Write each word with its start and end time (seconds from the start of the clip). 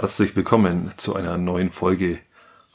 Herzlich 0.00 0.36
willkommen 0.36 0.92
zu 0.96 1.16
einer 1.16 1.36
neuen 1.38 1.70
Folge 1.70 2.20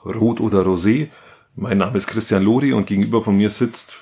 Rot 0.03 0.41
oder 0.41 0.65
Rosé. 0.65 1.07
Mein 1.55 1.77
Name 1.77 1.97
ist 1.97 2.07
Christian 2.07 2.43
Lori 2.43 2.73
und 2.73 2.85
gegenüber 2.85 3.23
von 3.23 3.37
mir 3.37 3.49
sitzt 3.49 3.95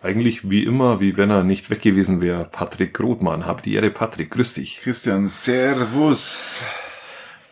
eigentlich 0.00 0.48
wie 0.48 0.64
immer, 0.64 1.00
wie 1.00 1.18
wenn 1.18 1.28
er 1.28 1.44
nicht 1.44 1.68
weg 1.68 1.82
gewesen 1.82 2.22
wäre, 2.22 2.46
Patrick 2.46 2.98
Rothmann. 2.98 3.44
Hab 3.44 3.62
die 3.62 3.74
Ehre, 3.74 3.90
Patrick. 3.90 4.30
Grüß 4.30 4.54
dich. 4.54 4.80
Christian, 4.80 5.28
Servus. 5.28 6.62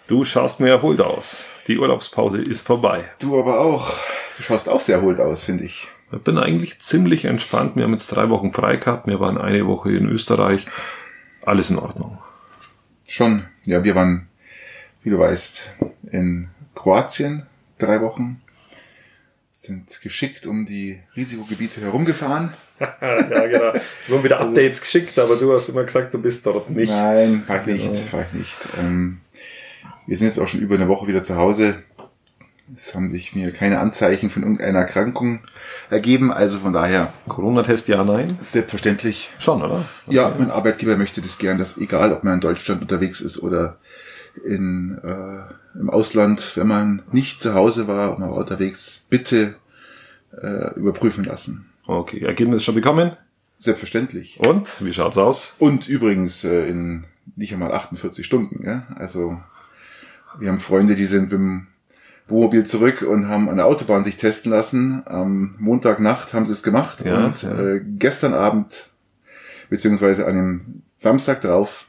Du 0.06 0.24
schaust 0.24 0.58
mir 0.58 0.70
erholt 0.70 1.02
aus. 1.02 1.44
Die 1.66 1.76
Urlaubspause 1.76 2.40
ist 2.40 2.62
vorbei. 2.62 3.04
Du 3.18 3.38
aber 3.38 3.60
auch. 3.60 3.92
Du 4.38 4.42
schaust 4.42 4.70
auch 4.70 4.80
sehr 4.80 4.96
erholt 4.96 5.20
aus, 5.20 5.44
finde 5.44 5.64
ich. 5.64 5.88
Ich 6.12 6.22
bin 6.22 6.38
eigentlich 6.38 6.78
ziemlich 6.78 7.26
entspannt. 7.26 7.76
Wir 7.76 7.84
haben 7.84 7.92
jetzt 7.92 8.08
drei 8.08 8.30
Wochen 8.30 8.52
frei 8.52 8.76
gehabt. 8.76 9.06
Wir 9.06 9.20
waren 9.20 9.36
eine 9.36 9.66
Woche 9.66 9.92
in 9.92 10.08
Österreich. 10.08 10.66
Alles 11.44 11.70
in 11.70 11.78
Ordnung. 11.78 12.16
Schon. 13.06 13.44
Ja, 13.66 13.84
wir 13.84 13.94
waren, 13.94 14.28
wie 15.08 15.12
du 15.12 15.18
weißt, 15.20 15.70
in 16.12 16.48
Kroatien 16.74 17.46
drei 17.78 18.02
Wochen. 18.02 18.42
Sind 19.50 20.02
geschickt 20.02 20.46
um 20.46 20.66
die 20.66 21.00
Risikogebiete 21.16 21.80
herumgefahren. 21.80 22.52
ja, 22.78 23.46
genau. 23.46 23.72
Wir 24.06 24.16
haben 24.16 24.22
wieder 24.22 24.38
Updates 24.38 24.82
geschickt, 24.82 25.18
aber 25.18 25.36
du 25.36 25.50
hast 25.54 25.70
immer 25.70 25.84
gesagt, 25.84 26.12
du 26.12 26.18
bist 26.18 26.44
dort 26.44 26.68
nicht. 26.68 26.90
Nein, 26.90 27.42
war 27.46 27.66
ich 27.66 27.88
nicht, 27.88 28.12
war 28.12 28.26
ich 28.30 28.38
nicht. 28.38 28.58
Ähm, 28.78 29.20
wir 30.06 30.16
sind 30.18 30.26
jetzt 30.26 30.38
auch 30.38 30.46
schon 30.46 30.60
über 30.60 30.74
eine 30.74 30.88
Woche 30.88 31.06
wieder 31.06 31.22
zu 31.22 31.36
Hause. 31.36 31.82
Es 32.76 32.94
haben 32.94 33.08
sich 33.08 33.34
mir 33.34 33.50
keine 33.50 33.80
Anzeichen 33.80 34.28
von 34.28 34.42
irgendeiner 34.42 34.80
Erkrankung 34.80 35.40
ergeben, 35.88 36.30
also 36.30 36.58
von 36.58 36.74
daher. 36.74 37.14
Corona-Test, 37.26 37.88
ja, 37.88 38.04
nein? 38.04 38.28
Selbstverständlich. 38.40 39.30
Schon, 39.38 39.62
oder? 39.62 39.86
Okay. 40.06 40.16
Ja, 40.16 40.36
mein 40.38 40.50
Arbeitgeber 40.50 40.98
möchte 40.98 41.22
das 41.22 41.38
gern, 41.38 41.56
dass 41.56 41.78
egal, 41.78 42.12
ob 42.12 42.24
man 42.24 42.34
in 42.34 42.40
Deutschland 42.40 42.82
unterwegs 42.82 43.22
ist 43.22 43.42
oder 43.42 43.78
in, 44.44 44.98
äh, 45.02 45.78
im 45.78 45.90
Ausland, 45.90 46.56
wenn 46.56 46.66
man 46.66 47.02
nicht 47.12 47.40
zu 47.40 47.54
Hause 47.54 47.88
war 47.88 48.12
und 48.12 48.20
man 48.20 48.30
war 48.30 48.38
unterwegs, 48.38 49.06
bitte 49.08 49.54
äh, 50.40 50.74
überprüfen 50.74 51.24
lassen. 51.24 51.66
Okay, 51.86 52.20
Ergebnis 52.20 52.64
schon 52.64 52.74
bekommen? 52.74 53.16
Selbstverständlich. 53.58 54.38
Und, 54.40 54.84
wie 54.84 54.92
schaut's 54.92 55.18
aus? 55.18 55.54
Und 55.58 55.88
übrigens 55.88 56.44
äh, 56.44 56.68
in 56.68 57.04
nicht 57.36 57.52
einmal 57.52 57.72
48 57.72 58.24
Stunden, 58.24 58.64
ja. 58.64 58.86
Also 58.96 59.40
wir 60.38 60.48
haben 60.48 60.60
Freunde, 60.60 60.94
die 60.94 61.06
sind 61.06 61.24
mit 61.24 61.32
dem 61.32 61.66
Wohnmobil 62.26 62.64
zurück 62.64 63.02
und 63.02 63.28
haben 63.28 63.48
an 63.48 63.56
der 63.56 63.66
Autobahn 63.66 64.04
sich 64.04 64.16
testen 64.16 64.52
lassen. 64.52 65.02
Am 65.06 65.56
Montagnacht 65.58 66.34
haben 66.34 66.46
sie 66.46 66.52
es 66.52 66.62
gemacht 66.62 67.04
Ja, 67.04 67.24
und 67.24 67.42
ja. 67.42 67.58
Äh, 67.58 67.80
gestern 67.84 68.34
Abend 68.34 68.90
beziehungsweise 69.70 70.26
an 70.26 70.34
dem 70.34 70.82
Samstag 70.94 71.40
drauf 71.40 71.87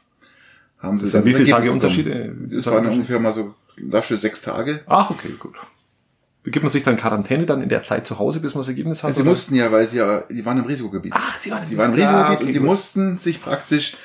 haben 0.80 0.98
sie 0.98 1.04
Das 1.04 1.12
dann 1.12 1.24
wie 1.24 1.34
viele 1.34 1.50
Tage. 1.50 1.70
Unterschiede? 1.72 2.34
Das 2.50 2.66
waren 2.66 2.86
ungefähr 2.86 3.20
mal 3.20 3.32
so 3.34 3.54
lasche 3.76 4.16
sechs 4.18 4.42
Tage. 4.42 4.80
Ach, 4.86 5.10
okay, 5.10 5.30
gut. 5.38 5.54
Begibt 6.42 6.62
man 6.62 6.72
sich 6.72 6.82
dann 6.82 6.96
Quarantäne 6.96 7.44
dann 7.44 7.62
in 7.62 7.68
der 7.68 7.82
Zeit 7.82 8.06
zu 8.06 8.18
Hause, 8.18 8.40
bis 8.40 8.54
man 8.54 8.60
das 8.60 8.68
Ergebnis 8.68 9.02
hat? 9.02 9.12
Sie 9.14 9.20
oder? 9.20 9.30
mussten 9.30 9.54
ja, 9.54 9.70
weil 9.70 9.86
sie 9.86 9.98
ja, 9.98 10.20
die 10.30 10.44
waren 10.46 10.56
im 10.58 10.64
Risikogebiet. 10.64 11.12
Ach, 11.14 11.38
sie 11.38 11.50
waren 11.50 11.62
im 11.62 11.68
Sie 11.68 11.76
waren 11.76 11.90
im 11.92 11.94
Risiko- 11.96 12.08
Risikogebiet 12.16 12.30
Ah, 12.30 12.34
okay, 12.34 12.44
und 12.46 12.52
die 12.54 12.58
gut. 12.60 12.66
mussten 12.66 13.18
sich 13.18 13.42
praktisch 13.42 13.96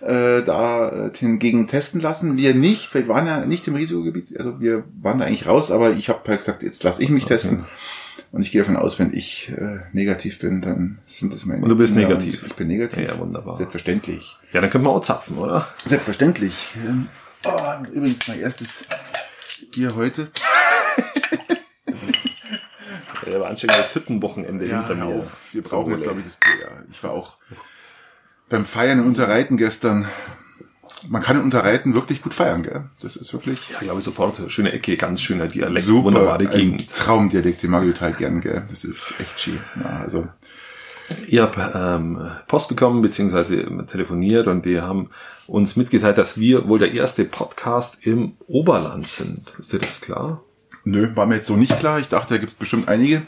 äh, 0.00 0.42
da 0.42 0.88
äh, 1.08 1.12
hingegen 1.14 1.66
testen 1.66 2.00
lassen. 2.00 2.38
Wir 2.38 2.54
nicht, 2.54 2.94
wir 2.94 3.06
waren 3.08 3.26
ja 3.26 3.44
nicht 3.44 3.68
im 3.68 3.74
Risikogebiet, 3.74 4.38
also 4.38 4.58
wir 4.58 4.84
waren 5.02 5.18
da 5.18 5.26
eigentlich 5.26 5.46
raus, 5.46 5.70
aber 5.70 5.90
ich 5.92 6.08
habe 6.08 6.20
halt 6.26 6.38
gesagt, 6.38 6.62
jetzt 6.62 6.82
lasse 6.82 7.02
ich 7.02 7.10
mich 7.10 7.26
testen. 7.26 7.64
Und 8.32 8.40
ich 8.42 8.50
gehe 8.50 8.62
davon 8.62 8.76
aus, 8.76 8.98
wenn 8.98 9.12
ich 9.12 9.50
äh, 9.50 9.80
negativ 9.92 10.38
bin, 10.38 10.62
dann 10.62 10.98
sind 11.04 11.32
das 11.34 11.44
meine 11.44 11.62
Und 11.62 11.68
du 11.68 11.76
bist 11.76 11.94
Kinder 11.94 12.08
negativ. 12.08 12.42
und 12.42 12.48
Ich 12.48 12.54
bin 12.56 12.66
negativ. 12.68 13.06
Ja, 13.08 13.18
wunderbar. 13.18 13.54
Selbstverständlich. 13.54 14.38
Ja, 14.52 14.60
dann 14.62 14.70
können 14.70 14.84
wir 14.84 14.90
auch 14.90 15.02
zapfen, 15.02 15.36
oder? 15.38 15.68
Selbstverständlich. 15.84 16.68
Ähm, 16.76 17.08
Oh, 17.44 17.56
übrigens 17.92 18.28
mein 18.28 18.40
erstes 18.40 18.84
Bier 19.74 19.94
heute. 19.96 20.28
Ja, 23.26 23.40
war 23.40 23.50
anstrengendes 23.50 23.94
Hüttenwochenende 23.94 24.64
hinter 24.64 24.96
hör 24.96 25.06
mir. 25.06 25.14
auf. 25.22 25.48
Wir 25.52 25.62
brauchen 25.62 25.92
jetzt, 25.92 26.02
glaube 26.02 26.18
ich, 26.20 26.26
das 26.26 26.36
Bier. 26.36 26.60
Ja. 26.60 26.82
Ich 26.90 27.02
war 27.02 27.12
auch 27.12 27.36
beim 28.48 28.64
Feiern 28.64 28.98
in 28.98 29.06
Unterreiten 29.06 29.56
gestern. 29.56 30.08
Man 31.08 31.22
kann 31.22 31.36
in 31.36 31.42
Unterreiten 31.42 31.94
wirklich 31.94 32.22
gut 32.22 32.34
feiern, 32.34 32.62
gell? 32.62 32.84
Das 33.00 33.16
ist 33.16 33.32
wirklich 33.32 33.60
Ja, 33.70 33.80
glaube 33.80 33.98
ich 33.98 34.04
sofort. 34.04 34.40
Schöne 34.48 34.72
Ecke, 34.72 34.96
ganz 34.96 35.20
schöner 35.20 35.48
Dialekt, 35.48 35.86
super. 35.86 36.04
wunderbare 36.04 36.44
Ein 36.44 36.50
Gegend. 36.50 36.92
Traumdialekt, 36.92 37.62
den 37.62 37.70
mag 37.70 37.84
ich 37.84 37.92
total 37.94 38.12
gern, 38.12 38.40
gell? 38.40 38.62
Das 38.68 38.84
ist 38.84 39.14
echt 39.20 39.40
schön. 39.40 39.58
Ja, 39.80 40.00
also 40.00 40.28
Ich 41.26 41.38
habe 41.38 41.72
ähm, 41.74 42.30
Post 42.46 42.68
bekommen, 42.68 43.02
beziehungsweise 43.02 43.64
telefoniert 43.90 44.46
und 44.46 44.64
wir 44.64 44.82
haben 44.82 45.10
uns 45.46 45.76
mitgeteilt, 45.76 46.18
dass 46.18 46.38
wir 46.38 46.68
wohl 46.68 46.78
der 46.78 46.92
erste 46.92 47.24
Podcast 47.24 48.06
im 48.06 48.36
Oberland 48.46 49.06
sind. 49.08 49.52
Ist 49.58 49.72
dir 49.72 49.78
das 49.80 50.00
klar? 50.00 50.42
nö, 50.84 51.14
war 51.14 51.26
mir 51.26 51.36
jetzt 51.36 51.46
so 51.46 51.56
nicht 51.56 51.78
klar. 51.78 52.00
Ich 52.00 52.08
dachte, 52.08 52.34
da 52.34 52.38
gibt's 52.38 52.54
bestimmt 52.54 52.88
einige. 52.88 53.22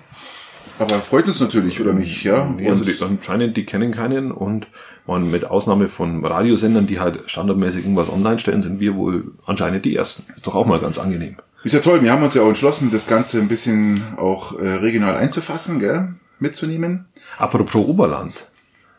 Aber 0.78 1.00
freut 1.02 1.28
uns 1.28 1.40
natürlich, 1.40 1.80
oder 1.80 1.92
nicht? 1.92 2.24
Ja. 2.24 2.44
Nee, 2.44 2.68
also 2.68 2.84
die, 2.84 2.96
anscheinend, 3.02 3.56
die 3.56 3.64
kennen 3.64 3.92
keinen 3.92 4.32
und 4.32 4.66
man 5.06 5.30
mit 5.30 5.44
Ausnahme 5.44 5.88
von 5.88 6.24
Radiosendern, 6.24 6.86
die 6.86 6.98
halt 6.98 7.30
standardmäßig 7.30 7.82
irgendwas 7.82 8.10
online 8.10 8.38
stellen, 8.38 8.62
sind 8.62 8.80
wir 8.80 8.96
wohl 8.96 9.32
anscheinend 9.46 9.84
die 9.84 9.94
Ersten. 9.94 10.24
Ist 10.34 10.46
doch 10.46 10.54
auch 10.54 10.66
mal 10.66 10.80
ganz 10.80 10.98
angenehm. 10.98 11.36
Ist 11.62 11.72
ja 11.72 11.80
toll, 11.80 12.02
wir 12.02 12.12
haben 12.12 12.22
uns 12.22 12.34
ja 12.34 12.42
auch 12.42 12.48
entschlossen, 12.48 12.90
das 12.90 13.06
Ganze 13.06 13.38
ein 13.38 13.48
bisschen 13.48 14.02
auch 14.16 14.58
äh, 14.58 14.68
regional 14.68 15.16
einzufassen, 15.16 15.78
gell? 15.78 16.14
mitzunehmen. 16.38 17.06
Apropos 17.38 17.86
Oberland. 17.86 18.46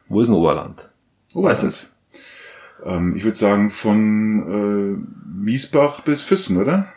Wo 0.08 0.22
ist 0.22 0.30
ein 0.30 0.36
Oberland? 0.36 0.90
Oberland. 1.34 1.52
Weißt 1.52 1.64
du 1.64 1.68
es? 1.68 1.96
Ähm, 2.86 3.16
ich 3.16 3.24
würde 3.24 3.38
sagen 3.38 3.72
von 3.72 4.98
äh, 4.98 5.44
Miesbach 5.44 6.02
bis 6.02 6.22
Füssen, 6.22 6.58
oder? 6.58 6.88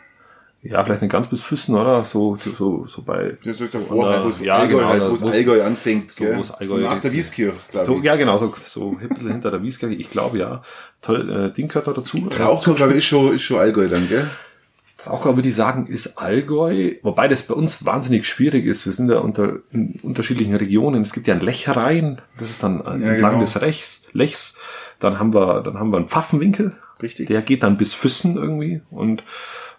Ja, 0.61 0.83
vielleicht 0.83 1.01
nicht 1.01 1.11
ganz 1.11 1.27
bis 1.29 1.41
Füssen, 1.41 1.75
oder? 1.75 2.03
So, 2.03 2.35
so, 2.35 2.85
so, 2.85 3.01
bei. 3.01 3.37
Das 3.45 3.61
ist 3.61 3.73
ja 3.73 3.79
vorher, 3.79 4.17
an 4.19 4.23
wo 4.25 4.29
der- 4.29 4.37
es 4.39 4.45
ja, 4.45 4.55
Allgäu, 4.57 4.75
genau, 4.77 4.89
halt, 4.89 5.09
wo 5.09 5.13
es 5.13 5.23
Allgäu 5.23 5.63
anfängt, 5.63 6.11
so, 6.11 6.25
gell? 6.25 6.37
wo's 6.37 6.51
Allgäu 6.51 6.67
so 6.67 6.77
nach 6.77 6.99
der 6.99 7.11
liegt. 7.11 7.23
Wieskirch, 7.23 7.53
glaube 7.71 7.85
So, 7.85 7.97
ich. 7.99 8.03
ja, 8.03 8.15
genau, 8.17 8.37
so, 8.37 8.53
so 8.65 8.97
ein 8.99 9.07
bisschen 9.07 9.31
hinter 9.31 9.51
der 9.51 9.63
Wieskirche. 9.63 9.95
Ich 9.95 10.09
glaube, 10.09 10.37
ja. 10.37 10.61
Toll, 11.01 11.29
äh, 11.29 11.53
Ding 11.53 11.69
gehört 11.69 11.87
noch 11.87 11.93
dazu. 11.93 12.17
Trauchgau, 12.29 12.73
glaube 12.73 12.91
ich, 12.91 12.97
ist 12.97 13.05
schon, 13.05 13.33
ist 13.33 13.43
schon 13.43 13.57
Allgäu 13.57 13.87
dann, 13.87 14.09
gell? 14.09 14.27
Auch 15.05 15.25
aber 15.25 15.41
die 15.41 15.51
sagen, 15.53 15.87
ist 15.87 16.17
Allgäu, 16.17 16.95
wobei 17.03 17.29
das 17.29 17.43
bei 17.43 17.53
uns 17.53 17.85
wahnsinnig 17.85 18.27
schwierig 18.27 18.65
ist. 18.65 18.85
Wir 18.85 18.91
sind 18.91 19.09
ja 19.09 19.19
unter, 19.19 19.59
in 19.71 19.97
unterschiedlichen 20.03 20.55
Regionen. 20.55 21.01
Es 21.01 21.13
gibt 21.13 21.25
ja 21.27 21.35
ein 21.35 21.39
Lechrein, 21.39 22.21
das 22.37 22.49
ist 22.49 22.61
dann 22.63 22.81
entlang 22.85 23.17
genau. 23.17 23.39
des 23.39 23.61
Rechs, 23.61 24.03
Lechs. 24.11 24.57
Dann 24.99 25.17
haben 25.17 25.33
wir, 25.33 25.61
dann 25.61 25.79
haben 25.79 25.91
wir 25.91 25.97
einen 25.97 26.09
Pfaffenwinkel. 26.09 26.75
Richtig. 27.01 27.27
Der 27.27 27.41
geht 27.41 27.63
dann 27.63 27.77
bis 27.77 27.93
Füssen 27.93 28.35
irgendwie 28.35 28.81
und, 28.91 29.23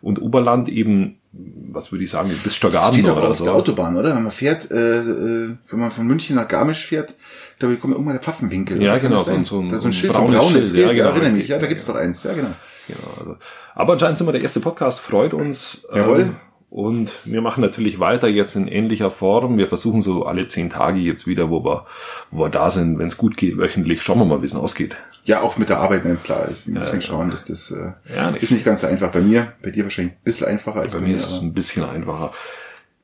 und 0.00 0.20
Oberland 0.22 0.69
eben, 0.69 1.19
was 1.32 1.92
würde 1.92 2.04
ich 2.04 2.10
sagen, 2.10 2.31
bis 2.42 2.56
Stockarden 2.56 3.04
oder 3.04 3.31
auf 3.31 3.36
so. 3.36 3.44
der 3.44 3.54
Autobahn, 3.54 3.97
oder? 3.97 4.14
Wenn 4.16 4.22
man 4.22 4.32
fährt, 4.32 4.70
äh, 4.70 4.98
äh, 5.00 5.56
wenn 5.69 5.78
man 5.78 5.91
von 5.91 6.06
München 6.06 6.36
nach 6.36 6.48
Garmisch 6.48 6.86
fährt, 6.86 7.14
da 7.59 7.66
kommt 7.75 7.92
irgendwann 7.92 8.14
der 8.14 8.22
Pfaffenwinkel. 8.22 8.82
Ja, 8.82 8.98
genau, 8.98 9.22
so 9.22 9.32
ein- 9.32 9.36
da 9.36 9.42
ist 9.42 9.48
so 9.48 9.60
ein 9.60 9.91
ein 9.91 9.92
Schild, 9.92 10.12
braunes 10.12 10.34
ein 10.34 10.38
braunes 10.38 10.70
Schild, 10.70 10.80
ja, 10.80 10.86
ja, 10.86 10.92
genau, 10.92 11.09
erinnere 11.10 11.32
mich, 11.32 11.48
ja, 11.48 11.56
da 11.56 11.62
ja, 11.64 11.69
gibt's 11.69 11.86
doch 11.86 11.94
eins, 11.94 12.22
ja, 12.22 12.32
genau. 12.32 12.54
Genau, 12.86 13.14
also. 13.20 13.36
Aber 13.75 13.92
anscheinend 13.92 14.19
sind 14.19 14.26
wir 14.26 14.32
der 14.32 14.42
erste 14.42 14.60
Podcast, 14.60 15.00
freut 15.00 15.34
uns. 15.34 15.86
Jawohl. 15.94 16.20
Ähm, 16.22 16.36
und 16.70 17.10
wir 17.25 17.41
machen 17.42 17.60
natürlich 17.62 17.98
weiter 17.98 18.28
jetzt 18.28 18.54
in 18.54 18.69
ähnlicher 18.69 19.10
Form. 19.10 19.58
Wir 19.58 19.66
versuchen 19.69 20.03
so 20.03 20.25
alle 20.25 20.47
zehn 20.47 20.70
Tage 20.70 21.00
jetzt 21.00 21.26
wieder, 21.26 21.50
wo 21.50 21.64
wir, 21.64 21.84
wo 22.31 22.44
wir 22.44 22.48
da 22.48 22.70
sind, 22.70 22.98
wenn 22.98 23.08
es 23.08 23.16
gut 23.16 23.36
geht, 23.36 23.58
wöchentlich. 23.58 24.03
Schauen 24.03 24.20
wir 24.20 24.25
mal, 24.25 24.41
wie 24.41 24.47
es 24.47 24.54
ausgeht. 24.54 24.97
Ja, 25.25 25.41
auch 25.42 25.59
mit 25.59 25.69
der 25.69 25.78
Arbeit, 25.80 26.04
wenn 26.04 26.12
es 26.14 26.22
klar 26.22 26.48
ist. 26.48 26.66
Wir 26.69 26.78
müssen 26.78 26.94
Ja, 26.94 27.00
schauen, 27.00 27.30
dass 27.30 27.44
das 27.44 27.70
äh, 27.72 27.92
Ja, 28.14 28.30
nicht 28.30 28.42
ist 28.44 28.53
nicht 28.53 28.64
ganz 28.64 28.80
so 28.82 28.86
einfach 28.86 29.10
bei 29.10 29.20
mir. 29.20 29.53
Bei 29.62 29.70
dir 29.70 29.82
wahrscheinlich 29.84 30.14
ein 30.14 30.20
bisschen 30.25 30.47
einfacher 30.47 30.80
als 30.80 30.94
Bei 30.94 31.00
bei, 31.00 31.06
mir 31.06 31.14
mir. 31.14 31.16
ist 31.16 31.30
es 31.30 31.41
ein 31.41 31.53
bisschen 31.53 31.84
einfacher. 31.84 32.32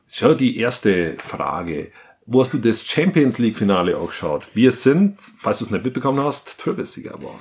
Schau, 0.09 0.35
die 0.35 0.57
erste 0.59 1.17
Frage. 1.19 1.91
Wo 2.25 2.41
hast 2.41 2.55
du 2.55 2.59
das 2.59 2.85
Champions 2.87 3.39
League 3.39 3.57
Finale 3.57 3.97
auch 3.99 4.07
geschaut? 4.09 4.47
Wir 4.55 4.73
sind, 4.73 5.17
falls 5.39 5.59
du 5.59 5.65
es 5.67 5.71
nicht 5.71 5.85
mitbekommen 5.85 6.25
hast, 6.25 6.59
Türkessieger 6.59 7.11
geworden. 7.13 7.39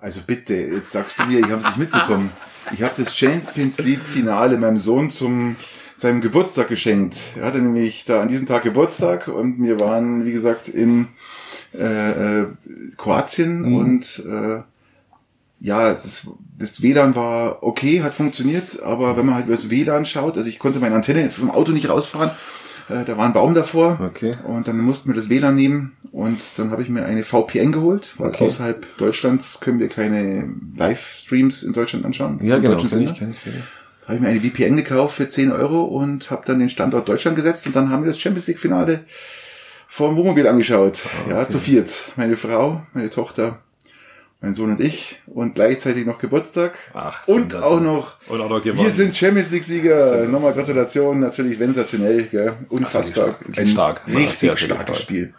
Also 0.00 0.20
bitte, 0.26 0.54
jetzt 0.54 0.92
sagst 0.92 1.18
du 1.18 1.24
mir, 1.24 1.40
ich 1.40 1.44
habe 1.50 1.56
es 1.56 1.64
nicht 1.66 1.78
mitbekommen. 1.78 2.30
Ich 2.72 2.82
habe 2.82 2.94
das 2.96 3.16
Champions 3.16 3.78
League 3.78 4.02
Finale 4.04 4.58
meinem 4.58 4.78
Sohn 4.78 5.10
zum 5.10 5.56
seinem 5.96 6.20
Geburtstag 6.20 6.68
geschenkt. 6.68 7.16
Er 7.36 7.46
hatte 7.46 7.58
nämlich 7.58 8.04
da 8.04 8.22
an 8.22 8.28
diesem 8.28 8.46
Tag 8.46 8.62
Geburtstag 8.62 9.26
und 9.26 9.60
wir 9.62 9.80
waren, 9.80 10.24
wie 10.24 10.32
gesagt, 10.32 10.68
in 10.68 11.08
äh, 11.74 12.42
äh, 12.42 12.46
Kroatien 12.96 13.62
Mhm. 13.62 13.74
und 13.74 14.22
äh, 14.24 14.60
ja, 15.60 15.94
das, 15.94 16.28
das 16.56 16.82
WLAN 16.82 17.16
war 17.16 17.62
okay, 17.64 18.02
hat 18.02 18.14
funktioniert, 18.14 18.80
aber 18.80 19.16
wenn 19.16 19.26
man 19.26 19.34
halt 19.34 19.46
über 19.46 19.56
das 19.56 19.70
WLAN 19.70 20.06
schaut, 20.06 20.38
also 20.38 20.48
ich 20.48 20.60
konnte 20.60 20.78
meine 20.78 20.94
Antenne 20.94 21.30
vom 21.30 21.50
Auto 21.50 21.72
nicht 21.72 21.88
rausfahren, 21.88 22.30
äh, 22.88 23.04
da 23.04 23.16
war 23.16 23.26
ein 23.26 23.32
Baum 23.32 23.54
davor 23.54 23.98
Okay. 24.02 24.32
und 24.44 24.68
dann 24.68 24.78
mussten 24.78 25.08
wir 25.08 25.14
das 25.14 25.28
WLAN 25.28 25.54
nehmen 25.54 25.92
und 26.12 26.58
dann 26.58 26.70
habe 26.70 26.82
ich 26.82 26.88
mir 26.88 27.04
eine 27.04 27.22
VPN 27.22 27.72
geholt, 27.72 28.14
weil 28.18 28.28
Okay. 28.30 28.46
außerhalb 28.46 28.96
Deutschlands 28.98 29.60
können 29.60 29.78
wir 29.78 29.88
keine 29.88 30.48
Livestreams 30.76 31.62
in 31.62 31.72
Deutschland 31.72 32.04
anschauen. 32.04 32.38
Ja, 32.42 32.58
genau. 32.58 32.76
Kenn 32.76 33.02
ich, 33.02 33.14
kenn 33.18 33.30
ich. 33.30 33.36
Da 33.44 34.08
habe 34.08 34.16
ich 34.16 34.20
mir 34.20 34.28
eine 34.28 34.40
VPN 34.40 34.76
gekauft 34.76 35.16
für 35.16 35.28
10 35.28 35.52
Euro 35.52 35.82
und 35.84 36.30
habe 36.30 36.42
dann 36.46 36.58
den 36.58 36.68
Standort 36.70 37.08
Deutschland 37.08 37.36
gesetzt 37.36 37.66
und 37.66 37.76
dann 37.76 37.90
haben 37.90 38.02
wir 38.04 38.08
das 38.10 38.18
Champions 38.18 38.46
League 38.46 38.58
Finale 38.58 39.00
vom 39.86 40.16
Wohnmobil 40.16 40.46
angeschaut. 40.46 41.02
Ja, 41.28 41.46
zu 41.48 41.58
viert. 41.58 42.12
Meine 42.16 42.36
Frau, 42.36 42.82
meine 42.94 43.10
Tochter 43.10 43.58
mein 44.40 44.54
Sohn 44.54 44.70
und 44.70 44.80
ich 44.80 45.16
und 45.26 45.54
gleichzeitig 45.54 46.06
noch 46.06 46.18
Geburtstag. 46.18 46.78
Ach, 46.94 47.26
und 47.26 47.54
auch 47.56 47.80
noch, 47.80 48.16
und 48.28 48.40
auch 48.40 48.48
noch 48.48 48.64
wir 48.64 48.72
gewonnen. 48.72 48.90
sind 48.90 49.16
Champions 49.16 49.50
League 49.50 49.64
Sieger. 49.64 50.26
Nochmal 50.26 50.52
Gratulation, 50.52 51.18
natürlich 51.20 51.58
sensationell, 51.58 52.24
gell? 52.24 52.54
unfassbar. 52.68 53.28
Wirklich 53.40 53.58
Ein 53.58 53.68
stark. 53.68 54.06
Richtig 54.06 54.38
sehr, 54.38 54.56
sehr 54.56 54.68
starkes. 54.68 55.00
Spiel. 55.00 55.34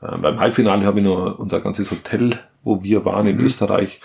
Äh, 0.00 0.16
beim 0.18 0.38
Halbfinale 0.38 0.86
habe 0.86 1.00
ich 1.00 1.04
nur 1.04 1.40
unser 1.40 1.60
ganzes 1.60 1.90
Hotel, 1.90 2.38
wo 2.62 2.82
wir 2.82 3.04
waren 3.04 3.26
in 3.26 3.40
Österreich, 3.40 4.00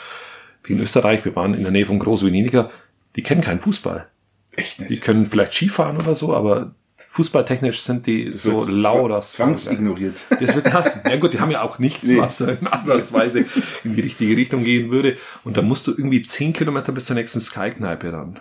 die 0.67 0.73
in 0.73 0.79
Österreich, 0.79 1.23
wir 1.23 1.35
waren 1.35 1.53
in 1.53 1.63
der 1.63 1.71
Nähe 1.71 1.85
von 1.85 1.99
Groß-Weniger, 1.99 2.71
die 3.15 3.23
kennen 3.23 3.41
keinen 3.41 3.59
Fußball. 3.59 4.07
Echt 4.55 4.79
Die 4.79 4.85
nicht. 4.85 5.03
können 5.03 5.25
vielleicht 5.27 5.53
Skifahren 5.53 5.97
oder 5.97 6.15
so, 6.15 6.35
aber 6.35 6.73
fußballtechnisch 7.11 7.81
sind 7.81 8.07
die 8.07 8.31
so 8.31 8.65
wird 8.67 8.69
lau 8.81 8.95
zwa- 8.97 9.01
oder 9.03 9.21
zwangsignoriert. 9.21 10.23
Das 10.39 10.55
wird, 10.55 10.67
ja 10.73 11.15
gut, 11.17 11.33
die 11.33 11.39
haben 11.39 11.51
ja 11.51 11.61
auch 11.61 11.77
nichts, 11.77 12.07
Nee. 12.07 12.17
was 12.17 12.41
in 12.41 12.65
ansatzweise 12.67 13.45
in 13.83 13.95
die 13.95 14.01
richtige 14.01 14.35
Richtung 14.35 14.63
gehen 14.63 14.89
würde. 14.91 15.17
Und 15.43 15.57
da 15.57 15.61
musst 15.61 15.87
du 15.87 15.91
irgendwie 15.91 16.21
zehn 16.23 16.53
Kilometer 16.53 16.91
bis 16.91 17.05
zur 17.05 17.15
nächsten 17.15 17.41
Sky-Kneipe 17.41 18.11
ran. 18.13 18.39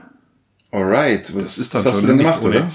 Alright, 0.73 1.35
was 1.35 1.43
Das 1.43 1.59
ist 1.59 1.75
dann 1.75 1.83
das 1.83 1.93
hast 1.95 1.99
schon 2.01 2.07
du 2.09 2.15
denn 2.15 2.19
gemacht, 2.19 2.45
ohne. 2.45 2.57
oder? 2.59 2.69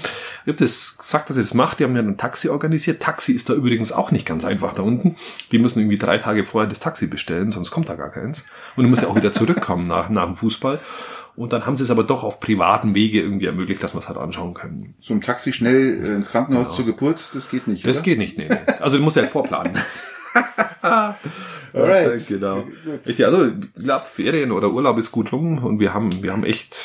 Ich 0.44 0.48
habe 0.52 0.58
das 0.58 0.98
gesagt, 0.98 1.30
dass 1.30 1.38
ihr 1.38 1.42
das 1.42 1.54
macht. 1.54 1.80
Die 1.80 1.84
haben 1.84 1.96
ja 1.96 2.02
ein 2.02 2.18
Taxi 2.18 2.50
organisiert. 2.50 3.02
Taxi 3.02 3.32
ist 3.32 3.48
da 3.48 3.54
übrigens 3.54 3.90
auch 3.90 4.10
nicht 4.10 4.26
ganz 4.26 4.44
einfach 4.44 4.74
da 4.74 4.82
unten. 4.82 5.16
Die 5.50 5.58
müssen 5.58 5.78
irgendwie 5.80 5.96
drei 5.96 6.18
Tage 6.18 6.44
vorher 6.44 6.68
das 6.68 6.78
Taxi 6.78 7.06
bestellen, 7.06 7.50
sonst 7.50 7.70
kommt 7.70 7.88
da 7.88 7.94
gar 7.94 8.10
keins. 8.10 8.44
Und 8.76 8.84
du 8.84 8.90
musst 8.90 9.02
ja 9.02 9.08
auch 9.08 9.16
wieder 9.16 9.32
zurückkommen 9.32 9.86
nach, 9.86 10.10
nach 10.10 10.26
dem 10.26 10.36
Fußball. 10.36 10.78
Und 11.36 11.52
dann 11.52 11.66
haben 11.66 11.76
sie 11.76 11.84
es 11.84 11.90
aber 11.90 12.02
doch 12.02 12.22
auf 12.22 12.40
privaten 12.40 12.94
Wege 12.94 13.20
irgendwie 13.20 13.46
ermöglicht, 13.46 13.82
dass 13.82 13.94
wir 13.94 13.98
es 13.98 14.08
halt 14.08 14.16
anschauen 14.18 14.54
können. 14.54 14.94
So 15.00 15.12
ein 15.12 15.20
Taxi 15.20 15.52
schnell 15.52 16.02
äh, 16.02 16.14
ins 16.14 16.30
Krankenhaus 16.30 16.74
zur 16.74 16.86
Geburt, 16.86 17.30
das 17.34 17.50
geht 17.50 17.68
nicht, 17.68 17.86
Das 17.86 17.98
oder? 17.98 18.04
geht 18.04 18.18
nicht, 18.18 18.38
nee. 18.38 18.48
Also 18.80 18.96
du 18.96 19.04
musst 19.04 19.16
ja 19.16 19.22
halt 19.22 19.32
vorplanen. 19.32 19.74
Alright. 21.76 22.26
genau. 22.26 22.62
Gut. 22.62 23.00
Ich, 23.04 23.24
also, 23.24 23.46
ich 23.46 23.82
glaube, 23.82 24.06
Ferien 24.06 24.52
oder 24.52 24.70
Urlaub 24.70 24.98
ist 24.98 25.12
gut 25.12 25.32
rum 25.32 25.62
und 25.62 25.78
wir 25.78 25.92
haben, 25.92 26.22
wir 26.22 26.32
haben 26.32 26.44
echt, 26.44 26.76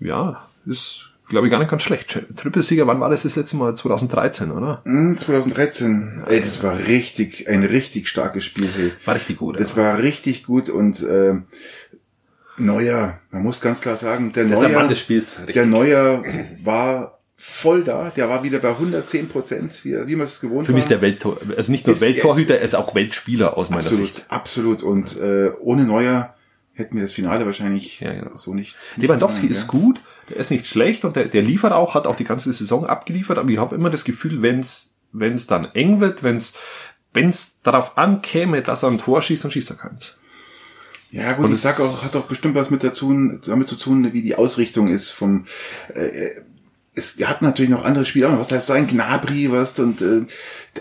ja, 0.00 0.48
ist, 0.66 1.10
glaube 1.28 1.46
ich, 1.46 1.50
gar 1.50 1.58
nicht 1.58 1.70
ganz 1.70 1.82
schlecht. 1.82 2.20
Trippelsieger, 2.36 2.86
wann 2.86 3.00
war 3.00 3.10
das 3.10 3.22
das 3.22 3.36
letzte 3.36 3.56
Mal? 3.56 3.76
2013, 3.76 4.50
oder? 4.50 4.82
Hm, 4.84 5.16
2013. 5.16 6.24
Ey, 6.26 6.40
das 6.40 6.62
war 6.64 6.76
richtig, 6.76 7.48
ein 7.48 7.64
richtig 7.64 8.08
starkes 8.08 8.44
Spiel. 8.44 8.68
Hey. 8.74 8.92
War 9.04 9.14
richtig 9.14 9.38
gut. 9.38 9.60
Das 9.60 9.76
ja. 9.76 9.84
war 9.84 9.98
richtig 9.98 10.42
gut 10.44 10.68
und 10.68 11.02
äh, 11.02 11.34
Neuer, 12.60 13.18
man 13.30 13.42
muss 13.42 13.60
ganz 13.60 13.80
klar 13.80 13.96
sagen, 13.96 14.32
der 14.32 14.44
der 14.44 14.58
Neuer, 14.68 14.88
des 14.88 14.98
Spiels. 15.00 15.38
Der 15.54 15.66
Neuer 15.66 16.24
war 16.62 17.18
voll 17.36 17.82
da. 17.84 18.12
Der 18.14 18.28
war 18.28 18.42
wieder 18.42 18.58
bei 18.58 18.70
110 18.70 19.28
Prozent, 19.28 19.84
wie, 19.84 19.96
wie 20.06 20.14
man 20.16 20.26
es 20.26 20.40
gewohnt 20.40 20.66
Für 20.66 20.72
mich 20.72 20.82
ist 20.82 20.90
der 20.90 21.00
Welttor, 21.00 21.38
also 21.56 21.72
nicht 21.72 21.86
nur 21.86 21.94
Ist- 21.96 22.02
Welttorhüter, 22.02 22.54
er 22.56 22.60
ist- 22.62 22.74
ist 22.74 22.78
auch 22.78 22.94
Weltspieler 22.94 23.56
aus 23.56 23.70
meiner 23.70 23.82
absolut, 23.82 24.14
Sicht. 24.14 24.26
absolut. 24.28 24.82
Und 24.82 25.18
äh, 25.18 25.50
ohne 25.60 25.84
Neuer 25.84 26.34
hätten 26.74 26.96
wir 26.96 27.02
das 27.02 27.12
Finale 27.12 27.46
wahrscheinlich 27.46 28.00
Ja, 28.00 28.12
genau. 28.12 28.36
so 28.36 28.54
nicht. 28.54 28.76
nicht 28.96 29.02
Lewandowski 29.08 29.46
ist 29.46 29.68
gell? 29.68 29.80
gut, 29.80 30.00
der 30.28 30.36
ist 30.36 30.50
nicht 30.50 30.66
schlecht 30.66 31.04
und 31.04 31.16
der, 31.16 31.26
der 31.26 31.42
liefert 31.42 31.72
auch, 31.72 31.94
hat 31.94 32.06
auch 32.06 32.16
die 32.16 32.24
ganze 32.24 32.52
Saison 32.52 32.86
abgeliefert, 32.86 33.38
aber 33.38 33.48
ich 33.50 33.58
habe 33.58 33.74
immer 33.74 33.90
das 33.90 34.04
Gefühl, 34.04 34.42
wenn 34.42 34.60
es 34.60 34.96
wenn 35.12 35.32
es 35.34 35.46
dann 35.48 35.64
eng 35.74 36.00
wird, 36.00 36.22
wenn 36.22 36.36
es 36.36 36.52
wenn 37.12 37.30
es 37.30 37.60
darauf 37.62 37.98
ankäme, 37.98 38.62
dass 38.62 38.84
er 38.84 38.90
ein 38.90 38.98
Tor 38.98 39.20
schießt, 39.22 39.42
dann 39.42 39.50
schießt 39.50 39.70
er 39.70 39.76
keins. 39.76 40.14
Ja 41.10 41.32
gut, 41.32 41.46
Und 41.46 41.52
ich 41.52 41.60
sag 41.60 41.80
auch, 41.80 42.04
hat 42.04 42.14
auch 42.14 42.26
bestimmt 42.26 42.54
was 42.54 42.70
mit 42.70 42.84
dazu, 42.84 43.12
damit 43.44 43.68
zu 43.68 43.76
tun, 43.76 44.12
wie 44.12 44.22
die 44.22 44.36
Ausrichtung 44.36 44.88
ist 44.88 45.10
vom 45.10 45.46
äh, 45.94 46.30
es 46.92 47.16
hatten 47.24 47.44
natürlich 47.44 47.70
noch 47.70 47.84
andere 47.84 48.04
Spieler, 48.04 48.36
was 48.38 48.50
heißt 48.50 48.66
so 48.66 48.72
ein 48.72 48.86
Gnabry, 48.86 49.50
was 49.52 49.78
und 49.78 50.02
äh, 50.02 50.26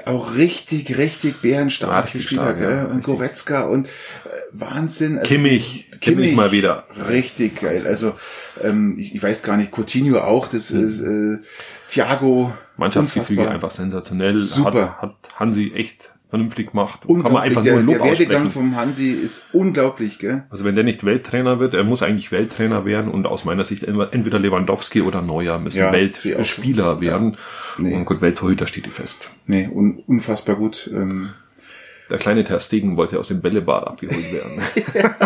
auch 0.05 0.35
richtig, 0.35 0.97
richtig 0.97 1.41
bärenstarke 1.41 2.07
richtig 2.07 2.23
Spieler, 2.23 2.55
stark, 2.55 2.61
ja, 2.61 2.85
und. 2.85 3.03
Goretzka 3.03 3.61
und 3.61 3.87
äh, 3.87 3.89
Wahnsinn. 4.51 5.19
Also, 5.19 5.29
Kimmich, 5.29 5.87
Kimmich 6.01 6.35
mal 6.35 6.51
wieder. 6.51 6.85
Richtig 7.09 7.61
geil. 7.61 7.83
Also 7.85 8.15
ähm, 8.61 8.95
ich, 8.97 9.15
ich 9.15 9.21
weiß 9.21 9.43
gar 9.43 9.55
nicht, 9.57 9.71
Coutinho 9.71 10.19
auch, 10.19 10.47
das 10.47 10.71
ist 10.71 10.99
äh, 11.01 11.37
Thiago. 11.87 12.53
Mannschaftsgefüge 12.77 13.47
einfach 13.47 13.71
sensationell. 13.71 14.33
Super. 14.33 14.97
Hat, 14.99 15.01
hat 15.01 15.15
Hansi 15.35 15.73
echt 15.75 16.11
vernünftig 16.29 16.71
gemacht. 16.71 17.01
Kann 17.07 17.21
man 17.23 17.37
einfach 17.37 17.63
Der, 17.63 17.73
nur 17.73 17.81
Lob 17.83 17.95
der 17.97 18.03
Werdegang 18.05 18.35
aussprechen. 18.47 18.51
vom 18.51 18.75
Hansi 18.75 19.11
ist 19.11 19.43
unglaublich, 19.51 20.19
gell? 20.19 20.43
Also 20.49 20.63
wenn 20.63 20.75
der 20.75 20.83
nicht 20.83 21.03
Welttrainer 21.03 21.59
wird, 21.59 21.73
er 21.73 21.83
muss 21.83 22.03
eigentlich 22.03 22.31
Welttrainer 22.31 22.85
werden 22.85 23.09
und 23.11 23.25
aus 23.25 23.45
meiner 23.45 23.65
Sicht 23.65 23.83
entweder 23.83 24.37
Lewandowski 24.39 25.01
oder 25.01 25.21
Neuer 25.21 25.57
müssen 25.59 25.79
Ja. 25.79 25.91
Weltspieler 25.91 27.01
werden. 27.01 27.37
Nee. 27.77 27.95
Und 27.95 28.05
gut, 28.05 28.21
Welttorhüter 28.21 28.67
steht 28.67 28.85
die 28.85 28.91
fest. 28.91 29.31
Nee, 29.47 29.67
un, 29.73 30.03
unfassbar 30.05 30.55
gut. 30.55 30.89
Ähm, 30.93 31.29
Der 32.11 32.17
kleine 32.19 32.43
Ter 32.43 32.59
Stegen 32.59 32.95
wollte 32.97 33.19
aus 33.19 33.27
dem 33.29 33.41
Bällebad 33.41 33.87
abgeholt 33.87 34.31
werden. 34.33 34.61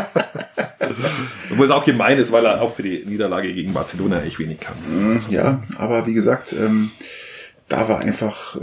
Obwohl 1.51 1.65
es 1.65 1.71
auch 1.71 1.85
gemein 1.85 2.17
ist, 2.17 2.31
weil 2.31 2.45
er 2.45 2.61
auch 2.61 2.75
für 2.75 2.83
die 2.83 3.03
Niederlage 3.05 3.51
gegen 3.51 3.73
Barcelona 3.73 4.21
echt 4.23 4.39
wenig 4.39 4.59
kann. 4.59 5.19
Ja, 5.29 5.61
aber 5.77 6.05
wie 6.07 6.13
gesagt, 6.13 6.53
ähm, 6.53 6.91
da 7.69 7.87
war 7.87 7.99
einfach 7.99 8.55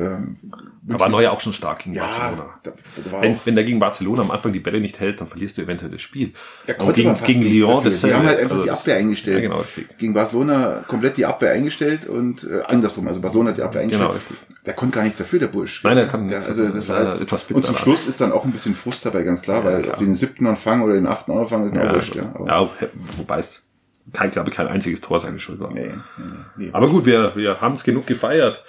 Da 0.83 0.99
war 0.99 1.09
Neuer 1.09 1.31
auch 1.33 1.41
schon 1.41 1.53
stark 1.53 1.81
gegen 1.81 1.95
ja, 1.97 2.05
Barcelona. 2.05 2.47
da, 2.63 2.73
da 3.05 3.13
war 3.13 3.23
Wenn, 3.23 3.39
wenn 3.45 3.55
der 3.55 3.65
gegen 3.65 3.79
Barcelona 3.79 4.23
am 4.23 4.31
Anfang 4.31 4.53
die 4.53 4.61
Bälle 4.61 4.81
nicht 4.81 4.99
hält, 5.01 5.21
dann 5.21 5.29
verlierst 5.29 5.57
du 5.59 5.63
eventuell 5.63 5.91
das 5.91 6.01
Spiel. 6.03 6.33
er 6.67 6.75
Und 6.75 6.79
konnte 6.87 6.95
gegen, 7.03 7.11
fast 7.11 7.25
gegen 7.25 7.43
Lyon 7.43 7.85
das 7.85 8.01
Die 8.01 8.13
haben 8.15 8.27
halt 8.27 8.39
einfach 8.41 8.61
die 8.63 8.67
das- 8.69 8.81
Abwehr 8.81 8.97
eingestellt. 8.97 9.43
Ja, 9.45 9.49
genau, 9.49 9.61
richtig. 9.61 9.99
Gegen 9.99 10.15
Barcelona 10.15 10.85
komplett 10.87 11.17
die 11.17 11.27
Abwehr 11.27 11.53
eingestellt 11.53 12.07
und 12.07 12.45
äh, 12.45 12.63
andersrum, 12.67 13.07
also 13.09 13.21
Barcelona 13.21 13.51
hat 13.51 13.57
die 13.59 13.63
Abwehr 13.63 13.83
eingestellt. 13.83 14.09
Genau, 14.11 14.17
richtig. 14.19 14.37
Der 14.67 14.75
konnte 14.75 14.95
gar 14.97 15.03
nichts 15.05 15.19
dafür, 15.19 15.39
der 15.39 15.47
Bursch. 15.49 15.83
Nein, 15.85 15.97
der 15.97 16.09
kann 16.09 16.29
der, 16.29 16.39
nichts 16.39 16.51
also 16.51 16.69
das 16.69 16.89
war 16.89 17.03
jetzt, 17.03 17.23
etwas 17.23 17.45
bitter 17.45 17.57
Und 17.59 17.67
zum. 17.67 17.77
Schluss 17.77 18.07
ist 18.07 18.21
dann 18.21 18.33
auch 18.33 18.45
ein 18.45 18.53
bisschen 18.53 18.75
Frust 18.75 19.05
dabei, 19.07 19.23
ganz 19.23 19.43
klar, 19.43 19.65
weil 19.65 19.83
klar. 19.83 19.95
ob 19.95 19.99
die 19.99 20.05
den 20.05 20.15
siebten 20.15 20.47
anfangen 20.47 20.83
oder 20.83 20.95
den 20.95 21.07
achten 21.07 21.33
anfangen, 21.33 21.67
ist 21.67 21.75
mir 21.75 21.81
auch 21.83 21.87
Ja, 21.87 21.95
wurscht. 21.95 22.17
Ja, 22.17 22.31
aber, 22.35 22.47
ja, 22.47 22.69
wobei 23.17 23.39
es 23.39 23.67
kein, 24.13 24.31
glaube 24.31 24.51
ich, 24.51 24.57
kein 24.57 24.67
einziges 24.67 25.01
Tor 25.01 25.19
seine 25.21 25.39
Schuld 25.39 25.61
war. 25.61 25.73
nee, 25.73 25.91
nee, 26.19 26.25
nee. 26.57 26.71
Aber 26.73 26.89
gut, 26.89 27.07
wir, 27.07 27.33
wir 27.37 27.61
haben 27.61 27.75
es 27.75 27.85
genug 27.85 28.07
gefeiert. 28.07 28.63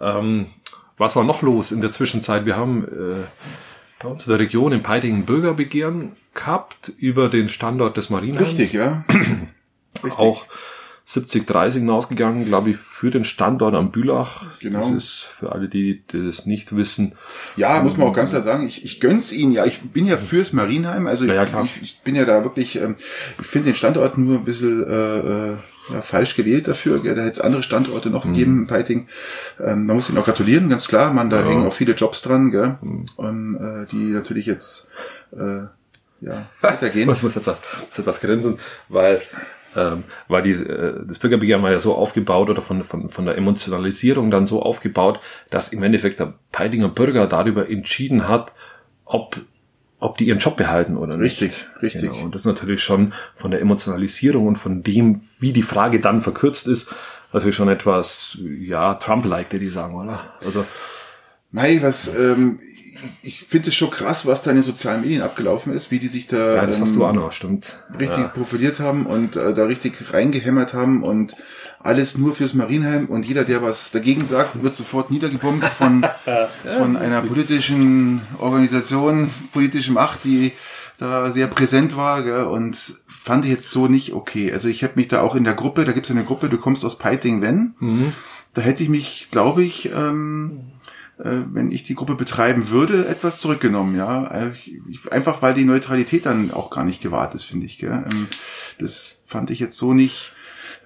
Ähm, 0.00 0.46
was 0.96 1.16
war 1.16 1.24
noch 1.24 1.42
los 1.42 1.72
in 1.72 1.80
der 1.80 1.90
Zwischenzeit? 1.90 2.46
Wir 2.46 2.56
haben 2.56 2.84
äh, 2.84 3.24
bei 4.02 4.08
uns 4.08 4.24
in 4.26 4.30
der 4.30 4.38
Region 4.38 4.72
in 4.72 4.82
Peitingen 4.82 5.24
Bürgerbegehren 5.24 6.12
gehabt 6.34 6.92
über 6.98 7.28
den 7.28 7.48
Standort 7.48 7.96
des 7.96 8.10
Marienheims. 8.10 8.50
Richtig, 8.50 8.72
ja. 8.72 9.04
Richtig. 10.02 10.18
Auch 10.18 10.46
70-30 11.08 11.90
ausgegangen, 11.90 12.46
glaube 12.46 12.70
ich, 12.70 12.76
für 12.78 13.10
den 13.10 13.24
Standort 13.24 13.74
am 13.74 13.92
Bülach. 13.92 14.44
Genau. 14.60 14.90
Das 14.90 15.04
ist 15.04 15.28
für 15.38 15.52
alle, 15.52 15.68
die, 15.68 16.02
die 16.10 16.24
das 16.24 16.46
nicht 16.46 16.74
wissen. 16.74 17.14
Ja, 17.56 17.82
muss 17.82 17.96
man 17.96 18.08
auch 18.08 18.14
ganz 18.14 18.30
klar 18.30 18.40
sagen, 18.40 18.66
ich, 18.66 18.84
ich 18.84 19.00
gönn's 19.00 19.30
ihnen 19.30 19.52
ja. 19.52 19.66
Ich 19.66 19.82
bin 19.82 20.06
ja 20.06 20.16
fürs 20.16 20.52
Marienheim, 20.54 21.06
also 21.06 21.26
Ja, 21.26 21.44
ja, 21.44 21.62
ich, 21.62 21.82
ich 21.82 22.00
bin 22.00 22.14
ja 22.14 22.24
da 22.24 22.42
wirklich, 22.42 22.76
ähm, 22.76 22.96
ich 23.38 23.46
finde 23.46 23.66
den 23.66 23.74
Standort 23.74 24.16
nur 24.16 24.38
ein 24.38 24.44
bisschen 24.44 24.82
äh, 24.82 25.18
äh, 25.50 25.56
ja, 25.92 26.02
falsch 26.02 26.36
gewählt 26.36 26.66
dafür. 26.68 27.02
Gell? 27.02 27.14
Da 27.14 27.22
hätte 27.22 27.32
es 27.32 27.40
andere 27.40 27.62
Standorte 27.62 28.10
noch 28.10 28.24
gegeben 28.24 28.60
in 28.60 28.66
Peiting. 28.66 29.08
Ähm, 29.60 29.86
man 29.86 29.96
muss 29.96 30.08
ihnen 30.08 30.18
auch 30.18 30.24
gratulieren, 30.24 30.68
ganz 30.68 30.88
klar. 30.88 31.12
Man, 31.12 31.30
da 31.30 31.44
hängen 31.44 31.66
auch 31.66 31.72
viele 31.72 31.94
Jobs 31.94 32.22
dran, 32.22 32.50
gell? 32.50 32.78
Und, 33.16 33.56
äh, 33.56 33.86
die 33.90 34.12
natürlich 34.12 34.46
jetzt 34.46 34.88
äh, 35.32 35.62
ja, 36.20 36.46
weitergehen. 36.60 37.10
Ich 37.10 37.22
muss 37.22 37.36
etwas, 37.36 37.56
muss 37.86 37.98
etwas 37.98 38.20
grinsen, 38.20 38.58
weil, 38.88 39.20
ähm, 39.76 40.04
weil 40.28 40.42
die, 40.42 40.52
äh, 40.52 41.04
das 41.06 41.18
Bürgerbegehren 41.18 41.62
war 41.62 41.70
ja 41.70 41.78
so 41.78 41.94
aufgebaut 41.94 42.48
oder 42.48 42.62
von, 42.62 42.84
von, 42.84 43.10
von 43.10 43.26
der 43.26 43.36
Emotionalisierung 43.36 44.30
dann 44.30 44.46
so 44.46 44.62
aufgebaut, 44.62 45.20
dass 45.50 45.72
im 45.72 45.82
Endeffekt 45.82 46.20
der 46.20 46.34
Peitinger 46.52 46.88
Bürger 46.88 47.26
darüber 47.26 47.68
entschieden 47.68 48.28
hat, 48.28 48.52
ob, 49.04 49.36
ob 50.04 50.18
die 50.18 50.26
ihren 50.26 50.38
Job 50.38 50.56
behalten 50.56 50.96
oder 50.98 51.16
nicht. 51.16 51.40
Richtig, 51.40 51.66
richtig. 51.80 52.10
Genau. 52.10 52.24
Und 52.24 52.34
das 52.34 52.42
ist 52.42 52.46
natürlich 52.46 52.82
schon 52.82 53.14
von 53.34 53.50
der 53.50 53.60
Emotionalisierung 53.60 54.46
und 54.46 54.56
von 54.56 54.82
dem, 54.82 55.22
wie 55.38 55.52
die 55.52 55.62
Frage 55.62 55.98
dann 55.98 56.20
verkürzt 56.20 56.68
ist, 56.68 56.92
natürlich 57.32 57.56
schon 57.56 57.70
etwas, 57.70 58.36
ja, 58.60 58.94
Trump-like, 58.94 59.48
die 59.48 59.58
die 59.58 59.68
sagen, 59.68 59.94
oder? 59.94 60.20
Also, 60.44 60.66
Mei, 61.50 61.78
was, 61.80 62.08
ähm, 62.14 62.60
ich, 63.22 63.40
finde 63.44 63.68
es 63.68 63.74
schon 63.74 63.90
krass, 63.90 64.26
was 64.26 64.42
da 64.42 64.50
in 64.50 64.56
den 64.56 64.62
sozialen 64.62 65.00
Medien 65.00 65.22
abgelaufen 65.22 65.72
ist, 65.72 65.90
wie 65.90 65.98
die 65.98 66.08
sich 66.08 66.26
da 66.26 66.56
ja, 66.56 66.66
das 66.66 66.76
ähm, 66.76 66.82
hast 66.82 66.96
du 66.96 67.04
auch 67.04 67.12
noch, 67.12 67.32
stimmt. 67.32 67.78
richtig 67.98 68.18
Ja. 68.18 68.28
profiliert 68.28 68.80
haben 68.80 69.06
und 69.06 69.36
äh, 69.36 69.54
da 69.54 69.64
richtig 69.64 70.12
reingehämmert 70.12 70.74
haben 70.74 71.02
und 71.02 71.36
alles 71.80 72.16
nur 72.16 72.34
fürs 72.34 72.54
Marienheim 72.54 73.06
und 73.06 73.26
jeder, 73.26 73.44
der 73.44 73.62
was 73.62 73.90
dagegen 73.90 74.24
sagt, 74.24 74.62
wird 74.62 74.74
sofort 74.74 75.10
niedergebombt 75.10 75.68
von, 75.68 76.06
von 76.78 76.96
einer 76.96 77.20
politischen 77.20 78.22
Organisation, 78.38 79.30
politische 79.52 79.92
Macht, 79.92 80.24
die 80.24 80.52
da 80.96 81.30
sehr 81.30 81.46
präsent 81.48 81.96
war 81.96 82.22
gell, 82.22 82.44
und 82.44 82.94
fand 83.06 83.44
ich 83.44 83.50
jetzt 83.50 83.70
so 83.70 83.88
nicht 83.88 84.12
okay. 84.14 84.52
Also 84.52 84.68
ich 84.68 84.82
habe 84.82 84.94
mich 84.96 85.08
da 85.08 85.20
auch 85.20 85.34
in 85.34 85.44
der 85.44 85.54
Gruppe, 85.54 85.84
da 85.84 85.92
gibt's 85.92 86.08
ja 86.08 86.14
eine 86.14 86.24
Gruppe, 86.24 86.48
du 86.48 86.56
kommst 86.56 86.84
aus 86.84 86.98
Peiting, 86.98 87.42
wenn, 87.42 87.74
da 88.54 88.62
hätte 88.62 88.82
ich 88.82 88.88
mich, 88.88 89.28
glaube 89.32 89.62
ich, 89.64 89.90
ähm, 89.94 90.60
äh, 90.60 90.73
wenn 91.16 91.70
ich 91.70 91.82
die 91.84 91.94
Gruppe 91.94 92.14
betreiben 92.14 92.68
würde, 92.70 93.06
etwas 93.06 93.40
zurückgenommen, 93.40 93.96
ja. 93.96 94.26
Äh, 94.26 94.52
Einfach 95.10 95.42
weil 95.42 95.54
die 95.54 95.64
Neutralität 95.64 96.26
dann 96.26 96.50
auch 96.50 96.70
gar 96.70 96.84
nicht 96.84 97.00
gewahrt 97.00 97.34
ist, 97.34 97.44
finde 97.44 97.66
ich. 97.66 97.78
Gell? 97.78 98.04
Ähm, 98.10 98.28
Das 98.78 99.20
fand 99.26 99.50
ich 99.50 99.60
jetzt 99.60 99.78
so 99.78 99.94
nicht 99.94 100.33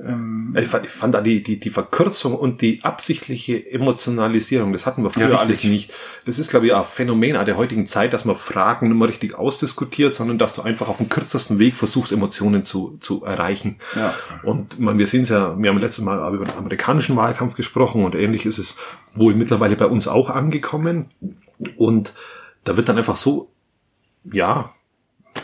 Ähm, 0.01 0.55
ich, 0.59 0.69
fand, 0.69 0.85
ich 0.87 0.91
fand 0.91 1.15
da 1.15 1.21
die, 1.21 1.43
die, 1.43 1.59
die 1.59 1.71
Verkürzung 1.71 2.35
und 2.35 2.61
die 2.61 2.81
absichtliche 2.83 3.71
Emotionalisierung, 3.71 4.73
das 4.73 4.87
hatten 4.87 5.03
wir 5.03 5.11
früher 5.11 5.31
ja, 5.31 5.39
alles 5.39 5.65
nicht. 5.65 5.93
Das 6.25 6.39
ist, 6.39 6.51
glaube 6.51 6.67
ich, 6.67 6.75
ein 6.75 6.85
Phänomen 6.85 7.45
der 7.45 7.57
heutigen 7.57 7.87
Zeit, 7.87 8.13
dass 8.13 8.25
man 8.25 8.37
Fragen 8.37 8.89
nicht 8.89 8.97
mehr 8.97 9.09
richtig 9.09 9.35
ausdiskutiert, 9.35 10.15
sondern 10.15 10.39
dass 10.39 10.55
du 10.55 10.63
einfach 10.63 10.89
auf 10.89 10.99
dem 10.99 11.09
kürzesten 11.09 11.59
Weg 11.59 11.75
versuchst, 11.75 12.13
Emotionen 12.13 12.65
zu, 12.65 12.97
zu 13.01 13.25
erreichen. 13.25 13.77
Ja. 13.97 14.15
Und 14.43 14.79
man, 14.79 14.99
wir 14.99 15.07
sehen 15.07 15.23
es 15.23 15.31
ja, 15.31 15.57
wir 15.59 15.71
haben 15.71 15.79
letztes 15.79 16.05
Mal 16.05 16.35
über 16.35 16.45
den 16.45 16.55
amerikanischen 16.55 17.17
Wahlkampf 17.17 17.55
gesprochen 17.55 18.05
und 18.05 18.15
ähnlich 18.15 18.47
ist 18.47 18.59
es 18.59 18.77
wohl 19.15 19.35
mittlerweile 19.35 19.77
bei 19.77 19.87
uns 19.87 20.07
auch 20.07 20.31
angekommen. 20.31 21.09
Und 21.77 22.13
da 22.65 22.77
wird 22.77 22.89
dann 22.89 22.99
einfach 22.99 23.17
so, 23.17 23.51
ja, 24.31 24.73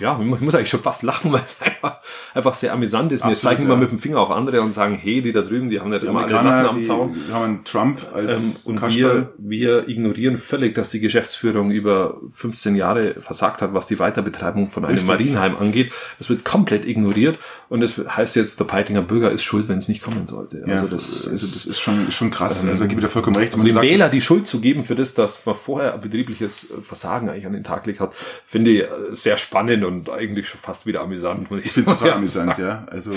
ja, 0.00 0.18
ich 0.20 0.40
muss 0.40 0.54
eigentlich 0.54 0.68
schon 0.68 0.82
fast 0.82 1.02
lachen, 1.02 1.32
weil 1.32 1.42
es 1.46 1.56
einfach, 1.60 1.98
einfach 2.34 2.54
sehr 2.54 2.72
amüsant 2.72 3.12
ist. 3.12 3.26
Wir 3.26 3.36
zeigen 3.36 3.62
ja. 3.62 3.68
immer 3.68 3.76
mit 3.76 3.90
dem 3.90 3.98
Finger 3.98 4.20
auf 4.20 4.30
andere 4.30 4.62
und 4.62 4.72
sagen, 4.72 4.98
hey, 5.00 5.22
die 5.22 5.32
da 5.32 5.42
drüben, 5.42 5.70
die 5.70 5.80
haben 5.80 5.90
nicht 5.90 6.02
die 6.02 6.06
immer 6.06 6.24
alle 6.24 6.32
Latten 6.32 6.68
am 6.68 6.82
Zaun. 6.82 7.14
Die 7.28 7.32
haben 7.32 7.64
Trump 7.64 8.06
als 8.12 8.66
ähm, 8.66 8.76
Und 8.76 8.94
wir, 8.94 9.32
wir 9.38 9.88
ignorieren 9.88 10.38
völlig, 10.38 10.74
dass 10.74 10.90
die 10.90 11.00
Geschäftsführung 11.00 11.70
über 11.70 12.20
15 12.32 12.74
Jahre 12.76 13.14
versagt 13.20 13.62
hat, 13.62 13.74
was 13.74 13.86
die 13.86 13.98
Weiterbetreibung 13.98 14.68
von 14.68 14.84
einem 14.84 14.94
Richtig. 14.94 15.08
Marienheim 15.08 15.56
angeht. 15.56 15.92
Das 16.18 16.28
wird 16.28 16.44
komplett 16.44 16.84
ignoriert 16.86 17.38
und 17.68 17.80
das 17.80 17.96
heißt 17.96 18.36
jetzt, 18.36 18.60
der 18.60 18.64
Peitinger 18.64 19.02
Bürger 19.02 19.30
ist 19.30 19.44
schuld, 19.44 19.68
wenn 19.68 19.78
es 19.78 19.88
nicht 19.88 20.02
kommen 20.02 20.26
sollte. 20.26 20.62
Ja, 20.66 20.74
also 20.74 20.86
das, 20.86 21.28
also 21.28 21.46
das 21.46 21.66
ist 21.66 21.80
schon, 21.80 22.10
schon 22.10 22.30
krass. 22.30 22.62
Ähm, 22.62 22.70
also 22.70 22.86
gebe 22.86 23.00
ich 23.00 23.06
dir 23.06 23.10
vollkommen 23.10 23.36
recht. 23.36 23.52
Also 23.52 23.64
dem 23.64 23.80
Wähler 23.80 24.08
die 24.08 24.20
Schuld 24.20 24.46
zu 24.46 24.60
geben 24.60 24.82
für 24.82 24.94
das, 24.94 25.14
dass 25.14 25.44
man 25.46 25.54
vorher 25.54 25.94
ein 25.94 26.00
betriebliches 26.00 26.68
Versagen 26.82 27.28
eigentlich 27.28 27.46
an 27.46 27.52
den 27.52 27.64
Tag 27.64 27.84
gelegt 27.84 28.00
hat, 28.00 28.14
finde 28.44 28.70
ich 28.70 28.84
sehr 29.12 29.36
spannend 29.36 29.83
und 29.84 30.08
eigentlich 30.10 30.48
schon 30.48 30.60
fast 30.60 30.86
wieder 30.86 31.00
amüsant. 31.00 31.48
Ich 31.62 31.72
finde 31.72 31.90
es 31.90 31.96
total 31.96 32.08
ja. 32.08 32.14
amüsant, 32.16 32.58
ja. 32.58 32.86
Also, 32.90 33.12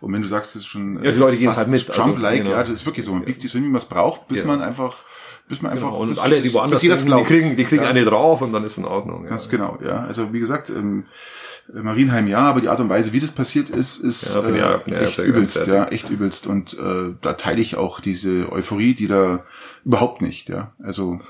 und 0.00 0.12
wenn 0.12 0.22
du 0.22 0.28
sagst, 0.28 0.54
das 0.54 0.62
ist 0.62 0.68
schon 0.68 1.02
ja, 1.02 1.10
die 1.10 1.18
Leute 1.18 1.36
gehen 1.36 1.54
halt 1.54 1.68
mit. 1.68 1.88
Also, 1.88 2.02
Trump-like, 2.02 2.32
also, 2.32 2.44
genau. 2.44 2.56
ja, 2.56 2.62
das 2.62 2.70
ist 2.70 2.86
wirklich 2.86 3.04
so. 3.04 3.12
Man 3.12 3.24
biegt 3.24 3.40
sich 3.40 3.50
so, 3.50 3.58
wie 3.58 3.62
man 3.62 3.80
es 3.80 3.86
braucht, 3.86 4.28
bis 4.28 4.38
ja. 4.38 4.46
man 4.46 4.62
einfach 4.62 5.04
bis 5.46 5.60
man 5.60 5.74
genau. 5.74 5.88
einfach 5.88 5.98
und 5.98 6.08
bis, 6.10 6.18
alle 6.18 6.40
die 6.40 6.52
woanders 6.52 6.80
sind, 6.80 7.06
die 7.06 7.24
kriegen 7.24 7.56
die 7.56 7.64
kriegen 7.64 7.82
ja. 7.82 7.90
eine 7.90 8.04
drauf 8.04 8.40
und 8.40 8.52
dann 8.52 8.64
ist 8.64 8.78
in 8.78 8.84
Ordnung 8.84 9.24
ja. 9.24 9.30
ganz 9.30 9.48
genau 9.48 9.78
ja 9.84 10.02
also 10.04 10.32
wie 10.32 10.40
gesagt 10.40 10.70
ähm, 10.70 11.04
Marienheim 11.72 12.28
ja 12.28 12.38
aber 12.38 12.60
die 12.60 12.68
Art 12.68 12.80
und 12.80 12.88
Weise 12.88 13.12
wie 13.12 13.20
das 13.20 13.32
passiert 13.32 13.68
ist 13.68 13.98
ist 13.98 14.34
ja, 14.34 14.40
äh, 14.42 14.58
ja, 14.58 15.00
echt 15.00 15.18
übelst 15.18 15.66
ja 15.66 15.84
echt 15.88 16.08
übelst 16.08 16.46
und 16.46 16.74
äh, 16.78 17.12
da 17.20 17.34
teile 17.34 17.60
ich 17.60 17.76
auch 17.76 18.00
diese 18.00 18.50
Euphorie 18.50 18.94
die 18.94 19.06
da 19.06 19.44
überhaupt 19.84 20.22
nicht 20.22 20.48
ja 20.48 20.72
also 20.82 21.20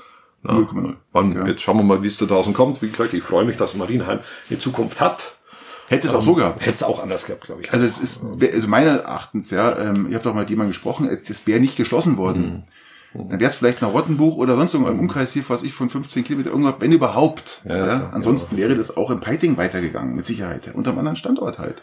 0,0. 0.47 1.35
Ja. 1.35 1.47
Jetzt 1.47 1.61
schauen 1.61 1.77
wir 1.77 1.83
mal, 1.83 2.03
wie 2.03 2.07
es 2.07 2.17
da 2.17 2.25
draußen 2.25 2.53
kommt. 2.53 2.81
Wie 2.81 2.89
gesagt, 2.89 3.13
ich 3.13 3.23
freue 3.23 3.45
mich, 3.45 3.57
dass 3.57 3.75
Marienheim 3.75 4.19
eine 4.49 4.59
Zukunft 4.59 5.01
hat. 5.01 5.35
Hätte 5.87 6.07
es 6.07 6.15
auch 6.15 6.21
so 6.21 6.33
gehabt. 6.33 6.61
Hätte 6.61 6.75
es 6.75 6.83
auch 6.83 7.01
anders 7.01 7.25
gehabt, 7.25 7.45
glaube 7.45 7.61
ich. 7.61 7.71
Also 7.71 7.85
es 7.85 7.99
ist, 7.99 8.23
also 8.41 8.67
meiner 8.67 9.01
Erachtens, 9.01 9.51
ja, 9.51 9.77
ähm, 9.77 10.07
ich 10.09 10.15
habe 10.15 10.23
doch 10.23 10.33
mal 10.33 10.41
mit 10.41 10.49
jemandem 10.49 10.71
gesprochen, 10.71 11.07
es 11.07 11.45
wäre 11.45 11.59
nicht 11.59 11.77
geschlossen 11.77 12.17
worden. 12.17 12.65
Mhm. 13.13 13.29
Dann 13.29 13.39
wäre 13.39 13.49
es 13.49 13.55
vielleicht 13.55 13.81
ein 13.81 13.89
Rottenbuch 13.89 14.37
oder 14.37 14.55
sonst 14.57 14.73
irgendwo 14.73 14.91
im 14.91 14.99
Umkreis 14.99 15.31
hier, 15.31 15.43
was 15.47 15.63
ich 15.63 15.73
von 15.73 15.89
15 15.89 16.23
Kilometer 16.23 16.49
irgendwas, 16.49 16.75
wenn 16.79 16.91
überhaupt. 16.91 17.61
Ja, 17.65 17.87
ja. 17.87 18.09
Ansonsten 18.11 18.55
ja. 18.55 18.63
wäre 18.63 18.75
das 18.75 18.97
auch 18.97 19.09
im 19.09 19.21
Peiting 19.21 19.57
weitergegangen, 19.57 20.15
mit 20.15 20.25
Sicherheit. 20.25 20.71
Unter 20.73 20.91
einem 20.91 20.99
anderen 20.99 21.15
Standort 21.15 21.59
halt. 21.59 21.81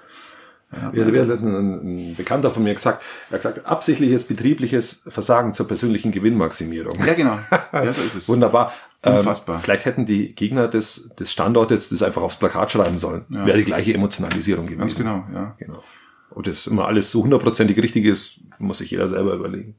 Ja, 0.72 1.04
ja, 1.04 1.26
hat 1.26 1.42
ein, 1.42 2.10
ein 2.10 2.16
Bekannter 2.16 2.50
von 2.50 2.62
mir 2.62 2.72
gesagt, 2.72 3.02
er 3.28 3.34
hat 3.34 3.42
gesagt, 3.42 3.66
absichtliches 3.66 4.24
betriebliches 4.24 5.02
Versagen 5.06 5.52
zur 5.52 5.68
persönlichen 5.68 6.12
Gewinnmaximierung. 6.12 6.96
Ja, 7.04 7.14
genau. 7.14 7.38
Ja, 7.72 7.92
so 7.92 8.02
ist 8.02 8.14
es. 8.14 8.28
Wunderbar. 8.28 8.72
Unfassbar. 9.04 9.56
Ähm, 9.56 9.62
vielleicht 9.62 9.84
hätten 9.84 10.06
die 10.06 10.34
Gegner 10.34 10.68
des, 10.68 11.10
des 11.18 11.32
Standortes 11.32 11.88
das 11.88 12.02
einfach 12.02 12.22
aufs 12.22 12.36
Plakat 12.36 12.70
schreiben 12.70 12.96
sollen. 12.96 13.24
Ja. 13.28 13.44
Wäre 13.44 13.58
die 13.58 13.64
gleiche 13.64 13.92
Emotionalisierung 13.92 14.66
gewesen. 14.66 14.80
Ganz 14.80 14.94
genau, 14.94 15.24
ja. 15.34 15.54
Genau. 15.58 15.82
Ob 16.30 16.44
das 16.44 16.66
immer 16.66 16.86
alles 16.86 17.10
so 17.10 17.22
hundertprozentig 17.24 17.76
richtig 17.78 18.06
ist, 18.06 18.40
muss 18.58 18.78
sich 18.78 18.90
jeder 18.90 19.08
selber 19.08 19.34
überlegen. 19.34 19.74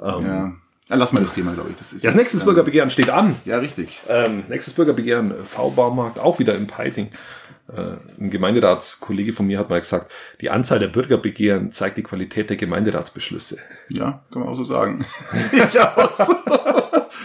Ähm, 0.00 0.22
ja. 0.22 0.52
Lass 0.88 1.12
mal 1.12 1.20
das 1.20 1.34
Thema, 1.34 1.52
glaube 1.52 1.70
ich. 1.70 1.76
Das, 1.76 1.92
ist 1.92 2.04
ja, 2.04 2.10
das 2.10 2.16
nächste 2.16 2.38
Bürgerbegehren 2.44 2.90
steht 2.90 3.10
an. 3.10 3.36
Ja, 3.44 3.58
richtig. 3.58 4.00
Ähm, 4.08 4.44
nächstes 4.48 4.74
Bürgerbegehren, 4.74 5.34
V-Baumarkt, 5.44 6.18
auch 6.20 6.38
wieder 6.38 6.54
im 6.54 6.68
Peiting. 6.68 7.10
Äh, 7.68 7.96
ein 8.20 8.30
Gemeinderatskollege 8.30 9.32
von 9.32 9.46
mir 9.46 9.58
hat 9.58 9.70
mal 9.70 9.80
gesagt, 9.80 10.10
die 10.40 10.50
Anzahl 10.50 10.78
der 10.78 10.88
Bürgerbegehren 10.88 11.72
zeigt 11.72 11.96
die 11.96 12.02
Qualität 12.02 12.48
der 12.48 12.56
Gemeinderatsbeschlüsse. 12.56 13.58
Ja, 13.88 14.24
kann 14.32 14.42
man 14.42 14.50
auch 14.50 14.56
so 14.56 14.64
sagen. 14.64 15.04
ich 15.52 15.80
aus. 15.80 16.28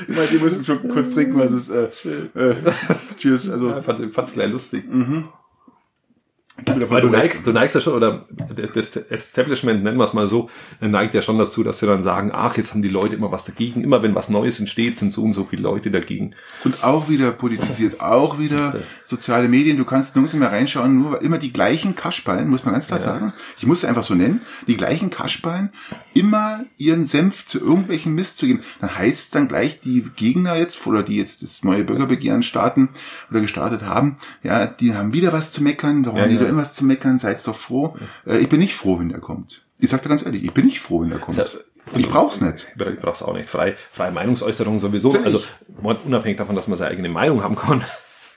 ich 0.07 0.15
meine, 0.15 0.27
die 0.31 0.39
müssen 0.39 0.65
schon 0.65 0.89
kurz 0.89 1.13
trinken, 1.13 1.37
was 1.37 1.51
ist, 1.51 1.69
äh, 1.69 1.89
äh, 2.35 2.55
cheers, 3.17 3.49
also. 3.49 3.69
Ja, 3.69 3.83
fand, 3.83 4.13
fand's 4.13 4.33
gleich 4.33 4.49
lustig. 4.49 4.83
Mhm. 4.89 5.29
Weil 6.65 7.01
du 7.01 7.09
neigst, 7.09 7.45
du 7.45 7.51
neigst 7.51 7.75
ja 7.75 7.81
schon, 7.81 7.93
oder 7.93 8.25
das 8.73 8.95
Establishment, 8.95 9.83
nennen 9.83 9.97
wir 9.97 10.03
es 10.03 10.13
mal 10.13 10.27
so, 10.27 10.49
neigt 10.79 11.13
ja 11.13 11.21
schon 11.21 11.37
dazu, 11.37 11.63
dass 11.63 11.79
sie 11.79 11.85
dann 11.85 12.01
sagen, 12.01 12.31
ach, 12.33 12.57
jetzt 12.57 12.73
haben 12.73 12.81
die 12.81 12.89
Leute 12.89 13.15
immer 13.15 13.31
was 13.31 13.45
dagegen. 13.45 13.83
Immer 13.83 14.03
wenn 14.03 14.15
was 14.15 14.29
Neues 14.29 14.59
entsteht, 14.59 14.97
sind 14.97 15.11
so 15.11 15.23
und 15.23 15.33
so 15.33 15.45
viele 15.45 15.63
Leute 15.63 15.91
dagegen. 15.91 16.35
Und 16.63 16.83
auch 16.83 17.09
wieder 17.09 17.31
politisiert, 17.31 18.01
auch 18.01 18.39
wieder 18.39 18.75
soziale 19.03 19.47
Medien. 19.47 19.77
Du 19.77 19.85
kannst 19.85 20.15
nirgends 20.15 20.33
mehr 20.33 20.51
reinschauen, 20.51 20.97
nur 20.97 21.21
immer 21.21 21.37
die 21.37 21.53
gleichen 21.53 21.95
Kaschballen, 21.95 22.49
muss 22.49 22.63
man 22.63 22.73
ganz 22.73 22.87
klar 22.87 22.99
ja. 22.99 23.05
sagen. 23.05 23.33
Ich 23.57 23.65
muss 23.65 23.79
es 23.79 23.85
einfach 23.85 24.03
so 24.03 24.15
nennen. 24.15 24.41
Die 24.67 24.77
gleichen 24.77 25.09
Kaschballen, 25.09 25.71
immer 26.13 26.65
ihren 26.77 27.05
Senf 27.05 27.45
zu 27.45 27.59
irgendwelchen 27.59 28.13
Mist 28.13 28.37
zu 28.37 28.45
geben. 28.45 28.61
Dann 28.79 28.95
heißt 28.97 29.19
es 29.19 29.29
dann 29.29 29.47
gleich, 29.47 29.81
die 29.81 30.05
Gegner 30.15 30.55
jetzt, 30.57 30.85
oder 30.85 31.03
die 31.03 31.17
jetzt 31.17 31.43
das 31.43 31.63
neue 31.63 31.83
Bürgerbegehren 31.83 32.43
starten 32.43 32.89
oder 33.29 33.41
gestartet 33.41 33.81
haben, 33.83 34.15
ja, 34.43 34.65
die 34.67 34.95
haben 34.95 35.13
wieder 35.13 35.33
was 35.33 35.51
zu 35.51 35.63
meckern, 35.63 36.05
warum 36.05 36.19
ja, 36.19 36.27
die 36.27 36.35
ja 36.35 36.50
irgendwas 36.51 36.73
zu 36.73 36.85
meckern, 36.85 37.19
seid 37.19 37.45
doch 37.47 37.55
froh. 37.55 37.95
Äh, 38.25 38.37
ich 38.37 38.49
bin 38.49 38.59
nicht 38.59 38.75
froh, 38.75 38.99
wenn 38.99 39.09
der 39.09 39.19
kommt. 39.19 39.63
Ich 39.79 39.89
sag 39.89 40.01
dir 40.03 40.09
ganz 40.09 40.25
ehrlich, 40.25 40.43
ich 40.43 40.53
bin 40.53 40.65
nicht 40.65 40.79
froh, 40.79 41.01
wenn 41.01 41.09
der 41.09 41.19
kommt. 41.19 41.59
Ich 41.95 42.07
brauch's 42.07 42.41
nicht. 42.41 42.67
Ich 42.77 42.99
brauch's 42.99 43.23
auch 43.23 43.33
nicht. 43.33 43.49
Freie, 43.49 43.75
freie 43.91 44.11
Meinungsäußerung 44.11 44.79
sowieso. 44.79 45.13
Natürlich. 45.13 45.43
Also 45.81 45.99
unabhängig 46.05 46.37
davon, 46.37 46.55
dass 46.55 46.67
man 46.67 46.77
seine 46.77 46.91
eigene 46.91 47.09
Meinung 47.09 47.43
haben 47.43 47.55
kann. 47.55 47.83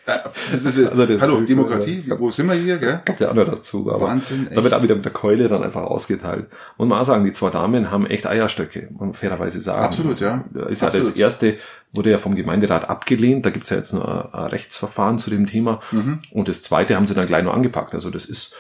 Das 0.06 0.64
ist, 0.64 0.78
also 0.86 1.06
das 1.06 1.20
hallo, 1.20 1.38
ist, 1.38 1.48
Demokratie, 1.48 2.04
äh, 2.06 2.18
wo 2.18 2.30
sind 2.30 2.46
wir 2.46 2.54
hier, 2.54 2.76
gell? 2.76 3.00
Kommt 3.06 3.20
ja 3.20 3.30
auch 3.30 3.34
noch 3.34 3.48
dazu. 3.48 3.90
Aber 3.90 4.06
Wahnsinn, 4.06 4.46
echt. 4.48 4.56
Da 4.56 4.62
wird 4.62 4.74
auch 4.74 4.82
wieder 4.82 4.94
mit 4.94 5.04
der 5.04 5.12
Keule 5.12 5.48
dann 5.48 5.62
einfach 5.62 5.82
ausgeteilt. 5.82 6.46
Und 6.76 6.88
man 6.88 7.00
auch 7.00 7.06
sagen, 7.06 7.24
die 7.24 7.32
zwei 7.32 7.50
Damen 7.50 7.90
haben 7.90 8.06
echt 8.06 8.26
Eierstöcke, 8.26 8.88
muss 8.90 9.00
man 9.00 9.14
fairerweise 9.14 9.60
sagen. 9.60 9.82
Absolut, 9.82 10.20
ja. 10.20 10.44
Ist 10.68 10.82
Absolut. 10.82 10.92
ja 10.92 11.10
das 11.10 11.10
erste, 11.12 11.56
wurde 11.92 12.10
ja 12.10 12.18
vom 12.18 12.34
Gemeinderat 12.34 12.88
abgelehnt. 12.88 13.46
Da 13.46 13.50
gibt's 13.50 13.70
ja 13.70 13.78
jetzt 13.78 13.92
noch 13.92 14.04
ein, 14.04 14.34
ein 14.34 14.46
Rechtsverfahren 14.48 15.18
zu 15.18 15.30
dem 15.30 15.46
Thema. 15.46 15.80
Mhm. 15.90 16.18
Und 16.32 16.48
das 16.48 16.62
zweite 16.62 16.96
haben 16.96 17.06
sie 17.06 17.14
dann 17.14 17.26
gleich 17.26 17.44
noch 17.44 17.54
angepackt. 17.54 17.94
Also 17.94 18.10
das 18.10 18.26
ist, 18.26 18.54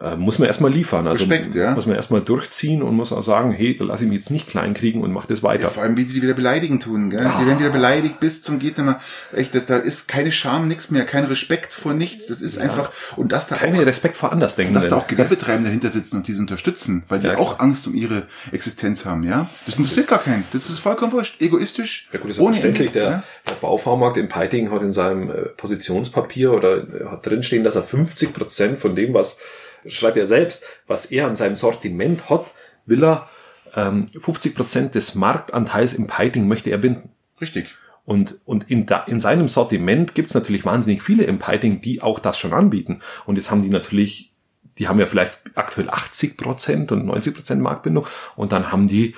äh, 0.00 0.16
muss 0.16 0.38
man 0.38 0.46
erstmal 0.46 0.72
liefern. 0.72 1.06
Also 1.06 1.24
Respekt, 1.24 1.54
ja. 1.54 1.74
muss 1.74 1.86
man 1.86 1.94
erstmal 1.94 2.22
durchziehen 2.22 2.82
und 2.82 2.96
muss 2.96 3.12
auch 3.12 3.22
sagen, 3.22 3.52
hey, 3.52 3.76
da 3.76 3.84
lass 3.84 4.00
ich 4.00 4.08
mich 4.08 4.16
jetzt 4.16 4.30
nicht 4.30 4.48
klein 4.48 4.72
kriegen 4.72 5.02
und 5.02 5.12
mach 5.12 5.26
das 5.26 5.42
weiter. 5.42 5.64
Ja, 5.64 5.68
vor 5.68 5.82
allem, 5.82 5.96
wie 5.96 6.04
die 6.04 6.22
wieder 6.22 6.32
beleidigen 6.32 6.80
tun, 6.80 7.10
gell? 7.10 7.30
Die 7.40 7.46
werden 7.46 7.58
wieder 7.58 7.70
beleidigt 7.70 8.18
bis 8.18 8.42
zum 8.42 8.58
geht 8.58 8.78
immer. 8.78 8.98
Echt, 9.32 9.54
das, 9.54 9.66
da 9.66 9.76
ist 9.76 10.08
keine 10.08 10.32
Scham, 10.32 10.68
nichts 10.68 10.90
mehr, 10.90 11.04
kein 11.04 11.24
Respekt 11.24 11.74
vor 11.74 11.92
nichts. 11.92 12.26
Das 12.28 12.40
ist 12.40 12.56
ja. 12.56 12.62
einfach, 12.62 12.90
und 13.16 13.32
dass 13.32 13.46
da 13.46 13.56
Keine 13.56 13.78
auch, 13.78 13.86
Respekt 13.86 14.16
vor 14.16 14.32
Andersdenken. 14.32 14.74
Dass 14.74 14.88
da 14.88 14.96
auch 14.96 15.06
Gewerbetreibende 15.06 15.68
dahinter 15.68 15.90
sitzen 15.90 16.16
und 16.16 16.26
diese 16.26 16.40
unterstützen, 16.40 17.02
weil 17.08 17.20
die 17.20 17.26
ja, 17.26 17.36
auch 17.36 17.60
Angst 17.60 17.86
um 17.86 17.94
ihre 17.94 18.26
Existenz 18.52 19.04
haben, 19.04 19.22
ja? 19.22 19.50
Das 19.66 19.76
interessiert 19.76 20.08
gar 20.08 20.20
keinen. 20.20 20.44
Das 20.52 20.70
ist 20.70 20.78
vollkommen 20.78 21.12
wurscht. 21.12 21.40
Egoistisch. 21.42 22.08
Ja 22.12 22.18
gut, 22.18 22.30
das 22.30 22.38
ist 22.38 22.42
ohne 22.42 22.54
verständlich. 22.54 22.92
Der, 22.92 23.04
ja? 23.04 23.24
der 23.48 23.54
Baufaumarkt 23.54 24.16
in 24.16 24.28
Peiting 24.28 24.70
hat 24.70 24.82
in 24.82 24.92
seinem 24.92 25.30
äh, 25.30 25.34
Positionspapier 25.56 26.52
oder 26.52 26.86
hat 27.10 27.26
drinstehen, 27.26 27.64
dass 27.64 27.76
er 27.76 27.82
50 27.82 28.32
Prozent 28.32 28.78
von 28.78 28.96
dem, 28.96 29.12
was 29.12 29.38
schreibt 29.86 30.16
er 30.16 30.26
selbst, 30.26 30.62
was 30.86 31.06
er 31.06 31.26
an 31.26 31.36
seinem 31.36 31.56
Sortiment 31.56 32.28
hat, 32.30 32.46
will 32.86 33.04
er 33.04 33.28
ähm, 33.74 34.08
50 34.08 34.54
Prozent 34.54 34.94
des 34.94 35.14
Marktanteils 35.14 35.92
im 35.92 36.06
Piping 36.06 36.48
möchte 36.48 36.70
er 36.70 36.78
binden. 36.78 37.10
Richtig. 37.40 37.74
Und, 38.04 38.38
und 38.44 38.68
in, 38.70 38.86
da, 38.86 39.04
in 39.04 39.20
seinem 39.20 39.48
Sortiment 39.48 40.14
gibt's 40.14 40.34
natürlich 40.34 40.64
wahnsinnig 40.64 41.02
viele 41.02 41.24
im 41.24 41.38
Piping, 41.38 41.80
die 41.80 42.02
auch 42.02 42.18
das 42.18 42.38
schon 42.38 42.52
anbieten. 42.52 43.00
Und 43.26 43.36
jetzt 43.36 43.50
haben 43.50 43.62
die 43.62 43.68
natürlich, 43.68 44.32
die 44.78 44.88
haben 44.88 44.98
ja 44.98 45.06
vielleicht 45.06 45.40
aktuell 45.54 45.88
80 45.90 46.36
Prozent 46.36 46.92
und 46.92 47.06
90 47.06 47.34
Prozent 47.34 47.62
Marktbindung. 47.62 48.06
Und 48.36 48.52
dann 48.52 48.72
haben 48.72 48.88
die 48.88 49.14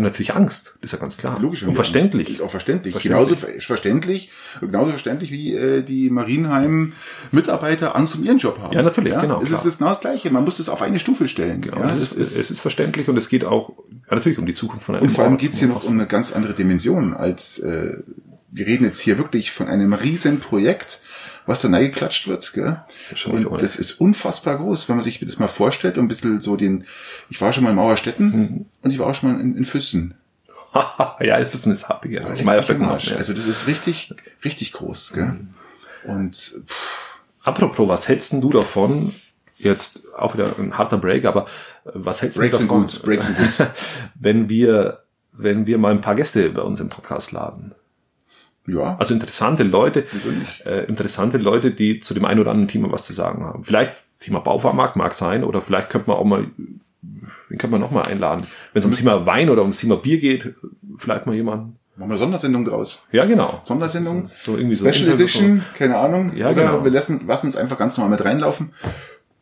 natürlich 0.00 0.34
Angst, 0.34 0.74
das 0.80 0.90
ist 0.90 0.92
ja 0.92 0.98
ganz 0.98 1.16
klar. 1.16 1.38
Logisch. 1.40 1.62
Und 1.62 1.74
verständlich. 1.74 2.28
Angst. 2.28 2.42
Auch 2.42 2.50
verständlich. 2.50 2.92
verständlich. 2.92 3.26
Genauso 3.36 3.60
verständlich, 3.60 4.30
genauso 4.60 4.90
verständlich 4.90 5.30
wie 5.30 5.54
äh, 5.54 5.82
die 5.82 6.10
Marienheim-Mitarbeiter 6.10 7.96
Angst 7.96 8.14
um 8.14 8.24
ihren 8.24 8.38
Job 8.38 8.58
haben. 8.58 8.74
Ja, 8.74 8.82
natürlich, 8.82 9.12
ja? 9.12 9.20
genau. 9.20 9.40
Es 9.40 9.48
klar. 9.48 9.66
ist 9.66 9.78
genau 9.78 9.90
das 9.90 10.00
Gleiche. 10.00 10.30
Man 10.30 10.44
muss 10.44 10.56
das 10.56 10.68
auf 10.68 10.82
eine 10.82 10.98
Stufe 10.98 11.28
stellen. 11.28 11.62
Genau. 11.62 11.78
Ja, 11.78 11.94
es, 11.94 12.12
ist, 12.12 12.36
es 12.36 12.50
ist 12.50 12.60
verständlich 12.60 13.08
und 13.08 13.16
es 13.16 13.28
geht 13.28 13.44
auch 13.44 13.70
ja, 14.08 14.14
natürlich 14.14 14.38
um 14.38 14.46
die 14.46 14.54
Zukunft 14.54 14.84
von 14.84 14.94
einem 14.94 15.04
Und 15.04 15.10
vor 15.10 15.24
allem 15.24 15.36
geht 15.36 15.52
es 15.52 15.58
hier 15.58 15.68
noch 15.68 15.84
um 15.84 15.94
eine 15.94 16.06
ganz 16.06 16.32
andere 16.32 16.54
Dimension 16.54 17.14
als 17.14 17.58
äh, 17.58 17.98
wir 18.56 18.66
reden 18.66 18.84
jetzt 18.84 19.00
hier 19.00 19.18
wirklich 19.18 19.50
von 19.52 19.68
einem 19.68 19.92
riesen 19.92 20.40
Projekt, 20.40 21.00
was 21.46 21.62
da 21.62 21.68
reingeklatscht 21.68 22.28
wird. 22.28 22.52
Gell? 22.52 22.80
Und 23.26 23.62
das 23.62 23.76
ist 23.76 23.92
unfassbar 24.00 24.58
groß, 24.58 24.88
wenn 24.88 24.96
man 24.96 25.04
sich 25.04 25.20
das 25.20 25.38
mal 25.38 25.48
vorstellt 25.48 25.96
und 25.98 26.04
ein 26.04 26.08
bisschen 26.08 26.40
so 26.40 26.56
den, 26.56 26.84
ich 27.30 27.40
war 27.40 27.52
schon 27.52 27.64
mal 27.64 27.70
in 27.70 27.76
Mauerstetten 27.76 28.26
mhm. 28.26 28.66
und 28.82 28.90
ich 28.90 28.98
war 28.98 29.08
auch 29.08 29.14
schon 29.14 29.32
mal 29.32 29.40
in, 29.40 29.56
in 29.56 29.64
Füssen. 29.64 30.14
ja, 31.20 31.44
Füssen 31.46 31.72
ist 31.72 31.88
happy, 31.88 32.14
ja. 32.14 32.32
Ich 32.34 32.44
meine, 32.44 32.58
also 32.58 33.32
das 33.32 33.46
ist 33.46 33.66
richtig, 33.66 34.14
richtig 34.44 34.72
groß. 34.72 35.12
Gell? 35.14 35.24
Mhm. 35.24 35.48
Und 36.04 36.34
pff. 36.34 37.20
apropos, 37.42 37.88
was 37.88 38.08
hältst 38.08 38.32
du 38.32 38.50
davon, 38.50 39.14
jetzt 39.56 40.02
auch 40.16 40.34
wieder 40.34 40.58
ein 40.58 40.76
harter 40.76 40.98
Break, 40.98 41.24
aber 41.24 41.46
äh, 41.84 41.90
was 41.94 42.22
hältst 42.22 42.36
du 42.36 42.42
Breaks 42.42 42.58
sind 42.58 42.68
davon, 42.68 42.82
gut, 42.82 43.02
Breaks 43.02 43.26
sind 43.26 43.38
gut. 43.38 43.70
wenn 44.14 44.48
wir, 44.48 45.02
wenn 45.32 45.66
wir 45.66 45.78
mal 45.78 45.92
ein 45.92 46.00
paar 46.00 46.14
Gäste 46.14 46.50
bei 46.50 46.62
uns 46.62 46.80
im 46.80 46.88
Podcast 46.88 47.32
laden? 47.32 47.74
Ja, 48.66 48.96
Also 48.98 49.14
interessante 49.14 49.62
Leute, 49.62 50.04
äh, 50.64 50.84
interessante 50.86 51.38
Leute, 51.38 51.70
die 51.70 52.00
zu 52.00 52.14
dem 52.14 52.24
einen 52.24 52.40
oder 52.40 52.50
anderen 52.50 52.68
Thema 52.68 52.90
was 52.90 53.04
zu 53.04 53.12
sagen 53.12 53.44
haben. 53.44 53.64
Vielleicht 53.64 53.92
Thema 54.18 54.40
Baufahrmarkt 54.40 54.96
mag 54.96 55.14
sein, 55.14 55.44
oder 55.44 55.60
vielleicht 55.60 55.90
könnte 55.90 56.08
man 56.10 56.16
auch 56.18 56.24
mal, 56.24 56.46
wen 57.02 57.58
könnte 57.58 57.68
man 57.68 57.80
noch 57.80 57.90
mal 57.90 58.02
einladen? 58.02 58.46
Wenn 58.72 58.80
es 58.80 58.84
ums 58.84 58.98
Thema 58.98 59.26
Wein 59.26 59.50
oder 59.50 59.62
ums 59.62 59.78
Thema 59.78 59.96
Bier 59.96 60.18
geht, 60.18 60.54
vielleicht 60.96 61.26
mal 61.26 61.34
jemanden. 61.34 61.78
machen 61.96 62.08
wir 62.08 62.14
eine 62.14 62.18
Sondersendung 62.18 62.64
draus. 62.64 63.06
Ja, 63.12 63.24
genau. 63.24 63.60
Sondersendung, 63.62 64.30
So 64.42 64.56
irgendwie 64.56 64.74
so 64.74 64.90
Special 64.90 65.12
Edition, 65.14 65.62
keine 65.74 65.96
Ahnung. 65.96 66.34
Ja, 66.36 66.50
oder 66.50 66.54
genau. 66.54 66.84
wir 66.84 66.90
lassen, 66.90 67.26
lassen 67.26 67.48
es 67.48 67.56
einfach 67.56 67.78
ganz 67.78 67.96
normal 67.98 68.16
mit 68.16 68.24
reinlaufen. 68.24 68.72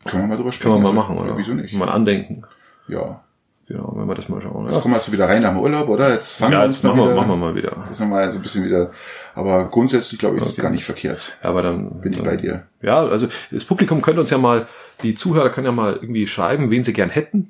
Können 0.04 0.25
wir 0.25 0.28
mal 0.28 0.37
drüber 0.37 0.52
sprechen. 0.52 0.73
Können 0.73 0.85
wir 0.85 0.93
mal 0.93 1.00
machen, 1.00 1.16
oder? 1.16 1.38
Wieso 1.38 1.54
nicht? 1.54 1.75
Mal 1.75 1.88
andenken. 1.88 2.43
Ja. 2.88 3.23
Genau, 3.66 3.94
wenn 3.97 4.06
wir 4.06 4.14
das 4.14 4.28
mal 4.28 4.40
schauen. 4.42 4.66
Jetzt 4.66 4.75
Ja, 4.76 4.80
kommen 4.83 4.92
wir 4.94 4.99
jetzt 4.99 5.11
wieder 5.11 5.26
rein 5.26 5.40
nach 5.40 5.50
dem 5.50 5.61
Urlaub, 5.61 5.88
oder? 5.88 6.12
Jetzt 6.12 6.35
fangen 6.37 6.52
ja 6.52 6.61
wir 6.61 6.66
uns 6.66 6.83
mal 6.83 6.90
machen 6.90 6.99
wir, 6.99 7.04
wieder. 7.06 7.14
machen 7.16 7.28
wir 7.30 7.37
mal 7.37 7.54
wieder. 7.54 7.71
Das 7.71 7.90
ist 7.90 8.00
mal 8.06 8.30
so 8.30 8.38
ein 8.38 8.42
bisschen 8.42 8.64
wieder. 8.64 8.90
Aber 9.35 9.64
grundsätzlich 9.71 10.18
glaube 10.18 10.37
ich, 10.37 10.42
ist 10.42 10.50
es 10.50 10.56
gar 10.56 10.71
nicht 10.71 10.85
verkehrt. 10.85 11.38
Ja, 11.42 11.49
aber 11.49 11.62
dann 11.62 12.00
Bin 12.02 12.12
ich 12.12 12.18
dann, 12.18 12.26
bei 12.28 12.37
dir. 12.37 12.66
Ja, 12.83 12.99
also 12.99 13.26
das 13.50 13.64
Publikum 13.64 14.02
könnte 14.02 14.21
uns 14.21 14.28
ja 14.30 14.37
mal, 14.38 14.68
die 15.02 15.14
Zuhörer 15.14 15.49
können 15.49 15.64
ja 15.66 15.73
mal 15.73 15.94
irgendwie 15.94 16.26
schreiben, 16.26 16.68
wen 16.71 16.83
sie 16.85 16.92
gern 16.92 17.09
hätten, 17.09 17.49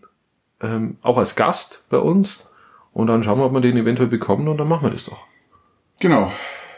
ähm, 0.63 0.99
auch 1.03 1.19
als 1.19 1.35
Gast 1.35 1.83
bei 1.89 1.99
uns. 1.99 2.39
Und 2.93 3.09
dann 3.09 3.25
schauen 3.25 3.39
wir, 3.39 3.47
ob 3.47 3.53
wir 3.53 3.61
den 3.61 3.77
eventuell 3.77 4.09
bekommen 4.09 4.47
und 4.47 4.57
dann 4.59 4.69
machen 4.69 4.85
wir 4.85 4.91
das 4.91 5.05
doch. 5.05 5.27
Genau. 5.99 6.31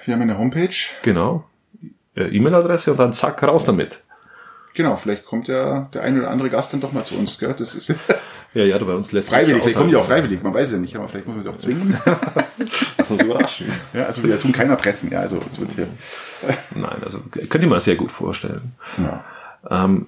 Wir 0.06 0.14
haben 0.14 0.22
eine 0.22 0.38
Homepage. 0.38 0.74
Genau. 1.02 1.44
Äh, 2.14 2.34
E-Mail-Adresse 2.34 2.92
und 2.92 2.98
dann 2.98 3.12
zack, 3.12 3.42
raus 3.42 3.66
damit. 3.66 4.00
Genau, 4.76 4.94
vielleicht 4.96 5.24
kommt 5.24 5.48
ja 5.48 5.88
der 5.94 6.02
ein 6.02 6.18
oder 6.18 6.30
andere 6.30 6.50
Gast 6.50 6.74
dann 6.74 6.80
doch 6.82 6.92
mal 6.92 7.02
zu 7.02 7.16
uns. 7.16 7.38
Gell? 7.38 7.54
Das 7.58 7.74
ist 7.74 7.94
Ja, 8.54 8.62
ja, 8.62 8.76
bei 8.78 8.94
uns 8.94 9.10
lässt 9.10 9.30
freiwillig. 9.30 9.62
Vielleicht 9.62 9.78
kommen 9.78 9.88
die 9.88 9.96
auch 9.96 10.04
freiwillig. 10.04 10.42
Man 10.42 10.52
weiß 10.52 10.72
ja 10.72 10.78
nicht, 10.78 10.94
aber 10.96 11.08
vielleicht 11.08 11.26
müssen 11.26 11.38
wir 11.38 11.42
sie 11.44 11.48
auch 11.48 11.58
zwingen. 11.58 11.98
Lass 12.98 13.10
uns 13.10 13.22
überraschen. 13.22 13.72
ja, 13.94 14.04
also 14.04 14.22
wir 14.22 14.38
tun 14.38 14.52
keiner 14.52 14.76
pressen. 14.76 15.10
Ja, 15.10 15.20
also 15.20 15.40
es 15.48 15.58
wird 15.58 15.72
hier. 15.72 15.88
Nein, 16.74 17.02
also 17.02 17.20
könnt 17.30 17.64
ihr 17.64 17.68
mal 17.68 17.80
sehr 17.80 17.96
gut 17.96 18.12
vorstellen. 18.12 18.72
Ja. 18.98 19.24
Ähm, 19.70 20.06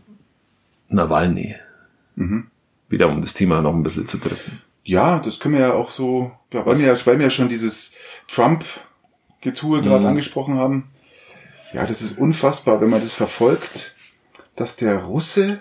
Nawalny. 0.88 1.56
Wieder 2.88 3.08
um 3.08 3.22
das 3.22 3.32
Thema 3.32 3.62
noch 3.62 3.74
ein 3.74 3.82
bisschen 3.82 4.06
zu 4.06 4.18
drücken. 4.18 4.60
Ja, 4.84 5.18
das 5.18 5.40
können 5.40 5.54
wir 5.54 5.60
ja 5.60 5.72
auch 5.72 5.90
so, 5.90 6.32
ja, 6.52 6.64
weil, 6.66 6.78
wir 6.78 6.86
ja, 6.86 7.06
weil 7.06 7.18
wir 7.18 7.26
ja 7.26 7.30
schon 7.30 7.48
dieses 7.48 7.92
Trump-Getue 8.28 9.82
gerade 9.82 10.08
angesprochen 10.08 10.58
haben. 10.58 10.90
Ja, 11.72 11.86
das 11.86 12.02
ist 12.02 12.18
unfassbar, 12.18 12.80
wenn 12.80 12.88
man 12.88 13.02
das 13.02 13.14
verfolgt, 13.14 13.94
dass 14.58 14.76
der 14.76 14.96
Russe, 14.98 15.60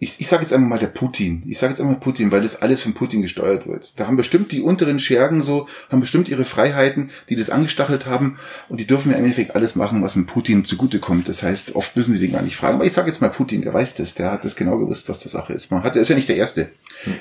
ich, 0.00 0.20
ich 0.20 0.28
sage 0.28 0.42
jetzt 0.42 0.52
einfach 0.52 0.68
mal 0.68 0.78
der 0.78 0.86
Putin, 0.86 1.42
ich 1.46 1.58
sage 1.58 1.72
jetzt 1.72 1.80
einfach 1.80 1.94
mal 1.94 2.00
Putin, 2.00 2.30
weil 2.30 2.42
das 2.42 2.62
alles 2.62 2.82
von 2.82 2.94
Putin 2.94 3.20
gesteuert 3.20 3.66
wird. 3.66 3.98
Da 3.98 4.06
haben 4.06 4.16
bestimmt 4.16 4.52
die 4.52 4.62
unteren 4.62 5.00
Schergen 5.00 5.40
so, 5.42 5.68
haben 5.90 5.98
bestimmt 5.98 6.28
ihre 6.28 6.44
Freiheiten, 6.44 7.10
die 7.28 7.34
das 7.34 7.50
angestachelt 7.50 8.06
haben 8.06 8.38
und 8.68 8.78
die 8.78 8.86
dürfen 8.86 9.10
ja 9.10 9.18
im 9.18 9.24
Endeffekt 9.24 9.56
alles 9.56 9.74
machen, 9.74 10.00
was 10.02 10.12
dem 10.12 10.26
Putin 10.26 10.64
zugutekommt. 10.64 11.28
Das 11.28 11.42
heißt, 11.42 11.74
oft 11.74 11.96
müssen 11.96 12.14
sie 12.14 12.20
den 12.20 12.30
gar 12.32 12.42
nicht 12.42 12.56
fragen. 12.56 12.76
Aber 12.76 12.84
ich 12.84 12.92
sage 12.92 13.08
jetzt 13.08 13.20
mal 13.20 13.28
Putin, 13.28 13.62
der 13.62 13.74
weiß 13.74 13.96
das, 13.96 14.14
der 14.14 14.30
hat 14.30 14.44
das 14.44 14.54
genau 14.54 14.78
gewusst, 14.78 15.08
was 15.08 15.18
der 15.18 15.32
Sache 15.32 15.52
ist. 15.52 15.72
Man 15.72 15.82
hat, 15.82 15.96
er 15.96 16.02
ist 16.02 16.08
ja 16.08 16.14
nicht 16.14 16.28
der 16.28 16.36
Erste. 16.36 16.70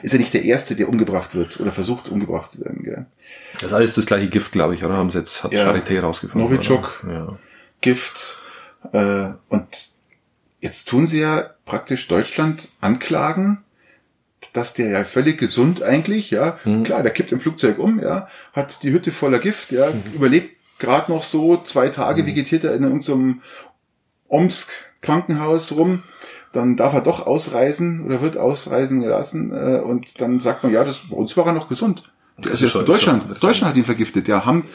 Ist 0.03 0.11
ja 0.11 0.19
nicht 0.19 0.35
der 0.35 0.45
Erste, 0.45 0.75
der 0.75 0.87
umgebracht 0.87 1.33
wird 1.33 1.59
oder 1.59 1.71
versucht 1.71 2.09
umgebracht 2.09 2.51
zu 2.51 2.63
werden. 2.63 2.83
Gell? 2.83 3.07
Das 3.55 3.71
ist 3.71 3.73
alles 3.73 3.95
das 3.95 4.05
gleiche 4.05 4.27
Gift, 4.29 4.51
glaube 4.51 4.75
ich, 4.75 4.83
oder? 4.83 4.95
Haben 4.95 5.09
sie 5.09 5.17
jetzt, 5.17 5.43
hat 5.43 5.51
Ja. 5.51 5.65
Charité 5.67 5.99
rausgefunden. 5.99 6.47
Novichok. 6.47 7.03
Ja. 7.09 7.39
Gift. 7.81 8.37
Äh, 8.93 9.31
und 9.49 9.96
jetzt 10.59 10.87
tun 10.89 11.07
sie 11.07 11.19
ja 11.19 11.51
praktisch 11.65 12.07
Deutschland 12.07 12.69
anklagen, 12.81 13.63
dass 14.53 14.73
der 14.73 14.89
ja 14.89 15.03
völlig 15.03 15.37
gesund 15.37 15.81
eigentlich, 15.83 16.31
ja, 16.31 16.57
klar, 16.83 17.03
der 17.03 17.11
kippt 17.11 17.31
im 17.31 17.39
Flugzeug 17.39 17.79
um, 17.79 17.99
ja, 17.99 18.27
hat 18.53 18.81
die 18.83 18.91
Hütte 18.91 19.11
voller 19.11 19.39
Gift, 19.39 19.71
ja, 19.71 19.87
überlebt 20.13 20.55
gerade 20.79 21.11
noch 21.11 21.23
so, 21.23 21.57
zwei 21.57 21.89
Tage 21.89 22.25
vegetiert 22.25 22.63
er 22.63 22.73
in 22.75 22.83
irgendeinem 22.83 23.41
Omsk 24.27 24.69
Krankenhaus 25.01 25.71
rum, 25.73 26.03
dann 26.51 26.75
darf 26.75 26.93
er 26.93 27.01
doch 27.01 27.25
ausreisen 27.25 28.03
oder 28.05 28.21
wird 28.21 28.37
ausreisen 28.37 29.01
gelassen 29.01 29.51
äh, 29.51 29.79
und 29.79 30.19
dann 30.21 30.39
sagt 30.39 30.63
man, 30.63 30.71
ja, 30.73 30.83
das, 30.83 31.01
bei 31.09 31.15
uns 31.15 31.35
war 31.37 31.45
er 31.47 31.53
noch 31.53 31.69
gesund. 31.69 32.03
Der 32.37 32.51
ist 32.51 32.61
jetzt 32.61 32.75
in 32.75 32.85
Deutschland, 32.85 33.23
schon- 33.23 33.37
Deutschland 33.39 33.69
hat 33.71 33.77
ihn 33.77 33.85
vergiftet, 33.85 34.27
ja, 34.27 34.45
haben, 34.45 34.65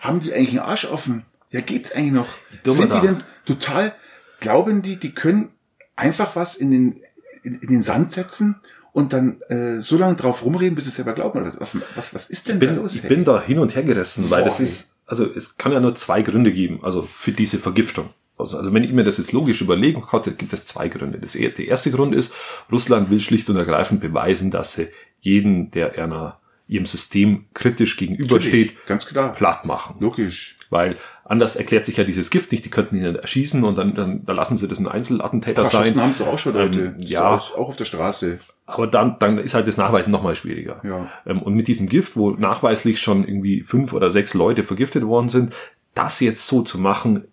haben 0.00 0.20
die 0.20 0.32
eigentlich 0.32 0.50
einen 0.50 0.68
Arsch 0.70 0.84
offen? 0.86 1.24
Ja, 1.50 1.60
geht's 1.60 1.92
eigentlich 1.92 2.12
noch? 2.12 2.28
Dummer 2.64 2.76
Sind 2.76 2.92
die 2.92 2.96
da. 2.96 3.00
denn 3.02 3.18
total, 3.44 3.94
glauben 4.42 4.82
die, 4.82 4.96
die 4.96 5.12
können 5.14 5.50
einfach 5.96 6.36
was 6.36 6.54
in 6.56 6.70
den, 6.70 7.00
in, 7.42 7.54
in 7.60 7.68
den 7.68 7.82
Sand 7.82 8.10
setzen 8.10 8.56
und 8.92 9.12
dann 9.14 9.40
äh, 9.48 9.80
so 9.80 9.96
lange 9.96 10.16
drauf 10.16 10.44
rumreden, 10.44 10.74
bis 10.74 10.84
sie 10.84 10.90
es 10.90 10.96
selber 10.96 11.14
glauben? 11.14 11.40
Oder 11.40 11.54
was, 11.58 11.76
was, 11.94 12.14
was 12.14 12.30
ist 12.30 12.48
denn 12.48 12.60
da 12.60 12.66
bin, 12.66 12.76
los? 12.76 12.94
ich 12.96 13.02
hey? 13.02 13.08
bin 13.08 13.24
da 13.24 13.40
hin 13.42 13.58
und 13.58 13.74
her 13.74 13.82
gerissen, 13.84 14.28
weil 14.30 14.42
Boah, 14.42 14.48
das 14.50 14.60
ist, 14.60 14.96
also 15.06 15.24
es 15.24 15.56
kann 15.56 15.72
ja 15.72 15.80
nur 15.80 15.94
zwei 15.94 16.20
Gründe 16.22 16.52
geben, 16.52 16.80
also 16.82 17.00
für 17.02 17.32
diese 17.32 17.58
Vergiftung. 17.58 18.10
Also, 18.38 18.58
also 18.58 18.72
wenn 18.74 18.82
ich 18.84 18.92
mir 18.92 19.04
das 19.04 19.18
jetzt 19.18 19.32
logisch 19.32 19.60
überlegen 19.60 20.02
konnte, 20.02 20.32
gibt 20.32 20.52
es 20.52 20.64
zwei 20.66 20.88
Gründe. 20.88 21.18
Das, 21.18 21.34
er- 21.34 21.50
der 21.50 21.68
erste 21.68 21.90
Grund 21.90 22.14
ist, 22.14 22.32
Russland 22.70 23.08
will 23.10 23.20
schlicht 23.20 23.48
und 23.50 23.56
ergreifend 23.56 24.00
beweisen, 24.00 24.50
dass 24.50 24.72
sie 24.74 24.88
jeden, 25.20 25.70
der 25.70 25.98
einer, 26.02 26.40
ihrem 26.66 26.86
System 26.86 27.44
kritisch 27.54 27.96
gegenübersteht, 27.96 28.68
Natürlich, 28.72 28.86
ganz 28.86 29.06
klar. 29.06 29.34
platt 29.34 29.64
machen. 29.66 29.96
Logisch. 30.00 30.56
Weil 30.70 30.96
anders 31.24 31.56
erklärt 31.56 31.84
sich 31.84 31.96
ja 31.96 32.04
dieses 32.04 32.30
Gift 32.30 32.52
nicht, 32.52 32.64
die 32.64 32.70
könnten 32.70 32.96
ihn 32.96 33.16
erschießen 33.16 33.62
und 33.64 33.76
dann, 33.76 33.94
dann, 33.94 34.24
dann 34.24 34.36
lassen 34.36 34.56
sie 34.56 34.68
das 34.68 34.78
ein 34.78 34.88
Einzelattentäter 34.88 35.64
sein. 35.64 36.00
Haben 36.00 36.12
sie 36.12 36.26
auch 36.26 36.38
schon 36.38 36.54
Leute. 36.54 36.78
Ähm, 36.78 36.96
ja. 36.98 37.34
Auch, 37.34 37.54
auf 37.54 37.76
der 37.76 37.84
Straße. 37.84 38.40
Aber 38.66 38.86
dann, 38.86 39.18
dann 39.18 39.38
ist 39.38 39.54
halt 39.54 39.66
das 39.66 39.76
Nachweisen 39.76 40.10
noch 40.10 40.22
mal 40.22 40.34
schwieriger. 40.34 40.80
Ja. 40.84 41.10
Ähm, 41.26 41.42
Und 41.42 41.54
mit 41.54 41.68
diesem 41.68 41.88
Gift, 41.88 42.16
wo 42.16 42.30
nachweislich 42.30 43.00
schon 43.00 43.26
irgendwie 43.26 43.62
fünf 43.62 43.92
oder 43.92 44.10
sechs 44.10 44.34
Leute 44.34 44.62
vergiftet 44.62 45.04
worden 45.04 45.28
sind, 45.28 45.54
das 45.94 46.20
jetzt 46.20 46.46
so 46.46 46.62
zu 46.62 46.78
machen, 46.78 47.28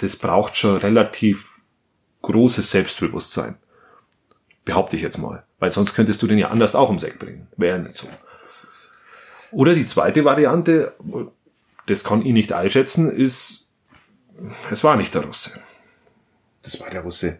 das 0.00 0.16
braucht 0.16 0.56
schon 0.56 0.76
relativ 0.76 1.48
großes 2.22 2.70
Selbstbewusstsein. 2.70 3.56
Behaupte 4.64 4.96
ich 4.96 5.02
jetzt 5.02 5.18
mal. 5.18 5.44
Weil 5.58 5.70
sonst 5.70 5.94
könntest 5.94 6.22
du 6.22 6.26
den 6.26 6.38
ja 6.38 6.48
anders 6.48 6.74
auch 6.74 6.88
ums 6.88 7.02
Eck 7.02 7.18
bringen. 7.18 7.48
Wäre 7.56 7.78
nicht 7.78 7.96
so. 7.96 8.06
Oder 9.52 9.74
die 9.74 9.86
zweite 9.86 10.24
Variante, 10.24 10.94
das 11.86 12.04
kann 12.04 12.24
ich 12.24 12.32
nicht 12.32 12.52
einschätzen, 12.52 13.10
ist, 13.10 13.70
es 14.70 14.84
war 14.84 14.96
nicht 14.96 15.14
der 15.14 15.24
Russe. 15.24 15.60
Das 16.62 16.80
war 16.80 16.90
der 16.90 17.02
Russe. 17.02 17.38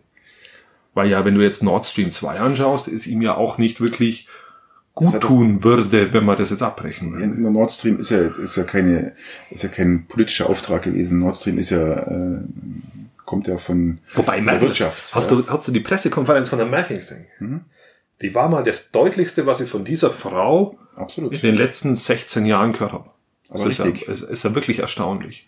Weil 0.92 1.10
ja, 1.10 1.24
wenn 1.24 1.34
du 1.34 1.42
jetzt 1.42 1.62
Nord 1.62 1.86
Stream 1.86 2.10
2 2.10 2.40
anschaust, 2.40 2.88
ist 2.88 3.06
ihm 3.06 3.22
ja 3.22 3.34
auch 3.34 3.58
nicht 3.58 3.80
wirklich 3.80 4.28
gut 4.94 5.20
tun 5.20 5.64
würde, 5.64 6.12
wenn 6.12 6.24
man 6.24 6.38
das 6.38 6.50
jetzt 6.50 6.62
abbrechen 6.62 7.12
würde. 7.12 7.50
Nord 7.50 7.72
Stream 7.72 7.98
ist 7.98 8.10
ja, 8.10 8.20
ist 8.20 8.56
ja 8.56 8.62
keine, 8.62 9.14
ist 9.50 9.64
ja 9.64 9.68
kein 9.68 10.06
politischer 10.06 10.48
Auftrag 10.48 10.82
gewesen. 10.82 11.18
Nord 11.18 11.36
Stream 11.36 11.58
ist 11.58 11.70
ja, 11.70 11.94
äh, 11.94 12.38
kommt 13.24 13.48
ja 13.48 13.56
von 13.56 13.98
Wobei, 14.14 14.36
der 14.36 14.44
Merkel, 14.44 14.68
Wirtschaft. 14.68 15.14
Hast, 15.14 15.30
ja. 15.30 15.36
du, 15.38 15.48
hast 15.48 15.66
du 15.66 15.72
die 15.72 15.80
Pressekonferenz 15.80 16.48
von 16.48 16.58
der 16.58 16.68
Merkel 16.68 16.96
gesehen? 16.96 17.26
Die 18.22 18.34
war 18.34 18.48
mal 18.48 18.62
das 18.62 18.92
deutlichste, 18.92 19.46
was 19.46 19.60
ich 19.60 19.68
von 19.68 19.84
dieser 19.84 20.10
Frau 20.10 20.78
Absolut. 20.94 21.34
in 21.34 21.40
den 21.40 21.56
letzten 21.56 21.96
16 21.96 22.46
Jahren 22.46 22.72
gehört 22.72 22.92
habe. 22.92 23.10
Das 23.54 23.60
Aber 23.62 23.70
ist 23.70 23.78
ja, 23.78 23.84
richtig. 23.84 24.08
es 24.08 24.22
ist 24.22 24.42
ja 24.42 24.54
wirklich 24.56 24.80
erstaunlich. 24.80 25.46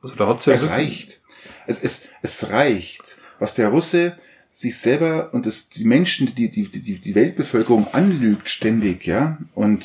Also 0.00 0.14
da 0.14 0.26
hat 0.26 0.40
sie 0.40 0.48
ja 0.48 0.56
Es 0.56 0.70
reicht. 0.70 1.20
Es, 1.66 1.78
es, 1.78 2.08
es 2.22 2.50
reicht, 2.50 3.18
was 3.38 3.54
der 3.54 3.68
Russe 3.68 4.16
sich 4.50 4.78
selber 4.78 5.28
und 5.34 5.44
das, 5.44 5.68
die 5.68 5.84
Menschen, 5.84 6.34
die, 6.34 6.48
die, 6.48 6.70
die, 6.70 6.98
die 6.98 7.14
Weltbevölkerung 7.14 7.86
anlügt 7.92 8.48
ständig, 8.48 9.06
ja, 9.06 9.36
und 9.54 9.84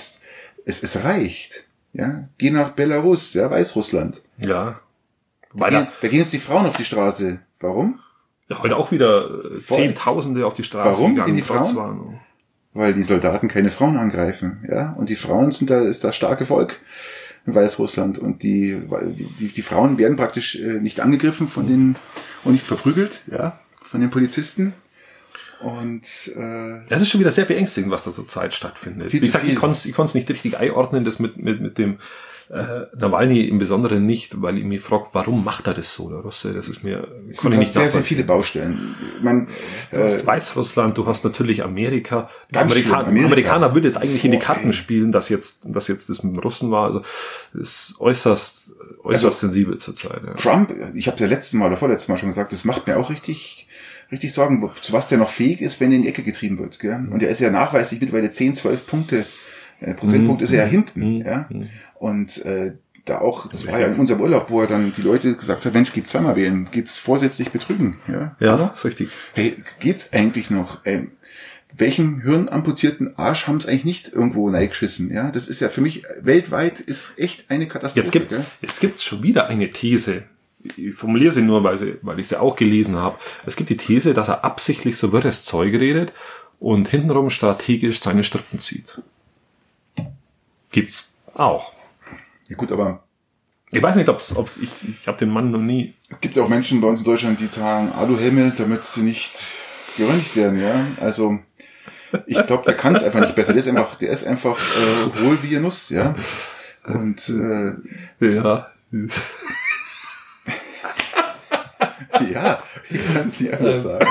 es, 0.66 0.82
es 0.82 1.04
reicht, 1.04 1.66
ja. 1.92 2.30
Geh 2.38 2.52
nach 2.52 2.70
Belarus, 2.70 3.34
ja, 3.34 3.52
Weißrussland. 3.52 4.22
Ja. 4.38 4.80
Da 5.54 5.70
gehen, 5.70 5.88
da, 6.02 6.08
gehen 6.08 6.20
jetzt 6.20 6.32
die 6.32 6.40
Frauen 6.40 6.66
auf 6.66 6.78
die 6.78 6.86
Straße. 6.86 7.40
Warum? 7.60 8.00
ja, 8.48 8.62
heute 8.64 8.78
auch 8.78 8.92
wieder 8.92 9.26
äh, 9.26 9.58
Voll. 9.58 9.78
Zehntausende 9.78 10.46
auf 10.46 10.54
die 10.54 10.64
Straße 10.64 10.90
Warum 10.90 11.16
gegangen. 11.16 11.28
gehen 11.28 11.36
die 11.36 11.42
Frauen? 11.42 11.76
Warnung. 11.76 12.22
Weil 12.74 12.94
die 12.94 13.04
Soldaten 13.04 13.50
keine 13.50 13.70
Frauen 13.70 13.98
angreifen, 13.98 14.66
ja. 14.70 14.94
Und 14.94 15.10
die 15.10 15.16
Frauen 15.16 15.52
sind 15.52 15.70
da, 15.70 15.82
ist 15.82 16.04
das 16.06 16.16
starke 16.16 16.46
Volk 16.46 16.80
in 17.46 17.56
Weißrussland. 17.56 18.18
Und 18.18 18.44
die, 18.44 18.82
die, 19.40 19.48
die, 19.48 19.62
Frauen 19.62 19.98
werden 19.98 20.18
praktisch 20.18 20.56
äh, 20.56 20.80
nicht 20.80 21.00
angegriffen 21.00 21.48
von 21.48 21.68
den, 21.68 21.96
und 22.44 22.54
nicht 22.54 22.66
verprügelt, 22.66 23.22
ja, 23.32 23.60
von 23.82 24.02
den 24.02 24.10
Polizisten. 24.10 24.74
Und, 25.62 26.32
äh, 26.36 26.82
Das 26.90 27.02
ist 27.02 27.10
schon 27.10 27.22
wieder 27.22 27.32
sehr 27.32 27.46
beängstigend, 27.46 27.92
was 27.92 28.04
da 28.04 28.12
zurzeit 28.12 28.54
stattfindet. 28.54 29.14
Wie 29.14 29.20
gesagt, 29.20 29.48
ich 29.48 29.56
konnte 29.56 29.90
es 30.04 30.14
nicht 30.14 30.30
richtig 30.30 30.58
einordnen, 30.58 31.06
das 31.06 31.20
mit, 31.20 31.38
mit, 31.38 31.62
mit 31.62 31.78
dem 31.78 31.98
äh, 32.50 32.86
Nawalny 32.98 33.42
im 33.48 33.58
Besonderen 33.58 34.06
nicht, 34.06 34.42
weil 34.42 34.58
ich 34.58 34.64
mich 34.64 34.82
frage, 34.82 35.06
warum 35.14 35.44
macht 35.44 35.68
er 35.68 35.74
das 35.74 35.94
so, 35.94 36.10
der 36.10 36.20
Russe? 36.20 36.54
Das 36.54 36.68
ist 36.68 36.84
mir, 36.84 37.08
es 37.30 37.38
konnte 37.38 37.58
nicht 37.58 37.74
sehr, 37.74 37.90
sehr 37.90 38.04
viele 38.04 38.24
Baustellen. 38.24 38.96
Man, 39.22 39.48
Du 39.92 39.98
hast 40.04 40.22
äh, 40.24 40.28
Weißrussland, 40.28 40.98
du 40.98 41.06
hast 41.08 41.24
natürlich 41.24 41.64
Amerika. 41.64 42.30
Amerika 42.54 43.00
Amerika. 43.02 43.26
Amerikaner 43.26 43.74
würde 43.74 43.88
es 43.88 43.98
eigentlich 43.98 44.24
in 44.26 44.32
die 44.32 44.40
Karten 44.40 44.68
ey. 44.68 44.74
spielen, 44.74 45.12
dass 45.12 45.30
jetzt, 45.30 45.62
dass 45.66 45.88
jetzt 45.88 46.10
das 46.10 46.24
mit 46.24 46.36
dem 46.36 46.40
Russen 46.40 46.70
war. 46.72 46.86
Also 46.86 47.02
ist 47.54 47.96
äußerst, 48.00 48.72
äußerst 49.04 49.26
Also, 49.26 49.30
sensibel 49.32 49.78
zurzeit. 49.80 50.22
Ja. 50.26 50.34
Trump, 50.34 50.74
ich 50.94 51.08
habe 51.08 51.18
ja 51.20 51.26
letztes 51.28 51.54
Mal 51.54 51.68
oder 51.68 51.78
vorletztes 51.78 52.10
Mal 52.10 52.18
schon 52.18 52.30
gesagt, 52.30 52.54
das 52.54 52.66
macht 52.66 52.86
mir 52.88 52.98
auch 52.98 53.10
richtig 53.10 53.68
richtig 54.12 54.38
wo- 54.38 54.72
zu 54.82 54.94
was 54.94 55.08
der 55.08 55.18
noch 55.18 55.30
fähig 55.30 55.62
ist, 55.62 55.80
wenn 55.82 55.92
er 55.92 55.96
in 55.98 56.04
die 56.04 56.10
Ecke 56.10 56.22
getrieben 56.22 56.60
wird. 56.60 56.80
Gell? 56.80 57.08
Und 57.10 57.24
er 57.24 57.30
ist 57.30 57.40
ja 57.40 57.50
nachweislich 57.50 58.00
mittlerweile 58.00 58.30
10, 58.32 58.56
12 58.56 58.86
Punkte, 58.86 59.26
äh, 59.82 59.96
Prozentpunkt 59.96 60.44
ist 60.44 60.52
er 60.52 60.60
ja 60.66 60.70
hinten. 60.70 61.26
Ja? 61.26 61.50
Und 62.00 62.44
äh, 62.46 62.74
da 63.06 63.20
auch, 63.20 63.48
das 63.50 63.68
war 63.68 63.80
ja 63.80 63.88
in 63.88 64.00
unserem 64.00 64.22
Urlaub, 64.22 64.50
wo 64.50 64.62
er 64.62 64.68
dann 64.68 64.92
die 64.92 65.02
Leute 65.02 65.36
gesagt 65.36 65.66
hat, 65.66 65.74
Mensch, 65.74 65.94
geht 65.94 66.08
zweimal 66.08 66.36
wählen, 66.36 66.68
geht's 66.72 66.98
vorsätzlich 66.98 67.52
betrügen. 67.52 67.98
Ja, 68.08 68.36
Ja, 68.40 68.68
ist 68.68 68.86
richtig. 68.86 69.10
Hey, 69.34 69.64
geht's 69.80 70.12
eigentlich 70.12 70.50
noch? 70.50 70.80
Ähm, 70.86 71.12
welchen 71.78 72.22
hirnamputierten 72.22 73.18
Arsch 73.18 73.48
haben 73.48 73.58
es 73.58 73.68
eigentlich 73.68 73.86
nicht 73.86 74.14
irgendwo 74.14 74.50
reingeschissen? 74.50 75.12
Ja, 75.12 75.30
das 75.30 75.48
ist 75.48 75.60
ja 75.60 75.70
für 75.70 75.82
mich 75.82 76.04
weltweit 76.22 76.80
ist 76.80 77.14
echt 77.18 77.52
eine 77.52 77.68
Katastrophe. 77.68 78.06
Jetzt 78.06 78.12
gibt's, 78.12 78.36
gell? 78.36 78.46
jetzt 78.62 78.80
gibt's 78.80 79.04
schon 79.04 79.24
wieder 79.24 79.48
eine 79.48 79.70
These. 79.70 80.24
Ich 80.78 80.96
formuliere 80.96 81.32
sie 81.32 81.42
nur, 81.42 81.64
weil, 81.64 81.78
sie, 81.78 81.98
weil 82.02 82.20
ich 82.20 82.28
sie 82.28 82.40
auch 82.40 82.56
gelesen 82.56 82.96
habe. 82.96 83.18
Es 83.46 83.56
gibt 83.56 83.70
die 83.70 83.78
These, 83.78 84.14
dass 84.14 84.30
er 84.30 84.44
absichtlich 84.44 84.98
so 84.98 85.12
wirres 85.12 85.44
Zeug 85.44 85.74
redet 85.74 86.12
und 86.60 86.88
hintenrum 86.88 87.30
strategisch 87.30 88.00
seine 88.00 88.24
Strippen 88.24 88.60
zieht. 88.60 89.00
Gibt's 90.72 91.14
auch. 91.36 91.75
Ja 92.48 92.56
gut, 92.56 92.72
aber 92.72 93.04
Ich 93.72 93.82
weiß 93.82 93.96
nicht, 93.96 94.10
ob's, 94.10 94.36
ob's 94.36 94.58
ich, 94.58 94.70
ich 95.02 95.08
habe 95.08 95.18
den 95.18 95.30
Mann 95.30 95.52
noch 95.52 95.60
nie. 95.60 95.96
es 96.10 96.20
gibt 96.22 96.36
ja 96.36 96.44
auch 96.44 96.50
Menschen 96.50 96.82
bei 96.82 96.88
uns 96.88 97.00
in 97.00 97.06
Deutschland, 97.06 97.40
die 97.40 97.48
tragen 97.48 97.92
Aluhelme, 97.92 98.54
damit 98.56 98.84
sie 98.86 99.02
nicht 99.02 99.48
geröntgt 99.98 100.36
werden, 100.36 100.62
ja. 100.62 100.86
Also 101.02 101.40
ich 102.28 102.46
glaube, 102.46 102.64
der 102.66 102.76
kann 102.76 102.96
es 102.96 103.04
einfach 103.04 103.20
nicht 103.20 103.36
besser. 103.36 103.54
Der 103.54 103.60
ist 103.60 103.68
einfach, 103.68 103.96
der 103.96 104.10
ist 104.10 104.26
einfach 104.26 104.58
äh, 104.58 105.24
hohl 105.24 105.38
wie 105.42 105.56
eine 105.56 105.62
Nuss, 105.62 105.90
ja. 105.90 106.16
Und 106.86 107.28
äh, 107.30 107.74
Ja. 108.20 108.72
ja, 112.32 112.64
ich 112.90 113.14
kann 113.14 113.28
es 113.28 113.40
nicht 113.40 113.54
anders 113.54 113.84
sagen. 113.84 114.06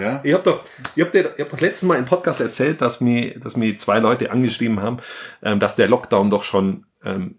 Ja. 0.00 0.20
Ihr 0.22 0.34
habt 0.34 0.46
doch, 0.46 0.64
ihr 0.94 1.04
habt, 1.04 1.14
ihr 1.14 1.24
habt 1.38 1.52
doch 1.52 1.60
letztes 1.60 1.86
Mal 1.86 1.98
im 1.98 2.04
Podcast 2.04 2.40
erzählt, 2.40 2.80
dass 2.80 3.00
mir, 3.00 3.38
dass 3.40 3.56
mir 3.56 3.76
zwei 3.78 3.98
Leute 3.98 4.30
angeschrieben 4.30 4.80
haben, 4.80 4.98
ähm, 5.42 5.58
dass 5.60 5.74
der 5.76 5.88
Lockdown 5.88 6.30
doch 6.30 6.44
schon, 6.44 6.86
ähm, 7.04 7.38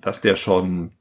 dass 0.00 0.20
der 0.20 0.36
schon 0.36 0.92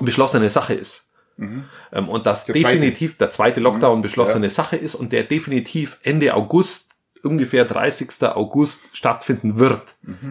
beschlossene 0.00 0.50
Sache 0.50 0.74
ist. 0.74 1.08
Ähm, 1.38 2.08
und 2.08 2.26
dass 2.26 2.44
Der 2.44 2.54
zweite. 2.54 2.78
definitiv 2.78 3.16
der 3.16 3.30
zweite 3.30 3.60
Lockdown 3.60 4.02
beschlossene 4.02 4.46
ja. 4.46 4.50
Sache 4.50 4.76
ist 4.76 4.94
und 4.94 5.12
der 5.12 5.24
definitiv 5.24 5.98
Ende 6.02 6.34
August, 6.34 6.90
ungefähr 7.22 7.64
30. 7.64 8.22
August 8.22 8.82
stattfinden 8.92 9.58
wird. 9.58 9.82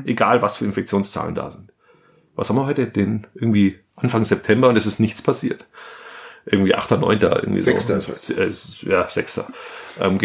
Egal 0.05 0.41
was 0.41 0.57
für 0.57 0.65
Infektionszahlen 0.65 1.36
da 1.36 1.49
sind. 1.49 1.73
Was 2.36 2.49
haben 2.49 2.55
wir 2.57 2.65
heute? 2.65 2.88
Den 2.88 3.27
irgendwie 3.34 3.79
Anfang 3.95 4.23
September 4.23 4.69
und 4.69 4.77
es 4.77 4.86
ist 4.86 4.99
nichts 4.99 5.21
passiert. 5.21 5.65
Irgendwie 6.45 6.73
8., 6.73 6.91
9. 6.91 7.19
irgendwie 7.19 7.60
Sechster 7.62 7.99
so. 8.01 8.13
ist 8.13 8.29
heute. 8.29 8.43
Äh, 8.43 8.89
Ja, 8.91 9.07
6. 9.07 9.41
Ähm, 9.99 10.19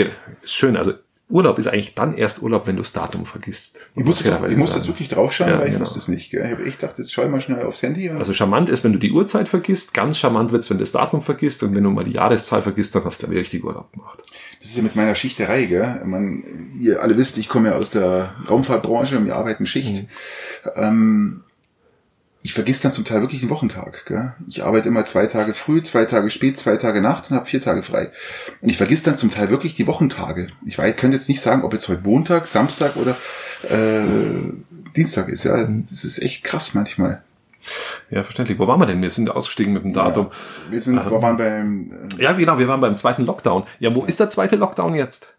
schön. 0.44 0.76
Also 0.76 0.94
Urlaub 1.28 1.58
ist 1.58 1.66
eigentlich 1.66 1.96
dann 1.96 2.16
erst 2.16 2.40
Urlaub, 2.40 2.68
wenn 2.68 2.76
du 2.76 2.82
das 2.82 2.92
Datum 2.92 3.26
vergisst. 3.26 3.80
Ich 3.96 4.04
muss, 4.04 4.22
jetzt, 4.22 4.38
ich 4.48 4.56
muss 4.56 4.74
jetzt 4.76 4.86
wirklich 4.86 5.08
draufschauen, 5.08 5.50
Ja, 5.50 5.58
weil 5.58 5.66
ich 5.66 5.72
genau. 5.72 5.80
wusste 5.80 5.98
es 5.98 6.06
nicht. 6.06 6.30
Gell? 6.30 6.44
Ich 6.44 6.52
habe 6.52 6.64
echt 6.64 6.78
gedacht, 6.78 6.98
jetzt 6.98 7.12
schau 7.12 7.22
ich 7.24 7.28
mal 7.28 7.40
schnell 7.40 7.64
aufs 7.64 7.82
Handy. 7.82 8.08
Also 8.10 8.32
charmant 8.32 8.68
ist, 8.68 8.84
wenn 8.84 8.92
du 8.92 9.00
die 9.00 9.10
Uhrzeit 9.10 9.48
vergisst. 9.48 9.92
Ganz 9.92 10.18
charmant 10.18 10.52
wird's, 10.52 10.70
wenn 10.70 10.78
du 10.78 10.84
das 10.84 10.92
Datum 10.92 11.22
vergisst. 11.22 11.64
Und 11.64 11.74
wenn 11.74 11.82
du 11.82 11.90
mal 11.90 12.04
die 12.04 12.12
Jahreszahl 12.12 12.62
vergisst, 12.62 12.94
dann 12.94 13.04
hast 13.04 13.16
du, 13.16 13.20
glaube 13.22 13.34
ich, 13.34 13.40
richtig 13.40 13.64
Urlaub 13.64 13.90
gemacht. 13.92 14.22
Das 14.60 14.70
ist 14.70 14.76
ja 14.76 14.84
mit 14.84 14.94
meiner 14.94 15.16
Schichterei, 15.16 15.64
gell? 15.64 16.00
Man, 16.04 16.44
ihr 16.80 17.02
alle 17.02 17.16
wisst, 17.16 17.38
ich 17.38 17.48
komme 17.48 17.70
ja 17.70 17.74
aus 17.76 17.90
der 17.90 18.36
Raumfahrtbranche 18.48 19.18
und 19.18 19.24
wir 19.26 19.34
arbeiten 19.34 19.66
Schicht. 19.66 20.02
Mhm. 20.02 20.08
Ähm, 20.76 21.42
ich 22.46 22.54
vergiss 22.54 22.80
dann 22.80 22.92
zum 22.92 23.04
Teil 23.04 23.22
wirklich 23.22 23.40
den 23.40 23.50
Wochentag. 23.50 24.06
Gell? 24.06 24.32
Ich 24.46 24.62
arbeite 24.62 24.86
immer 24.86 25.04
zwei 25.04 25.26
Tage 25.26 25.52
früh, 25.52 25.82
zwei 25.82 26.04
Tage 26.04 26.30
spät, 26.30 26.56
zwei 26.56 26.76
Tage 26.76 27.00
Nacht 27.00 27.28
und 27.28 27.36
habe 27.36 27.46
vier 27.46 27.60
Tage 27.60 27.82
frei. 27.82 28.12
Und 28.60 28.68
ich 28.68 28.76
vergiss 28.76 29.02
dann 29.02 29.18
zum 29.18 29.30
Teil 29.30 29.50
wirklich 29.50 29.74
die 29.74 29.88
Wochentage. 29.88 30.50
Ich 30.64 30.78
weiß, 30.78 30.90
ich 30.90 30.96
könnte 30.96 31.16
jetzt 31.16 31.28
nicht 31.28 31.40
sagen, 31.40 31.64
ob 31.64 31.72
jetzt 31.72 31.88
heute 31.88 32.02
Montag, 32.04 32.46
Samstag 32.46 32.94
oder 32.94 33.16
äh, 33.68 34.04
Dienstag 34.94 35.28
ist. 35.28 35.42
Ja, 35.42 35.66
das 35.66 36.04
ist 36.04 36.22
echt 36.22 36.44
krass 36.44 36.72
manchmal. 36.74 37.20
Ja, 38.10 38.22
verständlich. 38.22 38.60
Wo 38.60 38.68
waren 38.68 38.78
wir 38.78 38.86
denn? 38.86 39.02
Wir 39.02 39.10
sind 39.10 39.28
ausgestiegen 39.28 39.72
mit 39.72 39.82
dem 39.82 39.92
Datum. 39.92 40.28
Wir 40.70 40.80
sind, 40.80 40.94
wir 40.94 41.20
waren 41.20 41.36
beim 41.36 41.90
äh, 42.16 42.22
Ja, 42.22 42.30
genau, 42.30 42.60
wir 42.60 42.68
waren 42.68 42.80
beim 42.80 42.96
zweiten 42.96 43.24
Lockdown. 43.24 43.64
Ja, 43.80 43.92
wo 43.92 44.04
ist 44.04 44.20
der 44.20 44.30
zweite 44.30 44.54
Lockdown 44.54 44.94
jetzt? 44.94 45.34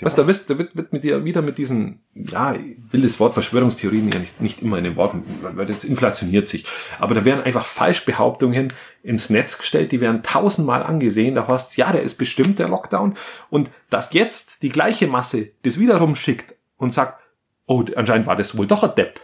Was, 0.00 0.16
da 0.16 0.26
wisst, 0.26 0.50
da 0.50 0.58
wird, 0.58 0.74
wird 0.74 0.92
mit 0.92 1.04
dir 1.04 1.24
wieder 1.24 1.42
mit 1.42 1.58
diesen, 1.58 2.00
ja, 2.14 2.54
ich 2.54 2.76
will 2.90 3.02
das 3.02 3.20
Wort 3.20 3.34
Verschwörungstheorien 3.34 4.10
ja 4.10 4.18
nicht, 4.18 4.40
nicht 4.40 4.60
immer 4.60 4.78
in 4.78 4.84
den 4.84 4.96
Worten, 4.96 5.22
weil 5.42 5.66
das 5.66 5.84
inflationiert 5.84 6.48
sich. 6.48 6.64
Aber 6.98 7.14
da 7.14 7.24
werden 7.24 7.44
einfach 7.44 7.64
Falschbehauptungen 7.64 8.72
ins 9.04 9.30
Netz 9.30 9.58
gestellt, 9.58 9.92
die 9.92 10.00
werden 10.00 10.24
tausendmal 10.24 10.82
angesehen. 10.82 11.36
Da 11.36 11.46
heißt 11.46 11.76
ja, 11.76 11.92
der 11.92 12.02
ist 12.02 12.14
bestimmt 12.14 12.58
der 12.58 12.68
Lockdown. 12.68 13.14
Und 13.48 13.70
dass 13.90 14.12
jetzt 14.12 14.62
die 14.62 14.70
gleiche 14.70 15.06
Masse 15.06 15.50
das 15.62 15.78
wiederum 15.78 16.16
schickt 16.16 16.56
und 16.78 16.92
sagt, 16.92 17.20
oh, 17.66 17.84
anscheinend 17.94 18.26
war 18.26 18.36
das 18.36 18.56
wohl 18.56 18.66
doch 18.66 18.82
ein 18.82 18.94
Depp. 18.96 19.20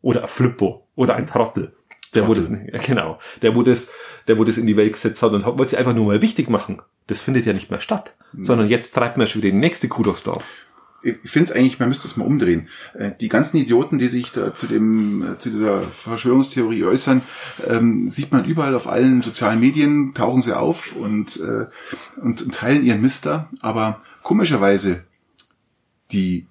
Oder 0.00 0.22
ein 0.22 0.28
Flippo. 0.28 0.88
Oder 0.94 1.16
ein 1.16 1.26
Trottel. 1.26 1.74
Der 2.14 2.26
wurde, 2.26 2.68
ja, 2.72 2.78
genau, 2.86 3.18
der 3.42 3.54
wurde 3.54 3.72
es, 3.72 3.88
der 4.26 4.38
wurde 4.38 4.50
es 4.50 4.58
in 4.58 4.66
die 4.66 4.76
Welt 4.76 4.92
gesetzt 4.94 5.22
hat 5.22 5.32
und 5.32 5.44
hat- 5.44 5.58
wollte 5.58 5.70
sie 5.70 5.76
einfach 5.76 5.94
nur 5.94 6.06
mal 6.06 6.22
wichtig 6.22 6.48
machen. 6.48 6.80
Das 7.06 7.20
findet 7.20 7.46
ja 7.46 7.52
nicht 7.52 7.70
mehr 7.70 7.80
statt, 7.80 8.14
sondern 8.38 8.68
jetzt 8.68 8.94
treibt 8.94 9.16
man 9.16 9.26
schon 9.26 9.42
wieder 9.42 9.50
die 9.52 9.56
nächste 9.58 9.88
Kuh 9.88 10.02
durchs 10.02 10.22
Dorf. 10.24 10.44
ich 11.02 11.16
finde 11.30 11.54
eigentlich, 11.54 11.78
man 11.78 11.88
müsste 11.88 12.08
es 12.08 12.16
mal 12.16 12.24
umdrehen. 12.26 12.68
Äh, 12.94 13.12
Die 13.20 13.28
ganzen 13.28 13.56
Idioten, 13.56 13.98
die 13.98 14.08
sich 14.08 14.32
da 14.32 14.52
zu 14.52 14.66
dem, 14.66 15.22
äh, 15.34 15.38
zu 15.38 15.48
dieser 15.50 15.82
Verschwörungstheorie 15.82 16.84
äußern, 16.84 17.22
ähm, 17.66 18.08
sieht 18.08 18.32
man 18.32 18.44
überall 18.44 18.74
auf 18.74 18.88
allen 18.88 19.22
sozialen 19.22 19.60
Medien, 19.60 20.12
tauchen 20.12 20.42
sie 20.42 20.56
auf 20.56 20.96
und, 20.96 21.36
äh, 21.40 21.66
und, 22.20 22.42
und 22.42 22.52
teilen 22.54 22.84
ihren 22.84 23.00
Mister. 23.00 23.48
Aber 23.60 24.02
komischerweise, 24.22 25.04
die 26.12 26.46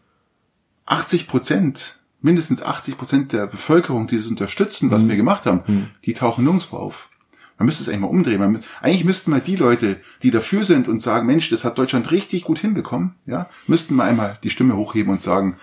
80 0.85 1.27
Prozent, 1.27 1.99
mindestens 2.27 2.61
80 2.61 2.97
Prozent 2.97 3.31
der 3.33 3.47
Bevölkerung, 3.47 4.05
die 4.05 4.17
das 4.17 4.27
unterstützen, 4.27 4.91
was 4.91 5.07
wir 5.07 5.15
gemacht 5.15 5.45
haben, 5.45 5.89
die 6.05 6.13
tauchen 6.13 6.43
nirgendwo 6.43 6.77
auf. 6.77 7.09
Man 7.57 7.65
müsste 7.65 7.81
es 7.81 7.89
eigentlich 7.89 8.01
mal 8.01 8.07
umdrehen. 8.07 8.39
Man, 8.39 8.63
eigentlich 8.81 9.03
müssten 9.03 9.31
mal 9.31 9.41
die 9.41 9.55
Leute, 9.55 9.99
die 10.21 10.29
dafür 10.29 10.63
sind 10.63 10.87
und 10.87 11.01
sagen, 11.01 11.25
Mensch, 11.25 11.49
das 11.49 11.63
hat 11.63 11.77
Deutschland 11.77 12.11
richtig 12.11 12.43
gut 12.43 12.59
hinbekommen, 12.59 13.15
ja, 13.25 13.49
müssten 13.65 13.95
mal 13.95 14.07
einmal 14.07 14.37
die 14.43 14.51
Stimme 14.51 14.75
hochheben 14.75 15.11
und 15.11 15.23
sagen, 15.23 15.57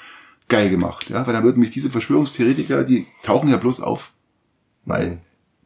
geil 0.48 0.70
gemacht, 0.70 1.08
ja, 1.10 1.26
weil 1.26 1.34
dann 1.34 1.44
würden 1.44 1.60
mich 1.60 1.70
diese 1.70 1.90
Verschwörungstheoretiker, 1.90 2.82
die 2.82 3.06
tauchen 3.22 3.48
ja 3.48 3.56
bloß 3.56 3.80
auf, 3.80 4.12
weil 4.84 5.18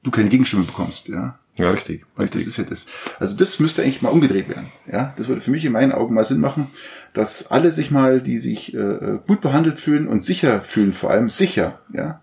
du 0.02 0.10
keine 0.10 0.28
Gegenstimme 0.28 0.64
bekommst, 0.64 1.08
ja. 1.08 1.38
Ja, 1.58 1.70
richtig. 1.70 2.04
Weil 2.16 2.28
das 2.28 2.46
ist 2.46 2.56
ja 2.56 2.64
das. 2.64 2.86
Also 3.18 3.36
das 3.36 3.58
müsste 3.60 3.82
eigentlich 3.82 4.00
mal 4.02 4.10
umgedreht 4.10 4.48
werden. 4.48 4.66
Ja, 4.90 5.12
das 5.16 5.28
würde 5.28 5.40
für 5.40 5.50
mich 5.50 5.64
in 5.64 5.72
meinen 5.72 5.92
Augen 5.92 6.14
mal 6.14 6.24
Sinn 6.24 6.40
machen, 6.40 6.68
dass 7.12 7.50
alle 7.50 7.72
sich 7.72 7.90
mal, 7.90 8.20
die 8.20 8.38
sich 8.38 8.74
äh, 8.74 9.18
gut 9.26 9.40
behandelt 9.40 9.78
fühlen 9.78 10.08
und 10.08 10.22
sicher 10.22 10.60
fühlen, 10.60 10.92
vor 10.92 11.10
allem 11.10 11.28
sicher, 11.28 11.80
ja, 11.92 12.22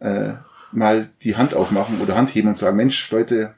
äh, 0.00 0.34
mal 0.72 1.08
die 1.22 1.36
Hand 1.36 1.54
aufmachen 1.54 2.00
oder 2.00 2.16
Hand 2.16 2.34
heben 2.34 2.48
und 2.48 2.58
sagen, 2.58 2.76
Mensch, 2.76 3.10
Leute, 3.10 3.54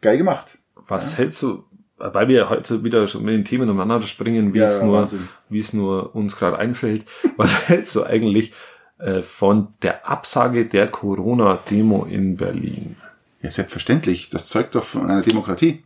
geil 0.00 0.18
gemacht. 0.18 0.58
Was 0.74 1.16
hältst 1.16 1.42
du, 1.42 1.64
weil 1.96 2.28
wir 2.28 2.50
heute 2.50 2.82
wieder 2.84 3.06
schon 3.08 3.22
mit 3.24 3.34
den 3.34 3.44
Themen 3.44 3.70
umeinander 3.70 4.06
springen, 4.06 4.52
wie 4.52 4.58
Ja, 4.58 4.66
es 4.66 4.80
ja, 4.80 4.86
nur, 4.86 4.98
Wahnsinn. 4.98 5.28
wie 5.48 5.60
es 5.60 5.72
nur 5.72 6.14
uns 6.14 6.36
gerade 6.36 6.58
einfällt, 6.58 7.04
was 7.36 7.68
hältst 7.68 7.94
du 7.94 8.04
eigentlich 8.04 8.52
äh, 8.98 9.22
von 9.22 9.68
der 9.82 10.08
Absage 10.10 10.66
der 10.66 10.88
Corona-Demo 10.88 12.04
in 12.04 12.36
Berlin? 12.36 12.96
Ja, 13.42 13.50
selbstverständlich. 13.50 14.28
Das 14.28 14.48
zeugt 14.48 14.74
doch 14.74 14.84
von 14.84 15.08
einer 15.08 15.22
Demokratie. 15.22 15.82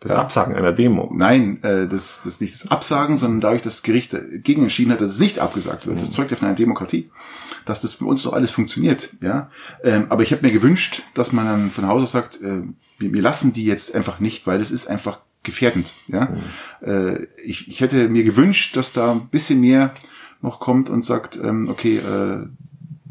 Das 0.00 0.12
Absagen 0.12 0.54
einer 0.54 0.72
Demo. 0.72 1.10
Nein, 1.12 1.62
äh, 1.62 1.88
das, 1.88 2.20
das 2.22 2.40
nicht 2.40 2.52
das 2.52 2.70
Absagen, 2.70 3.16
sondern 3.16 3.40
dadurch, 3.40 3.62
dass 3.62 3.76
das 3.76 3.82
Gericht 3.82 4.12
dagegen 4.12 4.62
entschieden 4.62 4.92
hat, 4.92 5.00
dass 5.00 5.12
es 5.12 5.20
nicht 5.20 5.38
abgesagt 5.38 5.86
wird. 5.86 6.00
Das 6.02 6.10
zeugt 6.10 6.30
ja 6.30 6.36
von 6.36 6.48
einer 6.48 6.56
Demokratie, 6.56 7.10
dass 7.64 7.80
das 7.80 7.96
bei 7.96 8.06
uns 8.06 8.22
doch 8.22 8.34
alles 8.34 8.52
funktioniert. 8.52 9.10
Ja, 9.22 9.50
ähm, 9.82 10.06
aber 10.10 10.22
ich 10.22 10.32
habe 10.32 10.46
mir 10.46 10.52
gewünscht, 10.52 11.02
dass 11.14 11.32
man 11.32 11.46
dann 11.46 11.70
von 11.70 11.86
Haus 11.86 12.02
aus 12.02 12.10
sagt, 12.12 12.42
äh, 12.42 12.62
wir, 12.98 13.12
wir 13.12 13.22
lassen 13.22 13.54
die 13.54 13.64
jetzt 13.64 13.94
einfach 13.94 14.20
nicht, 14.20 14.46
weil 14.46 14.60
es 14.60 14.70
ist 14.70 14.86
einfach 14.86 15.20
gefährdend. 15.42 15.94
Ja, 16.08 16.36
äh, 16.82 17.24
ich, 17.42 17.66
ich 17.66 17.80
hätte 17.80 18.08
mir 18.08 18.22
gewünscht, 18.22 18.76
dass 18.76 18.92
da 18.92 19.12
ein 19.12 19.28
bisschen 19.28 19.60
mehr 19.60 19.94
noch 20.42 20.60
kommt 20.60 20.90
und 20.90 21.06
sagt, 21.06 21.36
ähm, 21.42 21.68
okay, 21.70 21.96
äh, 21.98 22.46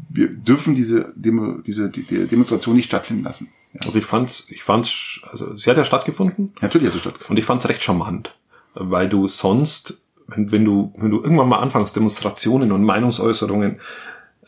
wir 0.08 0.28
dürfen 0.28 0.76
diese, 0.76 1.12
Demo, 1.16 1.58
diese 1.66 1.90
die, 1.90 2.04
die 2.04 2.26
Demonstration 2.26 2.76
nicht 2.76 2.86
stattfinden 2.86 3.24
lassen. 3.24 3.52
Also 3.84 3.98
ich 3.98 4.04
fand's, 4.04 4.46
ich 4.48 4.62
fand's, 4.62 5.20
also 5.30 5.56
sie 5.56 5.68
hat 5.70 5.76
ja 5.76 5.84
stattgefunden 5.84 6.52
Natürlich 6.60 6.88
hat 6.88 6.94
es 6.94 7.00
stattgefunden. 7.00 7.36
und 7.36 7.38
ich 7.38 7.44
fand's 7.44 7.68
recht 7.68 7.82
charmant, 7.82 8.34
weil 8.74 9.08
du 9.08 9.28
sonst, 9.28 9.98
wenn, 10.26 10.52
wenn 10.52 10.64
du, 10.64 10.92
wenn 10.96 11.10
du 11.10 11.22
irgendwann 11.22 11.48
mal 11.48 11.58
anfängst, 11.58 11.94
Demonstrationen 11.94 12.72
und 12.72 12.84
Meinungsäußerungen 12.84 13.80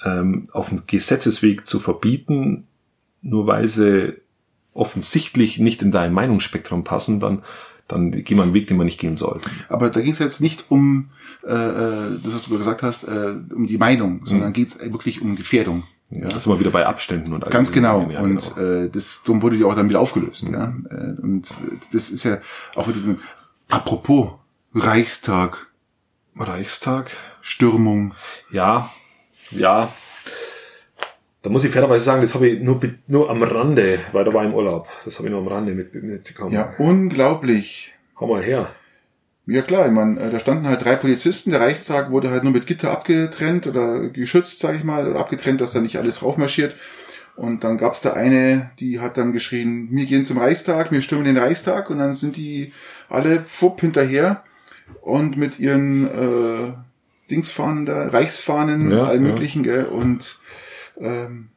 ähm, 0.05 0.49
auf 0.53 0.69
dem 0.69 0.83
Gesetzesweg 0.87 1.67
zu 1.67 1.81
verbieten, 1.81 2.67
nur 3.23 3.47
weil 3.47 3.69
sie 3.69 4.15
offensichtlich 4.75 5.59
nicht 5.59 5.83
in 5.83 5.91
dein 5.91 6.13
Meinungsspektrum 6.13 6.85
passen, 6.85 7.19
dann, 7.19 7.43
dann 7.89 8.13
geh 8.13 8.35
mal 8.35 8.45
einen 8.45 8.55
Weg, 8.55 8.69
den 8.69 8.77
man 8.77 8.87
nicht 8.87 9.01
gehen 9.01 9.17
sollte. 9.17 9.51
Aber 9.69 9.91
da 9.91 10.01
ging 10.01 10.13
es 10.13 10.21
jetzt 10.21 10.41
nicht 10.41 10.67
um 10.69 11.11
äh, 11.45 11.53
äh, 11.53 12.19
das, 12.23 12.35
was 12.35 12.43
du 12.43 12.57
gesagt 12.57 12.83
hast, 12.83 13.05
äh, 13.05 13.35
um 13.55 13.67
die 13.67 13.79
Meinung, 13.79 14.25
sondern 14.25 14.53
geht 14.53 14.69
es 14.69 14.79
wirklich 14.79 15.21
um 15.21 15.35
Gefährdung. 15.35 15.83
Ja. 16.11 16.29
Das 16.29 16.45
sind 16.45 16.53
wir 16.53 16.61
wieder 16.61 16.71
bei 16.71 16.87
Abständen 16.87 17.33
und 17.35 17.51
Ganz 17.51 17.71
genau. 17.71 18.01
Dingen, 18.01 18.11
ja, 18.13 18.21
und 18.21 18.55
genau. 18.55 18.85
Äh, 18.85 18.89
das 18.89 19.21
darum 19.25 19.43
wurde 19.43 19.57
die 19.57 19.65
auch 19.65 19.75
dann 19.75 19.89
wieder 19.89 20.01
aufgelöst. 20.01 20.47
Ja? 20.51 20.75
Äh, 20.91 21.21
Und 21.21 21.55
das 21.93 22.11
ist 22.11 22.25
ja 22.25 22.39
auch 22.75 22.87
mit 22.87 22.97
dem, 22.97 23.21
Apropos 23.69 24.31
Reichstag, 24.75 25.67
Reichstag. 26.37 27.11
Stürmung. 27.43 28.15
Ja, 28.51 28.91
ja. 29.51 29.93
Da 31.43 31.51
muss 31.51 31.65
ich 31.65 31.71
fairerweise 31.71 32.05
sagen, 32.05 32.23
das 32.23 32.35
habe 32.35 32.49
ich 32.49 32.63
nur, 32.63 32.81
nur 33.07 33.31
am 33.31 33.43
Rande, 33.43 34.01
weil 34.13 34.25
da 34.25 34.33
war 34.33 34.43
ich 34.43 34.49
im 34.51 34.55
Urlaub. 34.55 34.89
Das 35.05 35.19
habe 35.19 35.29
ich 35.29 35.33
nur 35.33 35.41
am 35.41 35.49
Rande 35.49 35.73
mit, 35.73 35.95
mitbekommen. 35.95 36.53
Ja, 36.53 36.75
unglaublich. 36.79 37.93
Hau 38.19 38.27
mal 38.27 38.43
her. 38.43 38.71
Ja 39.51 39.63
klar, 39.63 39.87
ich 39.87 39.93
meine, 39.93 40.21
äh, 40.21 40.31
da 40.31 40.39
standen 40.39 40.69
halt 40.69 40.85
drei 40.85 40.97
Polizisten. 40.97 41.51
Der 41.51 41.61
Reichstag 41.61 42.11
wurde 42.11 42.31
halt 42.31 42.45
nur 42.45 42.53
mit 42.53 42.67
Gitter 42.67 42.91
abgetrennt 42.91 43.67
oder 43.67 44.09
geschützt, 44.11 44.59
sage 44.59 44.77
ich 44.77 44.85
mal, 44.85 45.09
oder 45.09 45.19
abgetrennt, 45.21 45.61
dass 45.61 45.73
da 45.73 45.81
nicht 45.81 45.97
alles 45.97 46.23
raufmarschiert. 46.23 46.77
Und 47.35 47.65
dann 47.65 47.79
gab's 47.79 48.01
da 48.01 48.13
eine, 48.13 48.73
die 48.79 49.01
hat 49.01 49.17
dann 49.17 49.33
geschrien, 49.33 49.89
wir 49.91 50.07
gehen 50.07 50.25
zum 50.25 50.39
Reichstag, 50.39 50.93
wir 50.93 51.01
stürmen 51.01 51.25
den 51.25 51.39
Reichstag. 51.39 51.89
Und 51.89 51.99
dann 51.99 52.13
sind 52.13 52.37
die 52.37 52.73
alle 53.09 53.41
fupp 53.41 53.81
hinterher 53.81 54.43
und 55.03 55.37
mit 55.37 55.59
ihren 55.59 56.07
äh, 56.09 56.73
Dingsfahnen 57.31 57.87
da, 57.87 58.09
Reichsfahnen, 58.09 58.91
Ja, 58.91 59.05
all 59.05 59.15
ja. 59.17 59.21
möglichen, 59.21 59.63
gell? 59.63 59.85
Und 59.85 60.39
ähm, 61.01 61.49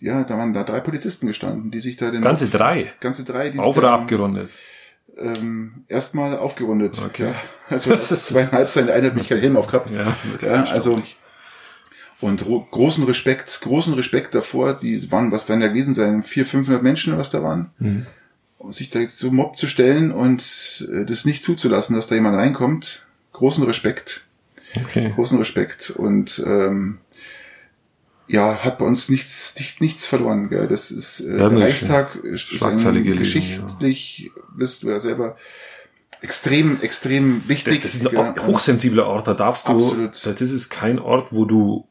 ja, 0.00 0.24
da 0.24 0.38
waren 0.38 0.54
da 0.54 0.62
drei 0.64 0.80
Polizisten 0.80 1.26
gestanden, 1.26 1.70
die 1.70 1.80
sich 1.80 1.96
da 1.96 2.10
den 2.10 2.22
Ganze 2.22 2.46
drei. 2.46 2.92
ganze 3.00 3.24
drei, 3.24 3.50
die 3.50 3.58
Auf 3.58 3.74
sich 3.74 3.82
oder 3.84 3.92
abgerundet. 3.92 4.50
Ähm, 5.20 5.84
erstmal 5.88 6.36
aufgerundet. 6.36 7.00
Okay. 7.04 7.26
Ja, 7.26 7.34
also 7.68 7.90
das 7.90 8.10
ist 8.10 8.28
zweieinhalb 8.28 8.68
sein, 8.70 8.86
der 8.86 8.94
eine 8.96 9.08
hat 9.08 9.14
mich 9.14 9.28
keinen 9.28 9.40
Helm 9.40 9.56
aufgehabt. 9.56 9.90
Ja, 9.90 10.16
ja 10.42 10.64
also 10.64 11.02
und 12.20 12.44
ro- 12.46 12.66
großen 12.70 13.04
Respekt, 13.04 13.60
großen 13.62 13.94
Respekt 13.94 14.34
davor. 14.34 14.74
Die 14.74 15.10
waren, 15.10 15.30
was 15.30 15.48
werden 15.48 15.60
da 15.60 15.68
gewesen 15.68 15.94
sein, 15.94 16.22
vier, 16.22 16.44
500 16.46 16.82
Menschen, 16.82 17.16
was 17.16 17.30
da 17.30 17.42
waren. 17.42 17.70
Mhm. 17.78 18.06
Und 18.58 18.74
sich 18.74 18.90
da 18.90 18.98
jetzt 18.98 19.18
so 19.20 19.30
Mob 19.30 19.56
zu 19.56 19.68
stellen 19.68 20.10
und 20.10 20.86
äh, 20.92 21.04
das 21.04 21.24
nicht 21.24 21.44
zuzulassen, 21.44 21.94
dass 21.94 22.08
da 22.08 22.16
jemand 22.16 22.36
reinkommt. 22.36 23.06
Großen 23.32 23.62
Respekt, 23.64 24.24
Okay. 24.74 25.12
großen 25.14 25.38
Respekt 25.38 25.90
und 25.90 26.42
ähm, 26.44 26.98
ja, 28.28 28.58
hat 28.62 28.78
bei 28.78 28.84
uns 28.84 29.08
nichts, 29.08 29.54
nicht, 29.58 29.80
nichts 29.80 30.06
verloren. 30.06 30.48
Gell? 30.48 30.68
Das 30.68 30.90
ist 30.90 31.20
äh, 31.20 31.36
der 31.36 31.50
Reichstag 31.50 32.16
ist 32.16 32.62
ein 32.62 33.04
geschichtlich, 33.16 34.30
bist 34.56 34.82
du 34.82 34.90
ja 34.90 35.00
selber 35.00 35.36
extrem, 36.20 36.80
extrem 36.82 37.48
wichtig. 37.48 37.82
Das 37.82 37.94
ist 37.94 38.06
ein 38.06 38.34
gell? 38.34 38.46
hochsensibler 38.46 39.06
Ort, 39.06 39.26
da 39.26 39.34
darfst 39.34 39.68
du, 39.68 39.72
Absolut. 39.72 40.40
das 40.40 40.50
ist 40.50 40.68
kein 40.68 40.98
Ort, 40.98 41.32
wo 41.32 41.44
du, 41.44 41.88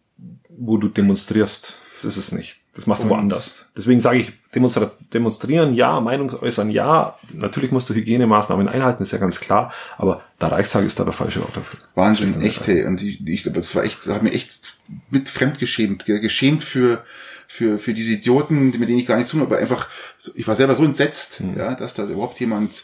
wo 0.49 0.77
du 0.77 0.87
demonstrierst. 0.87 1.75
Das 1.93 2.05
ist 2.05 2.17
es 2.17 2.31
nicht. 2.31 2.56
Das 2.77 2.85
machst 2.85 3.03
du 3.03 3.09
woanders. 3.09 3.65
Deswegen 3.75 4.01
sage 4.01 4.19
ich, 4.19 4.33
demonstra 4.53 4.91
demonstrieren, 5.11 5.73
ja, 5.73 5.99
Meinung 5.99 6.31
äußern, 6.31 6.69
ja. 6.69 7.17
Natürlich 7.33 7.71
musst 7.71 7.89
du 7.89 7.95
Hygienemaßnahmen 7.95 8.69
einhalten, 8.69 9.01
ist 9.01 9.11
ja 9.11 9.17
ganz 9.17 9.39
klar. 9.39 9.73
Aber 9.97 10.21
der 10.39 10.51
Reichstag 10.51 10.85
ist 10.85 10.99
da 10.99 11.03
der 11.03 11.11
falsche 11.11 11.41
Ort 11.41 11.57
dafür. 11.57 11.79
Wahnsinn, 11.95 12.39
echt, 12.41 12.67
hey. 12.67 12.85
Und 12.85 13.01
die, 13.01 13.19
ich, 13.33 13.43
das 13.51 13.75
war 13.75 13.83
echt, 13.83 14.05
das 14.05 14.13
hat 14.13 14.21
mir 14.21 14.31
echt 14.31 14.77
mit 15.09 15.27
fremd 15.27 15.57
geschämt, 15.57 16.05
gell? 16.05 16.19
geschämt 16.19 16.63
für, 16.63 17.03
für, 17.47 17.79
für 17.79 17.95
diese 17.95 18.11
Idioten, 18.11 18.69
mit 18.77 18.87
denen 18.87 18.99
ich 18.99 19.07
gar 19.07 19.17
nichts 19.17 19.31
tun 19.31 19.41
habe, 19.41 19.55
aber 19.55 19.61
einfach, 19.61 19.87
ich 20.35 20.47
war 20.47 20.53
selber 20.55 20.75
so 20.75 20.85
entsetzt, 20.85 21.39
Hm. 21.39 21.57
ja, 21.57 21.73
dass 21.73 21.95
da 21.95 22.05
überhaupt 22.05 22.39
jemand, 22.39 22.83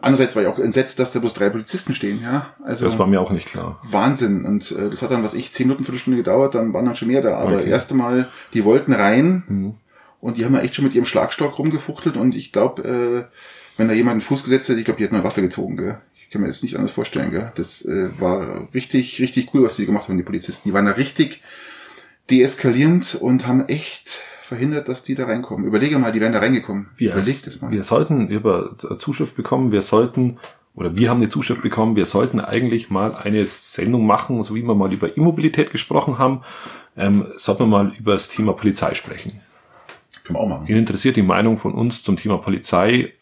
andererseits 0.00 0.34
war 0.36 0.42
ich 0.42 0.48
auch 0.48 0.58
entsetzt, 0.58 0.98
dass 0.98 1.12
da 1.12 1.18
bloß 1.18 1.32
drei 1.34 1.48
Polizisten 1.50 1.94
stehen, 1.94 2.20
ja. 2.22 2.54
Also, 2.64 2.84
Das 2.84 2.98
war 2.98 3.06
mir 3.06 3.20
auch 3.20 3.30
nicht 3.30 3.46
klar. 3.46 3.80
Wahnsinn. 3.82 4.44
Und 4.44 4.70
äh, 4.72 4.90
das 4.90 5.02
hat 5.02 5.10
dann, 5.10 5.22
was 5.24 5.34
ich, 5.34 5.52
zehn 5.52 5.66
Minuten, 5.66 5.84
Viertelstunde 5.84 6.16
gedauert, 6.18 6.54
dann 6.54 6.72
waren 6.72 6.84
dann 6.84 6.96
schon 6.96 7.08
mehr 7.08 7.22
da. 7.22 7.36
Aber 7.38 7.56
Okay. 7.58 7.68
erste 7.70 7.94
Mal, 7.94 8.28
die 8.54 8.64
wollten 8.64 8.92
rein 8.92 9.42
Mhm. 9.48 9.74
und 10.20 10.36
die 10.38 10.44
haben 10.44 10.54
ja 10.54 10.60
echt 10.60 10.74
schon 10.74 10.84
mit 10.84 10.94
ihrem 10.94 11.04
Schlagstock 11.06 11.58
rumgefuchtelt 11.58 12.16
und 12.16 12.34
ich 12.34 12.52
glaube, 12.52 13.28
äh, 13.28 13.36
wenn 13.76 13.88
da 13.88 13.94
jemand 13.94 14.12
einen 14.12 14.20
Fuß 14.20 14.44
gesetzt 14.44 14.68
hätte, 14.68 14.78
ich 14.78 14.84
glaube, 14.84 14.98
die 14.98 15.04
hätten 15.04 15.14
eine 15.16 15.24
Waffe 15.24 15.40
gezogen, 15.42 15.76
gell. 15.76 15.98
Ich 16.14 16.30
kann 16.30 16.42
mir 16.42 16.48
das 16.48 16.62
nicht 16.62 16.76
anders 16.76 16.92
vorstellen, 16.92 17.30
gell. 17.30 17.52
Das 17.56 17.82
äh, 17.84 18.08
war 18.18 18.68
richtig, 18.72 19.20
richtig 19.20 19.52
cool, 19.52 19.64
was 19.64 19.76
die 19.76 19.86
gemacht 19.86 20.08
haben, 20.08 20.16
die 20.16 20.22
Polizisten. 20.22 20.68
Die 20.68 20.72
waren 20.74 20.86
da 20.86 20.92
richtig 20.92 21.42
deeskalierend 22.30 23.16
und 23.20 23.46
haben 23.46 23.66
echt 23.68 24.20
verhindert, 24.52 24.88
dass 24.88 25.02
die 25.02 25.14
da 25.14 25.24
reinkommen. 25.24 25.64
Überlege 25.66 25.98
mal, 25.98 26.12
die 26.12 26.20
wären 26.20 26.32
da 26.32 26.40
reingekommen. 26.40 26.88
Wir, 26.96 27.12
Überleg 27.12 27.42
das 27.44 27.60
mal. 27.60 27.70
wir 27.70 27.82
sollten 27.84 28.28
über 28.28 28.76
Zuschrift 28.98 29.34
bekommen, 29.34 29.72
wir 29.72 29.82
sollten, 29.82 30.38
oder 30.74 30.94
wir 30.94 31.08
haben 31.08 31.18
eine 31.18 31.30
Zuschrift 31.30 31.62
bekommen, 31.62 31.96
wir 31.96 32.06
sollten 32.06 32.38
eigentlich 32.38 32.90
mal 32.90 33.14
eine 33.14 33.46
Sendung 33.46 34.06
machen, 34.06 34.42
so 34.42 34.54
wie 34.54 34.62
wir 34.62 34.74
mal 34.74 34.92
über 34.92 35.16
Immobilität 35.16 35.70
gesprochen 35.70 36.18
haben, 36.18 36.42
ähm, 36.96 37.26
sollten 37.36 37.62
wir 37.62 37.66
mal 37.66 37.92
über 37.98 38.12
das 38.12 38.28
Thema 38.28 38.52
Polizei 38.52 38.92
sprechen. 38.94 39.40
Können 40.24 40.36
wir 40.36 40.40
auch 40.40 40.48
machen. 40.48 40.66
Ihn 40.66 40.76
interessiert 40.76 41.16
die 41.16 41.22
Meinung 41.22 41.58
von 41.58 41.72
uns 41.72 42.02
zum 42.02 42.16
Thema 42.16 42.38
Polizei, 42.38 43.12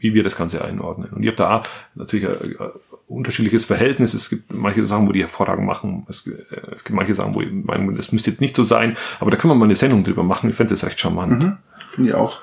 wie 0.00 0.14
wir 0.14 0.24
das 0.24 0.36
Ganze 0.36 0.64
einordnen. 0.64 1.10
Und 1.10 1.22
ich 1.22 1.28
habe 1.28 1.36
da 1.36 1.62
natürlich 1.94 2.26
ein, 2.26 2.56
ein 2.58 2.70
unterschiedliches 3.06 3.64
Verhältnis. 3.66 4.14
Es 4.14 4.30
gibt 4.30 4.52
manche 4.52 4.84
Sachen, 4.86 5.06
wo 5.06 5.12
die 5.12 5.20
hervorragend 5.20 5.66
machen. 5.66 6.06
Es, 6.08 6.26
äh, 6.26 6.32
es 6.74 6.84
gibt 6.84 6.96
manche 6.96 7.14
Sachen, 7.14 7.34
wo 7.34 7.42
ich 7.42 7.52
meine, 7.52 7.94
das 7.94 8.10
müsste 8.10 8.30
jetzt 8.30 8.40
nicht 8.40 8.56
so 8.56 8.64
sein. 8.64 8.96
Aber 9.20 9.30
da 9.30 9.36
können 9.36 9.52
wir 9.52 9.56
mal 9.56 9.66
eine 9.66 9.74
Sendung 9.74 10.02
drüber 10.02 10.24
machen. 10.24 10.50
Ich 10.50 10.56
fände 10.56 10.72
das 10.72 10.84
recht 10.84 10.98
charmant. 10.98 11.32
Mhm. 11.32 11.58
Finde 11.90 12.10
ich 12.10 12.16
auch. 12.16 12.40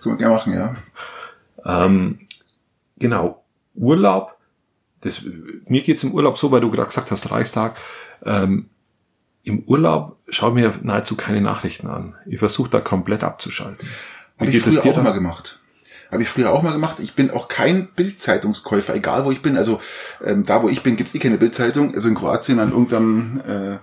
Können 0.00 0.14
wir 0.14 0.18
gerne 0.18 0.34
machen, 0.34 0.52
ja. 0.54 0.76
Ähm, 1.64 2.20
genau. 2.98 3.44
Urlaub. 3.74 4.36
Das, 5.00 5.22
mir 5.66 5.82
geht's 5.82 6.04
im 6.04 6.12
Urlaub 6.12 6.38
so, 6.38 6.50
weil 6.50 6.60
du 6.60 6.70
gerade 6.70 6.86
gesagt 6.86 7.10
hast, 7.10 7.30
Reichstag. 7.30 7.76
Ähm, 8.24 8.68
Im 9.42 9.60
Urlaub 9.60 10.18
schaue 10.28 10.50
ich 10.50 10.54
mir 10.54 10.74
nahezu 10.82 11.16
keine 11.16 11.40
Nachrichten 11.40 11.86
an. 11.86 12.14
Ich 12.26 12.38
versuche 12.38 12.70
da 12.70 12.80
komplett 12.80 13.24
abzuschalten. 13.24 13.88
Wie 14.38 14.46
Habe 14.46 14.56
ich 14.56 14.62
früher 14.62 14.80
dir 14.80 14.92
auch 14.92 15.02
mal 15.02 15.12
gemacht. 15.12 15.59
Habe 16.10 16.22
ich 16.22 16.28
früher 16.28 16.52
auch 16.52 16.62
mal 16.62 16.72
gemacht. 16.72 16.98
Ich 17.00 17.14
bin 17.14 17.30
auch 17.30 17.48
kein 17.48 17.88
Bildzeitungskäufer, 17.94 18.94
egal 18.94 19.24
wo 19.24 19.30
ich 19.30 19.42
bin. 19.42 19.56
Also 19.56 19.80
ähm, 20.24 20.44
da, 20.44 20.62
wo 20.62 20.68
ich 20.68 20.82
bin, 20.82 20.96
gibt's 20.96 21.14
eh 21.14 21.18
keine 21.18 21.38
Bildzeitung. 21.38 21.94
Also 21.94 22.08
in 22.08 22.14
Kroatien 22.14 22.58
an 22.58 22.70
irgendeinem 22.70 23.40
äh, 23.46 23.74
äh, 23.74 23.78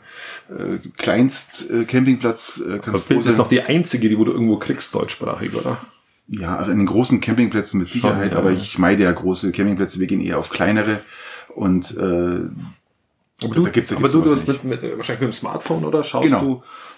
Kleinst 0.98 1.70
äh, 1.72 1.86
Campingplatz 1.86 2.62
äh, 2.68 2.80
kannst 2.80 3.10
du 3.10 3.14
Bild 3.14 3.26
ist 3.26 3.38
noch 3.38 3.48
die 3.48 3.62
einzige, 3.62 4.10
die 4.10 4.18
wo 4.18 4.26
du 4.26 4.34
irgendwo 4.34 4.58
kriegst, 4.58 4.94
deutschsprachig, 4.94 5.54
oder? 5.56 5.78
Ja, 6.28 6.58
also 6.58 6.72
an 6.72 6.78
den 6.78 6.88
großen 6.88 7.22
Campingplätzen 7.22 7.80
mit 7.80 7.90
Sicherheit, 7.90 8.32
Schon, 8.32 8.32
ja. 8.34 8.38
aber 8.38 8.52
ich 8.52 8.78
meide 8.78 9.04
ja 9.04 9.12
große 9.12 9.52
Campingplätze. 9.54 10.02
Wir 10.02 10.08
gehen 10.08 10.20
eher 10.20 10.38
auf 10.38 10.50
kleinere 10.50 11.00
und 11.56 11.96
äh, 11.98 12.42
Aber 13.44 13.54
Da 13.54 13.70
gibt's- 13.70 13.90
da 13.92 13.96
aber 13.98 14.04
gibt's 14.10 14.14
du, 14.14 14.22
du 14.22 14.30
sowas 14.30 14.40
hast 14.42 14.48
mit, 14.48 14.64
mit, 14.64 14.84
äh, 14.84 14.98
wahrscheinlich 14.98 15.22
mit 15.22 15.30
dem 15.30 15.34
Smartphone, 15.34 15.86
oder? 15.86 16.04
Schaust 16.04 16.26
Genau. 16.26 16.40
du, 16.40 16.48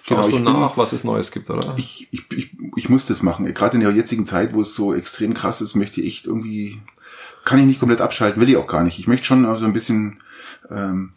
Genau, 0.07 0.21
schaust 0.21 0.29
ich 0.29 0.35
du 0.37 0.43
bin- 0.43 0.53
nach, 0.53 0.77
was 0.77 0.93
es 0.93 1.03
Neues 1.03 1.31
gibt, 1.31 1.49
oder? 1.49 1.73
ich, 1.77 2.07
ich, 2.11 2.25
ich, 2.31 2.51
ich 2.77 2.89
muss 2.89 3.05
das 3.05 3.21
machen. 3.23 3.51
Gerade 3.53 3.75
in 3.75 3.81
der 3.81 3.91
jetzigen 3.91 4.25
Zeit, 4.25 4.53
wo 4.53 4.61
es 4.61 4.73
so 4.73 4.93
extrem 4.93 5.33
krass 5.33 5.59
ist, 5.59 5.75
möchte 5.75 5.99
ich 6.01 6.07
echt 6.07 6.25
irgendwie, 6.27 6.79
kann 7.43 7.59
ich 7.59 7.65
nicht 7.65 7.79
komplett 7.79 7.99
abschalten, 8.01 8.41
will 8.41 8.49
ich 8.49 8.55
auch 8.57 8.67
gar 8.67 8.83
nicht. 8.83 8.99
Ich 8.99 9.07
möchte 9.07 9.25
schon 9.25 9.45
also 9.45 9.65
ein 9.65 9.73
bisschen 9.73 10.19
ähm, 10.69 11.11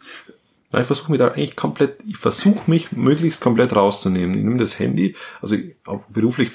Nein, 0.71 0.81
ich 0.81 0.87
versuche 0.87 1.11
mich 1.11 1.19
da 1.19 1.27
eigentlich 1.27 1.55
komplett, 1.55 1.99
ich 2.07 2.17
versuche 2.17 2.69
mich 2.69 2.91
möglichst 2.93 3.39
komplett 3.41 3.75
rauszunehmen. 3.75 4.35
Ich 4.35 4.43
nehme 4.43 4.57
das 4.57 4.79
Handy, 4.79 5.15
also 5.39 5.55
auch 5.85 6.01
beruflich 6.09 6.49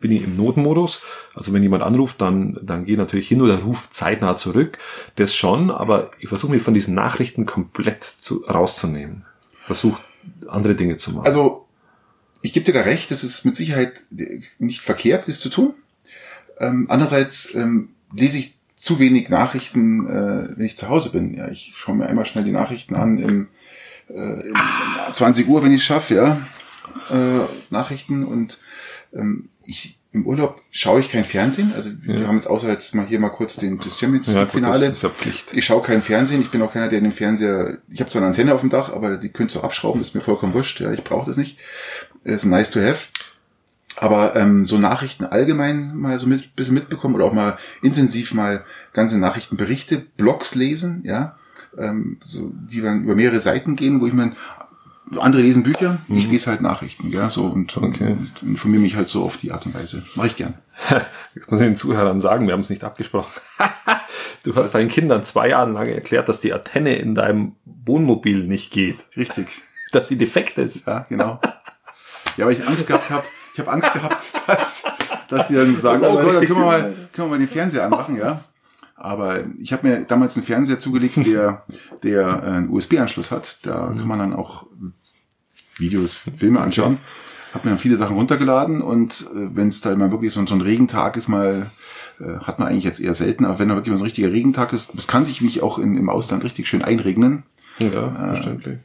bin 0.00 0.10
ich 0.10 0.22
im 0.22 0.36
Notenmodus. 0.36 1.02
Also 1.34 1.52
wenn 1.52 1.62
jemand 1.62 1.82
anruft, 1.82 2.20
dann, 2.20 2.58
dann 2.62 2.84
gehe 2.84 2.94
ich 2.94 2.98
natürlich 2.98 3.28
hin 3.28 3.42
oder 3.42 3.58
ruft 3.58 3.94
zeitnah 3.94 4.36
zurück. 4.36 4.78
Das 5.16 5.34
schon, 5.34 5.70
aber 5.70 6.10
ich 6.18 6.28
versuche 6.28 6.52
mich 6.52 6.62
von 6.62 6.74
diesen 6.74 6.94
Nachrichten 6.94 7.46
komplett 7.46 8.02
zu, 8.02 8.44
rauszunehmen. 8.44 9.24
Versuche 9.66 10.00
andere 10.48 10.74
Dinge 10.74 10.96
zu 10.96 11.12
machen. 11.12 11.26
Also, 11.26 11.66
ich 12.42 12.52
gebe 12.52 12.64
dir 12.64 12.72
da 12.72 12.80
recht, 12.80 13.10
das 13.10 13.22
ist 13.22 13.44
mit 13.44 13.54
Sicherheit 13.54 14.04
nicht 14.58 14.80
verkehrt, 14.80 15.28
das 15.28 15.40
zu 15.40 15.50
tun. 15.50 15.74
Ähm, 16.58 16.86
andererseits 16.88 17.54
ähm, 17.54 17.90
lese 18.14 18.38
ich 18.38 18.54
zu 18.76 18.98
wenig 18.98 19.28
Nachrichten, 19.28 20.06
äh, 20.06 20.56
wenn 20.56 20.64
ich 20.64 20.76
zu 20.76 20.88
Hause 20.88 21.10
bin. 21.10 21.34
Ja, 21.34 21.50
ich 21.50 21.74
schaue 21.76 21.94
mir 21.94 22.06
einmal 22.06 22.24
schnell 22.24 22.44
die 22.44 22.50
Nachrichten 22.50 22.94
an 22.94 23.18
im, 23.18 23.48
äh, 24.08 24.48
im 24.48 24.54
20 25.12 25.46
Uhr, 25.48 25.62
wenn 25.62 25.72
ich 25.72 25.80
es 25.80 25.86
schaffe, 25.86 26.14
ja. 26.14 26.46
Äh, 27.10 27.46
Nachrichten 27.68 28.24
und 28.24 28.58
ähm, 29.12 29.50
ich 29.70 29.96
im 30.12 30.26
Urlaub 30.26 30.60
schaue 30.72 30.98
ich 31.00 31.08
kein 31.08 31.22
Fernsehen. 31.24 31.72
Also 31.72 31.90
wir 32.02 32.20
Ja. 32.20 32.26
haben 32.26 32.34
jetzt 32.34 32.48
außer 32.48 32.68
jetzt 32.68 32.94
mal 32.96 33.06
hier 33.06 33.20
mal 33.20 33.28
kurz 33.28 33.56
den 33.56 33.78
das 33.78 33.96
Champions 33.98 34.26
ja, 34.26 34.42
gut, 34.42 34.50
Finale. 34.52 34.88
das 34.88 34.98
ist 34.98 35.02
ja 35.04 35.08
Pflicht. 35.08 35.52
Ich 35.54 35.64
schaue 35.64 35.82
kein 35.82 36.02
Fernsehen, 36.02 36.40
ich 36.40 36.50
bin 36.50 36.60
auch 36.62 36.72
keiner, 36.72 36.88
der 36.88 37.00
den 37.00 37.12
Fernseher, 37.12 37.78
ich 37.88 38.00
habe 38.00 38.10
zwar 38.10 38.20
eine 38.22 38.26
Antenne 38.28 38.52
auf 38.52 38.60
dem 38.60 38.70
Dach, 38.70 38.92
aber 38.92 39.16
die 39.18 39.28
könnt 39.28 39.54
ihr 39.54 39.62
abschrauben, 39.62 40.02
ist 40.02 40.14
mir 40.16 40.20
vollkommen 40.20 40.52
wurscht, 40.52 40.80
ja, 40.80 40.92
ich 40.92 41.04
brauche 41.04 41.26
das 41.26 41.36
nicht. 41.36 41.58
Ist 42.24 42.44
nice 42.44 42.70
to 42.70 42.80
have. 42.80 43.08
Aber 43.96 44.34
ähm, 44.34 44.64
so 44.64 44.78
Nachrichten 44.78 45.24
allgemein 45.26 45.96
mal 45.96 46.18
so 46.18 46.26
mit 46.26 46.56
bisschen 46.56 46.74
mitbekommen 46.74 47.14
oder 47.14 47.24
auch 47.26 47.32
mal 47.32 47.58
intensiv 47.82 48.34
mal 48.34 48.64
ganze 48.92 49.18
Nachrichtenberichte, 49.18 49.98
Blogs 50.16 50.54
lesen, 50.56 51.02
ja, 51.04 51.36
ähm, 51.78 52.16
so, 52.20 52.50
die 52.68 52.80
dann 52.80 53.04
über 53.04 53.14
mehrere 53.14 53.40
Seiten 53.40 53.76
gehen, 53.76 54.00
wo 54.00 54.06
ich 54.06 54.12
mir 54.12 54.32
andere 55.18 55.42
lesen 55.42 55.62
Bücher, 55.62 55.98
ich 56.08 56.26
lese 56.28 56.46
halt 56.46 56.60
Nachrichten, 56.60 57.10
ja, 57.10 57.30
so 57.30 57.44
und, 57.46 57.76
Okay. 57.76 58.12
und 58.12 58.42
informiere 58.42 58.82
mich 58.82 58.96
halt 58.96 59.08
so 59.08 59.24
auf 59.24 59.36
die 59.36 59.50
Art 59.50 59.66
und 59.66 59.74
Weise. 59.74 60.02
Mache 60.14 60.28
ich 60.28 60.36
gern. 60.36 60.54
Jetzt 61.34 61.50
muss 61.50 61.60
ich 61.60 61.66
den 61.66 61.76
Zuhörern 61.76 62.20
sagen, 62.20 62.46
wir 62.46 62.52
haben 62.52 62.60
es 62.60 62.70
nicht 62.70 62.84
abgesprochen. 62.84 63.32
du 64.44 64.54
hast 64.54 64.74
deinen 64.74 64.88
Kindern 64.88 65.24
zwei 65.24 65.48
Jahre 65.48 65.70
lang 65.70 65.88
erklärt, 65.88 66.28
dass 66.28 66.40
die 66.40 66.52
Antenne 66.52 66.94
in 66.96 67.14
deinem 67.14 67.56
Wohnmobil 67.64 68.44
nicht 68.44 68.70
geht. 68.72 69.06
Richtig. 69.16 69.46
Dass 69.92 70.06
sie 70.06 70.16
defekt 70.16 70.56
ist. 70.58 70.86
Ja, 70.86 71.04
genau. 71.08 71.40
Ja, 72.36 72.46
weil 72.46 72.52
ich 72.52 72.64
Angst 72.64 72.86
gehabt 72.86 73.10
habe. 73.10 73.24
Ich 73.52 73.58
habe 73.58 73.72
Angst 73.72 73.92
gehabt, 73.92 74.22
dass, 74.46 74.84
dass 75.26 75.48
die 75.48 75.54
dann 75.54 75.76
sagen, 75.76 76.04
oh, 76.04 76.14
Leute, 76.14 76.26
richtig 76.26 76.48
können 76.50 76.60
wir, 76.60 76.66
mal, 76.66 76.82
können 77.12 77.26
wir 77.26 77.30
mal 77.30 77.38
den 77.40 77.48
Fernseher 77.48 77.86
anmachen, 77.86 78.16
ja. 78.16 78.44
Aber 78.94 79.44
ich 79.58 79.72
habe 79.72 79.88
mir 79.88 80.04
damals 80.04 80.36
einen 80.36 80.46
Fernseher 80.46 80.78
zugelegt, 80.78 81.16
der, 81.26 81.64
der 82.04 82.42
einen 82.44 82.68
USB-Anschluss 82.68 83.32
hat. 83.32 83.58
Da 83.62 83.92
kann 83.96 84.06
man 84.06 84.20
dann 84.20 84.32
auch 84.32 84.66
Videos, 85.80 86.14
Filme 86.14 86.60
anschauen. 86.60 86.98
Hab 87.52 87.64
mir 87.64 87.70
dann 87.70 87.80
viele 87.80 87.96
Sachen 87.96 88.16
runtergeladen 88.16 88.80
und 88.80 89.26
äh, 89.34 89.48
wenn 89.54 89.68
es 89.68 89.80
da 89.80 89.94
mal 89.96 90.12
wirklich 90.12 90.32
so, 90.32 90.44
so 90.46 90.54
ein 90.54 90.60
Regentag 90.60 91.16
ist, 91.16 91.28
mal 91.28 91.70
äh, 92.20 92.38
hat 92.40 92.58
man 92.58 92.68
eigentlich 92.68 92.84
jetzt 92.84 93.00
eher 93.00 93.14
selten, 93.14 93.44
aber 93.44 93.58
wenn 93.58 93.68
da 93.68 93.74
wirklich 93.74 93.90
mal 93.90 93.98
so 93.98 94.04
ein 94.04 94.06
richtiger 94.06 94.30
Regentag 94.30 94.72
ist, 94.72 94.92
das 94.96 95.08
kann 95.08 95.24
sich 95.24 95.40
mich 95.40 95.62
auch 95.62 95.78
in, 95.78 95.96
im 95.96 96.08
Ausland 96.08 96.44
richtig 96.44 96.68
schön 96.68 96.82
einregnen. 96.82 97.42
Ja, 97.78 98.10
verständlich. 98.10 98.78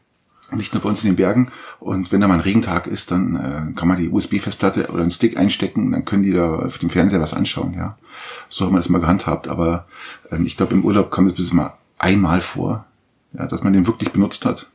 Nicht 0.51 0.73
nur 0.73 0.83
bei 0.83 0.89
uns 0.89 1.03
in 1.03 1.09
den 1.09 1.15
Bergen. 1.15 1.51
Und 1.79 2.11
wenn 2.11 2.21
da 2.21 2.27
mal 2.27 2.35
ein 2.35 2.39
Regentag 2.39 2.85
ist, 2.85 3.11
dann 3.11 3.35
äh, 3.35 3.73
kann 3.75 3.87
man 3.87 3.97
die 3.97 4.09
USB-Festplatte 4.09 4.89
oder 4.91 5.01
einen 5.01 5.11
Stick 5.11 5.37
einstecken, 5.37 5.91
dann 5.91 6.05
können 6.05 6.23
die 6.23 6.33
da 6.33 6.55
auf 6.55 6.77
dem 6.77 6.89
Fernseher 6.89 7.19
was 7.19 7.33
anschauen, 7.33 7.73
ja. 7.73 7.97
So 8.49 8.65
haben 8.65 8.73
wir 8.73 8.77
das 8.77 8.89
mal 8.89 9.01
gehandhabt. 9.01 9.47
Aber 9.47 9.87
ähm, 10.31 10.45
ich 10.45 10.55
glaube, 10.55 10.73
im 10.73 10.85
Urlaub 10.85 11.11
kam 11.11 11.27
es 11.27 11.33
bis 11.33 11.51
mal 11.51 11.73
einmal 11.97 12.41
vor, 12.41 12.85
ja, 13.33 13.47
dass 13.47 13.63
man 13.63 13.73
den 13.73 13.87
wirklich 13.87 14.11
benutzt 14.11 14.45
hat. 14.45 14.67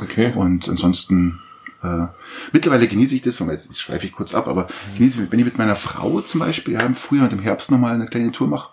Okay. 0.00 0.32
Und 0.34 0.68
ansonsten, 0.68 1.40
äh, 1.84 2.08
mittlerweile 2.52 2.88
genieße 2.88 3.14
ich 3.14 3.22
das, 3.22 3.36
von 3.36 3.50
jetzt 3.50 3.78
schweife 3.78 4.06
ich 4.06 4.12
kurz 4.12 4.34
ab, 4.34 4.48
aber 4.48 4.68
genieße, 4.96 5.30
wenn 5.30 5.38
ich 5.38 5.44
mit 5.44 5.58
meiner 5.58 5.76
Frau 5.76 6.20
zum 6.20 6.40
Beispiel 6.40 6.74
ja, 6.74 6.80
im 6.80 6.94
Frühjahr 6.94 7.26
und 7.26 7.32
im 7.32 7.42
Herbst 7.42 7.70
nochmal 7.70 7.94
eine 7.94 8.06
kleine 8.06 8.32
Tour 8.32 8.48
mache. 8.48 8.70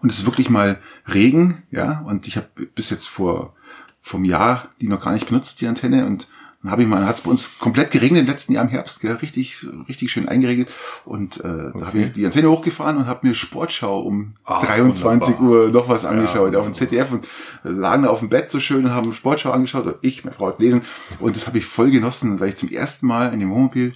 Und 0.00 0.10
es 0.10 0.18
ist 0.18 0.26
wirklich 0.26 0.50
mal 0.50 0.80
Regen, 1.06 1.62
ja, 1.70 2.00
und 2.00 2.26
ich 2.26 2.36
habe 2.36 2.48
bis 2.74 2.90
jetzt 2.90 3.08
vor 3.08 3.54
vom 4.00 4.24
Jahr 4.24 4.70
die 4.80 4.88
noch 4.88 5.04
gar 5.04 5.12
nicht 5.12 5.28
benutzt, 5.28 5.60
die 5.60 5.66
Antenne, 5.66 6.06
und 6.06 6.28
dann 6.62 6.72
habe 6.72 6.82
ich 6.82 6.88
mal, 6.88 7.06
hat 7.06 7.14
es 7.14 7.20
bei 7.20 7.30
uns 7.30 7.58
komplett 7.60 7.92
geregnet 7.92 8.22
im 8.22 8.26
letzten 8.26 8.52
Jahr 8.52 8.64
im 8.64 8.70
Herbst, 8.70 9.00
gell, 9.00 9.12
richtig, 9.14 9.64
richtig 9.88 10.10
schön 10.10 10.28
eingeregelt. 10.28 10.68
Und 11.04 11.38
äh, 11.38 11.42
da 11.42 11.86
habe 11.86 11.98
ich 12.00 12.12
die 12.12 12.26
Antenne 12.26 12.50
hochgefahren 12.50 12.96
und 12.96 13.06
habe 13.06 13.28
mir 13.28 13.34
Sportschau 13.36 14.00
um 14.00 14.34
Ach, 14.44 14.64
23 14.64 15.38
wunderbar. 15.38 15.48
Uhr 15.48 15.68
noch 15.70 15.88
was 15.88 16.04
angeschaut, 16.04 16.52
Ja, 16.52 16.58
auf 16.58 16.64
dem 16.66 16.74
ZDF 16.74 17.12
und 17.12 17.26
lagen 17.62 18.02
da 18.02 18.08
auf 18.10 18.18
dem 18.18 18.28
Bett 18.28 18.50
so 18.50 18.58
schön 18.58 18.84
und 18.86 18.90
haben 18.92 19.12
Sportschau 19.14 19.52
angeschaut, 19.52 19.86
und 19.86 19.96
ich, 20.02 20.24
meine 20.24 20.34
Frau 20.34 20.48
hat 20.48 20.58
gelesen, 20.58 20.82
und 21.20 21.36
das 21.36 21.46
habe 21.46 21.58
ich 21.58 21.64
voll 21.66 21.90
genossen, 21.92 22.40
weil 22.40 22.48
ich 22.48 22.56
zum 22.56 22.70
ersten 22.70 23.06
Mal 23.06 23.32
in 23.32 23.38
dem 23.38 23.50
Wohnmobil 23.50 23.94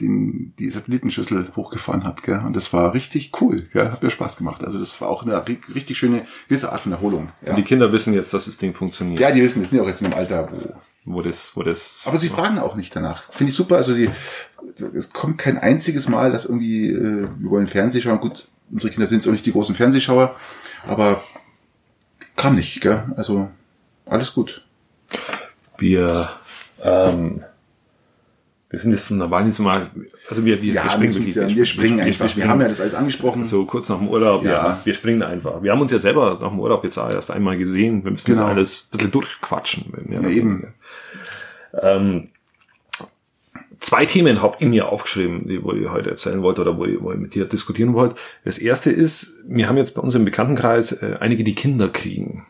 den, 0.00 0.54
die 0.58 0.70
Satellitenschüssel 0.70 1.52
hochgefahren 1.56 2.04
habe, 2.04 2.22
gell? 2.22 2.40
Und 2.46 2.54
das 2.54 2.72
war 2.72 2.94
richtig 2.94 3.32
cool, 3.40 3.56
gell? 3.72 3.90
Hat 3.90 4.02
mir 4.02 4.10
Spaß 4.10 4.36
gemacht. 4.36 4.62
Also 4.62 4.78
das 4.78 5.00
war 5.00 5.08
auch 5.08 5.24
eine 5.24 5.36
ri- 5.44 5.58
richtig 5.74 5.98
schöne 5.98 6.24
gewisse 6.48 6.70
Art 6.72 6.80
von 6.82 6.92
Erholung. 6.92 7.30
Ja, 7.44 7.50
Und 7.50 7.56
die 7.56 7.64
Kinder 7.64 7.90
wissen 7.92 8.14
jetzt, 8.14 8.32
dass 8.32 8.44
das 8.44 8.58
Ding 8.58 8.74
funktioniert. 8.74 9.20
ja 9.20 9.32
die 9.32 9.42
wissen, 9.42 9.60
das 9.60 9.70
sind 9.70 9.78
ja 9.78 9.82
auch 9.82 9.88
jetzt 9.88 10.00
in 10.00 10.06
einem 10.06 10.14
Alter, 10.18 10.48
wo 10.52 10.72
Wo 11.10 11.22
das, 11.22 11.52
wo 11.54 11.62
das. 11.62 12.02
aber 12.04 12.18
sie 12.18 12.28
fragen 12.28 12.58
auch 12.58 12.74
nicht 12.74 12.94
danach. 12.94 13.32
Finde 13.32 13.50
ich 13.50 13.56
super. 13.56 13.76
Also 13.76 13.94
die, 13.94 14.10
es 14.94 15.12
kommt 15.12 15.38
kein 15.38 15.56
einziges 15.56 16.08
Mal, 16.08 16.32
dass 16.32 16.44
irgendwie, 16.44 16.90
äh, 16.90 17.28
wir 17.38 17.50
wollen 17.50 17.66
Fernseh 17.66 18.02
schauen. 18.02 18.20
Gut, 18.20 18.46
unsere 18.70 18.92
Kinder 18.92 19.06
sind 19.06 19.18
jetzt 19.18 19.26
auch 19.26 19.32
nicht 19.32 19.46
die 19.46 19.52
großen 19.52 19.74
Fernsehschauer, 19.74 20.36
aber 20.86 21.22
kam 22.36 22.56
nicht, 22.56 22.82
gell? 22.82 23.04
Also 23.16 23.48
alles 24.04 24.34
gut. 24.34 24.64
wir, 25.78 26.28
ähm, 26.82 27.42
wir 28.70 28.78
sind 28.78 28.90
jetzt 28.90 29.04
von 29.04 29.18
der 29.18 29.30
jetzt 29.46 29.58
mal, 29.60 29.90
also 30.28 30.44
wir, 30.44 30.60
wir, 30.60 30.74
Ja, 30.74 30.82
wir 30.84 30.84
wir, 30.84 30.90
springen, 30.90 31.10
sind, 31.10 31.26
wirklich, 31.26 31.50
ja, 31.52 31.56
wir 31.56 31.66
springen 31.66 32.00
einfach. 32.00 32.36
Wir 32.36 32.48
haben 32.48 32.60
ja 32.60 32.68
das 32.68 32.80
alles 32.82 32.94
angesprochen. 32.94 33.44
so 33.46 33.64
kurz 33.64 33.88
nach 33.88 33.98
dem 33.98 34.08
Urlaub, 34.08 34.44
ja. 34.44 34.50
Ja. 34.50 34.80
wir 34.84 34.92
springen 34.94 35.22
einfach. 35.22 35.62
Wir 35.62 35.72
haben 35.72 35.80
uns 35.80 35.90
ja 35.90 35.98
selber 35.98 36.36
nach 36.40 36.50
dem 36.50 36.60
Urlaub 36.60 36.84
jetzt 36.84 36.98
erst 36.98 37.30
einmal 37.30 37.56
gesehen. 37.56 38.04
Wir 38.04 38.10
müssen 38.10 38.30
Genau. 38.32 38.42
das 38.46 38.50
alles 38.50 38.88
ein 38.92 38.96
bisschen 38.96 39.10
durchquatschen. 39.12 39.84
Ja, 40.10 40.20
Ja, 40.20 40.28
eben. 40.28 40.74
Ähm, 41.80 42.28
zwei 43.80 44.04
Themen 44.04 44.42
habt 44.42 44.60
ihr 44.60 44.68
mir 44.68 44.88
aufgeschrieben, 44.88 45.48
die 45.48 45.62
wo 45.62 45.72
ich 45.72 45.88
heute 45.88 46.10
erzählen 46.10 46.42
wollte 46.42 46.60
oder 46.60 46.76
wo 46.76 46.84
ich, 46.84 47.00
wo 47.00 47.12
ich 47.12 47.18
mit 47.18 47.34
dir 47.34 47.46
diskutieren 47.46 47.94
wollte. 47.94 48.16
Das 48.44 48.58
erste 48.58 48.90
ist, 48.90 49.36
wir 49.46 49.66
haben 49.68 49.78
jetzt 49.78 49.94
bei 49.94 50.02
uns 50.02 50.14
im 50.14 50.26
Bekanntenkreis 50.26 50.92
äh, 50.92 51.16
einige, 51.20 51.42
die 51.42 51.54
Kinder 51.54 51.88
kriegen. 51.88 52.44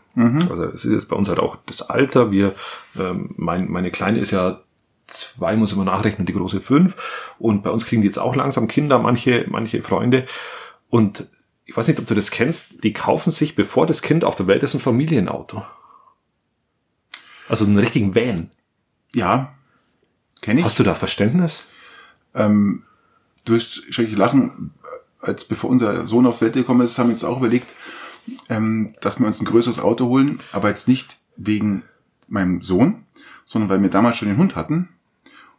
Also 0.50 0.64
es 0.64 0.84
ist 0.84 0.90
jetzt 0.90 1.08
bei 1.08 1.14
uns 1.14 1.28
halt 1.28 1.38
auch 1.38 1.58
das 1.66 1.80
Alter. 1.80 2.32
Wir, 2.32 2.52
ähm, 2.98 3.34
mein, 3.36 3.70
meine 3.70 3.92
Kleine 3.92 4.18
ist 4.18 4.32
ja 4.32 4.62
zwei, 5.08 5.56
muss 5.56 5.74
mal 5.74 5.84
nachrechnen, 5.84 6.26
die 6.26 6.32
große 6.32 6.60
fünf. 6.60 6.94
Und 7.38 7.62
bei 7.62 7.70
uns 7.70 7.86
kriegen 7.86 8.02
die 8.02 8.08
jetzt 8.08 8.18
auch 8.18 8.36
langsam 8.36 8.68
Kinder, 8.68 8.98
manche, 8.98 9.46
manche 9.48 9.82
Freunde. 9.82 10.26
Und 10.88 11.26
ich 11.64 11.76
weiß 11.76 11.88
nicht, 11.88 11.98
ob 11.98 12.06
du 12.06 12.14
das 12.14 12.30
kennst, 12.30 12.84
die 12.84 12.92
kaufen 12.92 13.30
sich, 13.30 13.54
bevor 13.54 13.86
das 13.86 14.02
Kind 14.02 14.24
auf 14.24 14.36
der 14.36 14.46
Welt 14.46 14.62
ist, 14.62 14.74
ein 14.74 14.80
Familienauto. 14.80 15.64
Also 17.48 17.64
einen 17.64 17.78
richtigen 17.78 18.14
Van. 18.14 18.50
Ja, 19.14 19.54
kenne 20.40 20.60
ich. 20.60 20.66
Hast 20.66 20.78
du 20.78 20.84
da 20.84 20.94
Verständnis? 20.94 21.64
Ähm, 22.34 22.84
du 23.44 23.54
wirst 23.54 23.92
schrecklich 23.92 24.16
lachen. 24.16 24.72
Als 25.20 25.46
bevor 25.46 25.70
unser 25.70 26.06
Sohn 26.06 26.26
auf 26.26 26.38
die 26.38 26.44
Welt 26.44 26.54
gekommen 26.54 26.82
ist, 26.82 26.98
haben 26.98 27.08
wir 27.08 27.14
uns 27.14 27.24
auch 27.24 27.38
überlegt, 27.38 27.74
ähm, 28.48 28.94
dass 29.00 29.18
wir 29.18 29.26
uns 29.26 29.40
ein 29.40 29.46
größeres 29.46 29.80
Auto 29.80 30.06
holen, 30.06 30.40
aber 30.52 30.68
jetzt 30.68 30.86
nicht 30.86 31.16
wegen 31.36 31.82
meinem 32.28 32.60
Sohn, 32.60 33.06
sondern 33.44 33.70
weil 33.70 33.82
wir 33.82 33.90
damals 33.90 34.18
schon 34.18 34.28
den 34.28 34.36
Hund 34.36 34.54
hatten 34.54 34.90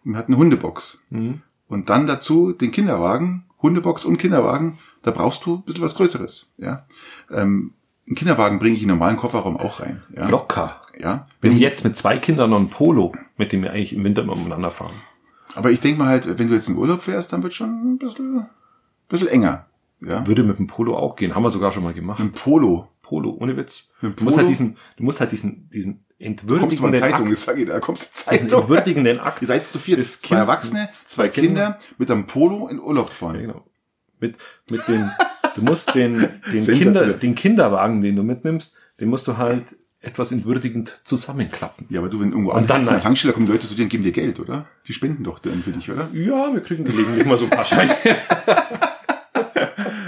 und 0.05 0.11
wir 0.13 0.17
hatten 0.17 0.33
eine 0.33 0.39
Hundebox. 0.41 1.03
Und 1.11 1.89
dann 1.89 2.07
dazu 2.07 2.51
den 2.53 2.71
Kinderwagen, 2.71 3.45
Hundebox 3.61 4.05
und 4.05 4.17
Kinderwagen, 4.17 4.79
da 5.01 5.11
brauchst 5.11 5.45
du 5.45 5.55
ein 5.55 5.61
bisschen 5.63 5.83
was 5.83 5.95
Größeres. 5.95 6.51
Ja? 6.57 6.85
Ähm, 7.31 7.73
einen 8.07 8.15
Kinderwagen 8.15 8.59
bringe 8.59 8.75
ich 8.75 8.81
in 8.81 8.87
den 8.87 8.97
normalen 8.97 9.17
Kofferraum 9.17 9.57
auch 9.57 9.79
rein. 9.81 10.01
Ja? 10.15 10.27
Locker. 10.27 10.81
Ja? 10.99 11.27
Wenn 11.41 11.51
ich 11.51 11.59
jetzt 11.59 11.83
mit 11.83 11.95
zwei 11.95 12.17
Kindern 12.17 12.49
noch 12.49 12.59
ein 12.59 12.69
Polo, 12.69 13.13
mit 13.37 13.51
dem 13.51 13.61
wir 13.61 13.71
eigentlich 13.71 13.93
im 13.93 14.03
Winter 14.03 14.23
immer 14.23 14.33
umeinander 14.33 14.71
fahren. 14.71 14.95
Aber 15.55 15.71
ich 15.71 15.79
denke 15.79 15.99
mal 15.99 16.07
halt, 16.07 16.39
wenn 16.39 16.47
du 16.47 16.55
jetzt 16.55 16.69
in 16.69 16.77
Urlaub 16.77 17.03
fährst, 17.03 17.33
dann 17.33 17.43
wird 17.43 17.53
schon 17.53 17.93
ein 17.93 17.97
bisschen, 17.97 18.45
bisschen 19.07 19.27
enger. 19.27 19.67
Ja? 20.01 20.25
Würde 20.25 20.43
mit 20.43 20.59
dem 20.59 20.67
Polo 20.67 20.97
auch 20.97 21.15
gehen. 21.15 21.35
Haben 21.35 21.43
wir 21.43 21.51
sogar 21.51 21.71
schon 21.71 21.83
mal 21.83 21.93
gemacht. 21.93 22.19
Ein 22.19 22.31
Polo. 22.31 22.87
Polo, 23.01 23.35
ohne 23.39 23.57
Witz. 23.57 23.89
Dem 24.01 24.15
Du 24.15 24.23
musst 24.23 24.35
Polo? 24.35 24.37
halt 24.37 24.49
diesen, 24.49 24.77
du 24.97 25.03
musst 25.03 25.19
halt 25.19 25.31
diesen, 25.31 25.69
diesen 25.71 26.05
Kommst 26.21 26.43
du 26.43 26.47
mal 26.83 26.89
in 26.89 26.95
entwürdigenden 26.95 26.99
Zeitung, 26.99 27.27
Akt, 27.27 27.31
ich 27.31 27.45
dir, 27.55 27.65
da 27.65 27.79
kommst 27.79 28.03
du 28.03 28.07
in 28.07 28.33
diesen 28.35 28.49
Zeitung. 28.49 28.61
entwürdigenden 28.61 29.19
Akt. 29.21 29.41
Ihr 29.41 29.47
seid 29.47 29.65
zu 29.65 29.79
viert, 29.79 30.05
zwei 30.05 30.27
Kind- 30.27 30.39
Erwachsene, 30.39 30.89
zwei 31.05 31.29
Kinder 31.29 31.79
mit 31.97 32.11
einem 32.11 32.27
Polo 32.27 32.67
in 32.67 32.79
Urlaub 32.79 33.07
Ja, 33.07 33.13
fahren. 33.13 33.39
genau. 33.39 33.65
Mit, 34.19 34.35
mit 34.69 34.85
dem, 34.89 35.09
du 35.55 35.61
musst 35.61 35.95
den, 35.95 36.27
den. 36.51 36.65
Kinder, 36.65 37.07
den 37.13 37.35
Kinderwagen, 37.35 38.01
den 38.01 38.15
du 38.17 38.23
mitnimmst, 38.23 38.75
den 38.99 39.07
musst 39.07 39.27
du 39.29 39.37
halt 39.37 39.63
etwas 40.01 40.31
entwürdigend 40.31 40.99
zusammenklappen. 41.03 41.85
Ja, 41.89 41.99
aber 41.99 42.09
du, 42.09 42.19
wenn 42.21 42.31
irgendwo 42.31 42.51
an 42.51 42.67
der 42.67 42.79
nein. 42.79 43.01
Tankstelle 43.01 43.33
kommen 43.33 43.47
Leute 43.47 43.67
zu 43.67 43.75
dir 43.75 43.83
und 43.83 43.89
geben 43.89 44.03
dir 44.03 44.11
Geld, 44.13 44.39
oder? 44.39 44.65
Die 44.87 44.93
spenden 44.93 45.23
doch 45.23 45.39
dann 45.39 45.61
für 45.63 45.71
dich, 45.71 45.89
oder? 45.91 46.07
Ja, 46.13 46.53
wir 46.53 46.61
kriegen 46.61 46.83
gelegentlich 46.85 47.25
mal 47.25 47.37
so 47.37 47.45
ein 47.45 47.49
paar 47.51 47.65
Scheine. 47.65 47.95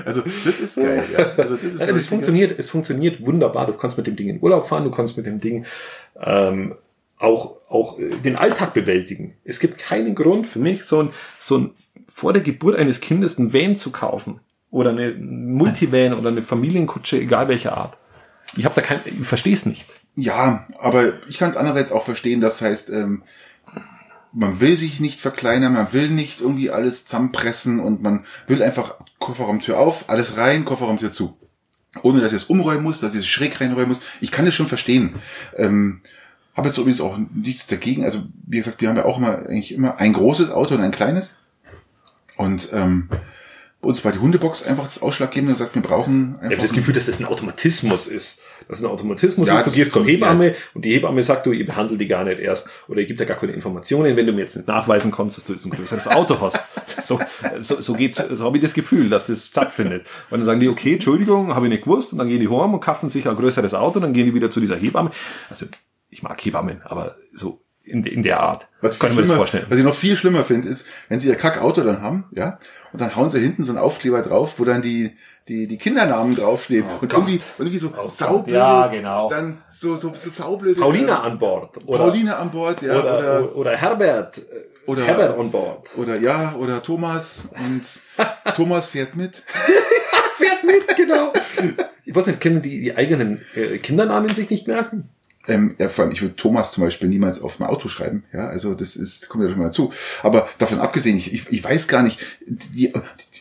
Also, 0.06 0.22
das 0.22 0.60
ist 0.60 0.76
geil, 0.76 1.04
ja. 1.12 1.26
Also, 1.38 1.56
das 1.56 1.74
ist 1.74 1.80
Ja, 1.82 1.96
es 1.96 2.06
funktioniert, 2.06 2.58
es 2.58 2.70
funktioniert 2.70 3.26
wunderbar. 3.26 3.68
Du 3.68 3.74
kannst 3.74 3.98
mit 3.98 4.08
dem 4.08 4.16
Ding 4.16 4.30
in 4.30 4.42
Urlaub 4.42 4.66
fahren, 4.66 4.84
du 4.84 4.92
kannst 4.92 5.18
mit 5.18 5.26
dem 5.26 5.40
Ding 5.40 5.66
ähm, 6.20 6.76
auch, 7.18 7.58
auch 7.70 8.00
äh, 8.00 8.10
den 8.18 8.36
Alltag 8.36 8.74
bewältigen. 8.74 9.36
Es 9.44 9.60
gibt 9.60 9.78
keinen 9.78 10.16
Grund 10.16 10.48
für 10.48 10.60
mich, 10.60 10.84
so 10.86 11.04
ein, 11.04 11.10
so 11.40 11.58
ein 11.58 11.72
vor 12.08 12.34
der 12.34 12.42
Geburt 12.42 12.76
eines 12.76 13.02
Kindes 13.02 13.38
ein 13.38 13.54
Van 13.54 13.76
zu 13.76 13.92
kaufen. 13.92 14.40
Oder 14.70 14.92
eine 14.92 15.14
Multivan 15.14 16.14
oder 16.14 16.30
eine 16.30 16.42
Familienkutsche, 16.42 17.20
egal 17.20 17.50
welcher 17.50 17.78
Art. 17.78 17.98
Ich 18.56 18.66
habe 18.66 18.76
da 18.76 18.82
kein, 18.82 19.00
ich 19.06 19.28
verstehe 19.28 19.54
es 19.54 19.66
nicht. 19.66 19.86
Ja, 20.16 20.68
aber 20.78 21.14
ich 21.28 21.38
kann 21.38 21.50
es 21.50 21.58
andererseits 21.58 21.92
auch 21.92 22.04
verstehen, 22.04 22.42
das 22.42 22.62
heißt, 22.62 22.90
ähm, 22.90 23.24
man 24.34 24.62
will 24.62 24.78
sich 24.78 25.00
nicht 25.00 25.20
verkleinern, 25.20 25.74
man 25.74 25.92
will 25.94 26.10
nicht 26.10 26.42
irgendwie 26.42 26.70
alles 26.70 27.06
zusammenpressen 27.06 27.80
und 27.80 28.02
man 28.02 28.26
will 28.48 28.64
einfach 28.64 28.96
Kofferraumtür 29.22 29.80
auf, 29.80 30.10
alles 30.10 30.36
rein, 30.36 30.66
Kofferraumtür 30.66 31.14
zu. 31.14 31.38
Ohne 32.04 32.20
dass 32.20 32.34
ich 32.34 32.44
es 32.44 32.50
umräumen 32.50 32.84
muss, 32.84 33.00
dass 33.00 33.16
ich 33.16 33.22
es 33.22 33.28
schräg 33.28 33.62
reinräumen 33.62 33.90
muss. 33.90 34.02
Ich 34.20 34.32
kann 34.32 34.46
das 34.46 34.54
schon 34.54 34.68
verstehen. 34.68 35.16
Ähm, 35.56 36.02
habe 36.56 36.68
jetzt 36.68 36.78
übrigens 36.78 37.00
auch 37.00 37.18
nichts 37.34 37.68
dagegen. 37.68 38.04
Also, 38.04 38.24
wie 38.46 38.58
gesagt, 38.58 38.82
wir 38.82 38.90
haben 38.90 38.98
ja 38.98 39.06
auch 39.06 39.18
immer 39.18 39.38
eigentlich 39.40 39.74
immer 39.74 39.98
ein 39.98 40.12
großes 40.12 40.52
Auto 40.52 40.76
und 40.76 40.82
ein 40.82 40.92
kleines. 40.92 41.40
Und 42.36 42.70
ähm, 42.74 43.10
uns 43.82 44.06
war 44.06 44.12
die 44.12 44.20
Hundebox 44.20 44.64
einfach 44.64 44.84
das 44.84 45.02
Ausschlaggebende 45.02 45.54
und 45.54 45.58
sagt, 45.58 45.74
wir 45.74 45.82
brauchen 45.82 46.36
einfach. 46.36 46.52
Ich 46.52 46.58
habe 46.58 46.68
das 46.68 46.74
Gefühl, 46.74 46.94
dass 46.94 47.08
das 47.08 47.20
ein 47.20 47.26
Automatismus 47.26 48.08
ist. 48.08 48.42
Dass 48.68 48.78
es 48.78 48.86
ein 48.86 48.92
Automatismus 48.92 49.48
Ja, 49.48 49.56
ist. 49.56 49.62
Du 49.62 49.66
das 49.66 49.76
gehst 49.76 49.92
zur. 49.92 50.06
Hebamme 50.06 50.56
und 50.74 50.86
die 50.86 50.94
Hebamme 50.94 51.24
sagt, 51.24 51.48
du, 51.48 51.52
ihr 51.52 51.66
behandelt 51.66 52.00
die 52.00 52.08
gar 52.08 52.24
nicht 52.24 52.40
erst 52.40 52.70
oder 52.88 53.02
ihr 53.02 53.08
gibt 53.08 53.20
ja 53.20 53.26
gar 53.26 53.38
keine 53.38 53.54
Informationen, 53.54 54.16
wenn 54.16 54.28
du 54.28 54.34
mir 54.34 54.42
jetzt 54.42 54.56
nicht 54.56 54.68
nachweisen 54.68 55.12
kannst, 55.12 55.38
dass 55.38 55.46
du 55.46 55.54
jetzt 55.54 55.66
ein 55.66 55.72
größeres 55.72 56.08
Auto 56.08 56.40
hast. 56.40 56.64
So, 57.04 57.20
so, 57.62 57.82
so 57.82 57.94
geht's, 57.94 58.18
so 58.18 58.44
habe 58.44 58.58
ich 58.58 58.62
das 58.62 58.74
Gefühl, 58.74 59.10
dass 59.10 59.28
das 59.28 59.48
stattfindet. 59.48 60.06
Und 60.30 60.40
dann 60.40 60.46
sagen 60.46 60.60
die, 60.60 60.68
okay, 60.68 60.94
Entschuldigung, 60.94 61.56
habe 61.56 61.66
ich 61.66 61.72
nicht 61.72 61.84
gewusst 61.84 62.12
und 62.12 62.20
dann 62.20 62.28
gehen 62.28 62.42
die 62.42 62.50
heim 62.50 62.74
und 62.74 62.80
kaufen 62.82 63.10
sich 63.10 63.28
ein 63.28 63.36
größeres 63.36 63.74
Auto 63.74 63.96
und 63.96 64.04
dann 64.04 64.14
gehen 64.14 64.26
die 64.26 64.34
wieder 64.36 64.52
zu 64.52 64.60
dieser 64.60 64.76
Hebamme. 64.76 65.10
Also, 65.50 65.66
ich 66.10 66.22
mag 66.22 66.44
Hebammen, 66.44 66.82
aber 66.84 67.16
so 67.34 67.61
in, 67.84 68.04
in 68.06 68.22
der 68.24 68.40
Art. 68.40 68.68
Was 68.82 68.94
ich, 68.96 69.00
Kann 69.00 69.16
mir 69.16 69.22
das 69.24 69.32
vorstellen. 69.32 69.66
was 69.70 69.78
ich 69.78 69.84
noch 69.84 69.96
viel 69.96 70.16
schlimmer 70.16 70.44
finde, 70.44 70.68
ist, 70.70 70.86
wenn 71.10 71.20
sie 71.20 71.28
ihr 71.28 71.36
Kackauto 71.36 71.82
dann 71.84 72.02
haben, 72.02 72.26
ja, 72.32 72.58
und 72.94 73.02
dann 73.02 73.16
hauen 73.16 73.30
sie 73.30 73.40
hinten 73.40 73.64
so 73.64 73.72
einen 73.72 73.80
Aufkleber 73.80 74.22
drauf, 74.22 74.56
wo 74.58 74.66
dann 74.66 74.82
die, 74.82 75.16
die, 75.48 75.68
die 75.68 75.78
Kindernamen 75.78 76.36
draufstehen. 76.36 76.86
und 76.86 77.00
Gott. 77.02 77.14
irgendwie, 77.14 77.40
irgendwie 77.58 77.78
so 77.80 77.90
Gott. 77.90 78.10
saublöd. 78.10 78.56
Ja, 78.56 78.88
genau. 78.88 79.30
Dann 79.30 79.62
so, 79.68 79.96
so, 79.98 80.12
so 80.14 80.30
saublöd. 80.30 80.80
Paulina 80.80 81.22
an 81.22 81.38
Bord. 81.40 81.78
Oder, 81.86 81.98
Paulina 82.06 82.38
an 82.38 82.52
Bord, 82.52 82.82
ja. 82.82 83.00
oder, 83.00 83.18
Oder, 83.18 83.56
oder, 83.56 83.72
Herbert. 83.78 84.38
äh, 84.38 84.42
Oder- 84.86 85.04
Herbert 85.06 85.38
on 85.38 85.52
Bord. 85.52 85.90
oder, 85.98 86.18
ja, 86.18 86.54
oder 86.58 86.82
Thomas 86.84 87.50
und 87.66 87.82
Thomas 88.56 88.88
fährt 88.88 89.16
mit. 89.16 89.38
fährt 90.36 90.64
mit, 90.64 90.96
genau. 90.98 91.32
Ich 92.06 92.16
weiß 92.16 92.26
nicht, 92.28 92.42
können 92.42 92.62
die 92.62 92.82
die 92.82 92.96
eigenen 92.96 93.42
äh, 93.56 93.78
Kindernamen 93.78 94.34
sich 94.34 94.50
nicht 94.50 94.68
merken? 94.68 95.10
Ähm, 95.52 95.76
ja, 95.78 95.90
vor 95.90 96.06
allem, 96.06 96.14
ich 96.14 96.22
würde 96.22 96.36
Thomas 96.36 96.72
zum 96.72 96.84
Beispiel 96.84 97.10
niemals 97.10 97.42
auf 97.42 97.60
mein 97.60 97.68
Auto 97.68 97.90
schreiben. 97.90 98.24
Ja, 98.32 98.48
also 98.48 98.74
das 98.74 98.96
ist, 98.96 99.28
kommt 99.28 99.44
ja 99.44 99.50
schon 99.50 99.60
mal 99.60 99.66
dazu. 99.66 99.92
Aber 100.24 100.48
davon 100.58 100.80
abgesehen, 100.80 101.18
ich, 101.18 101.34
ich, 101.34 101.52
ich 101.52 101.64
weiß 101.64 101.90
gar 101.90 102.04
nicht, 102.04 102.20
die, 102.46 102.88
die, 102.88 102.94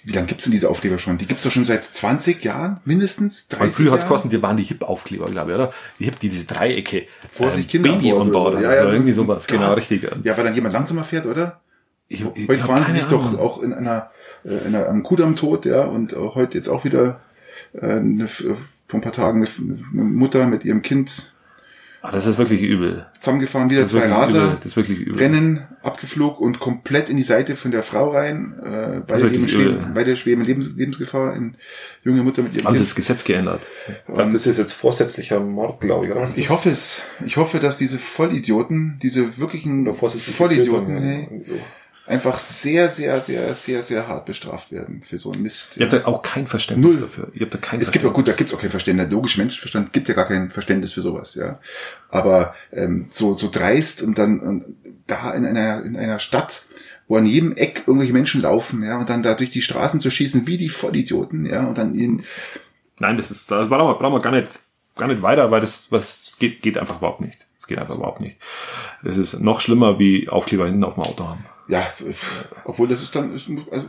wie 0.04 0.12
lange 0.12 0.26
gibt's 0.26 0.42
denn 0.44 0.50
diese 0.50 0.68
Aufkleber 0.68 0.98
schon? 0.98 1.18
Die 1.18 1.26
gibt's 1.26 1.44
doch 1.44 1.52
schon 1.52 1.64
seit 1.64 1.84
20 1.84 2.42
Jahren, 2.42 2.80
mindestens 2.84 3.46
30 3.48 3.64
Und 3.64 3.72
früher 3.72 3.92
hat's 3.92 4.02
Jahren. 4.02 4.08
gekostet, 4.08 4.32
die 4.32 4.42
waren 4.42 4.56
die 4.56 4.64
Hip-Aufkleber, 4.64 5.30
glaube 5.30 5.52
ich, 5.52 5.54
oder? 5.54 5.72
Die 6.00 6.04
Hip, 6.06 6.18
die 6.18 6.30
diese 6.30 6.46
Dreiecke. 6.46 7.04
Vorsicht, 7.30 7.72
ähm, 7.74 7.82
Kinder 7.82 7.96
Baby 7.96 8.12
on 8.12 8.32
board. 8.32 8.54
oder 8.54 8.61
so. 8.61 8.66
oder 8.66 8.82
so, 8.82 8.90
irgendwie 8.90 9.12
sowas. 9.12 9.46
Gott. 9.46 9.58
Genau, 9.58 9.74
richtig. 9.74 10.02
Ja, 10.24 10.36
weil 10.36 10.44
dann 10.44 10.54
jemand 10.54 10.74
langsamer 10.74 11.04
fährt, 11.04 11.26
oder? 11.26 11.61
Ich, 12.08 12.24
ich, 12.34 12.48
Heute 12.48 12.64
fahren 12.64 12.82
sie 12.82 12.92
sich 12.92 13.04
doch 13.04 13.38
auch 13.38 13.62
in 13.62 13.72
einer, 13.72 14.11
äh, 14.44 14.66
in 14.66 14.74
einer 14.74 14.88
am 14.88 15.04
Kudamm 15.04 15.36
tot, 15.36 15.64
ja, 15.64 15.84
und 15.84 16.16
heute 16.16 16.58
jetzt 16.58 16.68
auch 16.68 16.84
wieder 16.84 17.20
äh, 17.72 17.86
eine, 17.86 18.26
vor 18.26 18.56
ein 18.94 19.00
paar 19.00 19.12
Tagen 19.12 19.46
eine, 19.46 19.78
eine 19.92 20.02
Mutter 20.02 20.46
mit 20.46 20.64
ihrem 20.64 20.82
Kind 20.82 21.32
Ah, 22.03 22.12
das 22.12 22.26
ist 22.26 22.38
wirklich 22.38 22.62
übel. 22.62 23.07
zusammengefahren, 23.18 23.68
wieder 23.68 23.82
Das 23.82 23.90
zwei 23.90 24.09
Raser. 24.09 24.44
übel. 24.44 24.57
Das 24.57 24.66
ist 24.72 24.76
wirklich 24.76 24.98
übel. 25.01 25.18
Rennen 25.18 25.66
abgeflogen 25.82 26.38
und 26.38 26.59
komplett 26.59 27.11
in 27.11 27.18
die 27.18 27.22
Seite 27.22 27.57
von 27.57 27.70
der 27.70 27.82
Frau 27.82 28.09
rein. 28.11 28.55
Äh, 28.62 29.01
beide, 29.07 29.28
leben, 29.28 29.48
schweben, 29.48 29.90
beide 29.94 30.16
schweben 30.16 30.40
in 30.42 30.46
Lebens, 30.46 30.70
Lebensgefahr. 30.74 31.34
In 31.36 31.57
junge 32.03 32.22
Mutter 32.22 32.42
mit 32.42 32.55
ihrem 32.55 32.64
Haben 32.66 32.74
sie 32.74 32.78
Kind. 32.80 32.88
das 32.88 32.94
Gesetz 32.94 33.24
geändert? 33.24 33.61
Und 34.07 34.32
ist 34.32 34.46
jetzt 34.46 34.72
vorsätzlicher 34.72 35.40
Mord, 35.40 35.80
glaube 35.80 36.07
ich, 36.07 36.11
oder 36.12 36.22
was? 36.22 36.38
ich 36.38 36.48
hoffe 36.48 36.70
es. 36.70 37.03
Ich 37.26 37.36
hoffe, 37.36 37.59
dass 37.59 37.76
diese 37.76 37.98
Vollidioten, 37.98 38.98
diese 39.03 39.36
wirklichen 39.38 39.92
Vollidioten, 39.94 40.98
hey, 40.98 41.28
einfach 42.11 42.38
sehr, 42.38 42.88
sehr, 42.88 43.20
sehr, 43.20 43.54
sehr, 43.54 43.82
sehr 43.82 44.08
hart 44.08 44.26
bestraft 44.26 44.72
werden 44.72 45.02
für 45.02 45.18
so 45.18 45.32
einen 45.32 45.42
Mist. 45.42 45.76
Ihr 45.76 45.86
habt 45.86 45.92
da 45.92 46.06
auch 46.06 46.22
kein 46.22 46.46
Verständnis 46.46 46.98
Null. 46.98 47.00
dafür. 47.00 47.28
Ihr 47.32 47.42
habt 47.42 47.54
da 47.54 47.58
kein 47.58 47.80
Es 47.80 47.92
gibt 47.92 48.04
auch 48.04 48.12
gut, 48.12 48.28
da 48.28 48.32
gibt's 48.32 48.52
auch 48.52 48.61
kein 48.61 48.70
Verständnis. 48.70 49.08
Der 49.08 49.16
logische 49.16 49.40
Menschenverstand 49.40 49.92
gibt 49.92 50.08
ja 50.08 50.14
gar 50.14 50.26
kein 50.26 50.50
Verständnis 50.50 50.92
für 50.92 51.02
sowas, 51.02 51.34
ja. 51.34 51.54
Aber 52.08 52.54
ähm, 52.72 53.06
so 53.11 53.36
so 53.36 53.48
dreist 53.50 54.02
und 54.02 54.18
dann 54.18 54.40
und 54.40 54.64
da 55.06 55.32
in 55.32 55.46
einer 55.46 55.82
in 55.82 55.96
einer 55.96 56.18
Stadt, 56.18 56.66
wo 57.08 57.16
an 57.16 57.26
jedem 57.26 57.56
Eck 57.56 57.84
irgendwelche 57.86 58.12
Menschen 58.12 58.42
laufen, 58.42 58.82
ja, 58.82 58.98
und 58.98 59.08
dann 59.08 59.22
da 59.22 59.34
durch 59.34 59.50
die 59.50 59.62
Straßen 59.62 60.00
zu 60.00 60.11
schießen 60.11 60.46
wie 60.46 60.56
die 60.56 60.68
Vollidioten, 60.68 61.46
ja, 61.46 61.66
und 61.66 61.78
dann 61.78 61.94
ihnen 61.94 62.24
Nein, 63.00 63.16
das 63.16 63.30
ist, 63.30 63.50
das 63.50 63.68
brauchen 63.68 63.88
wir, 63.88 63.94
brauchen 63.94 64.12
wir 64.12 64.20
gar 64.20 64.30
nicht, 64.30 64.48
gar 64.94 65.08
nicht 65.08 65.22
weiter, 65.22 65.50
weil 65.50 65.62
das, 65.62 65.90
was 65.90 66.36
geht, 66.38 66.62
geht 66.62 66.76
einfach 66.76 66.98
überhaupt 66.98 67.22
nicht. 67.22 67.46
Das 67.56 67.66
geht 67.66 67.78
einfach 67.78 67.96
überhaupt 67.96 68.20
nicht. 68.20 68.36
Das 69.02 69.16
ist 69.16 69.40
noch 69.40 69.61
schlimmer 69.61 69.98
wie 69.98 70.28
Aufkleber 70.28 70.66
hinten 70.66 70.84
auf 70.84 70.94
dem 70.94 71.04
Auto 71.04 71.26
haben. 71.26 71.44
Ja, 71.70 71.88
obwohl 72.64 72.88
das 72.88 73.00
ist 73.00 73.14
dann 73.14 73.32
ist, 73.34 73.48
also, 73.70 73.88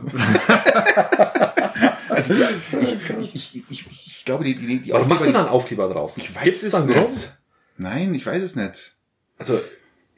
also 2.08 2.34
ja, 2.34 2.48
ich, 2.80 3.34
ich, 3.34 3.34
ich, 3.34 3.64
ich, 3.68 3.86
ich 3.90 4.24
glaube 4.24 4.44
die 4.44 4.54
die, 4.54 4.80
die 4.80 4.92
Warum 4.92 5.08
machst 5.08 5.26
du 5.26 5.32
dann 5.32 5.48
Aufkleber 5.48 5.88
drauf? 5.88 6.12
Ich 6.16 6.34
weiß 6.34 6.44
Gibt's 6.44 6.62
es 6.62 6.70
dann 6.70 6.86
nicht. 6.86 6.96
Grund? 6.96 7.36
Nein, 7.76 8.14
ich 8.14 8.24
weiß 8.24 8.40
es 8.40 8.54
nicht. 8.54 8.92
Also, 9.36 9.60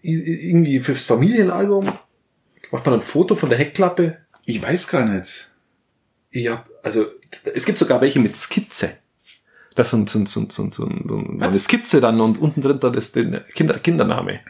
irgendwie 0.03 0.81
fürs 0.81 1.05
Familienalbum 1.05 1.91
macht 2.71 2.85
man 2.85 2.95
ein 2.95 3.03
Foto 3.03 3.35
von 3.35 3.49
der 3.49 3.57
Heckklappe. 3.59 4.19
Ich 4.45 4.63
weiß 4.63 4.89
gar 4.89 5.07
nicht. 5.07 5.49
Ich 6.31 6.49
hab, 6.49 6.69
also, 6.83 7.07
es 7.55 7.65
gibt 7.65 7.79
sogar 7.79 8.03
welche 8.03 8.21
mit 8.21 8.37
Skizze. 8.37 8.99
Das 9.75 9.93
ist 9.93 9.93
so, 9.93 10.05
so, 10.05 10.25
so, 10.27 10.47
so, 10.51 10.71
so, 10.71 10.91
so 11.09 11.17
eine 11.41 11.59
Skizze 11.59 12.03
dann 12.03 12.21
und 12.21 12.39
unten 12.39 12.61
drin 12.61 12.79
dann 12.79 12.95
ist 12.95 13.17
der 13.17 13.41
Kinder, 13.55 13.79
Kindername. 13.79 14.41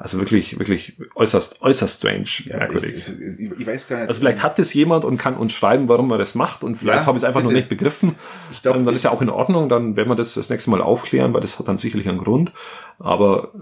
Also 0.00 0.18
wirklich, 0.18 0.56
wirklich 0.60 0.96
äußerst, 1.16 1.60
äußerst 1.60 1.98
strange, 1.98 2.24
Ja, 2.44 2.58
merkwürdig. 2.58 2.94
ich, 2.96 3.40
ich, 3.40 3.50
ich 3.60 3.66
weiß 3.66 3.88
gar 3.88 3.96
nicht. 3.98 4.08
Also 4.08 4.20
vielleicht 4.20 4.44
hat 4.44 4.56
es 4.60 4.72
jemand 4.72 5.04
und 5.04 5.18
kann 5.18 5.36
uns 5.36 5.52
schreiben, 5.52 5.88
warum 5.88 6.06
man 6.06 6.20
das 6.20 6.36
macht 6.36 6.62
und 6.62 6.76
vielleicht 6.76 7.00
Ja, 7.00 7.06
habe 7.06 7.18
ich 7.18 7.22
es 7.22 7.26
einfach 7.26 7.40
noch 7.42 7.48
bitte. 7.48 7.58
nicht 7.58 7.68
begriffen. 7.68 8.14
Ich 8.52 8.62
glaub, 8.62 8.76
Ähm, 8.76 8.86
dann 8.86 8.94
ist 8.94 9.02
ja 9.02 9.10
auch 9.10 9.20
in 9.22 9.28
Ordnung, 9.28 9.68
dann 9.68 9.96
werden 9.96 10.08
wir 10.08 10.14
das 10.14 10.34
das 10.34 10.50
nächste 10.50 10.70
Mal 10.70 10.80
aufklären, 10.82 11.34
weil 11.34 11.40
das 11.40 11.58
hat 11.58 11.66
dann 11.66 11.78
sicherlich 11.78 12.08
einen 12.08 12.18
Grund. 12.18 12.52
Aber 13.00 13.52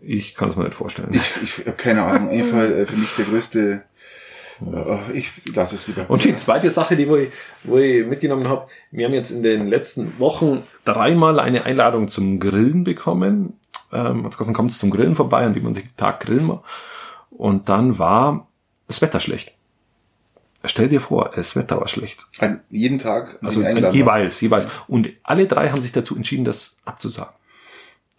ich 0.00 0.34
kann 0.34 0.48
es 0.48 0.56
mir 0.56 0.64
nicht 0.64 0.74
vorstellen. 0.74 1.08
Ich, 1.12 1.58
ich 1.60 1.66
habe 1.66 1.76
keine 1.76 2.02
Ahnung. 2.02 2.28
Auf 2.28 2.34
jeden 2.34 2.48
Fall 2.48 2.72
äh, 2.72 2.86
für 2.86 2.96
mich 2.96 3.10
der 3.18 3.24
größte. 3.26 3.82
Äh, 4.64 5.12
ich 5.12 5.30
lasse 5.54 5.74
es 5.74 5.86
lieber. 5.86 6.06
Und 6.08 6.24
die 6.24 6.34
zweite 6.36 6.70
Sache, 6.70 6.96
die 6.96 7.08
wo 7.10 7.16
ich, 7.16 7.28
wo 7.64 7.76
ich 7.76 8.06
mitgenommen 8.06 8.48
habe, 8.48 8.68
wir 8.90 9.04
haben 9.04 9.12
jetzt 9.12 9.30
in 9.32 9.42
den 9.42 9.68
letzten 9.68 10.18
Wochen 10.18 10.62
dreimal 10.86 11.38
eine 11.40 11.64
Einladung 11.66 12.08
zum 12.08 12.40
Grillen 12.40 12.84
bekommen. 12.84 13.57
Ähm, 13.92 14.28
gesagt, 14.28 14.52
kommt 14.54 14.72
zum 14.72 14.90
Grillen 14.90 15.14
vorbei 15.14 15.46
und 15.46 15.56
über 15.56 15.70
den 15.70 15.84
Tag 15.96 16.20
grillen 16.20 16.46
wir. 16.46 16.62
Und 17.30 17.68
dann 17.68 17.98
war 17.98 18.46
das 18.86 19.02
Wetter 19.02 19.20
schlecht. 19.20 19.52
Stell 20.64 20.88
dir 20.88 21.00
vor, 21.00 21.30
das 21.34 21.54
Wetter 21.54 21.78
war 21.78 21.86
schlecht. 21.86 22.26
An 22.40 22.60
jeden 22.68 22.98
Tag. 22.98 23.38
Also 23.42 23.62
jeweils, 23.62 24.40
jeweils. 24.40 24.68
Und 24.88 25.10
alle 25.22 25.46
drei 25.46 25.70
haben 25.70 25.80
sich 25.80 25.92
dazu 25.92 26.16
entschieden, 26.16 26.44
das 26.44 26.78
abzusagen. 26.84 27.32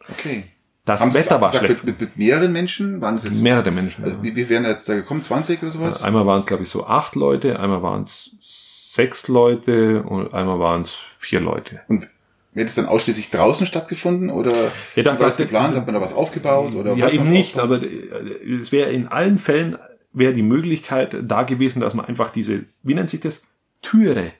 Okay. 0.10 0.46
Das 0.86 1.02
Haben 1.02 1.10
es 1.10 1.16
Wetter 1.16 1.42
war 1.42 1.52
schlecht. 1.52 1.84
Mit, 1.84 2.00
mit, 2.00 2.02
mit 2.02 2.18
mehreren 2.18 2.52
Menschen? 2.52 3.02
Waren 3.02 3.16
es 3.16 3.24
jetzt? 3.24 3.42
Mehrere 3.42 3.70
Menschen. 3.72 4.04
Also, 4.06 4.24
wie, 4.24 4.36
wie 4.36 4.50
wären 4.50 4.66
jetzt 4.66 4.88
da 4.88 4.96
gekommen? 4.96 5.22
20 5.22 5.62
oder 5.62 5.72
sowas? 5.72 6.02
Einmal 6.02 6.26
waren 6.26 6.40
es, 6.40 6.46
glaube 6.46 6.64
ich, 6.64 6.70
so 6.70 6.88
acht 6.88 7.16
Leute, 7.16 7.60
einmal 7.60 7.84
waren 7.84 8.04
es 8.04 8.32
sechs 8.40 9.28
Leute 9.28 10.02
und 10.04 10.34
einmal 10.34 10.60
waren 10.60 10.82
es 10.82 10.98
vier 11.20 11.42
Leute. 11.42 11.82
Und 11.90 12.08
wäre 12.60 12.66
das 12.68 12.76
dann 12.76 12.86
ausschließlich 12.86 13.32
draußen 13.32 13.66
stattgefunden 13.66 14.30
oder 14.30 14.72
Ja, 14.96 15.04
da- 15.04 15.12
war 15.20 15.26
das 15.26 15.38
da- 15.38 15.44
geplant? 15.46 15.76
Hat 15.76 15.86
man 15.88 15.96
da 15.96 16.02
was 16.02 16.14
aufgebaut 16.14 16.76
oder 16.76 16.94
ja, 16.94 17.10
eben 17.10 17.30
nicht, 17.32 17.58
aufbauen? 17.60 17.78
aber 17.80 17.88
äh, 17.88 18.54
es 18.60 18.72
wäre 18.72 18.92
in 18.92 19.08
allen 19.08 19.38
Fällen 19.40 19.78
wäre 20.14 20.34
die 20.34 20.44
Möglichkeit 20.44 21.16
da 21.24 21.44
gewesen, 21.44 21.80
dass 21.80 21.94
man 21.94 22.06
einfach 22.06 22.30
diese, 22.32 22.66
wie 22.84 22.94
nennt 22.94 23.10
sich 23.10 23.22
das, 23.22 23.42
Türe 23.82 24.32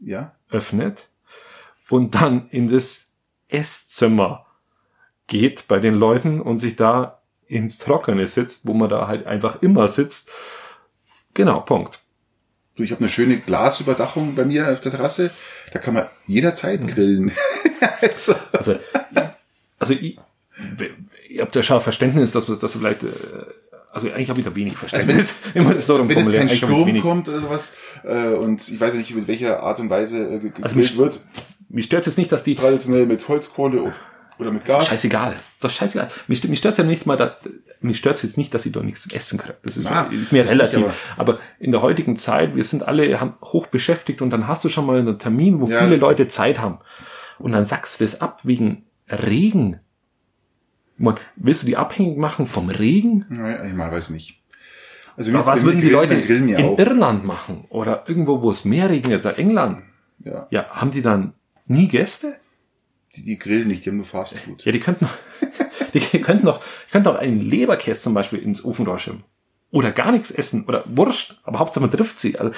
ja. 0.00 0.34
öffnet 0.50 1.08
und 1.90 2.14
dann 2.14 2.48
in 2.50 2.70
das 2.70 3.06
Esszimmer 3.48 4.46
geht 5.26 5.66
bei 5.68 5.78
den 5.80 5.94
Leuten 5.94 6.40
und 6.40 6.58
sich 6.58 6.76
da 6.76 7.20
ins 7.48 7.78
Trockene 7.78 8.26
sitzt, 8.26 8.66
wo 8.66 8.74
man 8.74 8.88
da 8.90 9.08
halt 9.08 9.26
einfach 9.26 9.62
immer 9.62 9.88
sitzt. 9.88 10.30
Genau, 11.34 11.60
Punkt. 11.60 12.00
Du, 12.76 12.82
ich 12.82 12.90
habe 12.92 13.00
eine 13.00 13.08
schöne 13.08 13.38
Glasüberdachung 13.38 14.34
bei 14.34 14.44
mir 14.44 14.70
auf 14.70 14.80
der 14.80 14.92
Terrasse. 14.92 15.30
Da 15.72 15.78
kann 15.78 15.94
man 15.94 16.06
jederzeit 16.26 16.80
Hm. 16.82 16.86
grillen. 16.86 17.32
also, 18.02 18.34
Also, 18.52 18.74
also 19.78 19.92
ich, 19.94 20.18
ihr 21.28 21.42
habt 21.42 21.54
ja 21.56 21.62
schon 21.62 21.80
Verständnis, 21.80 22.32
dass 22.32 22.48
man 22.48 22.58
das 22.58 22.72
vielleicht, 22.72 23.02
äh, 23.02 23.06
also 23.92 24.08
eigentlich 24.10 24.28
habe 24.28 24.40
ich 24.40 24.44
da 24.46 24.54
wenig 24.54 24.76
Verständnis. 24.76 25.34
Ich 25.54 25.62
muss 25.62 25.70
es 25.76 25.86
so 25.86 25.98
wenn 25.98 26.08
jetzt 26.08 26.26
kein 26.32 26.42
habe 26.42 26.52
ich 26.52 26.58
Sturm 26.58 27.00
kommt 27.00 27.28
oder 27.30 27.40
sowas 27.40 27.72
äh, 28.04 28.28
und 28.28 28.66
ich 28.68 28.78
weiß 28.78 28.92
nicht, 28.94 29.14
mit 29.14 29.26
welcher 29.26 29.62
Art 29.62 29.80
und 29.80 29.88
Weise 29.90 30.18
äh, 30.18 30.22
Also 30.34 30.38
gegrillt 30.40 30.76
mich- 30.76 30.96
wird. 30.98 31.20
Mich 31.68 31.86
stört 31.86 32.06
jetzt 32.06 32.16
nicht, 32.18 32.30
dass 32.30 32.44
die 32.44 32.54
Traditionell 32.54 33.06
mit 33.06 33.26
Holzkohle 33.26 33.92
oder 34.38 34.50
mit 34.52 34.62
Ist 34.64 34.68
Gas. 34.68 34.86
scheißegal. 34.88 35.32
Ist 35.32 35.64
doch 35.64 35.70
scheißegal. 35.70 36.08
Mich, 36.28 36.42
mich 36.48 36.58
stört's 36.58 36.78
ja 36.78 36.84
nicht 36.84 37.06
mal, 37.06 37.16
da, 37.16 37.36
mich 37.80 37.98
stört's 37.98 38.22
jetzt 38.22 38.36
nicht, 38.38 38.52
dass 38.54 38.62
sie 38.62 38.72
doch 38.72 38.82
nichts 38.82 39.02
zum 39.02 39.12
Essen 39.16 39.38
kriegt. 39.38 39.64
Das 39.64 39.76
ist, 39.76 39.84
Na, 39.84 40.02
ist 40.10 40.32
mir 40.32 40.42
nicht, 40.42 40.52
relativ. 40.52 40.86
aber, 41.16 41.38
in 41.58 41.70
der 41.70 41.82
heutigen 41.82 42.16
Zeit, 42.16 42.54
wir 42.54 42.64
sind 42.64 42.86
alle 42.86 43.18
haben 43.20 43.34
hoch 43.42 43.66
beschäftigt 43.66 44.20
und 44.22 44.30
dann 44.30 44.46
hast 44.48 44.64
du 44.64 44.68
schon 44.68 44.86
mal 44.86 44.98
einen 44.98 45.18
Termin, 45.18 45.60
wo 45.60 45.66
Ja. 45.68 45.82
viele 45.82 45.96
Leute 45.96 46.28
Zeit 46.28 46.60
haben. 46.60 46.78
Und 47.38 47.52
dann 47.52 47.64
sagst 47.64 48.00
du 48.00 48.04
das 48.04 48.20
ab 48.20 48.40
wegen 48.44 48.84
Regen. 49.08 49.80
Man, 50.98 51.16
willst 51.36 51.62
du 51.62 51.66
die 51.66 51.76
abhängig 51.76 52.16
machen 52.16 52.46
vom 52.46 52.70
Regen? 52.70 53.26
Naja, 53.28 53.64
ich 53.66 53.74
mal 53.74 53.90
weiß 53.92 54.10
nicht. 54.10 54.42
Also 55.16 55.32
Aber 55.32 55.46
was 55.46 55.64
würden 55.64 55.80
die 55.80 55.88
grillen, 55.88 56.10
Leute 56.10 56.54
in 56.54 56.56
auch. 56.64 56.78
Irland 56.78 57.24
machen? 57.24 57.64
Oder 57.70 58.04
irgendwo, 58.06 58.42
wo 58.42 58.50
es 58.50 58.64
mehr 58.64 58.88
regnet, 58.90 59.24
als 59.24 59.38
England? 59.38 59.82
Ja, 60.20 60.46
Ja, 60.50 60.68
haben 60.70 60.90
die 60.90 61.02
dann 61.02 61.34
nie 61.66 61.88
Gäste? 61.88 62.36
Die, 63.16 63.24
die 63.24 63.38
grillen 63.38 63.68
nicht, 63.68 63.84
die 63.84 63.90
haben 63.90 63.96
nur 63.96 64.04
Fast 64.06 64.36
Food. 64.38 64.64
Ja, 64.64 64.72
die 64.76 64.80
könnten 64.80 65.04
noch, 65.04 65.14
die 65.94 66.00
könnten 66.20 66.46
doch, 66.46 66.60
die 66.60 66.92
könnten 66.92 67.04
doch 67.06 67.16
einen 67.16 67.40
Leberkäse 67.40 68.00
zum 68.00 68.14
Beispiel 68.14 68.40
ins 68.40 68.64
Ofenrohr 68.64 68.98
schieben. 68.98 69.24
Oder 69.72 69.90
gar 69.90 70.12
nichts 70.12 70.30
essen. 70.30 70.64
Oder 70.66 70.84
Wurst. 70.86 71.40
Aber 71.42 71.58
Hauptsache 71.58 71.80
man 71.80 71.90
trifft 71.90 72.20
sie. 72.20 72.38
Also, 72.38 72.52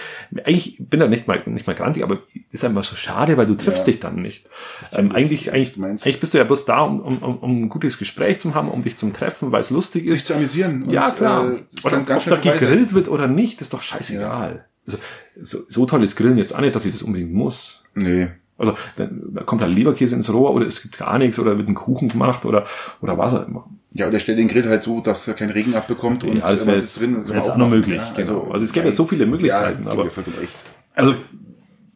eigentlich 0.44 0.76
bin 0.78 1.00
da 1.00 1.08
nicht 1.08 1.26
mal, 1.26 1.42
nicht 1.46 1.66
mal 1.66 1.74
grantig, 1.74 2.02
aber 2.02 2.18
ist 2.52 2.64
einfach 2.64 2.84
so 2.84 2.96
schade, 2.96 3.36
weil 3.38 3.46
du 3.46 3.54
triffst 3.54 3.86
Ja. 3.86 3.92
dich 3.92 3.98
dann 4.00 4.20
nicht. 4.20 4.46
Ähm, 4.92 5.10
eigentlich, 5.12 5.50
eigentlich, 5.50 5.82
eigentlich 5.82 6.20
bist 6.20 6.34
du 6.34 6.38
ja 6.38 6.44
bloß 6.44 6.66
da, 6.66 6.82
um, 6.82 7.00
um, 7.00 7.38
um, 7.38 7.62
ein 7.62 7.68
gutes 7.70 7.98
Gespräch 7.98 8.38
zu 8.38 8.54
haben, 8.54 8.68
um 8.68 8.82
dich 8.82 8.96
zum 8.96 9.14
Treffen, 9.14 9.50
weil 9.52 9.60
es 9.60 9.70
lustig 9.70 10.02
Sich 10.02 10.12
ist. 10.12 10.26
zu 10.26 10.34
amüsieren. 10.34 10.84
Ja, 10.90 11.06
und, 11.06 11.16
klar. 11.16 11.50
Äh, 11.50 11.86
oder 11.86 11.96
ob 12.00 12.06
da 12.06 12.20
vorbei 12.20 12.42
sein. 12.42 12.58
gegrillt 12.58 12.92
wird 12.92 13.08
oder 13.08 13.26
nicht, 13.26 13.62
ist 13.62 13.72
doch 13.72 13.82
scheißegal. 13.82 14.66
Also, 14.86 14.98
so, 15.40 15.58
so 15.68 15.86
toll 15.86 16.04
ist 16.04 16.14
Grillen 16.14 16.36
jetzt 16.38 16.54
auch 16.54 16.60
nicht, 16.60 16.74
dass 16.76 16.84
ich 16.84 16.92
das 16.92 17.02
unbedingt 17.02 17.32
muss. 17.32 17.82
Nee. 17.94 18.28
Also 18.58 18.74
dann, 18.96 19.22
da 19.34 19.42
kommt 19.44 19.62
halt 19.62 19.72
Leberkäse 19.74 20.14
ins 20.16 20.32
Rohr 20.32 20.52
oder 20.52 20.66
es 20.66 20.82
gibt 20.82 20.98
gar 20.98 21.16
nichts 21.18 21.38
oder 21.38 21.56
wird 21.56 21.68
ein 21.68 21.74
Kuchen 21.74 22.08
gemacht 22.08 22.44
oder 22.44 22.64
oder 23.00 23.16
was 23.16 23.32
auch 23.34 23.46
immer. 23.46 23.68
Ja, 23.92 24.08
oder 24.08 24.18
stell 24.20 24.36
den 24.36 24.48
Grill 24.48 24.68
halt 24.68 24.82
so, 24.82 25.00
dass 25.00 25.26
er 25.28 25.34
keinen 25.34 25.50
Regen 25.50 25.74
abbekommt 25.74 26.24
und 26.24 26.36
Ja, 26.38 26.50
äh, 26.50 26.66
wäre 26.66 26.76
was 26.76 26.82
ist 26.82 27.00
drin. 27.00 27.14
kann 27.14 27.22
wär 27.24 27.28
man 27.28 27.36
jetzt 27.38 27.50
auch 27.50 27.56
noch 27.56 27.68
möglich. 27.70 28.02
ja. 28.02 28.12
genau. 28.14 28.50
Also 28.52 28.64
es 28.64 28.72
gibt 28.72 28.84
ja 28.84 28.92
so 28.92 29.04
viele 29.06 29.24
Möglichkeiten, 29.26 29.84
ja, 29.86 29.92
aber 29.92 30.04
recht. 30.04 30.64
also 30.94 31.14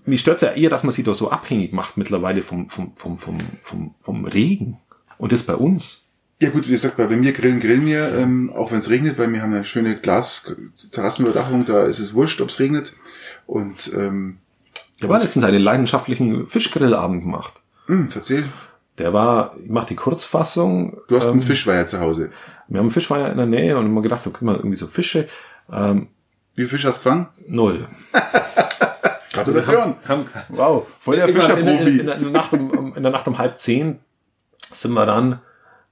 mich 0.04 0.20
stört 0.20 0.42
ja 0.42 0.52
eher, 0.52 0.70
dass 0.70 0.82
man 0.84 0.92
sich 0.92 1.04
da 1.04 1.14
so 1.14 1.30
abhängig 1.30 1.72
macht 1.72 1.96
mittlerweile 1.96 2.42
vom 2.42 2.68
vom 2.68 2.92
vom 2.96 3.18
vom 3.18 3.38
vom, 3.60 3.94
vom 4.00 4.24
Regen 4.24 4.78
und 5.18 5.32
das 5.32 5.42
bei 5.42 5.54
uns. 5.54 6.06
Ja 6.40 6.50
gut, 6.50 6.66
wie 6.66 6.72
gesagt, 6.72 6.96
bei 6.96 7.06
bei 7.06 7.16
mir 7.16 7.32
grillen, 7.32 7.60
grillen 7.60 7.86
wir, 7.86 8.18
ähm, 8.18 8.50
auch 8.52 8.72
wenn 8.72 8.78
es 8.80 8.90
regnet, 8.90 9.16
weil 9.18 9.32
wir 9.32 9.42
haben 9.42 9.52
eine 9.52 9.64
schöne 9.64 9.96
Glas-Terrassenüberdachung, 9.96 11.64
da 11.64 11.84
ist 11.84 11.98
es 12.00 12.14
wurscht, 12.14 12.40
ob 12.40 12.48
es 12.48 12.58
regnet. 12.58 12.94
Und 13.46 13.92
ähm, 13.96 14.38
Ich 15.02 15.08
habe 15.08 15.18
letztens 15.22 15.44
einen 15.44 15.60
leidenschaftlichen 15.62 16.46
Fischgrillabend 16.46 17.22
gemacht. 17.22 17.54
Hm, 17.86 18.08
erzähl. 18.14 18.44
Der 18.98 19.12
war, 19.12 19.56
ich 19.62 19.70
mache 19.70 19.86
die 19.88 19.96
Kurzfassung. 19.96 20.98
Du 21.08 21.16
hast 21.16 21.26
ähm, 21.26 21.32
einen 21.32 21.42
Fischweiher 21.42 21.86
zu 21.86 22.00
Hause. 22.00 22.30
Wir 22.68 22.78
haben 22.78 22.84
einen 22.86 22.90
Fischweiher 22.90 23.30
in 23.30 23.36
der 23.36 23.46
Nähe 23.46 23.76
und 23.78 23.86
immer 23.86 24.02
gedacht, 24.02 24.24
wir 24.24 24.32
können 24.32 24.46
mal 24.52 24.56
irgendwie 24.56 24.76
so 24.76 24.86
Fische. 24.86 25.28
Ähm, 25.72 26.08
Wie 26.54 26.62
viel 26.62 26.68
Fisch 26.68 26.84
hast 26.86 26.98
du 27.04 27.04
gefangen? 27.10 27.28
null. 27.48 27.88
Gratulation. 29.32 29.96
Haben, 30.06 30.26
Wow, 30.50 30.86
voll 31.00 31.16
der 31.16 31.28
Irgendwann 31.28 31.58
in, 31.58 31.66
in, 31.66 31.78
Fischerprofi. 31.78 31.90
in, 31.90 32.08
in, 32.08 32.22
der 32.22 32.30
Nacht 32.30 32.52
um- 32.52 32.94
in 32.96 33.02
der 33.02 33.12
Nacht 33.12 33.26
um 33.28 33.38
halb 33.38 33.58
zehn 33.58 33.98
sind 34.72 34.92
wir 34.92 35.06
dann 35.06 35.40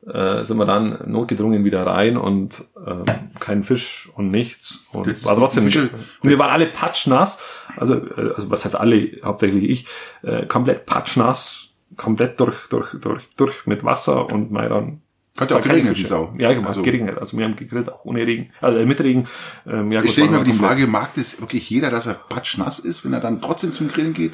äh, 0.07 0.45
sind 0.45 0.57
wir 0.57 0.67
dann 0.67 0.99
notgedrungen 1.07 1.65
wieder 1.65 1.87
rein 1.87 2.17
und 2.17 2.65
ähm, 2.87 3.05
kein 3.39 3.63
Fisch 3.63 4.09
und 4.15 4.31
nichts 4.31 4.81
und 4.93 5.07
Jetzt 5.07 5.27
war 5.27 5.37
trotzdem 5.37 5.65
Fische- 5.65 5.91
und 6.23 6.31
wir 6.31 6.39
waren 6.39 6.51
alle 6.51 6.67
patschnass 6.67 7.41
also 7.77 7.95
äh, 7.97 8.33
also 8.35 8.51
was 8.51 8.65
heißt 8.65 8.77
alle 8.77 9.11
hauptsächlich 9.25 9.65
ich 9.69 9.87
äh, 10.23 10.47
komplett 10.47 10.87
patschnass 10.87 11.69
komplett 11.97 12.41
durch 12.41 12.69
durch 12.69 12.93
durch 13.01 13.29
durch 13.37 13.67
mit 13.67 13.85
Wasser 13.85 14.27
und 14.31 14.51
mal 14.51 14.69
dann 14.69 15.03
Hat 15.39 15.51
ja 15.51 15.59
auch 15.59 15.63
geregnet, 15.63 15.97
die. 15.99 16.05
Sau. 16.05 16.33
Ja, 16.39 16.53
genau, 16.53 16.69
Also- 16.69 16.83
geregnet. 16.83 17.19
Also 17.19 17.37
wir 17.37 17.45
haben 17.45 17.57
gegrillt, 17.57 17.91
auch 17.93 18.05
ohne 18.05 18.27
Regen, 18.27 18.51
also 18.61 18.79
äh, 18.79 18.87
mit 18.87 19.01
Regen. 19.01 19.27
Ähm, 19.67 19.93
ja, 19.93 20.03
Ich 20.03 20.13
stelle 20.13 20.31
mir 20.31 20.37
aber 20.37 20.45
die 20.45 20.53
Frage, 20.53 20.87
mag 20.87 21.15
das 21.15 21.41
wirklich 21.41 21.69
jeder, 21.71 21.91
dass 21.91 22.07
er 22.07 22.15
patschnass 22.15 22.79
ist, 22.79 23.05
wenn 23.05 23.13
er 23.13 23.21
dann 23.21 23.41
trotzdem 23.41 23.73
zum 23.73 23.89
Grillen 23.89 24.13
geht? 24.13 24.33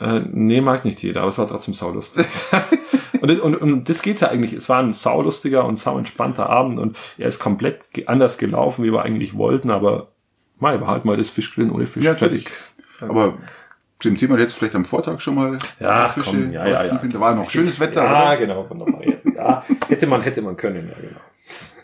Äh, 0.00 0.20
nee, 0.30 0.60
mag 0.60 0.84
nicht 0.84 1.02
jeder, 1.02 1.20
aber 1.22 1.30
es 1.30 1.38
war 1.38 1.48
trotzdem 1.48 1.74
saulustig. 1.74 2.24
und, 3.20 3.30
das- 3.30 3.40
und, 3.40 3.56
und 3.56 3.88
das 3.88 4.02
geht's 4.02 4.20
ja 4.20 4.28
eigentlich. 4.28 4.52
Es 4.52 4.68
war 4.68 4.80
ein 4.82 4.92
saulustiger 4.92 5.64
und 5.64 5.76
sau 5.76 5.98
entspannter 5.98 6.48
Abend 6.48 6.78
und 6.78 6.96
er 7.18 7.28
ist 7.28 7.38
komplett 7.38 7.84
anders 8.06 8.38
gelaufen, 8.38 8.84
wie 8.84 8.92
wir 8.92 9.02
eigentlich 9.02 9.34
wollten, 9.36 9.70
aber 9.70 10.08
mal, 10.58 10.80
war 10.80 10.88
halt 10.88 11.04
mal 11.04 11.16
das 11.16 11.28
Fischgrillen 11.30 11.70
ohne 11.72 11.86
Fisch. 11.86 12.04
Ja, 12.04 12.12
natürlich. 12.12 12.46
Aber 13.00 13.38
zu 14.00 14.08
dem 14.08 14.16
Thema, 14.16 14.36
hättest 14.38 14.56
vielleicht 14.58 14.74
am 14.76 14.84
Vortag 14.84 15.20
schon 15.20 15.34
mal 15.34 15.58
Ja, 15.80 16.08
paar 16.08 16.22
komm, 16.24 16.52
ja, 16.52 16.66
ja, 16.66 16.84
ja. 16.84 17.00
Da 17.02 17.20
war 17.20 17.34
noch 17.34 17.50
schönes 17.50 17.78
Wetter, 17.80 18.02
Ja, 18.04 18.26
oder? 18.28 18.36
genau. 18.36 18.70
wunderbar. 18.70 19.02
Ja, 19.34 19.64
hätte 19.88 20.06
man, 20.06 20.22
hätte 20.22 20.40
man 20.42 20.56
können, 20.56 20.88
ja, 20.88 20.94
genau. 21.00 21.20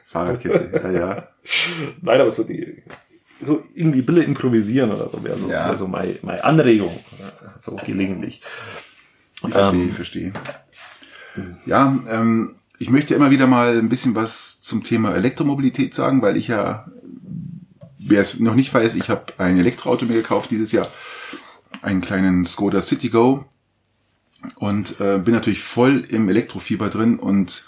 Fahrradkette, 0.07 0.81
ja, 0.85 0.91
ja. 0.91 1.29
Nein, 2.03 2.21
aber 2.21 2.33
so 2.33 2.45
die, 2.45 2.83
so 3.41 3.63
irgendwie 3.75 4.03
Bille 4.03 4.23
improvisieren 4.23 4.93
oder 4.93 5.09
so 5.11 5.23
wäre 5.25 5.39
so, 5.39 5.51
Ja. 5.51 5.75
so 5.75 5.89
meine, 5.89 6.17
meine 6.23 6.45
Anregung, 6.45 6.97
so 7.59 7.77
gelegentlich. 7.85 8.43
Ich 9.47 9.53
verstehe, 9.53 9.81
Ähm. 9.83 9.89
ich 9.89 9.95
verstehe. 9.95 10.33
Ja, 11.67 11.99
ähm, 12.09 12.57
ich 12.79 12.91
möchte 12.91 13.15
immer 13.15 13.31
wieder 13.31 13.47
mal 13.47 13.79
ein 13.79 13.89
bisschen 13.89 14.15
was 14.15 14.61
zum 14.61 14.83
Thema 14.83 15.15
Elektromobilität 15.15 15.95
sagen, 15.95 16.23
weil 16.23 16.37
ich 16.37 16.49
ja, 16.49 16.87
wer 17.99 18.21
es 18.21 18.39
noch 18.41 18.55
nicht 18.55 18.73
weiß, 18.73 18.95
ich 18.95 19.09
habe 19.09 19.27
ein 19.39 19.59
Elektroauto 19.59 20.07
mir 20.07 20.15
gekauft 20.15 20.51
dieses 20.51 20.73
Jahr, 20.73 20.89
einen 21.83 22.01
kleinen 22.01 22.45
Skoda 22.45 22.83
Citigo. 22.83 23.45
Und 24.57 25.01
äh, 25.01 25.19
bin 25.19 25.33
natürlich 25.33 25.63
voll 25.63 26.05
im 26.07 26.29
Elektrofieber 26.29 26.91
drin 26.91 27.19
und 27.19 27.65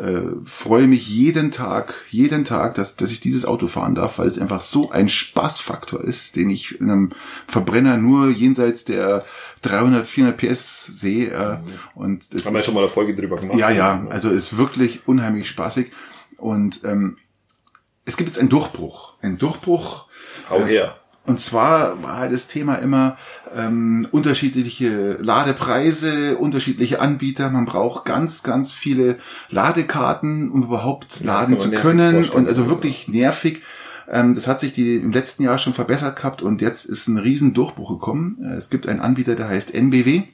äh, 0.00 0.22
freue 0.44 0.86
mich 0.86 1.08
jeden 1.08 1.50
Tag, 1.50 1.94
jeden 2.10 2.44
Tag, 2.44 2.74
dass, 2.74 2.96
dass 2.96 3.10
ich 3.12 3.20
dieses 3.20 3.44
Auto 3.44 3.66
fahren 3.66 3.94
darf, 3.94 4.18
weil 4.18 4.26
es 4.26 4.38
einfach 4.38 4.60
so 4.60 4.90
ein 4.90 5.08
Spaßfaktor 5.08 6.02
ist, 6.02 6.36
den 6.36 6.50
ich 6.50 6.80
in 6.80 6.90
einem 6.90 7.10
Verbrenner 7.46 7.96
nur 7.96 8.28
jenseits 8.30 8.84
der 8.84 9.24
300, 9.62 10.06
400 10.06 10.36
PS 10.36 10.86
sehe. 10.86 11.30
Äh, 11.30 11.58
und 11.94 12.34
das 12.34 12.44
Haben 12.46 12.54
wir 12.54 12.60
ist- 12.60 12.64
schon 12.66 12.74
mal 12.74 12.80
eine 12.80 12.88
Folge 12.88 13.14
drüber 13.14 13.36
gemacht. 13.36 13.58
ja, 13.58 13.70
ja, 13.70 14.06
also 14.10 14.30
ist 14.30 14.56
wirklich 14.56 15.06
unheimlich 15.06 15.48
spaßig. 15.48 15.90
Und 16.38 16.82
ähm, 16.84 17.16
es 18.04 18.16
gibt 18.16 18.28
jetzt 18.28 18.38
einen 18.38 18.48
Durchbruch. 18.50 19.14
Ein 19.22 19.38
Durchbruch. 19.38 20.06
Hau 20.50 20.64
her. 20.64 20.96
Und 21.26 21.40
zwar 21.40 22.02
war 22.02 22.28
das 22.28 22.46
Thema 22.46 22.76
immer 22.76 23.16
ähm, 23.56 24.06
unterschiedliche 24.10 25.14
Ladepreise, 25.20 26.36
unterschiedliche 26.36 27.00
Anbieter. 27.00 27.50
Man 27.50 27.64
braucht 27.64 28.04
ganz, 28.04 28.42
ganz 28.42 28.74
viele 28.74 29.16
Ladekarten, 29.48 30.50
um 30.50 30.62
überhaupt 30.64 31.20
Ja, 31.20 31.26
laden 31.40 31.56
zu 31.56 31.70
können. 31.70 32.28
Und 32.28 32.46
also 32.46 32.68
wirklich 32.68 33.08
nervig. 33.08 33.62
Ähm, 34.08 34.34
das 34.34 34.46
hat 34.46 34.60
sich 34.60 34.74
die 34.74 34.96
im 34.96 35.12
letzten 35.12 35.44
Jahr 35.44 35.56
schon 35.56 35.72
verbessert 35.72 36.16
gehabt 36.16 36.42
und 36.42 36.60
jetzt 36.60 36.84
ist 36.84 37.08
ein 37.08 37.16
riesen 37.16 37.54
Durchbruch 37.54 37.90
gekommen. 37.90 38.38
Äh, 38.42 38.56
Es 38.56 38.68
gibt 38.68 38.86
einen 38.86 39.00
Anbieter, 39.00 39.34
der 39.34 39.48
heißt 39.48 39.74
NBW 39.74 40.24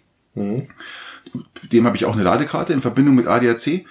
dem 1.72 1.86
habe 1.86 1.96
ich 1.96 2.04
auch 2.04 2.14
eine 2.14 2.22
Ladekarte 2.22 2.72
in 2.72 2.80
Verbindung 2.80 3.14
mit 3.14 3.26
ADAC, 3.26 3.66
äh, 3.66 3.84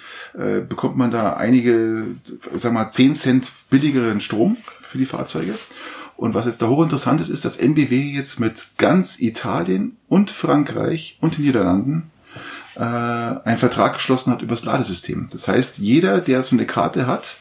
bekommt 0.68 0.97
man 0.97 1.12
da 1.12 1.34
einige, 1.34 2.06
sag 2.56 2.74
mal, 2.74 2.89
10 2.89 3.16
Cent 3.16 3.52
billigeren 3.70 4.22
Strom 4.22 4.58
für 4.82 4.97
die 4.97 5.06
Fahrzeuge. 5.06 5.54
Und 6.20 6.34
was 6.34 6.45
jetzt 6.45 6.61
da 6.61 6.67
hochinteressant 6.67 7.22
ist, 7.22 7.30
ist, 7.30 7.45
dass 7.45 7.55
NBW 7.55 7.95
jetzt 7.95 8.41
mit 8.41 8.67
ganz 8.78 9.22
Italien 9.22 9.95
und 10.09 10.32
Frankreich 10.32 11.17
und 11.22 11.38
den 11.38 11.45
Niederlanden 11.45 12.11
äh, 12.76 12.82
einen 12.82 13.57
Vertrag 13.57 13.93
geschlossen 13.93 14.34
hat 14.34 14.41
über 14.41 14.53
das 14.53 14.65
Ladesystem. 14.65 15.30
Das 15.32 15.47
heißt, 15.47 15.78
jeder, 15.78 16.20
der 16.20 16.43
so 16.43 16.57
eine 16.57 16.65
Karte 16.65 17.07
hat, 17.07 17.38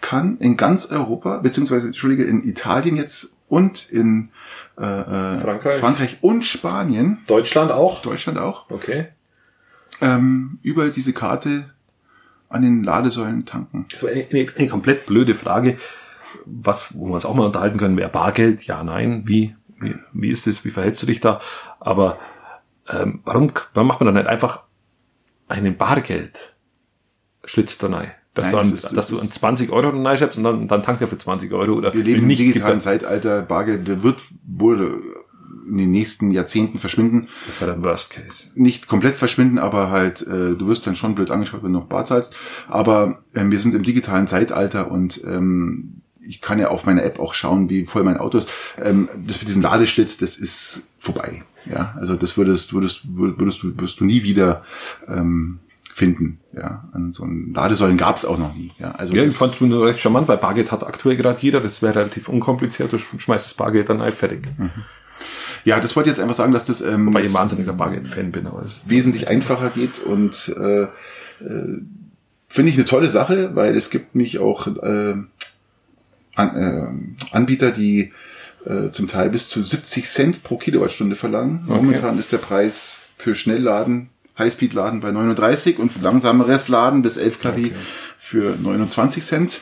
kann 0.00 0.38
in 0.38 0.56
ganz 0.56 0.86
Europa, 0.86 1.38
beziehungsweise, 1.38 1.88
Entschuldige, 1.88 2.22
in 2.22 2.44
Italien 2.48 2.96
jetzt 2.96 3.34
und 3.48 3.90
in 3.90 4.28
äh, 4.78 4.84
äh, 4.84 5.40
Frankreich. 5.40 5.80
Frankreich 5.80 6.18
und 6.20 6.44
Spanien, 6.44 7.18
Deutschland 7.26 7.72
auch? 7.72 8.00
Deutschland 8.00 8.38
auch, 8.38 8.70
Okay. 8.70 9.08
ähm, 10.00 10.60
überall 10.62 10.92
diese 10.92 11.12
Karte 11.12 11.68
an 12.48 12.62
den 12.62 12.84
Ladesäulen 12.84 13.44
tanken. 13.44 13.86
Das 13.90 14.04
war 14.04 14.10
eine, 14.10 14.24
eine, 14.30 14.46
eine 14.56 14.68
komplett 14.68 15.06
blöde 15.06 15.34
Frage, 15.34 15.78
was, 16.46 16.94
wo 16.94 17.06
wir 17.06 17.14
uns 17.14 17.24
auch 17.24 17.34
mal 17.34 17.46
unterhalten 17.46 17.78
können, 17.78 17.96
wer 17.96 18.08
Bargeld, 18.08 18.64
ja, 18.66 18.82
nein, 18.84 19.22
wie, 19.26 19.54
wie, 19.80 19.94
wie 20.12 20.28
ist 20.30 20.46
das, 20.46 20.64
wie 20.64 20.70
verhältst 20.70 21.02
du 21.02 21.06
dich 21.06 21.20
da? 21.20 21.40
Aber 21.80 22.18
ähm, 22.88 23.20
warum, 23.24 23.52
warum 23.74 23.88
macht 23.88 24.00
man 24.00 24.06
dann 24.06 24.14
nicht 24.22 24.26
einfach 24.28 24.64
einen 25.48 25.76
Bargeld 25.76 26.54
Schlitz 27.44 27.78
da 27.78 27.88
rein? 27.88 28.10
Dass, 28.34 28.44
Nein, 28.44 28.52
du, 28.52 28.58
an, 28.58 28.72
ist- 28.74 28.84
das 28.84 28.92
dass 28.92 29.08
du 29.08 29.18
an 29.18 29.26
20 29.26 29.70
Euro 29.72 29.88
reinschreibst 29.88 30.38
und 30.38 30.44
dann, 30.44 30.68
dann 30.68 30.82
tankt 30.84 31.00
er 31.00 31.08
für 31.08 31.18
20 31.18 31.52
Euro 31.52 31.72
oder 31.72 31.92
Wir 31.92 32.04
leben 32.04 32.22
im 32.22 32.28
digitalen 32.28 32.78
er- 32.78 32.80
Zeitalter. 32.80 33.42
Bargeld 33.42 34.02
wird 34.04 34.20
wohl 34.46 35.02
in 35.68 35.78
den 35.78 35.90
nächsten 35.90 36.30
Jahrzehnten 36.30 36.78
verschwinden. 36.78 37.28
Das 37.46 37.60
wäre 37.60 37.72
der 37.74 37.82
Worst 37.82 38.10
Case. 38.10 38.48
Nicht 38.54 38.86
komplett 38.86 39.16
verschwinden, 39.16 39.58
aber 39.58 39.90
halt, 39.90 40.22
äh, 40.22 40.54
du 40.56 40.66
wirst 40.68 40.86
dann 40.86 40.94
schon 40.94 41.14
blöd 41.16 41.30
angeschaut, 41.30 41.62
wenn 41.64 41.72
du 41.72 41.80
noch 41.80 41.86
Bar 41.86 42.04
zahlst. 42.04 42.34
Aber 42.68 43.22
ähm, 43.34 43.50
wir 43.50 43.58
sind 43.58 43.74
im 43.74 43.82
digitalen 43.82 44.26
Zeitalter 44.28 44.90
und 44.92 45.22
ähm, 45.24 45.99
ich 46.26 46.40
kann 46.40 46.58
ja 46.58 46.68
auf 46.68 46.86
meiner 46.86 47.02
App 47.02 47.18
auch 47.18 47.34
schauen, 47.34 47.68
wie 47.68 47.84
voll 47.84 48.04
mein 48.04 48.18
Auto 48.18 48.38
ist. 48.38 48.48
Ähm, 48.82 49.08
das 49.26 49.40
mit 49.40 49.48
diesem 49.48 49.62
Ladeschlitz, 49.62 50.18
das 50.18 50.36
ist 50.36 50.82
vorbei. 50.98 51.42
Ja, 51.66 51.94
also 51.98 52.16
das 52.16 52.36
würdest, 52.36 52.72
würdest, 52.72 53.02
würdest, 53.04 53.62
du, 53.62 53.76
würdest 53.76 54.00
du 54.00 54.04
nie 54.04 54.22
wieder 54.22 54.64
ähm, 55.08 55.60
finden. 55.92 56.40
Ja, 56.52 56.88
an 56.92 57.12
so 57.12 57.24
einen 57.24 57.52
Ladesäulen 57.52 57.96
gab 57.96 58.16
es 58.16 58.24
auch 58.24 58.38
noch 58.38 58.54
nie. 58.54 58.72
Ja, 58.78 58.92
also 58.92 59.14
Ja, 59.14 59.24
ich 59.24 59.36
fand 59.36 59.54
es 59.54 59.60
nur 59.60 59.86
recht 59.86 60.00
charmant, 60.00 60.28
weil 60.28 60.38
Bargeld 60.38 60.72
hat 60.72 60.86
aktuell 60.86 61.16
gerade 61.16 61.40
jeder, 61.40 61.60
das 61.60 61.82
wäre 61.82 61.96
relativ 61.96 62.28
unkompliziert, 62.28 62.92
du 62.92 62.98
schmeißt 62.98 63.46
das 63.46 63.54
Bargeld 63.54 63.88
dann 63.90 64.00
ein, 64.00 64.12
fertig. 64.12 64.48
ja, 65.64 65.78
das 65.80 65.94
wollte 65.96 66.08
ich 66.08 66.16
jetzt 66.16 66.22
einfach 66.22 66.36
sagen, 66.36 66.52
dass 66.52 66.64
das 66.64 66.80
ähm, 66.80 67.12
Weil 67.12 67.26
ich 67.26 67.34
wahnsinniger 67.34 67.74
Bargeld-Fan 67.74 68.32
bin, 68.32 68.46
aber 68.46 68.64
wesentlich 68.86 69.28
einfacher 69.28 69.70
geht 69.70 69.98
und 69.98 70.54
äh, 70.56 70.82
äh, 70.84 70.88
finde 72.48 72.70
ich 72.70 72.76
eine 72.76 72.84
tolle 72.84 73.10
Sache, 73.10 73.50
weil 73.54 73.76
es 73.76 73.90
gibt 73.90 74.14
mich 74.14 74.38
auch 74.38 74.66
äh, 74.66 75.16
an, 76.40 76.56
äh, 77.30 77.34
Anbieter, 77.34 77.70
die 77.70 78.12
äh, 78.64 78.90
zum 78.90 79.08
Teil 79.08 79.30
bis 79.30 79.48
zu 79.48 79.62
70 79.62 80.08
Cent 80.08 80.42
pro 80.42 80.56
Kilowattstunde 80.56 81.16
verlangen. 81.16 81.64
Momentan 81.66 82.18
ist 82.18 82.32
der 82.32 82.38
Preis 82.38 83.00
für 83.16 83.34
Schnellladen, 83.34 84.10
Highspeed-Laden 84.38 85.00
bei 85.00 85.12
39 85.12 85.78
und 85.78 85.92
für 85.92 86.00
langsameres 86.00 86.68
Laden 86.68 87.02
bis 87.02 87.16
11 87.16 87.40
kW 87.40 87.70
für 88.18 88.56
29 88.60 89.24
Cent. 89.24 89.60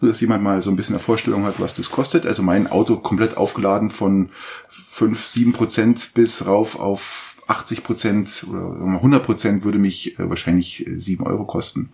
Nur, 0.00 0.10
dass 0.10 0.20
jemand 0.20 0.42
mal 0.42 0.62
so 0.62 0.70
ein 0.70 0.76
bisschen 0.76 0.96
eine 0.96 1.02
Vorstellung 1.02 1.44
hat, 1.44 1.60
was 1.60 1.74
das 1.74 1.90
kostet. 1.90 2.26
Also 2.26 2.42
mein 2.42 2.66
Auto 2.66 2.96
komplett 2.96 3.36
aufgeladen 3.36 3.90
von 3.90 4.30
5, 4.86 5.24
7 5.24 5.52
Prozent 5.52 6.10
bis 6.14 6.46
rauf 6.46 6.78
auf 6.78 7.36
80 7.46 7.84
Prozent 7.84 8.44
oder 8.48 8.60
sagen 8.60 8.80
wir 8.80 8.86
mal 8.86 8.96
100 8.96 9.22
Prozent 9.22 9.64
würde 9.64 9.78
mich 9.78 10.18
äh, 10.18 10.28
wahrscheinlich 10.28 10.86
äh, 10.86 10.98
7 10.98 11.24
Euro 11.24 11.44
kosten. 11.44 11.90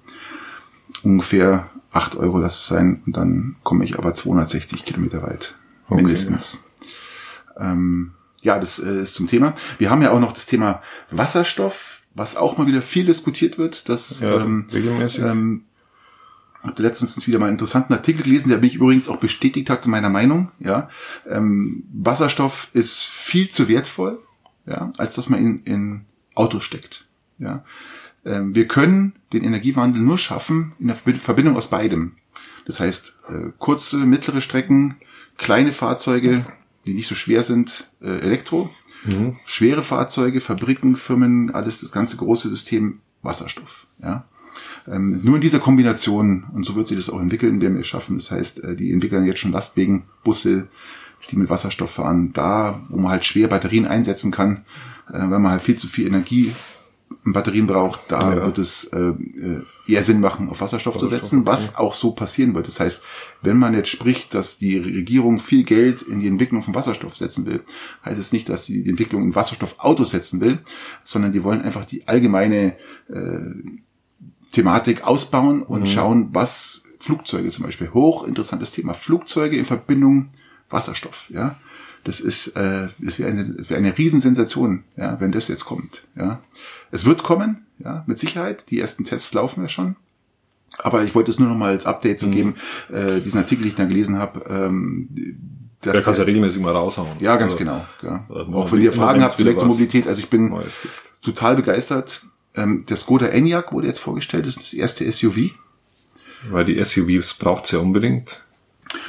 Ungefähr 1.03 1.69
8 1.93 2.17
Euro 2.17 2.39
lass 2.39 2.57
es 2.59 2.67
sein 2.67 3.03
und 3.07 3.17
dann 3.17 3.57
komme 3.63 3.85
ich 3.85 3.99
aber 3.99 4.13
260 4.13 4.85
Kilometer 4.85 5.23
weit. 5.23 5.57
Okay, 5.87 6.03
mindestens. 6.03 6.67
Ähm, 7.59 8.13
ja, 8.43 8.59
das 8.59 8.79
äh, 8.79 9.03
ist 9.03 9.15
zum 9.15 9.27
Thema. 9.27 9.55
Wir 9.79 9.91
haben 9.91 10.03
ja 10.03 10.13
auch 10.13 10.21
noch 10.21 10.33
das 10.33 10.47
Thema 10.47 10.83
Wasserstoff, 11.11 12.03
was 12.15 12.37
auch 12.37 12.59
mal 12.59 12.67
wieder 12.67 12.83
viel 12.83 13.07
diskutiert 13.07 13.59
wird. 13.59 13.89
Das 13.89 14.21
Ja, 14.21 14.43
ähm, 14.43 14.67
regelmäßig. 14.73 15.21
ähm, 15.21 15.65
habe 16.63 16.83
letztens 16.83 17.27
wieder 17.27 17.39
mal 17.39 17.47
einen 17.47 17.55
interessanten 17.55 17.93
Artikel 17.93 18.23
gelesen, 18.23 18.49
der 18.49 18.59
mich 18.59 18.75
übrigens 18.75 19.09
auch 19.09 19.19
bestätigt 19.19 19.71
hat 19.71 19.85
in 19.85 19.91
meiner 19.91 20.11
Meinung. 20.11 20.51
Ja, 20.59 20.89
ähm, 21.29 21.85
Wasserstoff 21.93 22.69
ist 22.75 23.05
viel 23.05 23.49
zu 23.49 23.69
wertvoll, 23.69 24.21
ja, 24.67 24.93
als 24.99 25.15
dass 25.15 25.29
man 25.29 25.41
in, 25.41 25.63
in 25.65 26.05
Autos 26.35 26.65
steckt. 26.65 27.07
Ja, 27.39 27.65
wir 28.25 28.67
können 28.67 29.15
den 29.33 29.45
Energiewandel 29.45 30.03
nur 30.03 30.19
schaffen 30.19 30.73
in 30.79 30.89
der 30.89 30.97
Verbi- 30.97 31.19
Verbindung 31.19 31.57
aus 31.57 31.71
beidem. 31.71 32.13
Das 32.67 32.81
heißt, 32.81 33.19
äh, 33.31 33.53
kurze, 33.59 33.99
mittlere 33.99 34.41
Strecken, 34.41 34.97
kleine 35.39 35.73
Fahrzeuge, 35.73 36.45
die 36.85 36.95
nicht 36.95 37.09
so 37.09 37.15
schwer 37.15 37.43
sind, 37.43 37.91
äh, 38.03 38.19
Elektro 38.19 38.71
Schwere 39.47 39.83
Fahrzeuge, 39.83 40.41
Fabriken, 40.41 40.97
Firmen, 40.97 41.55
alles 41.55 41.81
das 41.81 41.93
ganze 41.93 42.17
große 42.17 42.49
System 42.49 42.99
Wasserstoff. 43.23 43.87
Ja. 44.03 44.25
Ähm, 44.87 45.21
nur 45.23 45.37
in 45.37 45.41
dieser 45.41 45.61
Kombination, 45.61 46.45
und 46.53 46.65
so 46.65 46.75
wird 46.75 46.89
sich 46.89 46.97
das 46.97 47.09
auch 47.09 47.21
entwickeln, 47.21 47.63
werden 47.63 47.75
wir 47.75 47.83
es 47.83 47.87
schaffen. 47.87 48.19
Das 48.19 48.31
heißt, 48.31 48.65
äh, 48.65 48.77
die 48.77 48.93
entwickeln 48.93 49.25
jetzt 49.25 49.39
schon 49.39 49.53
Lastwegen, 49.53 50.03
Busse, 50.25 50.69
die 51.31 51.37
mit 51.37 51.49
Wasserstoff 51.49 51.93
fahren, 51.93 52.33
da, 52.33 52.81
wo 52.89 52.99
man 52.99 53.13
halt 53.13 53.25
schwer 53.25 53.49
Batterien 53.49 53.87
einsetzen 53.87 54.31
kann, 54.31 54.65
weil 55.09 55.41
man 55.41 55.51
halt 55.51 55.63
viel 55.63 55.77
zu 55.77 55.89
viel 55.89 56.07
Energie 56.07 56.53
Batterien 57.33 57.67
braucht, 57.67 58.01
da 58.09 58.35
Ja. 58.35 58.45
wird 58.47 58.59
es 58.59 58.85
äh, 58.85 58.99
äh, 58.99 59.63
eher 59.87 60.05
Sinn 60.05 60.21
machen, 60.21 60.49
auf 60.49 60.61
Wasserstoff, 60.61 60.97
zu 60.97 61.07
setzen, 61.07 61.47
was 61.47 61.77
auch 61.77 61.95
so 61.95 62.13
passieren 62.13 62.55
wird. 62.55 62.67
Das 62.67 62.81
heißt, 62.81 63.03
wenn 63.43 63.57
man 63.57 63.75
jetzt 63.75 63.89
spricht, 63.89 64.35
dass 64.35 64.59
die 64.59 64.77
Regierung 64.79 65.39
viel 65.39 65.65
Geld 65.65 66.03
in 66.03 66.21
die 66.21 66.29
Entwicklung 66.29 66.63
von 66.63 66.75
Wasserstoff 66.75 67.17
setzen 67.17 67.47
will, 67.47 67.63
heißt 68.05 68.19
es 68.21 68.33
nicht, 68.33 68.49
dass 68.49 68.63
die 68.63 68.83
die 68.83 68.91
Entwicklung 68.91 69.23
in 69.23 69.35
Wasserstoffautos 69.35 70.11
setzen 70.11 70.41
will, 70.41 70.59
sondern 71.05 71.33
die 71.33 71.43
wollen 71.45 71.63
einfach 71.63 71.85
die 71.85 72.07
allgemeine 72.07 72.77
äh, 73.09 73.41
Thematik 74.53 75.07
ausbauen 75.07 75.63
und 75.63 75.89
schauen, 75.89 76.29
was 76.33 76.83
Flugzeuge 77.01 77.51
zum 77.51 77.65
Beispiel, 77.65 77.91
hochinteressantes 77.93 78.73
Thema, 78.73 78.95
Flugzeuge 78.95 79.57
in 79.57 79.65
Verbindung 79.65 80.31
Wasserstoff, 80.71 81.31
ja. 81.31 81.57
Das 82.05 82.21
ist, 82.21 82.49
äh, 82.57 82.89
das 82.99 83.19
wäre 83.19 83.31
eine, 83.31 83.45
das 83.45 83.69
wäre 83.71 83.79
eine 83.79 83.97
Riesensensation, 83.97 84.85
ja, 84.97 85.21
wenn 85.21 85.33
das 85.33 85.49
jetzt 85.49 85.65
kommt, 85.65 86.05
ja. 86.17 86.41
Es 86.91 87.05
wird 87.05 87.23
kommen, 87.23 87.67
ja, 87.79 88.03
mit 88.07 88.19
Sicherheit. 88.19 88.71
Die 88.71 88.81
ersten 88.81 89.05
Tests 89.05 89.35
laufen 89.35 89.63
ja 89.63 89.69
schon. 89.69 89.97
Aber 90.79 91.03
ich 91.03 91.15
wollte 91.15 91.31
es 91.31 91.39
nur 91.39 91.49
noch 91.49 91.57
mal 91.57 91.71
als 91.71 91.87
Update 91.87 92.19
so 92.21 92.29
geben, 92.29 92.55
äh, 92.93 93.21
diesen 93.21 93.39
Artikel, 93.39 93.63
den 93.63 93.71
ich 93.71 93.75
da 93.77 93.85
gelesen 93.85 94.19
habe, 94.19 94.45
ähm, 94.49 95.09
dass 95.81 95.95
Da 95.95 96.01
kannst 96.01 96.19
du 96.19 96.23
der- 96.23 96.27
regelmäßig 96.29 96.61
mal 96.63 96.73
raushauen. 96.73 97.17
ja, 97.21 97.37
ganz 97.37 97.53
Also, 97.55 97.65
genau. 97.65 97.85
Ja. 98.03 98.27
äh, 98.31 98.55
Auch 98.55 98.71
wenn 98.73 98.81
ihr 98.81 98.93
Fragen 98.93 99.23
habt 99.23 99.37
zur 99.39 99.47
Elektromobilität, 99.47 100.07
also 100.07 100.21
ich 100.21 100.29
bin 100.31 100.55
total 101.23 101.57
begeistert. 101.57 102.23
Ähm, 102.55 102.85
der 102.89 102.97
Skoda 102.97 103.27
Enyaq 103.27 103.73
wurde 103.73 103.87
jetzt 103.87 104.01
vorgestellt, 104.01 104.47
das 104.47 104.57
ist 104.57 104.63
das 104.63 104.73
erste 104.73 105.05
SUV. 105.11 105.51
Weil 106.51 106.65
die 106.65 106.83
SUVs 106.83 107.35
braucht's 107.35 107.71
ja 107.73 107.79
unbedingt. 107.81 108.41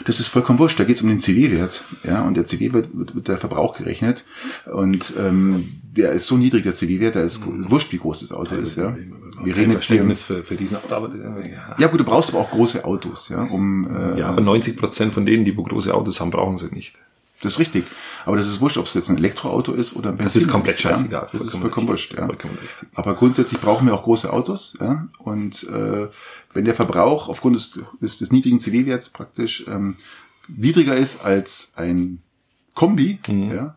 Das 0.05 0.19
ist 0.19 0.27
vollkommen 0.27 0.59
wurscht, 0.59 0.79
da 0.79 0.83
geht 0.83 0.97
es 0.97 1.01
um 1.01 1.09
den 1.09 1.19
CW-Wert. 1.19 1.85
Ja, 2.03 2.23
und 2.23 2.35
der 2.35 2.45
CW 2.45 2.73
wird, 2.73 2.89
wird 2.93 3.27
der 3.27 3.37
Verbrauch 3.37 3.77
gerechnet. 3.77 4.25
Und 4.71 5.13
ähm, 5.17 5.79
der 5.83 6.11
ist 6.11 6.27
so 6.27 6.37
niedrig, 6.37 6.63
der 6.63 6.73
CW-Wert, 6.73 7.15
da 7.15 7.21
ist 7.21 7.41
wurscht, 7.45 7.91
wie 7.91 7.97
groß 7.97 8.21
das 8.21 8.31
Auto 8.31 8.55
ist. 8.55 8.77
Ja. 8.77 8.95
Wir 9.43 9.55
reden 9.55 9.71
jetzt 9.71 9.85
hier. 9.85 10.03
Für, 10.15 10.43
für 10.43 10.55
diesen 10.55 10.77
Auto, 10.77 10.93
aber, 10.93 11.13
äh, 11.13 11.51
ja. 11.51 11.75
Ja 11.77 11.87
gut, 11.87 11.99
du 11.99 12.03
brauchst 12.03 12.31
aber 12.31 12.39
auch 12.39 12.49
große 12.49 12.83
Autos, 12.83 13.29
ja, 13.29 13.43
um 13.43 13.89
äh, 13.89 14.19
ja, 14.19 14.27
aber 14.27 14.41
90 14.41 14.75
Prozent 14.75 15.13
von 15.13 15.25
denen, 15.25 15.45
die 15.45 15.55
wo 15.55 15.63
große 15.63 15.93
Autos 15.93 16.19
haben, 16.19 16.31
brauchen 16.31 16.57
sie 16.57 16.67
nicht. 16.67 16.95
Das 17.41 17.53
ist 17.53 17.59
richtig. 17.59 17.85
Aber 18.25 18.35
das 18.35 18.47
ist 18.47 18.59
wurscht, 18.59 18.77
ob 18.77 18.85
es 18.85 18.93
jetzt 18.93 19.09
ein 19.09 19.17
Elektroauto 19.17 19.71
ist 19.71 19.95
oder 19.95 20.09
ein 20.09 20.17
Das 20.17 20.25
Benzin 20.25 20.41
ist 20.41 20.47
komplett 20.49 20.83
ja. 20.83 20.89
scheißegal. 20.89 21.27
Das 21.31 21.41
ist 21.41 21.55
vollkommen 21.55 21.87
wurscht, 21.87 22.11
richtig. 22.11 22.19
ja. 22.19 22.25
Vollkommen 22.25 22.55
richtig. 22.55 22.89
Aber 22.93 23.15
grundsätzlich 23.15 23.61
brauchen 23.61 23.87
wir 23.87 23.93
auch 23.93 24.03
große 24.03 24.31
Autos, 24.31 24.73
ja. 24.81 25.07
Und 25.19 25.63
äh, 25.63 26.07
wenn 26.53 26.65
der 26.65 26.75
Verbrauch 26.75 27.29
aufgrund 27.29 27.55
des, 27.55 27.79
des, 28.01 28.17
des 28.17 28.31
niedrigen 28.31 28.59
CD-Werts 28.59 29.09
praktisch 29.09 29.65
ähm, 29.67 29.97
niedriger 30.47 30.95
ist 30.95 31.23
als 31.23 31.73
ein 31.75 32.21
Kombi, 32.75 33.19
Mhm. 33.27 33.51
ja, 33.51 33.75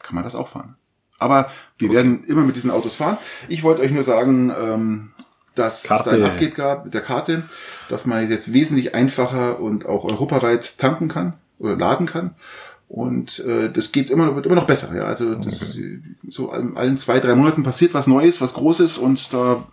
kann 0.00 0.14
man 0.14 0.24
das 0.24 0.34
auch 0.34 0.48
fahren. 0.48 0.76
Aber 1.18 1.50
wir 1.78 1.90
werden 1.90 2.24
immer 2.24 2.42
mit 2.42 2.56
diesen 2.56 2.70
Autos 2.70 2.94
fahren. 2.94 3.16
Ich 3.48 3.62
wollte 3.62 3.82
euch 3.82 3.90
nur 3.90 4.02
sagen, 4.02 4.52
ähm, 4.60 5.12
dass 5.54 5.84
Karte. 5.84 6.10
es 6.10 6.16
da 6.18 6.24
ein 6.24 6.30
Update 6.30 6.54
gab 6.54 6.84
mit 6.84 6.92
der 6.94 7.00
Karte, 7.00 7.44
dass 7.88 8.04
man 8.04 8.28
jetzt 8.28 8.52
wesentlich 8.52 8.94
einfacher 8.94 9.58
und 9.58 9.86
auch 9.86 10.04
europaweit 10.04 10.76
tanken 10.78 11.08
kann 11.08 11.32
oder 11.58 11.76
laden 11.76 12.06
kann. 12.06 12.34
Und 12.88 13.40
äh, 13.40 13.72
das 13.72 13.90
geht 13.90 14.10
immer, 14.10 14.36
wird 14.36 14.46
immer 14.46 14.54
noch 14.54 14.66
besser. 14.66 14.94
Ja, 14.94 15.04
also 15.04 15.34
das 15.34 15.78
so 16.28 16.50
allen, 16.50 16.76
allen 16.76 16.98
zwei, 16.98 17.18
drei 17.18 17.34
Monaten 17.34 17.62
passiert 17.62 17.94
was 17.94 18.06
Neues, 18.06 18.40
was 18.40 18.54
Großes 18.54 18.98
und 18.98 19.32
da 19.32 19.66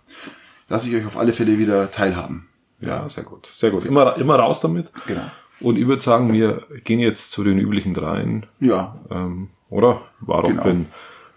lasse 0.68 0.88
ich 0.88 0.96
euch 0.96 1.06
auf 1.06 1.16
alle 1.18 1.32
Fälle 1.32 1.58
wieder 1.58 1.90
teilhaben. 1.90 2.46
Ja, 2.80 3.08
sehr 3.08 3.24
gut. 3.24 3.48
Sehr 3.54 3.70
gut. 3.70 3.84
Immer, 3.84 4.16
immer 4.16 4.36
raus 4.36 4.60
damit. 4.60 4.90
Genau. 5.06 5.22
Und 5.60 5.76
ich 5.78 5.86
würde 5.86 6.02
sagen, 6.02 6.32
wir 6.32 6.64
gehen 6.84 7.00
jetzt 7.00 7.30
zu 7.30 7.44
den 7.44 7.58
üblichen 7.58 7.94
dreien. 7.94 8.46
Ja, 8.60 8.96
Ähm, 9.10 9.50
oder? 9.70 10.02
War 10.20 10.42
doch 10.42 10.50
Genau. 10.50 10.62
für, 10.62 10.84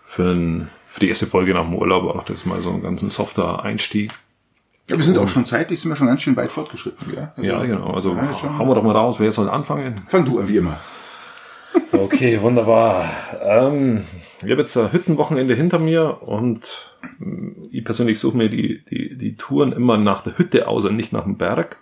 für, 0.08 0.68
für 0.90 1.00
die 1.00 1.10
erste 1.10 1.28
Folge 1.28 1.54
nach 1.54 1.64
dem 1.64 1.76
Urlaub 1.76 2.16
auch 2.16 2.24
das 2.24 2.46
mal 2.46 2.60
so 2.62 2.72
ein 2.72 2.82
ganz 2.82 3.02
ein 3.02 3.10
softer 3.10 3.64
Einstieg. 3.64 4.12
ja 4.90 4.98
wir 4.98 5.04
sind 5.04 5.18
auch 5.18 5.28
schon 5.28 5.46
zeitlich, 5.46 5.80
sind 5.80 5.92
wir 5.92 5.96
schon 5.96 6.08
ganz 6.08 6.22
schön 6.22 6.36
weit 6.36 6.52
fortgeschritten. 6.52 7.14
Ja, 7.16 7.32
Also, 7.36 7.48
Ja, 7.50 7.64
genau. 7.66 7.92
Also 7.94 8.14
ja, 8.16 8.58
hauen 8.58 8.68
wir 8.68 8.76
doch 8.76 8.84
mal 8.84 8.96
raus. 8.96 9.16
Wer 9.20 9.32
soll 9.32 9.50
anfangen? 9.50 10.02
Fang 10.08 10.26
du 10.26 10.40
an, 10.40 10.50
wie 10.50 10.58
immer. 10.58 10.80
Okay, 11.92 12.42
wunderbar. 12.42 13.10
Ähm, 13.42 14.04
ich 14.44 14.50
habe 14.52 14.62
jetzt 14.62 14.76
ein 14.78 14.92
Hüttenwochenende 14.92 15.54
hinter 15.54 15.78
mir 15.80 16.22
und 16.24 16.92
ähm, 17.22 17.68
ich 17.72 17.86
persönlich 17.86 18.20
suche 18.20 18.36
mir 18.36 18.50
die, 18.50 18.77
die, 19.18 19.36
Touren 19.36 19.72
immer 19.72 19.97
nach 19.97 20.22
der 20.22 20.38
Hütte 20.38 20.68
aus 20.68 20.86
und 20.86 20.95
nicht 20.95 21.13
nach 21.13 21.24
dem 21.24 21.38
Berg. 21.38 21.78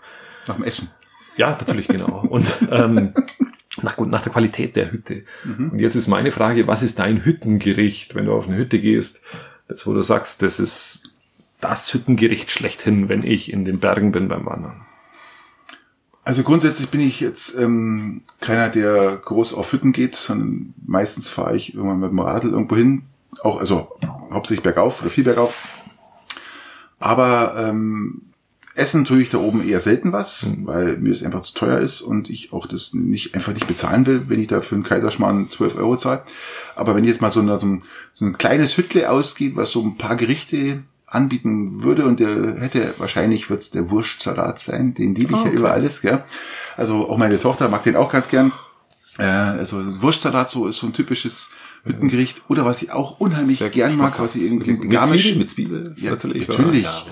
Nach 0.47 0.55
dem 0.55 0.63
Essen. 0.63 0.89
Ja, 1.37 1.49
natürlich, 1.49 1.87
genau. 1.87 2.25
Und 2.29 2.45
ähm, 2.71 3.13
nach, 3.81 3.97
nach 3.97 4.21
der 4.21 4.31
Qualität 4.31 4.75
der 4.75 4.91
Hütte. 4.91 5.23
Und 5.71 5.79
jetzt 5.79 5.95
ist 5.95 6.07
meine 6.07 6.31
Frage, 6.31 6.67
was 6.67 6.83
ist 6.83 6.99
dein 6.99 7.25
Hüttengericht, 7.25 8.15
wenn 8.15 8.25
du 8.25 8.33
auf 8.33 8.47
eine 8.47 8.57
Hütte 8.57 8.79
gehst, 8.79 9.21
das, 9.67 9.85
wo 9.85 9.93
du 9.93 10.01
sagst, 10.01 10.41
das 10.41 10.59
ist 10.59 11.11
das 11.61 11.93
Hüttengericht 11.93 12.51
schlechthin, 12.51 13.09
wenn 13.09 13.23
ich 13.23 13.51
in 13.51 13.65
den 13.65 13.79
Bergen 13.79 14.11
bin 14.11 14.27
beim 14.27 14.45
Wandern? 14.45 14.85
Also 16.23 16.41
grundsätzlich 16.41 16.89
bin 16.89 17.01
ich 17.01 17.19
jetzt 17.19 17.55
ähm, 17.57 18.23
keiner, 18.39 18.69
der 18.69 19.21
groß 19.23 19.53
auf 19.53 19.71
Hütten 19.71 19.91
geht, 19.91 20.15
sondern 20.15 20.73
meistens 20.85 21.29
fahre 21.29 21.55
ich 21.55 21.75
irgendwann 21.75 21.99
mit 21.99 22.09
dem 22.09 22.19
Radl 22.19 22.49
irgendwo 22.49 22.75
hin. 22.75 23.03
Auch, 23.41 23.59
also 23.59 23.95
hauptsächlich 24.31 24.63
bergauf 24.63 25.01
oder 25.01 25.11
viel 25.11 25.23
bergauf. 25.23 25.67
Aber 26.99 27.55
ähm, 27.57 28.21
essen 28.75 29.05
tue 29.05 29.21
ich 29.21 29.29
da 29.29 29.37
oben 29.37 29.67
eher 29.67 29.79
selten 29.79 30.11
was, 30.11 30.47
weil 30.63 30.97
mir 30.97 31.11
das 31.11 31.23
einfach 31.23 31.41
zu 31.41 31.53
teuer 31.53 31.79
ist 31.79 32.01
und 32.01 32.29
ich 32.29 32.53
auch 32.53 32.67
das 32.67 32.93
nicht 32.93 33.33
einfach 33.33 33.53
nicht 33.53 33.67
bezahlen 33.67 34.05
will, 34.05 34.25
wenn 34.27 34.39
ich 34.39 34.47
da 34.47 34.61
für 34.61 34.75
einen 34.75 34.83
Kaiserschmarrn 34.83 35.49
12 35.49 35.77
Euro 35.77 35.97
zahle. 35.97 36.23
Aber 36.75 36.95
wenn 36.95 37.05
jetzt 37.05 37.21
mal 37.21 37.29
so, 37.29 37.39
eine, 37.39 37.57
so, 37.57 37.67
ein, 37.67 37.83
so 38.13 38.25
ein 38.25 38.37
kleines 38.37 38.77
Hüttle 38.77 39.09
ausgeht, 39.09 39.55
was 39.55 39.71
so 39.71 39.81
ein 39.81 39.97
paar 39.97 40.17
Gerichte 40.17 40.83
anbieten 41.05 41.83
würde 41.83 42.05
und 42.05 42.19
der 42.19 42.59
hätte 42.59 42.93
wahrscheinlich 42.97 43.49
wird's 43.49 43.69
der 43.69 43.89
Wurstsalat 43.89 44.59
sein, 44.59 44.93
den 44.93 45.15
liebe 45.15 45.33
ich 45.33 45.43
ja 45.43 45.51
über 45.51 45.71
alles, 45.71 46.01
gell? 46.01 46.23
Also 46.75 47.09
auch 47.09 47.17
meine 47.17 47.39
Tochter 47.39 47.69
mag 47.69 47.83
den 47.83 47.95
auch 47.95 48.11
ganz 48.11 48.27
gern. 48.27 48.51
Äh, 49.17 49.23
also 49.23 50.01
Wurstsalat 50.01 50.49
so 50.49 50.67
ist 50.67 50.77
so 50.77 50.87
ein 50.87 50.93
typisches 50.93 51.49
Hüttengericht 51.85 52.41
oder 52.47 52.65
was 52.65 52.81
ich 52.81 52.91
auch 52.91 53.19
unheimlich 53.19 53.63
gern 53.71 53.95
mag, 53.95 54.19
was 54.19 54.35
ich 54.35 54.43
irgendwie 54.43 54.73
Mit 54.73 54.89
Garmisch 54.89 55.21
Zwiebeln, 55.21 55.39
mit 55.39 55.49
Zwiebeln, 55.51 55.95
ja, 55.97 56.11
natürlich. 56.11 56.47
natürlich. 56.47 56.83
Ja. 56.83 57.05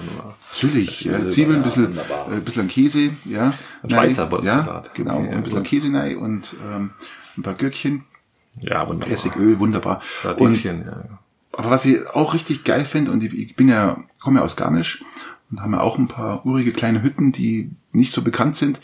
Natürlich, 0.51 1.01
ja, 1.05 1.27
Zwiebeln, 1.27 1.57
ein 1.57 1.63
bisschen, 1.63 1.97
äh, 1.97 2.33
ein 2.33 2.43
bisschen 2.43 2.67
Käse, 2.67 3.11
ja. 3.25 3.53
Ein 3.83 3.89
Schweizer 3.89 4.31
Wurstsalat. 4.31 4.85
Ja, 4.85 4.91
genau, 4.93 5.19
Okay, 5.19 5.29
ein 5.29 5.43
bisschen 5.43 5.59
gut. 5.59 5.67
Käse 5.67 5.93
rein 5.93 6.17
und 6.17 6.55
ähm, 6.67 6.89
ein 7.37 7.43
paar 7.43 7.53
Gürkchen, 7.53 8.03
Ja, 8.59 8.87
wunderbar. 8.87 9.13
Essigöl, 9.13 9.59
wunderbar. 9.59 10.01
Und, 10.23 10.41
Radieschen, 10.41 10.85
ja. 10.85 11.19
aber 11.51 11.69
was 11.69 11.85
ich 11.85 12.07
auch 12.07 12.33
richtig 12.33 12.63
geil 12.63 12.85
finde, 12.85 13.11
und 13.11 13.23
ich, 13.23 13.33
ich 13.33 13.55
bin 13.55 13.69
ja, 13.69 14.03
komme 14.19 14.39
ja 14.39 14.45
aus 14.45 14.55
Garmisch 14.55 15.03
und 15.51 15.61
haben 15.61 15.73
ja 15.73 15.81
auch 15.81 15.99
ein 15.99 16.07
paar 16.07 16.45
urige 16.47 16.71
kleine 16.71 17.03
Hütten, 17.03 17.31
die 17.31 17.69
nicht 17.91 18.11
so 18.11 18.23
bekannt 18.23 18.55
sind. 18.55 18.81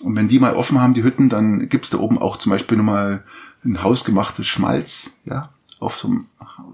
Und 0.00 0.16
wenn 0.16 0.28
die 0.28 0.38
mal 0.38 0.54
offen 0.54 0.80
haben, 0.80 0.94
die 0.94 1.02
Hütten, 1.02 1.28
dann 1.28 1.68
gibt's 1.68 1.90
da 1.90 1.98
oben 1.98 2.18
auch 2.18 2.36
zum 2.36 2.50
Beispiel 2.50 2.76
nochmal 2.76 3.24
ein 3.64 3.82
hausgemachtes 3.82 4.46
Schmalz, 4.46 5.12
ja, 5.24 5.50
auf 5.78 5.96
so 5.98 6.08
ein 6.08 6.26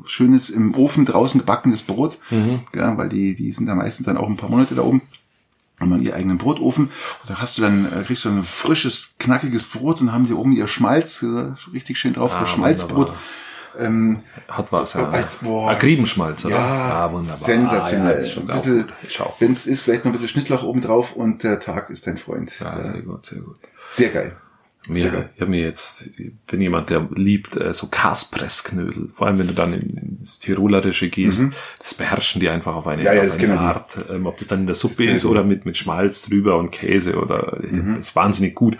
schönes 0.05 0.51
im 0.51 0.74
Ofen 0.74 1.05
draußen 1.05 1.41
gebackenes 1.41 1.82
Brot, 1.82 2.18
ja, 2.74 2.97
weil 2.97 3.09
die, 3.09 3.34
die 3.34 3.53
sind 3.53 3.66
da 3.66 3.74
meistens 3.74 4.07
dann 4.07 4.16
auch 4.16 4.28
ein 4.28 4.36
paar 4.36 4.51
Monate 4.51 4.74
da 4.74 4.82
oben 4.82 5.03
haben 5.80 5.91
dann 5.91 6.03
ihren 6.03 6.14
eigenen 6.14 6.39
Brotofen 6.39 6.86
und 6.86 7.30
da 7.30 7.36
hast 7.41 7.57
du 7.57 7.62
dann, 7.62 7.84
äh, 7.93 8.03
kriegst 8.03 8.24
du 8.24 8.30
ein 8.30 8.43
frisches, 8.43 9.11
knackiges 9.20 9.66
Brot 9.66 10.01
und 10.01 10.11
haben 10.12 10.26
die 10.26 10.32
oben 10.32 10.51
ihr 10.53 10.66
Schmalz, 10.66 11.22
äh, 11.22 11.53
richtig 11.72 11.99
schön 11.99 12.14
drauf, 12.14 12.34
Ah, 12.34 12.47
Schmalzbrot. 12.47 13.12
Ähm, 13.78 14.22
Hat 14.49 14.72
was, 14.72 14.91
so, 14.93 14.99
ja. 14.99 15.09
als- 15.11 15.36
boah. 15.36 15.70
Akribenschmalz, 15.70 16.45
oder? 16.45 16.57
ja, 16.57 17.05
ah, 17.07 17.12
wunderbar. 17.12 17.36
sensationell. 17.36 18.24
Ah, 18.49 18.57
ja, 18.57 19.26
wenn 19.39 19.53
es 19.53 19.66
ist, 19.68 19.82
vielleicht 19.82 20.05
noch 20.05 20.11
ein 20.11 20.12
bisschen 20.14 20.28
Schnittlauch 20.30 20.64
oben 20.64 20.80
drauf 20.80 21.12
und 21.14 21.45
der 21.45 21.61
Tag 21.61 21.91
ist 21.91 22.09
dein 22.09 22.18
Freund. 22.18 22.59
Ja, 22.59 22.76
Ja, 22.76 22.93
sehr 22.93 23.03
gut, 23.03 23.24
sehr 23.24 23.39
gut. 23.41 23.57
sehr 23.89 24.09
geil. 24.09 24.36
Mir, 24.89 25.30
ich 25.34 25.41
hab 25.41 25.49
mir 25.49 25.61
jetzt, 25.61 26.11
ich 26.18 26.32
bin 26.47 26.61
jemand, 26.61 26.91
der 26.91 27.09
liebt 27.14 27.57
äh, 27.57 27.72
so 27.72 27.89
Kaspressknödel. 27.89 29.11
Vor 29.14 29.26
allem, 29.26 29.39
wenn 29.39 29.49
du 29.49 29.55
dann 29.55 29.72
in, 29.72 30.16
ins 30.18 30.39
Tirolerische 30.39 31.09
gehst, 31.09 31.45
das 31.78 31.95
beherrschen 31.95 32.41
die 32.41 32.49
einfach 32.49 32.74
auf 32.74 32.86
eine, 32.86 33.03
Mhm. 33.03 33.07
Ja, 33.07 33.12
ja, 33.14 33.24
auf 33.26 33.39
eine. 33.39 33.59
Art. 33.59 33.99
Ähm, 34.11 34.26
ob 34.26 34.36
das 34.39 34.47
dann 34.49 34.61
in 34.61 34.66
der 34.66 34.74
Suppe 34.74 35.05
ist 35.05 35.24
oder 35.24 35.45
mit, 35.45 35.64
mit 35.64 35.76
Schmalz 35.76 36.22
drüber 36.22 36.59
und 36.59 36.70
Käse 36.70 37.16
oder 37.18 37.59
Mhm. 37.62 37.97
das 37.97 38.09
ist 38.09 38.16
wahnsinnig 38.16 38.55
gut. 38.55 38.76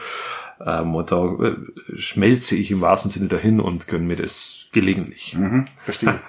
Ähm, 0.65 0.95
und 0.95 1.13
da 1.13 1.25
äh, 1.41 1.57
schmelze 1.97 2.57
ich 2.57 2.71
im 2.71 2.81
wahrsten 2.81 3.11
Sinne 3.11 3.29
dahin 3.29 3.61
und 3.61 3.87
gönne 3.87 4.05
mir 4.05 4.17
das 4.17 4.67
gelegentlich. 4.73 5.37
Mhm, 5.37 5.67
verstehe. 5.77 6.15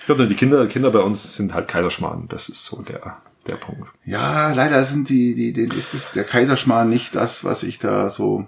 Ich 0.00 0.06
glaube, 0.06 0.26
die 0.26 0.34
Kinder, 0.34 0.66
Kinder 0.66 0.90
bei 0.90 0.98
uns 1.00 1.34
sind 1.34 1.54
halt 1.54 1.66
Kaiserschmarrn. 1.66 2.28
Das 2.28 2.50
ist 2.50 2.62
so 2.66 2.82
der, 2.82 3.22
der 3.48 3.56
Punkt. 3.56 3.90
ja, 4.04 4.52
leider 4.52 4.84
sind 4.84 5.08
die, 5.08 5.34
die, 5.34 5.52
die 5.52 5.76
ist 5.76 5.94
das, 5.94 6.12
der 6.12 6.24
Kaiserschmarrn 6.24 6.88
nicht 6.88 7.14
das, 7.14 7.44
was 7.44 7.62
ich 7.62 7.78
da 7.78 8.10
so 8.10 8.46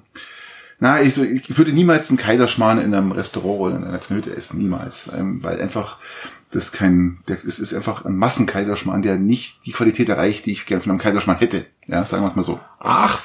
Na, 0.79 1.01
ich, 1.01 1.15
so, 1.15 1.23
ich 1.23 1.57
würde 1.57 1.73
niemals 1.73 2.11
einen 2.11 2.19
Kaiserschmarrn 2.19 2.79
in 2.79 2.95
einem 2.95 3.13
Restaurant 3.13 3.61
oder 3.61 3.77
in 3.77 3.85
einer 3.85 3.99
Knöte 3.99 4.35
essen, 4.37 4.59
niemals. 4.59 5.09
Ähm, 5.17 5.43
weil 5.43 5.61
einfach 5.61 5.99
das 6.51 6.73
kein, 6.73 7.19
der, 7.29 7.39
es 7.45 7.59
ist 7.59 7.75
einfach 7.75 8.05
ein 8.05 8.17
Massenkaiserschmarrn, 8.17 9.03
der 9.03 9.17
nicht 9.17 9.67
die 9.67 9.73
Qualität 9.73 10.09
erreicht, 10.09 10.47
die 10.47 10.53
ich 10.53 10.67
gerne 10.67 10.83
von 10.83 10.91
einem 10.91 11.01
Kaiserschmarrn 11.01 11.39
hätte. 11.39 11.67
Ja, 11.87 12.05
sagen 12.05 12.23
wir 12.25 12.29
es 12.29 12.37
mal 12.37 12.43
so. 12.43 12.61
Ach, 12.79 13.23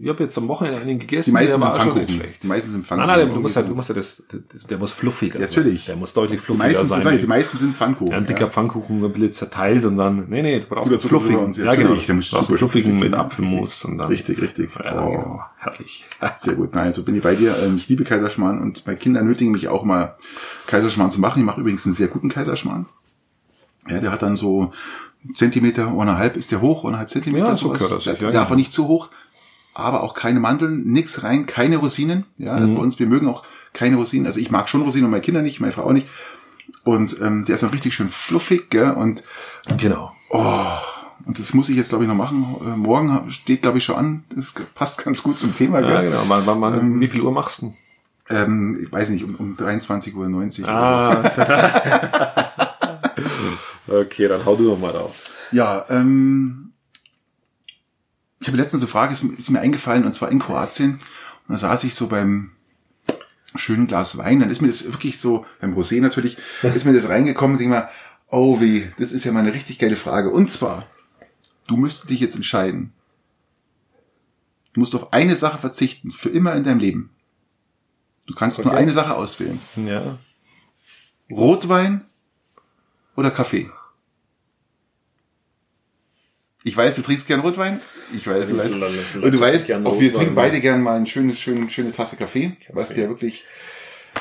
ich 0.00 0.08
habe 0.08 0.22
jetzt 0.24 0.36
am 0.36 0.46
Wochenende 0.48 0.80
einen 0.80 0.98
gegessen, 0.98 1.30
Die 1.30 1.32
meisten 1.32 1.46
der 1.48 1.58
sind 1.58 1.62
war 1.62 1.74
schon 1.76 1.80
Pfannkuchen. 1.92 2.02
nicht 2.06 2.14
schlecht. 2.14 2.42
Die 2.42 2.46
meisten 2.46 2.70
sind 2.70 2.80
Nein, 2.80 2.86
Pfannkuchen. 2.98 3.18
nein, 3.26 3.34
du 3.34 3.40
musst 3.40 3.56
ja, 3.56 3.62
du 3.62 3.74
musst 3.74 3.88
ja 3.88 3.94
das, 3.94 4.22
der, 4.30 4.40
der 4.68 4.78
muss 4.78 4.92
fluffiger 4.92 5.34
Ja, 5.40 5.46
natürlich. 5.46 5.80
sein. 5.84 5.86
Der 5.86 5.96
muss 5.96 6.12
deutlich 6.12 6.40
die 6.40 6.44
fluffiger 6.44 6.68
meisten, 6.68 6.88
sein. 6.88 7.14
ich, 7.14 7.20
die 7.20 7.26
meisten 7.26 7.56
sind 7.58 7.76
Pfannkuchen. 7.76 8.12
Ja, 8.12 8.18
ein 8.18 8.26
dicker 8.26 8.50
Pfannkuchen 8.50 9.04
ein 9.04 9.12
bisschen 9.12 9.32
zerteilt 9.32 9.84
und 9.84 9.96
dann, 9.96 10.26
nee, 10.28 10.42
nee, 10.42 10.60
du 10.60 10.66
brauchst 10.66 10.90
einen 10.90 11.00
fluffigen. 11.00 11.52
Ja, 11.52 11.74
genau. 11.74 11.94
der 11.94 12.14
muss 12.14 12.30
Du 12.30 12.36
brauchst 12.36 12.48
super 12.48 12.58
fluffigen 12.58 12.92
fluffig 12.98 13.10
mit. 13.10 13.14
Apfelmus 13.18 13.84
und 13.84 13.98
dann. 13.98 14.08
Richtig, 14.08 14.40
richtig. 14.40 14.70
Ja, 14.74 15.02
Oh. 15.02 15.10
genau. 15.10 15.40
Herrlich. 15.58 16.04
Sehr 16.36 16.54
gut. 16.54 16.74
Nein, 16.74 16.92
so 16.92 17.02
bin 17.02 17.16
ich 17.16 17.22
bei 17.22 17.34
dir. 17.34 17.56
Ähm, 17.62 17.76
Ich 17.76 17.88
liebe 17.88 18.04
Kaiserschmarrn 18.04 18.60
und 18.60 18.84
bei 18.84 18.94
Kindern 18.96 19.26
nötigen 19.26 19.52
mich 19.52 19.68
auch 19.68 19.82
mal 19.84 20.16
Kaiserschmarrn 20.66 21.10
zu 21.10 21.20
machen. 21.20 21.38
Ich 21.40 21.44
mache 21.46 21.60
übrigens 21.60 21.86
einen 21.86 21.94
sehr 21.94 22.08
guten 22.08 22.28
Kaiserschmarrn. 22.28 22.86
Ja, 23.88 24.00
der 24.00 24.10
hat 24.12 24.22
dann 24.22 24.36
so 24.36 24.72
Zentimeter, 25.34 25.88
eineinhalb 25.88 26.36
ist 26.36 26.50
der 26.52 26.60
hoch, 26.60 26.84
eineinhalb 26.84 27.10
Zentimeter. 27.10 27.46
Ja, 27.48 27.56
so 27.56 27.68
sowas. 27.68 27.78
gehört 27.78 27.98
das 27.98 28.04
ja, 28.04 28.12
darf 28.12 28.30
genau. 28.32 28.48
er 28.50 28.56
nicht 28.56 28.72
zu 28.72 28.86
hoch, 28.88 29.10
aber 29.78 30.02
auch 30.02 30.14
keine 30.14 30.40
Mandeln, 30.40 30.84
nix 30.86 31.22
rein, 31.22 31.46
keine 31.46 31.76
Rosinen. 31.78 32.24
Ja, 32.38 32.52
also 32.52 32.68
Mhm. 32.68 32.74
bei 32.76 32.80
uns, 32.82 32.98
wir 32.98 33.06
mögen 33.06 33.28
auch 33.28 33.44
keine 33.72 33.96
Rosinen. 33.96 34.26
Also 34.26 34.40
ich 34.40 34.50
mag 34.50 34.68
schon 34.68 34.82
Rosinen 34.82 35.04
und 35.06 35.10
meine 35.10 35.22
Kinder 35.22 35.42
nicht, 35.42 35.60
meine 35.60 35.72
Frau 35.72 35.82
auch 35.84 35.92
nicht. 35.92 36.08
Und 36.84 37.20
ähm, 37.20 37.44
der 37.44 37.54
ist 37.56 37.64
auch 37.64 37.72
richtig 37.72 37.94
schön 37.94 38.08
fluffig, 38.08 38.70
gell? 38.70 38.90
Und 38.92 39.22
Genau. 39.78 40.12
und 40.30 41.38
das 41.38 41.54
muss 41.54 41.68
ich 41.68 41.76
jetzt, 41.76 41.90
glaube 41.90 42.04
ich, 42.04 42.08
noch 42.08 42.16
machen. 42.16 42.56
Äh, 42.64 42.76
morgen 42.76 43.30
steht, 43.30 43.62
glaube 43.62 43.78
ich, 43.78 43.84
schon 43.84 43.96
an. 43.96 44.24
Das 44.34 44.54
passt 44.74 45.04
ganz 45.04 45.22
gut 45.22 45.38
zum 45.38 45.54
Thema. 45.54 45.80
Ja, 45.80 46.00
gell? 46.00 46.10
genau. 46.10 46.24
Man, 46.24 46.44
man, 46.44 46.58
man, 46.58 46.78
Ähm, 46.78 47.00
wie 47.00 47.06
viel 47.08 47.20
Uhr 47.20 47.32
machst 47.32 47.62
du? 47.62 47.74
Ähm, 48.28 48.80
ich 48.82 48.90
weiß 48.92 49.10
nicht, 49.10 49.24
um, 49.24 49.34
um 49.36 49.56
23.90 49.56 50.62
Uhr. 50.62 50.68
Ah. 50.68 51.22
okay, 53.88 54.28
dann 54.28 54.44
hau 54.44 54.56
du 54.56 54.64
noch 54.70 54.78
mal 54.78 54.90
raus. 54.90 55.30
Ja, 55.52 55.84
ähm, 55.90 56.65
ich 58.40 58.48
habe 58.48 58.56
letztens 58.56 58.82
eine 58.82 58.90
Frage, 58.90 59.12
ist, 59.12 59.22
ist 59.24 59.50
mir 59.50 59.60
eingefallen, 59.60 60.04
und 60.04 60.14
zwar 60.14 60.30
in 60.30 60.38
Kroatien. 60.38 60.92
Und 61.48 61.52
da 61.54 61.58
saß 61.58 61.84
ich 61.84 61.94
so 61.94 62.06
beim 62.08 62.52
schönen 63.54 63.86
Glas 63.86 64.18
Wein, 64.18 64.40
dann 64.40 64.50
ist 64.50 64.60
mir 64.60 64.66
das 64.68 64.84
wirklich 64.84 65.18
so, 65.18 65.46
beim 65.60 65.74
Rosé 65.74 66.00
natürlich, 66.00 66.36
ist 66.62 66.84
mir 66.84 66.92
das 66.92 67.08
reingekommen 67.08 67.56
und 67.56 67.60
denk 67.60 67.70
mal, 67.70 67.88
oh 68.28 68.60
wie, 68.60 68.90
das 68.98 69.12
ist 69.12 69.24
ja 69.24 69.32
mal 69.32 69.40
eine 69.40 69.54
richtig 69.54 69.78
geile 69.78 69.96
Frage. 69.96 70.30
Und 70.30 70.50
zwar, 70.50 70.86
du 71.66 71.76
müsstest 71.76 72.10
dich 72.10 72.20
jetzt 72.20 72.36
entscheiden. 72.36 72.92
Du 74.74 74.80
musst 74.80 74.94
auf 74.94 75.12
eine 75.14 75.36
Sache 75.36 75.56
verzichten, 75.58 76.10
für 76.10 76.28
immer 76.28 76.54
in 76.54 76.64
deinem 76.64 76.80
Leben. 76.80 77.10
Du 78.26 78.34
kannst 78.34 78.58
nur 78.58 78.66
Okay. 78.66 78.76
eine 78.76 78.92
Sache 78.92 79.16
auswählen. 79.16 79.58
Ja. 79.76 80.18
Rotwein 81.30 82.04
oder 83.16 83.30
Kaffee? 83.30 83.70
Ich 86.64 86.76
weiß, 86.76 86.96
du 86.96 87.02
trinkst 87.02 87.26
gern 87.26 87.40
Rotwein. 87.40 87.80
Ich 88.14 88.26
weiß, 88.26 88.46
du 88.46 88.56
weißt. 88.56 88.74
Und 89.16 89.32
du 89.32 89.40
weißt, 89.40 89.72
auch 89.72 89.98
wir 90.00 90.12
trinken 90.12 90.36
ja. 90.36 90.42
beide 90.42 90.60
gern 90.60 90.82
mal 90.82 90.96
ein 90.96 91.06
schönes, 91.06 91.40
schön, 91.40 91.68
schöne 91.70 91.92
Tasse 91.92 92.16
Kaffee. 92.16 92.56
Was 92.72 92.96
ja 92.96 93.08
wirklich, 93.08 93.44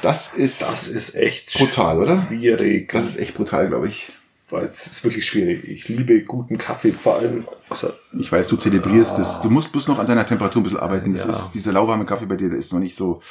das 0.02 0.34
ist, 0.34 0.62
Das 0.62 0.88
ist 0.88 1.16
echt 1.16 1.54
brutal, 1.58 2.00
oder? 2.00 2.28
schwierig. 2.28 2.92
Das 2.92 3.06
ist 3.06 3.18
echt 3.18 3.36
brutal, 3.36 3.68
glaube 3.68 3.88
ich. 3.88 4.08
Weil 4.50 4.66
es 4.66 4.86
ist 4.88 5.04
wirklich 5.04 5.26
schwierig. 5.26 5.64
Ich 5.68 5.88
liebe 5.90 6.22
guten 6.24 6.58
Kaffee, 6.58 6.92
vor 6.92 7.16
allem. 7.18 7.48
Also, 7.70 7.90
Ich 8.18 8.32
weiß, 8.32 8.48
du 8.48 8.58
zelebrierst 8.58 9.18
das. 9.18 9.42
Du 9.42 9.50
musst 9.50 9.72
bloß 9.72 9.88
noch 9.88 9.98
an 9.98 10.06
deiner 10.06 10.26
Temperatur 10.26 10.62
ein 10.62 10.64
bisschen 10.64 10.80
arbeiten. 10.80 11.12
Das 11.12 11.24
Ja. 11.26 11.32
ist, 11.32 11.52
dieser 11.52 11.72
lauwarme 11.72 12.06
Kaffee 12.06 12.28
bei 12.28 12.36
dir, 12.36 12.50
der 12.50 12.60
ist 12.60 12.72
noch 12.72 12.80
nicht 12.80 12.96
so, 12.96 13.22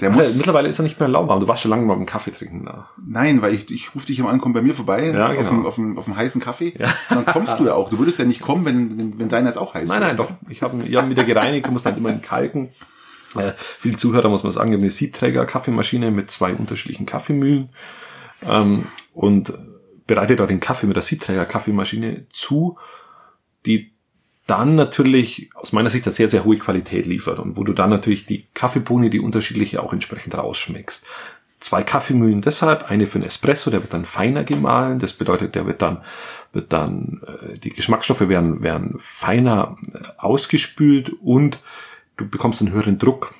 der 0.00 0.10
muss, 0.10 0.26
muss, 0.28 0.36
mittlerweile 0.36 0.68
ist 0.68 0.78
er 0.80 0.82
nicht 0.82 0.98
mehr 0.98 1.08
lauwarm. 1.08 1.38
Du 1.40 1.46
warst 1.46 1.62
schon 1.62 1.70
lange 1.70 1.82
mal 1.84 1.96
mit 1.96 2.08
dem 2.08 2.10
Kaffee 2.10 2.32
trinken 2.32 2.64
da. 2.64 2.88
Nein, 3.04 3.40
weil 3.40 3.54
ich, 3.54 3.70
ich 3.70 3.94
rufe 3.94 4.06
dich 4.06 4.18
immer 4.18 4.30
an, 4.30 4.40
komm 4.40 4.52
bei 4.52 4.62
mir 4.62 4.74
vorbei 4.74 5.10
Ja, 5.10 5.26
auf, 5.26 5.36
genau. 5.36 5.50
einen, 5.50 5.66
auf, 5.66 5.78
einen, 5.78 5.98
auf 5.98 6.06
einen 6.08 6.16
heißen 6.16 6.40
Kaffee. 6.40 6.74
Ja. 6.76 6.92
Dann 7.08 7.24
kommst 7.24 7.58
du 7.60 7.66
ja 7.66 7.74
auch. 7.74 7.88
Du 7.90 7.98
würdest 8.00 8.18
ja 8.18 8.24
nicht 8.24 8.40
kommen, 8.40 8.64
wenn, 8.64 9.18
wenn, 9.20 9.28
deiner 9.28 9.46
jetzt 9.48 9.58
auch 9.58 9.74
heiß 9.74 9.88
Nein, 9.88 10.00
wäre. 10.00 10.08
nein, 10.08 10.16
doch. 10.16 10.30
Ich 10.48 10.62
habe 10.62 10.82
ich 10.84 10.96
hab 10.96 11.04
ihn 11.04 11.10
wieder 11.10 11.24
gereinigt. 11.24 11.68
Du 11.68 11.70
musst 11.70 11.86
halt 11.86 11.96
immer 11.96 12.10
in 12.10 12.20
Kalken. 12.22 12.70
Äh, 13.36 13.52
viele 13.56 13.96
Zuhörer 13.96 14.28
muss 14.28 14.42
man 14.42 14.52
sagen, 14.52 14.72
eine 14.72 14.90
Siebträger-Kaffeemaschine 14.90 16.10
mit 16.10 16.30
zwei 16.30 16.54
unterschiedlichen 16.54 17.04
Kaffeemühlen 17.06 17.68
ähm, 18.42 18.86
und 19.14 19.52
bereite 20.08 20.34
da 20.34 20.46
den 20.46 20.58
Kaffee 20.58 20.86
mit 20.86 20.96
der 20.96 21.04
Siebträger-Kaffeemaschine 21.04 22.26
zu, 22.30 22.78
die 23.64 23.92
dann 24.48 24.74
natürlich 24.74 25.50
aus 25.54 25.72
meiner 25.72 25.90
Sicht 25.90 26.06
eine 26.06 26.14
sehr, 26.14 26.26
sehr 26.26 26.44
hohe 26.44 26.58
Qualität 26.58 27.06
liefert 27.06 27.38
und 27.38 27.56
wo 27.56 27.64
du 27.64 27.74
dann 27.74 27.90
natürlich 27.90 28.26
die 28.26 28.46
Kaffeebohne, 28.54 29.10
die 29.10 29.20
unterschiedliche, 29.20 29.82
auch 29.82 29.92
entsprechend 29.92 30.34
rausschmeckst. 30.34 31.06
Zwei 31.60 31.82
Kaffeemühlen 31.82 32.40
deshalb, 32.40 32.90
eine 32.90 33.06
für 33.06 33.18
den 33.18 33.26
Espresso, 33.26 33.70
der 33.70 33.82
wird 33.82 33.92
dann 33.92 34.06
feiner 34.06 34.44
gemahlen, 34.44 34.98
das 34.98 35.12
bedeutet, 35.12 35.54
der 35.54 35.66
wird 35.66 35.82
dann, 35.82 36.02
wird 36.52 36.72
dann, 36.72 37.20
äh, 37.26 37.58
die 37.58 37.70
Geschmacksstoffe 37.70 38.28
werden, 38.28 38.62
werden 38.62 38.94
feiner 38.98 39.76
äh, 39.92 39.98
ausgespült 40.16 41.12
und 41.20 41.60
du 42.16 42.26
bekommst 42.26 42.62
einen 42.62 42.72
höheren 42.72 42.98
Druck 42.98 43.34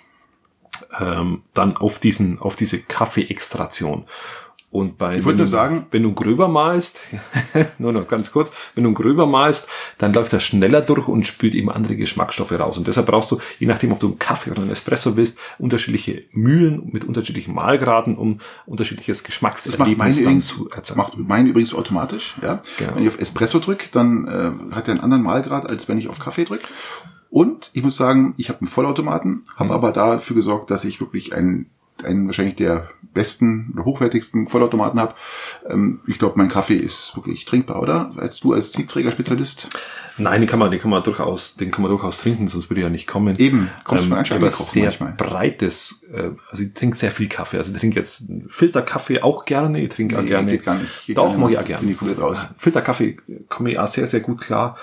ähm, 1.00 1.42
dann 1.54 1.76
auf 1.76 1.98
diesen, 2.00 2.38
auf 2.38 2.56
diese 2.56 2.80
Kaffeeextraktion. 2.80 4.04
Und 4.70 4.98
bei, 4.98 5.16
Ich 5.16 5.24
nur 5.24 5.32
du- 5.34 5.46
sagen- 5.46 5.86
wenn 5.92 6.02
du 6.02 6.12
gröber 6.12 6.46
malst, 6.46 7.00
nur 7.78 7.92
noch 7.92 8.06
ganz 8.06 8.30
kurz, 8.30 8.52
wenn 8.74 8.84
du 8.84 8.92
gröber 8.92 9.26
malst, 9.26 9.66
dann 9.96 10.12
läuft 10.12 10.32
er 10.34 10.40
schneller 10.40 10.82
durch 10.82 11.08
und 11.08 11.26
spült 11.26 11.54
eben 11.54 11.70
andere 11.70 11.96
Geschmacksstoffe 11.96 12.52
raus. 12.52 12.76
Und 12.76 12.86
deshalb 12.86 13.06
brauchst 13.06 13.30
du, 13.30 13.38
je 13.58 13.66
nachdem, 13.66 13.92
ob 13.92 14.00
du 14.00 14.08
einen 14.08 14.18
Kaffee 14.18 14.50
oder 14.50 14.60
einen 14.60 14.70
Espresso 14.70 15.16
willst, 15.16 15.38
unterschiedliche 15.58 16.24
Mühlen 16.32 16.90
mit 16.92 17.04
unterschiedlichen 17.04 17.54
Mahlgraden, 17.54 18.16
um 18.18 18.40
unterschiedliches 18.66 19.24
Geschmackserlebnis 19.24 20.22
dann 20.22 20.42
zu 20.42 20.68
das 20.68 20.76
erzeugen. 20.76 20.98
macht 21.00 21.16
meine 21.16 21.48
übrigens 21.48 21.72
automatisch, 21.72 22.36
ja. 22.42 22.60
Genau. 22.78 22.94
Wenn 22.94 23.02
ich 23.04 23.08
auf 23.08 23.18
Espresso 23.20 23.60
drücke, 23.60 23.86
dann 23.90 24.28
äh, 24.70 24.74
hat 24.74 24.86
er 24.88 24.92
einen 24.92 25.00
anderen 25.00 25.22
Mahlgrad, 25.22 25.66
als 25.66 25.88
wenn 25.88 25.96
ich 25.96 26.08
auf 26.08 26.18
Kaffee 26.18 26.44
drücke. 26.44 26.66
Und 27.30 27.70
ich 27.72 27.82
muss 27.82 27.96
sagen, 27.96 28.34
ich 28.36 28.48
habe 28.50 28.60
einen 28.60 28.68
Vollautomaten, 28.68 29.44
habe 29.56 29.72
aber 29.74 29.92
dafür 29.92 30.36
gesorgt, 30.36 30.70
dass 30.70 30.84
ich 30.84 31.00
wirklich 31.00 31.34
einen, 31.34 31.70
einen 32.04 32.26
wahrscheinlich 32.26 32.56
der 32.56 32.88
besten 33.14 33.72
oder 33.74 33.84
hochwertigsten 33.84 34.46
Vollautomaten 34.48 35.00
habe. 35.00 35.14
Ähm, 35.68 36.00
ich 36.06 36.18
glaube, 36.18 36.34
mein 36.36 36.48
Kaffee 36.48 36.76
ist 36.76 37.16
wirklich 37.16 37.44
trinkbar, 37.44 37.80
oder? 37.82 38.12
Als 38.16 38.40
du 38.40 38.52
als 38.52 38.72
Siebträger-Spezialist. 38.72 39.68
Nein, 40.18 40.40
den 40.40 40.48
kann 40.48 40.58
man, 40.58 40.70
den 40.70 40.80
kann 40.80 40.90
man 40.90 41.02
durchaus, 41.02 41.56
den 41.56 41.70
kann 41.70 41.82
man 41.82 41.90
durchaus 41.90 42.18
trinken, 42.18 42.48
sonst 42.48 42.68
würde 42.70 42.82
er 42.82 42.90
nicht 42.90 43.06
kommen. 43.06 43.36
Eben, 43.38 43.70
kommst 43.84 44.04
du 44.04 44.06
ähm, 44.06 44.06
ich 44.06 44.10
habe 44.10 44.18
anscheinend 44.18 44.52
kochen 44.52 44.72
sehr 44.72 44.82
manchmal. 44.84 45.12
breites, 45.12 46.04
äh, 46.12 46.30
also 46.50 46.62
ich 46.62 46.74
trinke 46.74 46.96
sehr 46.96 47.10
viel 47.10 47.28
Kaffee. 47.28 47.56
Also 47.58 47.72
ich 47.72 47.78
trinke 47.78 47.98
jetzt 47.98 48.24
Filterkaffee 48.48 49.22
auch 49.22 49.44
gerne, 49.44 49.80
ich 49.80 49.88
trinke 49.88 50.18
auch 50.18 50.22
Nee, 50.22 50.28
gerne. 50.28 50.50
geht 50.50 50.64
gar 50.64 50.74
nicht. 50.76 51.06
Geht 51.06 51.16
Doch, 51.16 51.36
mag 51.36 51.50
ich 51.50 51.58
auch 51.58 51.64
gerne. 51.64 51.82
Bin 51.82 51.90
ich 51.92 51.98
komplett 51.98 52.20
raus. 52.20 52.48
Filterkaffee 52.58 53.16
komme 53.48 53.70
ich 53.72 53.78
auch 53.78 53.88
sehr, 53.88 54.06
sehr 54.06 54.20
gut 54.20 54.40
klar. 54.40 54.76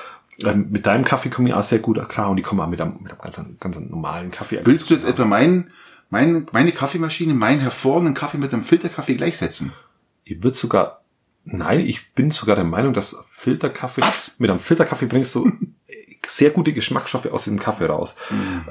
Ähm, 0.44 0.68
mit 0.72 0.86
deinem 0.86 1.06
Kaffee 1.06 1.30
komme 1.30 1.50
ich 1.50 1.56
auch 1.56 1.64
sehr 1.64 1.80
gut 1.80 1.98
klar 2.10 2.30
und 2.30 2.38
ich 2.38 2.44
komme 2.44 2.64
auch 2.64 2.68
mit 2.68 2.82
einem, 2.82 2.98
mit 3.02 3.12
einem 3.12 3.22
ganz, 3.22 3.40
ganz 3.60 3.80
normalen 3.80 4.32
Kaffee. 4.32 4.60
Willst 4.64 4.90
du 4.90 4.94
jetzt 4.94 5.06
etwa 5.08 5.24
meinen, 5.26 5.70
mein, 6.16 6.48
meine 6.54 6.72
Kaffeemaschine, 6.72 7.34
meinen 7.34 7.60
hervorragenden 7.60 8.14
Kaffee 8.14 8.38
mit 8.38 8.54
einem 8.54 8.64
Filterkaffee 8.64 9.16
gleichsetzen? 9.16 9.74
Ich 10.24 10.42
würde 10.42 10.56
sogar, 10.56 11.04
nein, 11.44 11.82
ich 11.82 12.14
bin 12.14 12.32
sogar 12.32 12.56
der 12.56 12.64
Meinung, 12.64 12.94
dass 12.94 13.22
Filterkaffee, 13.34 14.02
Was? 14.02 14.40
mit 14.40 14.50
einem 14.50 14.62
Filterkaffee 14.62 15.08
bringst 15.08 15.36
du 15.36 15.52
sehr 16.26 16.52
gute 16.52 16.72
Geschmacksstoffe 16.72 17.26
aus 17.26 17.44
diesem 17.44 17.60
Kaffee 17.60 17.88
raus. 17.88 18.16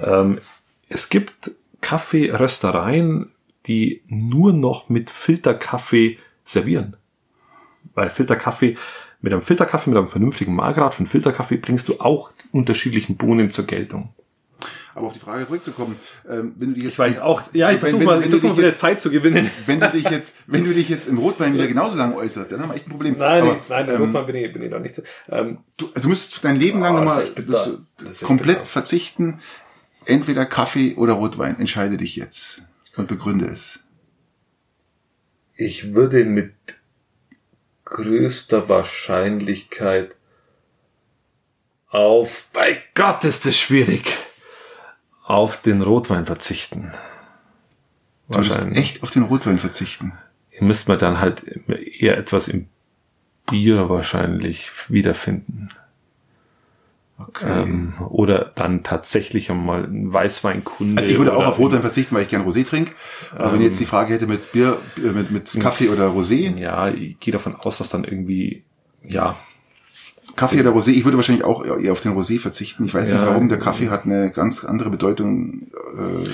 Ähm, 0.03 0.40
es 0.88 1.11
gibt 1.11 1.51
Kaffeeröstereien, 1.82 3.32
die 3.66 4.03
nur 4.07 4.55
noch 4.55 4.88
mit 4.88 5.11
Filterkaffee 5.11 6.18
servieren. 6.45 6.97
Weil 7.92 8.09
Filterkaffee, 8.09 8.78
mit 9.20 9.34
einem 9.34 9.42
Filterkaffee, 9.42 9.90
mit 9.90 9.99
einem 9.99 10.09
vernünftigen 10.09 10.55
Mahlgrad 10.55 10.95
von 10.95 11.05
Filterkaffee 11.05 11.59
bringst 11.59 11.88
du 11.88 12.01
auch 12.01 12.30
unterschiedlichen 12.53 13.16
Bohnen 13.16 13.51
zur 13.51 13.66
Geltung. 13.66 14.14
Aber 14.95 15.07
auf 15.07 15.12
die 15.12 15.18
Frage 15.18 15.45
zurückzukommen, 15.47 15.97
ähm, 16.28 16.55
wenn 16.57 16.68
du 16.68 16.74
dich 16.74 16.84
jetzt, 16.84 16.92
Ich 16.92 16.99
weiß 16.99 17.18
auch, 17.18 17.42
ja, 17.53 17.70
ich 17.72 17.80
versuche 17.80 18.05
mal, 18.05 18.20
wenn 18.20 18.32
ich 18.32 18.40
dich 18.40 18.57
wieder 18.57 18.68
jetzt- 18.68 18.78
Zeit 18.78 19.01
zu 19.01 19.11
gewinnen. 19.11 19.51
wenn 19.66 19.80
du 19.80 19.90
dich 19.90 20.09
jetzt, 20.09 20.34
wenn 20.47 20.64
du 20.64 20.72
dich 20.72 20.88
jetzt 20.88 21.09
im 21.09 21.18
Rotwein 21.18 21.53
wieder 21.55 21.66
genauso 21.66 21.97
lang 21.97 22.14
äußerst, 22.14 22.53
dann 22.53 22.61
haben 22.62 22.70
wir 22.70 22.76
echt 22.76 22.86
ein 22.86 22.90
Problem. 22.90 23.16
Nein, 23.18 23.42
Aber, 23.42 23.57
nein, 23.68 23.88
ähm, 23.90 24.03
Rotwein 24.03 24.26
bin 24.26 24.36
ich, 24.36 24.53
bin 24.53 24.62
ich 24.62 24.70
da 24.70 24.78
nicht 24.78 24.95
so. 24.95 25.03
Ähm, 25.28 25.59
du, 25.76 25.86
also 25.95 26.03
du 26.03 26.09
müsstest 26.11 26.45
dein 26.45 26.57
Leben 26.57 26.80
lang 26.80 26.95
Oh, 26.97 27.05
das 27.05 27.16
nochmal 27.34 27.45
das, 27.47 27.78
Das 28.05 28.20
komplett 28.20 28.59
bitter. 28.59 28.70
verzichten. 28.70 29.40
Entweder 30.07 30.47
Kaffee 30.47 30.95
oder 30.97 31.14
Rotwein. 31.14 31.59
Entscheide 31.59 31.97
dich 31.97 32.14
jetzt 32.16 32.62
und 32.97 33.09
begründe 33.09 33.47
es. 33.47 33.80
Ich 35.57 35.95
würde 35.95 36.24
mit 36.24 36.53
größter 37.84 38.68
Wahrscheinlichkeit 38.68 40.14
auf, 41.88 42.47
bei 42.53 42.82
Gott 42.95 43.24
ist 43.24 43.47
es 43.47 43.59
schwierig, 43.59 44.03
auf 45.24 45.60
den 45.62 45.82
Rotwein 45.82 46.26
verzichten. 46.26 46.92
Du 48.28 48.38
würdest 48.38 48.76
echt 48.76 49.02
auf 49.02 49.10
den 49.10 49.24
Rotwein 49.24 49.58
verzichten. 49.58 50.12
Hier 50.50 50.62
müsste 50.62 50.90
man 50.90 50.98
dann 50.98 51.20
halt 51.20 51.42
eher 51.68 52.16
etwas 52.16 52.48
im 52.48 52.68
Bier 53.50 53.88
wahrscheinlich 53.88 54.70
wiederfinden. 54.88 55.70
Okay. 57.16 57.62
Ähm, 57.62 57.94
oder 58.08 58.52
dann 58.54 58.82
tatsächlich 58.82 59.50
einmal 59.50 59.84
ein 59.84 60.12
Weißweinkunde. 60.12 61.00
Also 61.00 61.12
ich 61.12 61.18
würde 61.18 61.36
auch 61.36 61.46
auf 61.46 61.58
Rotwein 61.58 61.82
verzichten, 61.82 62.14
weil 62.14 62.22
ich 62.22 62.28
gern 62.28 62.46
Rosé 62.46 62.66
trinke. 62.66 62.92
Aber 63.32 63.46
ähm, 63.46 63.52
wenn 63.54 63.62
jetzt 63.62 63.78
die 63.78 63.86
Frage 63.86 64.14
hätte 64.14 64.26
mit 64.26 64.52
Bier, 64.52 64.78
äh, 64.98 65.10
mit, 65.10 65.30
mit 65.30 65.60
Kaffee 65.60 65.90
oder 65.90 66.08
Rosé. 66.08 66.56
Ja, 66.58 66.88
ich 66.88 67.18
gehe 67.20 67.32
davon 67.32 67.54
aus, 67.54 67.78
dass 67.78 67.88
dann 67.88 68.04
irgendwie, 68.04 68.64
ja. 69.04 69.36
Kaffee 70.37 70.61
oder 70.61 70.70
Rosé, 70.70 70.91
ich 70.91 71.05
würde 71.05 71.16
wahrscheinlich 71.16 71.45
auch 71.45 71.64
eher 71.64 71.93
auf 71.93 72.01
den 72.01 72.12
Rosé 72.12 72.39
verzichten. 72.39 72.85
Ich 72.85 72.95
weiß 72.95 73.11
ja, 73.11 73.16
nicht 73.16 73.26
warum, 73.26 73.49
der 73.49 73.59
Kaffee 73.59 73.89
hat 73.89 74.05
eine 74.05 74.30
ganz 74.30 74.64
andere 74.64 74.91
Bedeutung. 74.91 75.68
Äh, 75.97 76.28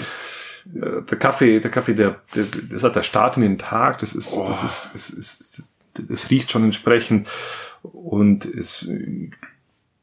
der 0.64 1.18
Kaffee, 1.18 1.58
der 1.58 1.70
Kaffee, 1.70 1.94
der, 1.94 2.20
der, 2.34 2.44
das 2.70 2.82
halt 2.82 2.94
der 2.94 3.02
Start 3.02 3.36
in 3.36 3.42
den 3.42 3.58
Tag, 3.58 3.98
das 4.00 4.14
ist, 4.14 4.32
oh. 4.32 4.44
das 4.46 4.62
ist, 4.62 4.90
es 4.94 5.10
ist, 5.10 5.40
ist, 5.40 5.72
es 6.08 6.30
riecht 6.30 6.50
schon 6.50 6.64
entsprechend 6.64 7.28
und 7.82 8.44
es 8.44 8.86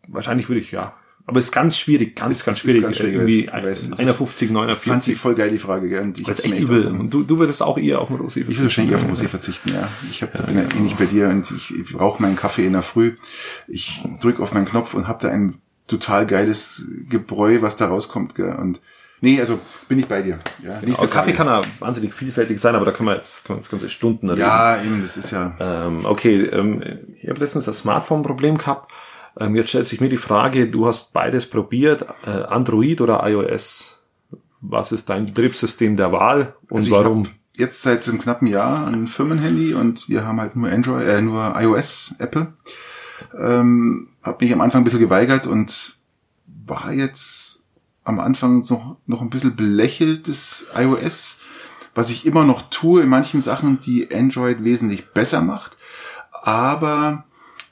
wahrscheinlich 0.07 0.49
würde 0.49 0.61
ich, 0.61 0.71
ja. 0.71 0.93
Aber 1.29 1.39
es 1.39 1.45
ist 1.45 1.51
ganz 1.51 1.77
schwierig, 1.77 2.15
ganz, 2.15 2.37
ist, 2.37 2.45
ganz 2.45 2.59
schwierig. 2.59 2.83
Ganz 2.83 2.95
schwierig 2.95 3.15
irgendwie 3.15 3.47
weiß, 3.47 3.99
51, 3.99 4.49
49. 4.49 4.89
Fand 4.89 5.07
ich 5.09 5.17
voll 5.17 5.35
geil, 5.35 5.49
die 5.49 5.57
Frage, 5.57 5.89
gell? 5.89 6.01
Und 6.01 6.17
ich 6.17 6.25
das 6.25 6.39
ist 6.39 6.45
echt 6.45 6.61
übel. 6.61 6.87
Und 6.87 7.13
du, 7.13 7.23
du 7.23 7.37
würdest 7.37 7.61
auch 7.61 7.77
eher 7.77 7.99
auf 7.99 8.07
den 8.07 8.17
Rosé 8.17 8.45
verzichten. 8.45 8.51
Ich 8.51 8.57
würde 8.57 8.63
wahrscheinlich 8.63 8.91
eher 8.93 8.97
auf 8.97 9.05
den 9.05 9.13
Rosé 9.13 9.27
verzichten, 9.27 9.69
ja. 9.73 9.89
Ich 10.09 10.23
hab, 10.23 10.33
ja, 10.39 10.45
bin 10.45 10.57
ja 10.57 10.63
ähnlich 10.77 10.95
bei 10.95 11.05
dir 11.05 11.27
und 11.27 11.51
ich, 11.51 11.75
ich 11.75 11.91
brauche 11.91 12.21
meinen 12.21 12.37
Kaffee 12.37 12.65
in 12.65 12.71
der 12.71 12.81
Früh. 12.81 13.17
Ich 13.67 14.01
drücke 14.21 14.41
auf 14.41 14.53
meinen 14.53 14.65
Knopf 14.65 14.93
und 14.93 15.09
habe 15.09 15.19
da 15.21 15.27
ein 15.27 15.55
total 15.87 16.25
geiles 16.27 16.87
Gebräu, 17.09 17.61
was 17.61 17.75
da 17.75 17.87
rauskommt, 17.87 18.35
gell? 18.35 18.55
Und 18.55 18.79
Nee, 19.19 19.39
also 19.39 19.59
bin 19.87 19.97
ich 19.97 20.05
bei 20.05 20.21
dir. 20.21 20.39
Ja, 20.63 20.79
nächste 20.81 21.07
Kaffee 21.07 21.33
kann 21.33 21.47
ja 21.47 21.61
wahnsinnig 21.79 22.13
vielfältig 22.13 22.59
sein, 22.59 22.75
aber 22.75 22.85
da 22.85 22.91
können 22.91 23.09
wir 23.09 23.15
jetzt, 23.15 23.45
können 23.45 23.57
wir 23.57 23.61
jetzt 23.61 23.71
ganze 23.71 23.89
Stunden 23.89 24.29
reden. 24.29 24.41
Ja, 24.41 24.79
eben, 24.81 25.01
das 25.01 25.17
ist 25.17 25.31
ja. 25.31 25.55
Ähm, 25.59 26.05
okay, 26.05 26.43
ähm, 26.43 26.83
ich 27.19 27.27
habe 27.27 27.39
letztens 27.39 27.65
das 27.65 27.79
Smartphone-Problem 27.79 28.59
gehabt 28.59 28.91
ähm, 29.39 29.55
jetzt 29.55 29.69
stellt 29.69 29.87
sich 29.87 30.01
mir 30.01 30.09
die 30.09 30.17
Frage, 30.17 30.67
du 30.67 30.87
hast 30.87 31.13
beides 31.13 31.49
probiert, 31.49 32.05
äh, 32.25 32.29
Android 32.29 33.01
oder 33.01 33.27
iOS. 33.27 33.97
Was 34.61 34.91
ist 34.91 35.09
dein 35.09 35.27
Betriebssystem 35.27 35.95
der 35.95 36.11
Wahl 36.11 36.55
und 36.69 36.77
also 36.77 36.91
warum? 36.91 37.27
Jetzt 37.55 37.81
seit 37.81 38.07
einem 38.07 38.19
knappen 38.19 38.47
Jahr 38.47 38.87
ein 38.87 39.07
Firmenhandy 39.07 39.73
und 39.73 40.09
wir 40.09 40.25
haben 40.25 40.39
halt 40.39 40.55
nur 40.55 40.69
Android, 40.69 41.07
äh, 41.07 41.21
nur 41.21 41.53
iOS, 41.59 42.15
Apple. 42.19 42.53
Ähm, 43.37 44.09
hab 44.21 44.41
mich 44.41 44.53
am 44.53 44.61
Anfang 44.61 44.81
ein 44.81 44.83
bisschen 44.83 44.99
geweigert 44.99 45.47
und 45.47 45.97
war 46.45 46.91
jetzt 46.93 47.65
am 48.03 48.19
Anfang 48.19 48.63
noch, 48.69 48.97
noch 49.05 49.21
ein 49.21 49.29
bisschen 49.29 49.55
belächelt 49.55 50.27
des 50.27 50.67
iOS, 50.75 51.39
was 51.95 52.11
ich 52.11 52.25
immer 52.25 52.43
noch 52.43 52.69
tue 52.69 53.01
in 53.01 53.09
manchen 53.09 53.41
Sachen, 53.41 53.81
die 53.81 54.13
Android 54.13 54.63
wesentlich 54.63 55.11
besser 55.13 55.41
macht. 55.41 55.77
Aber 56.31 57.25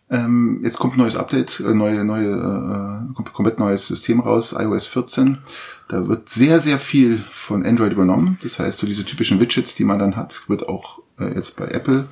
ähm, 0.09 0.61
jetzt 0.63 0.77
kommt 0.77 0.95
ein 0.95 0.99
neues 0.99 1.15
Update, 1.15 1.59
äh, 1.59 1.73
neue, 1.73 2.03
neue, 2.05 3.07
äh, 3.17 3.23
komplett 3.31 3.57
neues 3.57 3.87
System 3.87 4.19
raus, 4.19 4.53
iOS 4.57 4.85
14. 4.85 5.39
Da 5.87 6.07
wird 6.07 6.29
sehr, 6.29 6.59
sehr 6.59 6.77
viel 6.77 7.17
von 7.31 7.65
Android 7.65 7.91
übernommen. 7.91 8.37
Das 8.43 8.59
heißt, 8.59 8.77
so 8.77 8.85
diese 8.85 9.03
typischen 9.03 9.39
Widgets, 9.39 9.73
die 9.73 9.83
man 9.83 9.99
dann 9.99 10.15
hat, 10.15 10.47
wird 10.47 10.69
auch 10.69 10.99
äh, 11.19 11.33
jetzt 11.33 11.55
bei 11.57 11.67
Apple 11.67 12.07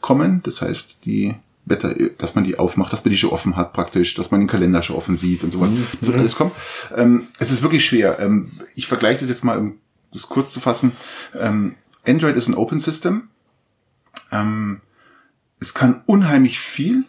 kommen. 0.00 0.42
Das 0.42 0.62
heißt, 0.62 1.04
die 1.04 1.36
Wetter, 1.64 1.94
dass 2.18 2.34
man 2.34 2.44
die 2.44 2.58
aufmacht, 2.58 2.92
dass 2.92 3.04
man 3.04 3.10
die 3.12 3.18
schon 3.18 3.30
offen 3.30 3.56
hat 3.56 3.72
praktisch, 3.72 4.14
dass 4.14 4.30
man 4.30 4.40
den 4.40 4.48
Kalender 4.48 4.82
schon 4.82 4.96
offen 4.96 5.16
sieht 5.16 5.44
und 5.44 5.52
sowas. 5.52 5.72
Mhm. 5.72 5.86
Das 6.00 6.08
wird 6.08 6.18
alles 6.18 6.36
kommen. 6.36 6.52
Ähm, 6.96 7.28
es 7.38 7.52
ist 7.52 7.62
wirklich 7.62 7.84
schwer. 7.84 8.18
Ähm, 8.18 8.50
ich 8.74 8.88
vergleiche 8.88 9.20
das 9.20 9.28
jetzt 9.28 9.44
mal, 9.44 9.58
um 9.58 9.78
das 10.12 10.28
kurz 10.28 10.52
zu 10.52 10.60
fassen. 10.60 10.92
Ähm, 11.38 11.76
Android 12.06 12.36
ist 12.36 12.48
ein 12.48 12.54
Open 12.54 12.80
System. 12.80 13.28
Ähm, 14.32 14.80
es 15.60 15.74
kann 15.74 16.02
unheimlich 16.06 16.58
viel 16.58 17.04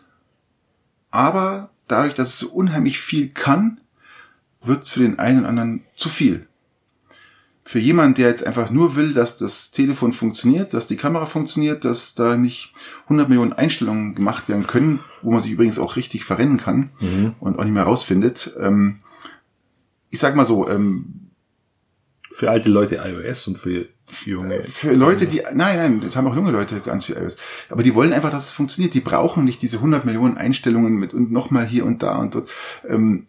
aber 1.11 1.71
dadurch, 1.87 2.13
dass 2.13 2.29
es 2.29 2.39
so 2.39 2.49
unheimlich 2.49 2.99
viel 2.99 3.29
kann, 3.29 3.79
wird 4.61 4.83
es 4.83 4.89
für 4.89 5.01
den 5.01 5.19
einen 5.19 5.39
und 5.39 5.45
anderen 5.45 5.83
zu 5.95 6.09
viel. 6.09 6.47
Für 7.63 7.79
jemanden, 7.79 8.15
der 8.15 8.29
jetzt 8.29 8.45
einfach 8.45 8.71
nur 8.71 8.95
will, 8.95 9.13
dass 9.13 9.37
das 9.37 9.69
Telefon 9.69 10.11
funktioniert, 10.11 10.73
dass 10.73 10.87
die 10.87 10.97
Kamera 10.97 11.27
funktioniert, 11.27 11.85
dass 11.85 12.15
da 12.15 12.35
nicht 12.35 12.73
100 13.03 13.29
Millionen 13.29 13.53
Einstellungen 13.53 14.15
gemacht 14.15 14.49
werden 14.49 14.65
können, 14.65 15.01
wo 15.21 15.31
man 15.31 15.41
sich 15.41 15.51
übrigens 15.51 15.77
auch 15.77 15.95
richtig 15.95 16.25
verrennen 16.25 16.57
kann 16.57 16.89
mhm. 16.99 17.35
und 17.39 17.59
auch 17.59 17.63
nicht 17.63 17.73
mehr 17.73 17.83
rausfindet. 17.83 18.55
Ähm, 18.59 19.01
ich 20.09 20.19
sag 20.19 20.35
mal 20.35 20.45
so, 20.45 20.67
ähm, 20.67 21.29
für 22.31 22.49
alte 22.49 22.69
Leute 22.69 22.95
iOS 22.95 23.47
und 23.47 23.59
für 23.59 23.87
junge. 24.25 24.63
Für 24.63 24.93
Leute, 24.93 25.27
die, 25.27 25.41
nein, 25.53 25.77
nein, 25.77 26.01
das 26.01 26.15
haben 26.15 26.27
auch 26.27 26.35
junge 26.35 26.51
Leute 26.51 26.79
ganz 26.79 27.05
viel 27.05 27.15
iOS. 27.15 27.37
Aber 27.69 27.83
die 27.83 27.95
wollen 27.95 28.13
einfach, 28.13 28.31
dass 28.31 28.47
es 28.47 28.51
funktioniert. 28.51 28.93
Die 28.93 29.01
brauchen 29.01 29.45
nicht 29.45 29.61
diese 29.61 29.77
100 29.77 30.05
Millionen 30.05 30.37
Einstellungen 30.37 30.95
mit 30.95 31.13
und 31.13 31.31
nochmal 31.31 31.65
hier 31.65 31.85
und 31.85 32.03
da 32.03 32.17
und 32.17 32.35
dort. 32.35 32.49
Ähm, 32.87 33.27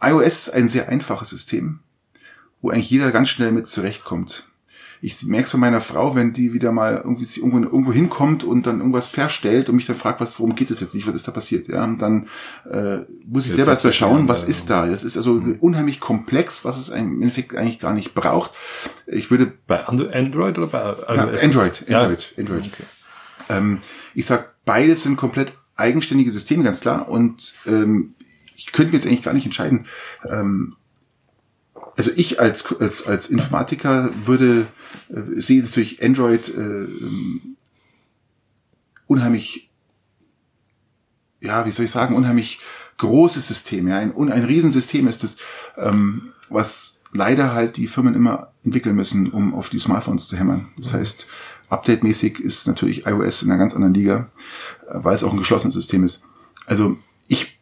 iOS 0.00 0.48
ist 0.48 0.50
ein 0.50 0.68
sehr 0.68 0.88
einfaches 0.88 1.30
System, 1.30 1.80
wo 2.60 2.70
eigentlich 2.70 2.90
jeder 2.90 3.12
ganz 3.12 3.28
schnell 3.28 3.52
mit 3.52 3.66
zurechtkommt 3.68 4.51
ich 5.04 5.24
merke 5.24 5.46
es 5.46 5.50
von 5.50 5.58
meiner 5.58 5.80
Frau, 5.80 6.14
wenn 6.14 6.32
die 6.32 6.52
wieder 6.52 6.70
mal 6.70 7.02
irgendwie 7.02 7.24
sie 7.24 7.40
irgendwo, 7.40 7.58
irgendwo 7.58 7.92
hinkommt 7.92 8.44
und 8.44 8.66
dann 8.66 8.78
irgendwas 8.78 9.08
verstellt 9.08 9.68
und 9.68 9.74
mich 9.74 9.84
dann 9.84 9.96
fragt, 9.96 10.20
was, 10.20 10.38
worum 10.38 10.54
geht 10.54 10.70
es 10.70 10.78
jetzt 10.78 10.94
nicht, 10.94 11.08
was 11.08 11.16
ist 11.16 11.26
da 11.26 11.32
passiert? 11.32 11.66
Ja, 11.66 11.82
und 11.82 12.00
dann 12.00 12.28
äh, 12.70 12.98
muss 13.26 13.42
ich 13.42 13.48
jetzt 13.48 13.56
selber 13.56 13.72
erstmal 13.72 13.92
schauen, 13.92 14.28
was 14.28 14.44
ist 14.44 14.70
da. 14.70 14.86
Das 14.86 15.02
ist 15.02 15.16
also 15.16 15.34
mhm. 15.34 15.56
unheimlich 15.58 15.98
komplex, 15.98 16.64
was 16.64 16.78
es 16.78 16.88
im 16.88 17.20
Endeffekt 17.20 17.56
eigentlich 17.56 17.80
gar 17.80 17.92
nicht 17.92 18.14
braucht. 18.14 18.52
Ich 19.08 19.28
würde 19.28 19.52
bei 19.66 19.84
Android 19.84 20.56
oder 20.56 20.68
bei 20.68 20.78
iOS? 20.80 21.06
Ja, 21.08 21.48
Android, 21.48 21.84
Android, 21.88 21.88
ja. 21.88 22.38
Android. 22.38 22.70
Okay. 22.72 22.84
Ähm, 23.48 23.78
ich 24.14 24.26
sag, 24.26 24.54
beides 24.64 25.02
sind 25.02 25.16
komplett 25.16 25.52
eigenständige 25.74 26.30
Systeme, 26.30 26.62
ganz 26.62 26.80
klar. 26.80 27.08
Und 27.08 27.54
ähm, 27.66 28.14
ich 28.54 28.70
könnte 28.70 28.92
mir 28.92 28.98
jetzt 28.98 29.06
eigentlich 29.08 29.24
gar 29.24 29.34
nicht 29.34 29.46
entscheiden. 29.46 29.86
Ähm, 30.30 30.76
also 31.96 32.10
ich 32.16 32.40
als, 32.40 32.74
als, 32.76 33.06
als 33.06 33.28
Informatiker 33.28 34.12
würde, 34.24 34.66
äh, 35.08 35.40
sehe 35.40 35.62
natürlich 35.62 36.02
Android 36.02 36.48
äh, 36.48 36.60
ähm, 36.60 37.56
unheimlich, 39.06 39.70
ja, 41.40 41.66
wie 41.66 41.70
soll 41.70 41.84
ich 41.84 41.90
sagen, 41.90 42.14
unheimlich 42.14 42.60
großes 42.98 43.48
System, 43.48 43.88
ja, 43.88 43.98
ein, 43.98 44.14
ein 44.16 44.44
Riesensystem 44.44 45.08
ist 45.08 45.24
es, 45.24 45.36
ähm, 45.76 46.32
was 46.48 47.00
leider 47.12 47.52
halt 47.52 47.76
die 47.76 47.86
Firmen 47.86 48.14
immer 48.14 48.52
entwickeln 48.64 48.96
müssen, 48.96 49.30
um 49.30 49.54
auf 49.54 49.68
die 49.68 49.78
Smartphones 49.78 50.28
zu 50.28 50.36
hämmern. 50.36 50.68
Das 50.76 50.92
mhm. 50.92 50.98
heißt, 50.98 51.26
update-mäßig 51.68 52.40
ist 52.40 52.66
natürlich 52.66 53.06
iOS 53.06 53.42
in 53.42 53.50
einer 53.50 53.58
ganz 53.58 53.74
anderen 53.74 53.94
Liga, 53.94 54.30
äh, 54.88 54.94
weil 54.94 55.14
es 55.14 55.24
auch 55.24 55.32
ein 55.32 55.38
geschlossenes 55.38 55.74
System 55.74 56.04
ist. 56.04 56.22
Also 56.66 56.96
ich 57.28 57.58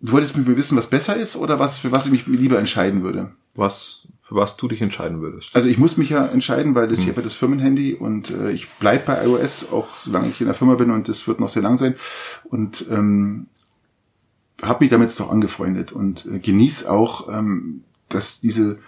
Du 0.00 0.12
wolltest 0.12 0.36
mit 0.36 0.46
mir 0.46 0.56
wissen, 0.56 0.76
was 0.76 0.88
besser 0.88 1.16
ist 1.16 1.36
oder 1.36 1.58
was, 1.58 1.78
für 1.78 1.90
was 1.90 2.06
ich 2.06 2.12
mich 2.12 2.26
lieber 2.26 2.58
entscheiden 2.58 3.02
würde? 3.02 3.32
Was, 3.54 4.06
für 4.22 4.34
was 4.34 4.56
du 4.56 4.68
dich 4.68 4.82
entscheiden 4.82 5.22
würdest? 5.22 5.56
Also 5.56 5.68
ich 5.68 5.78
muss 5.78 5.96
mich 5.96 6.10
ja 6.10 6.26
entscheiden, 6.26 6.74
weil 6.74 6.88
das 6.88 6.98
hm. 6.98 7.04
hier 7.06 7.16
wird 7.16 7.26
das 7.26 7.34
Firmenhandy 7.34 7.94
und 7.94 8.30
äh, 8.30 8.50
ich 8.50 8.68
bleib 8.78 9.06
bei 9.06 9.24
iOS, 9.24 9.72
auch 9.72 9.98
solange 9.98 10.28
ich 10.28 10.40
in 10.40 10.46
der 10.46 10.54
Firma 10.54 10.74
bin 10.74 10.90
und 10.90 11.08
das 11.08 11.26
wird 11.26 11.40
noch 11.40 11.48
sehr 11.48 11.62
lang 11.62 11.78
sein. 11.78 11.94
Und 12.44 12.86
ähm, 12.90 13.46
habe 14.62 14.84
mich 14.84 14.90
damit 14.90 15.18
doch 15.18 15.30
angefreundet 15.30 15.92
und 15.92 16.26
äh, 16.26 16.38
genieß 16.38 16.86
auch 16.86 17.28
ähm, 17.28 17.82
dass 18.08 18.40
diese, 18.40 18.78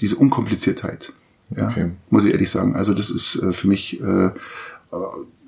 diese 0.00 0.16
Unkompliziertheit. 0.16 1.12
Ja, 1.54 1.68
okay. 1.68 1.92
muss 2.10 2.24
ich 2.24 2.32
ehrlich 2.32 2.50
sagen. 2.50 2.74
Also 2.74 2.92
das 2.92 3.10
ist 3.10 3.36
äh, 3.36 3.52
für 3.52 3.68
mich 3.68 4.00
äh, 4.00 4.30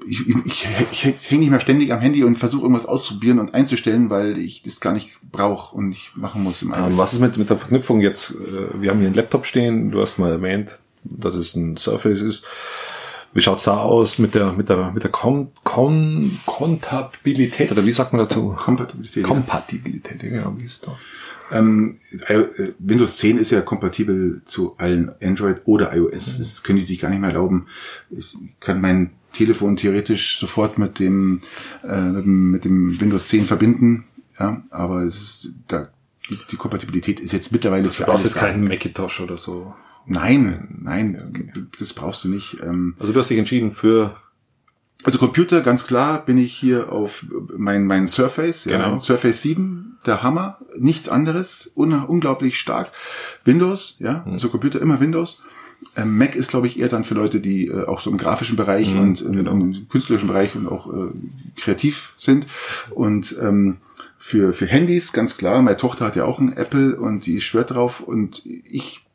ich, 0.09 0.29
ich, 0.29 0.67
ich, 0.91 1.07
ich 1.07 1.31
hänge 1.31 1.41
nicht 1.41 1.51
mehr 1.51 1.61
ständig 1.61 1.93
am 1.93 2.01
Handy 2.01 2.25
und 2.25 2.39
versuche 2.39 2.63
irgendwas 2.63 2.87
auszuprobieren 2.87 3.39
und 3.39 3.55
einzustellen, 3.55 4.11
weil 4.11 4.39
ich 4.39 4.63
das 4.63 4.81
gar 4.81 4.93
nicht 4.93 5.19
brauche 5.31 5.77
und 5.77 5.91
nicht 5.91 6.17
machen 6.17 6.43
muss 6.43 6.63
im 6.63 6.73
ähm, 6.75 6.97
Was 6.97 7.13
ist 7.13 7.21
mit, 7.21 7.37
mit 7.37 7.51
der 7.51 7.59
Verknüpfung 7.59 8.01
jetzt? 8.01 8.31
Äh, 8.31 8.81
wir 8.81 8.91
haben 8.91 8.99
hier 8.99 9.09
einen 9.09 9.15
Laptop 9.15 9.47
stehen, 9.47 9.91
du 9.91 10.01
hast 10.01 10.19
mal 10.19 10.33
erwähnt, 10.33 10.81
dass 11.05 11.35
es 11.35 11.55
ein 11.55 11.77
Surface 11.77 12.21
ist. 12.21 12.45
Wie 13.35 13.43
schaut's 13.43 13.65
da 13.65 13.77
aus 13.77 14.19
mit 14.19 14.35
der 14.35 14.53
mit 14.53 14.71
der 14.71 14.91
mit 14.91 15.03
der 15.03 15.11
Kon 15.11 15.53
Kon 15.63 16.41
Kontabilität 16.47 17.71
oder 17.71 17.85
wie 17.85 17.93
sagt 17.93 18.13
man 18.13 18.21
dazu? 18.21 18.57
Kompatibilität. 18.59 19.23
Kompatibilität, 19.23 20.23
ja, 20.23 20.29
genau, 20.31 20.55
wie 20.57 20.65
ist 20.65 20.87
da? 20.87 20.97
Ähm, 21.51 21.99
äh, 22.27 22.45
Windows 22.79 23.19
10 23.19 23.39
ist 23.39 23.51
ja 23.51 23.61
kompatibel 23.61 24.43
zu 24.45 24.75
allen 24.79 25.11
Android 25.23 25.63
oder 25.65 25.95
iOS. 25.95 26.35
Mhm. 26.35 26.39
Das 26.39 26.63
können 26.63 26.79
die 26.79 26.85
sich 26.85 27.01
gar 27.01 27.11
nicht 27.11 27.21
mehr 27.21 27.31
erlauben. 27.31 27.67
Ich 28.11 28.37
kann 28.61 28.81
mein 28.81 29.13
Telefon 29.33 29.77
theoretisch 29.77 30.39
sofort 30.39 30.79
mit 30.79 30.99
dem, 30.99 31.43
äh, 31.85 32.01
mit 32.01 32.65
dem 32.65 33.01
Windows 33.01 33.29
10 33.29 33.45
verbinden. 33.45 34.05
Ja, 34.39 34.63
aber 34.71 35.03
es 35.03 35.21
ist, 35.21 35.55
da, 35.67 35.89
die, 36.31 36.39
die 36.51 36.57
Kompatibilität 36.57 37.21
ist 37.21 37.33
jetzt 37.33 37.53
mittlerweile 37.53 37.91
für 37.91 38.05
alles. 38.05 38.07
Du 38.07 38.13
brauchst 38.13 38.25
jetzt 38.25 38.37
keinen 38.37 38.65
Macintosh 38.65 39.21
oder 39.21 39.37
so. 39.37 39.75
Nein, 40.07 40.79
nein, 40.83 41.23
okay. 41.29 41.53
das 41.79 41.93
brauchst 41.93 42.25
du 42.25 42.29
nicht. 42.29 42.57
Ähm, 42.63 42.95
also 42.99 43.13
du 43.13 43.19
hast 43.19 43.29
dich 43.29 43.39
entschieden 43.39 43.73
für 43.73 44.17
also 45.05 45.19
Computer, 45.19 45.61
ganz 45.61 45.87
klar, 45.87 46.25
bin 46.25 46.39
ich 46.39 46.53
hier 46.53 46.91
auf 46.93 47.27
mein, 47.57 47.87
mein 47.87 48.09
Surface, 48.09 48.65
ja, 48.65 48.79
genau. 48.79 48.99
Surface 48.99 49.43
7, 49.43 49.99
der 50.07 50.25
Hammer, 50.25 50.59
nichts 50.77 51.09
anderes, 51.09 51.71
un 51.77 51.93
unglaublich 51.93 52.59
stark. 52.59 52.91
Windows, 53.45 53.97
ja, 54.01 54.25
mhm. 54.27 54.33
also 54.33 54.49
Computer 54.49 54.81
immer 54.81 54.99
Windows. 54.99 55.43
Ähm, 55.97 56.17
Mac 56.19 56.35
ist, 56.35 56.51
glaube 56.51 56.67
ich, 56.67 56.79
eher 56.79 56.89
dann 56.89 57.05
für 57.05 57.15
Leute, 57.15 57.41
die 57.41 57.67
äh, 57.67 57.87
auch 57.87 58.01
so 58.01 58.11
im 58.11 58.17
grafischen 58.17 58.57
Bereich 58.57 58.95
mhm, 58.95 59.01
und 59.01 59.21
im, 59.21 59.33
genau. 59.33 59.53
im, 59.53 59.89
künstlerischen 59.89 60.29
Bereich 60.29 60.55
und 60.57 60.67
auch 60.67 60.93
äh, 60.93 61.11
kreativ 61.57 62.15
sind. 62.17 62.47
Und 62.91 63.37
ähm, 63.41 63.79
für, 64.19 64.53
für 64.53 64.67
Handys, 64.67 65.13
ganz 65.13 65.37
klar. 65.37 65.63
Meine 65.63 65.77
Tochter 65.77 66.07
hat 66.07 66.17
ja 66.17 66.25
auch 66.25 66.39
ein 66.41 66.57
Apple 66.57 66.97
und 66.97 67.27
die 67.27 67.41
schwört 67.41 67.71
drauf 67.71 68.01
und 68.01 68.45
ich 68.47 69.08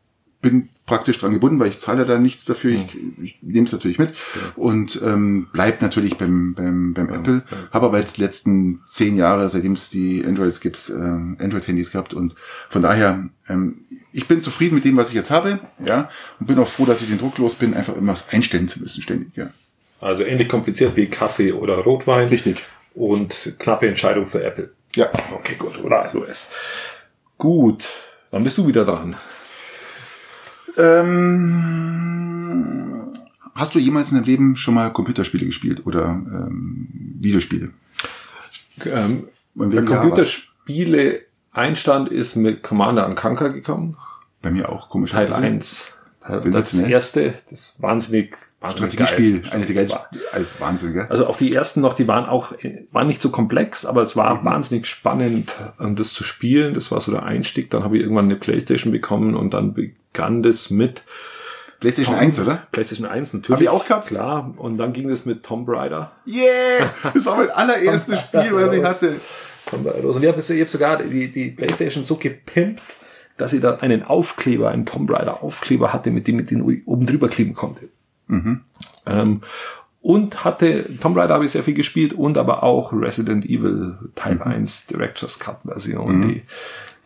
bin 0.43 0.69
praktisch 0.85 1.17
dran 1.17 1.31
gebunden, 1.31 1.59
weil 1.59 1.69
ich 1.69 1.79
zahle 1.79 2.05
da 2.05 2.19
nichts 2.19 2.45
dafür. 2.45 2.71
Ich, 2.71 2.95
ich 3.23 3.39
nehme 3.41 3.65
es 3.65 3.71
natürlich 3.71 3.97
mit 3.97 4.13
und 4.55 5.01
ähm, 5.03 5.47
bleibt 5.51 5.81
natürlich 5.81 6.17
beim, 6.17 6.53
beim, 6.53 6.93
beim 6.93 7.09
Apple. 7.09 7.41
Habe 7.71 7.87
aber 7.87 7.97
jetzt 7.97 8.17
die 8.17 8.21
letzten 8.21 8.81
zehn 8.83 9.17
Jahre, 9.17 9.49
seitdem 9.49 9.71
es 9.71 9.89
die 9.89 10.23
Androids 10.23 10.59
gibt, 10.59 10.91
äh, 10.91 10.93
Android-Handys 10.93 11.91
gehabt 11.91 12.13
und 12.13 12.35
von 12.69 12.83
daher, 12.83 13.29
ähm, 13.49 13.85
ich 14.11 14.27
bin 14.27 14.43
zufrieden 14.43 14.75
mit 14.75 14.85
dem, 14.85 14.97
was 14.97 15.09
ich 15.09 15.15
jetzt 15.15 15.31
habe, 15.31 15.59
ja, 15.83 16.09
und 16.39 16.45
bin 16.45 16.59
auch 16.59 16.67
froh, 16.67 16.85
dass 16.85 17.01
ich 17.01 17.07
den 17.07 17.17
Druck 17.17 17.39
los 17.39 17.55
bin, 17.55 17.73
einfach 17.73 17.95
immer 17.95 18.11
was 18.11 18.29
einstellen 18.29 18.67
zu 18.67 18.79
müssen, 18.79 19.01
ständig, 19.01 19.35
ja. 19.35 19.49
Also 20.03 20.23
ähnlich 20.23 20.49
kompliziert 20.49 20.97
wie 20.97 21.07
Kaffee 21.07 21.53
oder 21.53 21.77
Rotwein. 21.77 22.27
Richtig. 22.27 22.61
Und 22.93 23.55
knappe 23.57 23.87
Entscheidung 23.87 24.27
für 24.27 24.43
Apple. 24.43 24.71
Ja. 24.95 25.09
Okay, 25.31 25.55
gut. 25.57 25.81
Oder 25.81 26.13
iOS. 26.13 26.51
Gut. 27.37 27.85
Dann 28.29 28.43
bist 28.43 28.57
du 28.57 28.67
wieder 28.67 28.83
dran. 28.83 29.15
Ähm, 30.77 32.33
hast 33.55 33.75
du 33.75 33.79
jemals 33.79 34.11
in 34.11 34.17
deinem 34.17 34.25
Leben 34.25 34.55
schon 34.55 34.73
mal 34.73 34.91
Computerspiele 34.91 35.45
gespielt 35.45 35.85
oder 35.85 36.05
ähm, 36.09 36.87
Videospiele? 37.19 37.69
Ähm, 38.85 39.27
der 39.55 39.69
wenn 39.71 39.71
ja, 39.71 39.81
Computerspiele 39.99 41.21
Einstand 41.51 42.09
ist 42.09 42.35
mit 42.35 42.63
Commander 42.63 43.05
an 43.05 43.15
Kanker 43.15 43.49
gekommen. 43.49 43.97
Bei 44.41 44.49
mir 44.51 44.69
auch, 44.69 44.89
komisch. 44.89 45.11
Teil 45.11 45.31
1. 45.31 45.93
Das 46.25 46.73
erste, 46.79 47.35
das 47.49 47.75
wahnsinnig 47.79 48.37
Strategiespiel, 48.71 49.41
geil. 49.41 49.51
eines 49.53 49.67
der 49.67 49.75
geilsten, 49.75 49.99
War- 49.99 50.09
alles 50.31 50.59
Wahnsinn, 50.61 50.93
gell? 50.93 51.05
Also 51.09 51.27
auch 51.27 51.37
die 51.37 51.53
ersten 51.53 51.81
noch, 51.81 51.93
die 51.93 52.07
waren 52.07 52.25
auch, 52.25 52.53
waren 52.91 53.07
nicht 53.07 53.21
so 53.21 53.29
komplex, 53.29 53.85
aber 53.85 54.01
es 54.01 54.15
Mhm. 54.15 54.19
war 54.19 54.45
wahnsinnig 54.45 54.85
spannend, 54.87 55.53
ähm, 55.79 55.95
das 55.95 56.13
zu 56.13 56.23
spielen. 56.23 56.73
Das 56.73 56.91
war 56.91 56.99
so 57.01 57.11
der 57.11 57.23
Einstieg. 57.23 57.69
Dann 57.69 57.83
habe 57.83 57.97
ich 57.97 58.03
irgendwann 58.03 58.25
eine 58.25 58.35
Playstation 58.35 58.91
bekommen 58.91 59.35
und 59.35 59.53
dann 59.53 59.73
begann 59.73 60.43
das 60.43 60.69
mit 60.69 61.01
PlayStation 61.79 62.15
1, 62.15 62.39
oder? 62.39 62.65
Playstation 62.71 63.07
1 63.07 63.33
natürlich. 63.33 63.55
Hab 63.55 63.61
ich 63.61 63.69
auch 63.69 63.85
gehabt. 63.85 64.07
Klar. 64.07 64.53
Und 64.57 64.77
dann 64.77 64.93
ging 64.93 65.09
das 65.09 65.25
mit 65.25 65.43
Tomb 65.43 65.67
Raider. 65.67 66.11
Yeah! 66.25 66.89
Das 67.13 67.25
war 67.25 67.35
mein 67.35 67.49
allererstes 67.51 68.21
Spiel, 68.21 68.49
was 68.53 68.71
ich 68.73 68.83
hatte. 68.83 69.15
Tomb 69.69 69.85
Raider. 69.87 70.07
Und 70.07 70.21
ich 70.23 70.27
habe 70.29 70.41
hab 70.41 70.69
sogar 70.69 70.97
die, 71.03 71.29
die 71.31 71.51
Playstation 71.51 72.03
so 72.05 72.15
gepimpt, 72.15 72.81
dass 73.35 73.51
ich 73.51 73.59
da 73.61 73.75
einen 73.77 74.03
Aufkleber, 74.03 74.69
einen 74.69 74.85
Tomb 74.85 75.09
Raider 75.11 75.43
Aufkleber 75.43 75.91
hatte, 75.91 76.11
mit 76.11 76.27
dem 76.27 76.39
ich 76.39 76.47
den 76.47 76.61
oben 76.85 77.05
drüber 77.05 77.27
kleben 77.27 77.53
konnte. 77.53 77.89
Ähm, 79.05 79.41
und 80.01 80.43
hatte, 80.43 80.97
Tomb 80.99 81.15
Raider 81.15 81.35
habe 81.35 81.45
ich 81.45 81.51
sehr 81.51 81.63
viel 81.63 81.73
gespielt 81.73 82.11
und 82.11 82.37
aber 82.37 82.63
auch 82.63 82.91
Resident 82.91 83.45
Evil 83.45 83.97
Teil 84.15 84.41
1 84.41 84.87
Director's 84.87 85.39
Cut 85.39 85.59
Version, 85.63 86.27
die, 86.27 86.41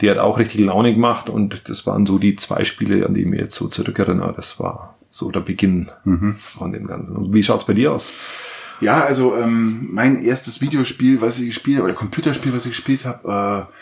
die 0.02 0.10
hat 0.10 0.18
auch 0.18 0.40
richtig 0.40 0.62
Laune 0.62 0.94
gemacht 0.94 1.30
und 1.30 1.70
das 1.70 1.86
waren 1.86 2.08
so 2.08 2.18
die 2.18 2.36
zwei 2.36 2.64
Spiele, 2.64 3.06
an 3.06 3.14
die 3.14 3.22
ich 3.22 3.28
mir 3.28 3.40
jetzt 3.40 3.54
so 3.56 3.68
zurückerinnere. 3.68 4.34
Das 4.36 4.60
war 4.60 4.96
so 5.12 5.30
der 5.30 5.42
Beginn 5.42 5.92
von 6.38 6.72
dem 6.72 6.88
Ganzen. 6.88 7.16
Und 7.16 7.34
wie 7.36 7.44
schaut's 7.44 7.66
bei 7.66 7.74
dir 7.74 7.92
aus? 7.92 8.12
Ja, 8.80 9.02
also 9.02 9.36
ähm, 9.36 9.90
mein 9.92 10.24
erstes 10.24 10.62
Videospiel, 10.62 11.22
was 11.22 11.40
ich 11.40 11.48
gespielt 11.48 11.78
habe, 11.78 11.86
oder 11.86 11.96
Computerspiel, 11.96 12.54
was 12.54 12.66
ich 12.66 12.72
gespielt 12.72 13.06
habe, 13.06 13.68
äh, 13.70 13.74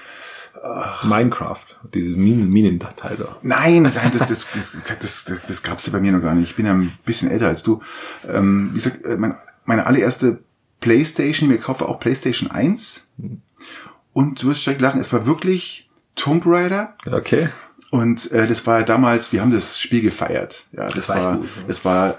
Minecraft, 1.04 1.66
dieses 1.94 2.16
Minen 2.16 2.50
Minenteil 2.50 3.18
da. 3.18 3.38
Nein, 3.42 3.84
nein, 3.84 4.12
das, 4.12 4.26
das, 4.26 4.48
das, 4.52 4.78
das, 5.00 5.26
das, 5.26 5.42
das 5.48 5.64
gab's 5.64 5.86
ja 5.86 5.92
bei 5.92 6.00
mir 6.00 6.12
noch 6.12 6.22
gar 6.22 6.34
nicht. 6.34 6.50
Ich 6.50 6.56
bin 6.56 6.66
ja 6.66 6.74
ein 6.74 6.92
bisschen 7.06 7.30
älter 7.30 7.48
als 7.48 7.64
du. 7.64 7.82
Ähm, 8.28 8.70
wie 8.72 8.76
gesagt, 8.76 9.06
äh, 9.06 9.18
mein, 9.18 9.36
meine 9.66 9.86
allererste 9.86 10.40
Playstation, 10.80 11.50
mir 11.50 11.60
war 11.68 11.90
auch 11.90 12.00
Playstation 12.00 12.50
1. 12.50 13.10
Und 14.14 14.42
du 14.42 14.48
wirst 14.48 14.64
vielleicht 14.64 14.82
lachen, 14.82 15.02
es 15.02 15.12
war 15.12 15.26
wirklich 15.26 15.90
Tomb 16.16 16.44
Raider. 16.46 16.96
Okay. 17.06 17.50
Und 17.92 18.32
äh, 18.32 18.48
das 18.48 18.66
war 18.66 18.80
ja 18.80 18.86
damals, 18.86 19.32
wir 19.32 19.42
haben 19.42 19.52
das 19.52 19.80
Spiel 19.80 20.02
gefeiert. 20.02 20.64
Ja, 20.72 20.86
das, 20.86 21.08
Das 21.08 21.10
war 21.10 21.24
war, 21.24 21.38
gut, 21.38 21.46
ja. 21.46 21.64
das 21.68 21.86
war 21.86 22.18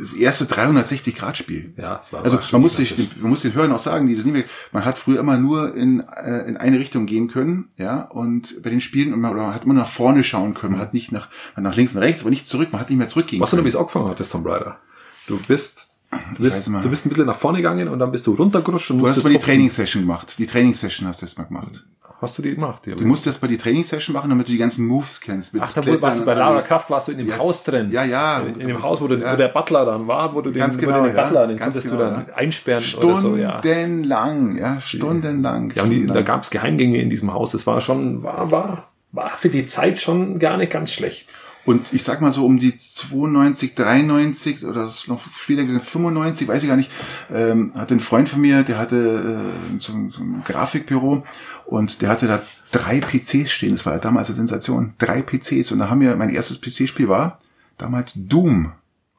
das 0.00 0.14
erste 0.14 0.46
360-Grad-Spiel. 0.46 1.74
Ja, 1.76 2.02
war- 2.10 2.24
also 2.24 2.38
man 2.52 2.60
muss, 2.62 2.76
sich, 2.76 2.96
man 3.20 3.30
muss 3.30 3.42
den 3.42 3.54
Hörern 3.54 3.72
auch 3.72 3.78
sagen, 3.78 4.06
die 4.06 4.16
das 4.16 4.24
nicht 4.24 4.34
mehr, 4.34 4.44
man 4.72 4.84
hat 4.84 4.98
früher 4.98 5.20
immer 5.20 5.36
nur 5.36 5.74
in, 5.74 6.00
äh, 6.00 6.48
in 6.48 6.56
eine 6.56 6.78
Richtung 6.78 7.06
gehen 7.06 7.28
können, 7.28 7.68
ja, 7.76 8.02
und 8.02 8.62
bei 8.62 8.70
den 8.70 8.80
Spielen, 8.80 9.18
man, 9.20 9.32
oder 9.32 9.42
man 9.42 9.54
hat 9.54 9.64
immer 9.64 9.74
nach 9.74 9.88
vorne 9.88 10.24
schauen 10.24 10.54
können, 10.54 10.72
man 10.72 10.80
hat 10.80 10.94
nicht 10.94 11.12
nach, 11.12 11.28
nach 11.56 11.76
links 11.76 11.94
und 11.94 12.00
rechts, 12.00 12.22
aber 12.22 12.30
nicht 12.30 12.48
zurück, 12.48 12.68
man 12.72 12.80
hat 12.80 12.88
nicht 12.90 12.98
mehr 12.98 13.08
zurückgehen 13.08 13.42
Weißt 13.42 13.52
du 13.52 13.56
noch, 13.56 13.64
wie 13.64 13.70
können. 13.70 13.74
es 13.76 13.80
angefangen 13.80 14.08
hat, 14.08 14.18
das 14.20 14.30
Tomb 14.30 14.46
Raider? 14.46 14.78
Du 15.26 15.38
bist, 15.46 15.86
du 16.36 16.42
bist, 16.42 16.66
du 16.68 16.88
bist 16.88 17.06
ein 17.06 17.08
bisschen 17.08 17.26
nach 17.26 17.36
vorne 17.36 17.58
gegangen 17.58 17.88
und 17.88 17.98
dann 17.98 18.10
bist 18.12 18.26
du 18.26 18.34
runtergerutscht 18.34 18.90
und 18.90 18.98
Du 18.98 19.04
hast 19.04 19.10
musstest 19.16 19.24
mal 19.26 19.32
die. 19.32 19.38
Trainingssession 19.44 20.02
gemacht. 20.02 20.34
Die 20.38 20.46
Trainingssession 20.46 21.08
hast 21.08 21.22
du 21.22 21.26
das 21.26 21.36
mal 21.38 21.44
gemacht. 21.44 21.84
Hast 22.20 22.36
du 22.36 22.42
die 22.42 22.54
gemacht? 22.54 22.86
Ja, 22.86 22.96
Du 22.96 23.06
musst 23.06 23.26
erst 23.26 23.40
mal 23.40 23.48
die 23.48 23.56
Trainingssession 23.56 24.12
machen, 24.12 24.28
damit 24.28 24.46
du 24.46 24.52
die 24.52 24.58
ganzen 24.58 24.86
Moves 24.86 25.22
kennst. 25.22 25.54
Ach, 25.58 25.72
da 25.72 26.02
warst 26.02 26.20
du 26.20 26.24
bei 26.26 26.34
Lara. 26.34 26.60
Kraft, 26.60 26.90
warst 26.90 27.08
du 27.08 27.12
in 27.12 27.18
dem 27.18 27.28
Yes. 27.28 27.38
Haus 27.38 27.64
drin. 27.64 27.90
Ja, 27.92 28.04
ja. 28.04 28.40
In, 28.40 28.60
in 28.60 28.66
dem 28.68 28.82
Haus, 28.82 29.00
wo, 29.00 29.06
du, 29.08 29.14
Ja. 29.14 29.32
wo 29.32 29.36
der 29.38 29.48
Butler 29.48 29.86
dann 29.86 30.06
war, 30.06 30.34
wo 30.34 30.42
du 30.42 30.50
den, 30.50 30.58
Ganz 30.58 30.76
wo 30.76 30.80
genau, 30.82 30.98
du 31.00 31.06
den 31.06 31.16
ja. 31.16 31.22
Butler, 31.24 31.46
den 31.46 31.56
Ganz 31.56 31.74
konntest 31.76 31.94
genau, 31.94 32.04
du 32.10 32.14
dann 32.16 32.26
ja. 32.28 32.34
einsperren 32.34 32.84
oder 33.02 33.16
so, 33.16 33.36
ja. 33.36 33.58
Stundenlang, 33.60 34.56
ja, 34.56 34.80
stundenlang. 34.82 35.72
Ja, 35.74 35.82
und 35.84 35.90
die, 35.90 35.96
da 36.00 36.04
stundenlang. 36.04 36.24
gab 36.26 36.42
es 36.42 36.50
Geheimgänge 36.50 37.00
in 37.00 37.08
diesem 37.08 37.32
Haus. 37.32 37.52
Das 37.52 37.66
war 37.66 37.80
schon, 37.80 38.22
war, 38.22 38.50
war, 38.50 38.90
war 39.12 39.30
für 39.38 39.48
die 39.48 39.64
Zeit 39.64 39.98
schon 40.00 40.38
gar 40.38 40.58
nicht 40.58 40.72
ganz 40.72 40.92
schlecht. 40.92 41.26
Und 41.70 41.92
ich 41.92 42.02
sag 42.02 42.20
mal 42.20 42.32
so 42.32 42.44
um 42.44 42.58
die 42.58 42.74
92, 42.76 43.74
93 43.74 44.64
oder 44.64 44.82
das 44.84 44.98
ist 45.02 45.08
noch 45.08 45.20
später 45.40 45.64
gesagt, 45.64 45.86
95, 45.86 46.48
weiß 46.48 46.62
ich 46.62 46.68
gar 46.68 46.76
nicht, 46.76 46.90
ähm, 47.32 47.72
hatte 47.74 47.94
ein 47.94 48.00
Freund 48.00 48.28
von 48.28 48.40
mir, 48.40 48.62
der 48.64 48.78
hatte 48.78 49.52
äh, 49.76 49.78
so, 49.78 49.92
ein- 49.92 50.10
so 50.10 50.22
ein 50.22 50.42
Grafikbüro 50.44 51.24
und 51.66 52.02
der 52.02 52.08
hatte 52.08 52.26
da 52.26 52.42
drei 52.72 53.00
PCs 53.00 53.50
stehen. 53.52 53.76
Das 53.76 53.86
war 53.86 53.92
ja 53.94 53.98
damals 54.00 54.28
eine 54.28 54.36
Sensation. 54.36 54.94
Drei 54.98 55.22
PCs. 55.22 55.70
Und 55.72 55.78
da 55.78 55.88
haben 55.88 56.00
wir, 56.00 56.16
mein 56.16 56.30
erstes 56.30 56.60
PC-Spiel 56.60 57.08
war 57.08 57.40
damals 57.78 58.12
Doom. 58.16 58.72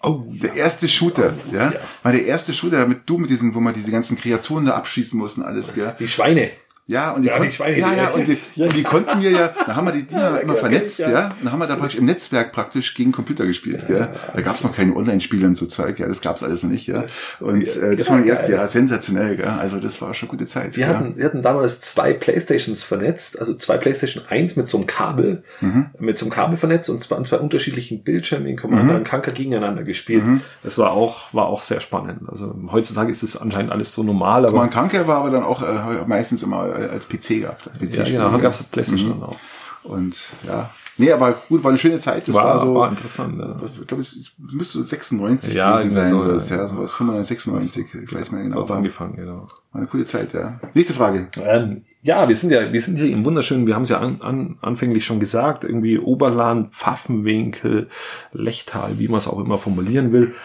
Oh, 0.03 0.23
Der 0.27 0.53
erste 0.55 0.87
Shooter, 0.89 1.33
ja, 1.51 1.71
ja. 1.73 1.79
war 2.01 2.11
der 2.11 2.25
erste 2.25 2.53
Shooter 2.55 2.87
mit 2.87 3.07
Doom, 3.09 3.21
mit 3.21 3.29
diesen, 3.29 3.53
wo 3.53 3.59
man 3.59 3.73
diese 3.75 3.91
ganzen 3.91 4.17
Kreaturen 4.17 4.65
da 4.65 4.73
abschießen 4.73 5.17
mussten, 5.17 5.43
alles, 5.43 5.73
gell. 5.75 5.95
die 5.99 6.07
Schweine. 6.07 6.49
Ja, 6.87 7.11
und 7.11 7.21
die, 7.21 7.27
Ja, 7.27 7.33
die 7.35 7.39
konnten, 7.39 7.53
Schweine, 7.53 7.77
ja, 7.79 7.89
die- 7.91 7.97
ja, 7.97 8.09
und 8.09 8.27
die, 8.27 8.37
und 8.61 8.75
die 8.75 8.83
konnten 8.83 9.19
mir 9.19 9.29
ja, 9.31 9.53
da 9.65 9.75
haben 9.75 9.87
wir 9.87 9.93
die 9.93 10.03
Dinger 10.03 10.41
immer 10.41 10.55
ja, 10.55 10.59
vernetzt, 10.59 10.97
kenn 10.97 11.05
ich, 11.07 11.13
ja. 11.13 11.19
ja. 11.21 11.29
Dann 11.41 11.51
haben 11.53 11.59
wir 11.59 11.67
da 11.67 11.75
praktisch 11.77 11.97
im 11.99 12.05
Netzwerk 12.05 12.51
praktisch 12.51 12.93
gegen 12.95 13.11
Computer 13.13 13.45
gespielt, 13.45 13.87
gell. 13.87 14.09
Da 14.33 14.41
gab's 14.41 14.63
noch 14.63 14.75
keine 14.75 14.93
Online-Spiele 14.95 15.47
und 15.47 15.55
so 15.55 15.67
Zeug, 15.67 15.99
ja, 15.99 16.07
das 16.07 16.19
gab's 16.21 16.43
alles 16.43 16.63
noch 16.63 16.69
nicht, 16.71 16.87
ja. 16.87 17.05
Und 17.39 17.65
Ja, 17.75 17.81
äh, 17.83 17.95
das 17.95 18.07
ja, 18.07 18.11
war 18.13 18.19
mein 18.19 18.27
erstes. 18.27 18.49
Jahr, 18.49 18.67
sensationell, 18.67 19.37
gell. 19.37 19.45
Also 19.47 19.77
das 19.79 20.01
war 20.01 20.13
schon 20.13 20.27
gute 20.27 20.45
Zeit. 20.45 20.75
Wir 20.75 20.85
gell. 20.85 20.95
hatten, 20.95 21.17
wir 21.17 21.23
hatten 21.25 21.41
damals 21.41 21.79
zwei 21.81 22.13
Playstations 22.13 22.83
vernetzt, 22.83 23.39
also 23.39 23.53
zwei 23.53 23.77
Playstation 23.77 24.23
1 24.27 24.55
mit 24.57 24.67
so 24.67 24.77
einem 24.77 24.87
Kabel, 24.87 25.43
Mhm. 25.61 25.85
mit 25.99 26.17
so 26.17 26.25
einem 26.25 26.33
Kabel 26.33 26.57
vernetzt 26.57 26.89
und 26.89 27.01
zwar 27.01 27.17
an 27.19 27.25
zwei 27.25 27.37
unterschiedlichen 27.37 28.03
Bildschirmen 28.03 28.47
in 28.47 28.57
Commander 28.57 28.93
Mhm. 28.93 28.99
und 28.99 29.03
Kanker 29.05 29.31
gegeneinander 29.31 29.83
gespielt. 29.83 30.23
Das 30.63 30.77
war 30.77 30.91
auch, 30.91 31.33
war 31.33 31.45
auch 31.45 31.61
sehr 31.61 31.79
spannend. 31.79 32.27
Also 32.27 32.53
heutzutage 32.71 33.11
ist 33.11 33.23
das 33.23 33.37
anscheinend 33.37 33.71
alles 33.71 33.93
so 33.93 34.03
normal, 34.03 34.45
aber 34.45 34.57
Man 34.57 34.69
Kanker 34.69 35.07
war 35.07 35.17
aber 35.19 35.29
dann 35.29 35.43
auch 35.43 35.61
äh, 35.61 36.05
meistens 36.05 36.43
immer 36.43 36.70
als 36.71 37.07
PC 37.07 37.41
gehabt, 37.41 37.67
als 37.67 37.79
PC 37.79 37.95
ja, 37.95 38.03
genau, 38.03 38.31
dann 38.31 38.41
gab 38.41 38.53
es 38.53 38.63
Playstation 38.63 39.09
dann 39.09 39.23
auch. 39.23 39.37
Und 39.83 40.33
ja, 40.45 40.69
nee, 40.97 41.11
aber 41.11 41.41
gut, 41.49 41.63
war 41.63 41.69
eine 41.69 41.77
schöne 41.77 41.97
Zeit. 41.97 42.27
Das 42.27 42.35
war, 42.35 42.45
War, 42.45 42.59
so, 42.59 42.75
war 42.75 42.89
interessant. 42.89 43.39
Ja. 43.39 43.57
ich 43.79 43.87
glaube, 43.87 44.01
es 44.01 44.15
es 44.15 44.35
müsste 44.37 44.79
so 44.79 44.85
96 44.85 45.53
Ja, 45.55 45.77
gewesen 45.77 45.89
sein 45.89 46.11
so, 46.11 46.19
oder 46.19 46.39
so, 46.39 46.53
ja. 46.53 46.61
ja, 46.61 46.67
sowas 46.67 46.91
95, 46.93 47.27
96, 47.27 48.03
ich 48.03 48.13
weiß 48.13 48.27
So 48.27 48.35
genau. 48.35 48.61
hat's 48.61 48.71
angefangen, 48.71 49.15
genau. 49.15 49.47
War 49.71 49.81
eine 49.81 49.87
coole 49.87 50.05
Zeit, 50.05 50.33
ja. 50.33 50.59
Nächste 50.75 50.93
Frage. 50.93 51.27
Ähm, 51.43 51.83
ja, 52.03 52.29
wir 52.29 52.35
sind 52.35 52.51
ja, 52.51 52.71
wir 52.71 52.81
sind 52.81 52.97
hier 52.97 53.11
im 53.11 53.25
wunderschönen, 53.25 53.65
wir 53.65 53.73
haben 53.73 53.83
es 53.83 53.89
ja 53.89 53.99
an, 53.99 54.21
an, 54.21 54.57
anfänglich 54.61 55.05
schon 55.05 55.19
gesagt, 55.19 55.63
irgendwie 55.63 55.97
Oberland, 55.97 56.73
Pfaffenwinkel, 56.75 57.89
Lechtal, 58.33 58.99
wie 58.99 59.07
man 59.07 59.17
es 59.17 59.27
auch 59.27 59.39
immer 59.39 59.57
formulieren 59.57 60.11
will. 60.11 60.35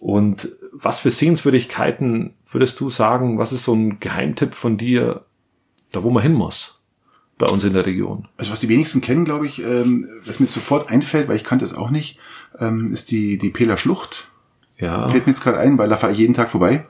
Und 0.00 0.50
was 0.72 1.00
für 1.00 1.10
Sehenswürdigkeiten 1.10 2.34
würdest 2.50 2.80
du 2.80 2.88
sagen, 2.88 3.38
was 3.38 3.52
ist 3.52 3.64
so 3.64 3.74
ein 3.74 4.00
Geheimtipp 4.00 4.54
von 4.54 4.78
dir, 4.78 5.22
da 5.92 6.02
wo 6.02 6.10
man 6.10 6.22
hin 6.22 6.34
muss? 6.34 6.80
Bei 7.38 7.46
uns 7.46 7.62
in 7.62 7.72
der 7.72 7.86
Region. 7.86 8.26
Also 8.36 8.50
was 8.50 8.60
die 8.60 8.68
wenigsten 8.68 9.00
kennen, 9.00 9.24
glaube 9.24 9.46
ich, 9.46 9.62
ähm, 9.62 10.08
was 10.24 10.40
mir 10.40 10.48
sofort 10.48 10.90
einfällt, 10.90 11.28
weil 11.28 11.36
ich 11.36 11.44
kannte 11.44 11.64
es 11.64 11.72
auch 11.72 11.90
nicht, 11.90 12.18
ähm, 12.58 12.86
ist 12.86 13.12
die, 13.12 13.38
die 13.38 13.50
Peler 13.50 13.76
Schlucht. 13.76 14.28
Ja. 14.76 15.08
Fällt 15.08 15.26
mir 15.26 15.32
jetzt 15.32 15.42
gerade 15.42 15.58
ein, 15.58 15.78
weil 15.78 15.88
da 15.88 15.96
fahre 15.96 16.12
ich 16.12 16.18
jeden 16.18 16.34
Tag 16.34 16.48
vorbei, 16.50 16.86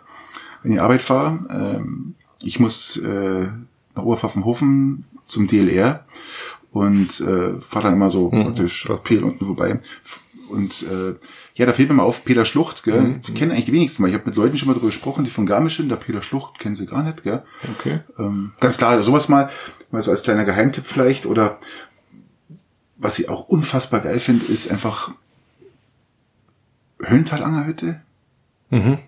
wenn 0.63 0.73
ich 0.73 0.81
Arbeit 0.81 1.03
fahre. 1.03 1.39
Ähm, 1.51 2.15
ich 2.43 2.61
muss 2.61 2.97
äh, 2.97 3.49
nach 3.95 4.03
Oberpfaffenhofen 4.03 5.05
zum 5.27 5.47
DLR 5.47 6.07
und 6.73 7.21
äh, 7.21 7.61
fahre 7.61 7.85
dann 7.85 7.95
immer 7.95 8.11
so 8.11 8.29
praktisch 8.31 8.89
Pel 9.05 9.25
unten 9.25 9.45
vorbei. 9.45 9.81
Und 10.49 10.83
äh, 10.85 11.15
ja, 11.59 11.67
da 11.67 11.73
fällt 11.73 11.89
mir 11.89 11.97
mal 11.97 12.05
auf, 12.05 12.25
Peter 12.25 12.45
Schlucht, 12.45 12.85
gell? 12.85 13.19
Die 13.27 13.35
kennen 13.35 13.51
eigentlich 13.51 13.65
die 13.65 13.73
wenigsten 13.73 14.01
mal. 14.01 14.09
Ich 14.09 14.15
habe 14.15 14.27
mit 14.27 14.37
Leuten 14.37 14.57
schon 14.57 14.69
mal 14.69 14.75
darüber 14.75 14.91
gesprochen, 14.91 15.25
die 15.25 15.31
von 15.31 15.45
Garmisch 15.45 15.77
sind, 15.77 15.89
der 15.89 15.97
Peter 15.97 16.23
Schlucht 16.23 16.61
kennen 16.61 16.77
sie 16.77 16.87
gar 16.87 17.03
nicht, 17.03 17.25
gell? 17.25 17.43
Okay. 17.77 17.99
Ähm, 18.17 18.53
ganz 18.61 18.79
klar, 18.79 18.91
also 18.93 19.03
sowas 19.03 19.29
mal, 19.29 19.51
mal 19.91 20.01
so 20.01 20.13
als 20.13 20.23
kleiner 20.23 20.45
Geheimtipp 20.45 20.87
vielleicht. 20.87 21.27
Oder 21.27 21.59
was 22.97 23.19
ich 23.19 23.29
auch 23.29 23.49
unfassbar 23.49 23.99
geil 23.99 24.21
finde, 24.21 24.47
ist 24.47 24.71
einfach 24.71 25.11
Höhentalanger 27.03 27.67
Hütte. 27.67 28.03
Mhm. 28.71 28.99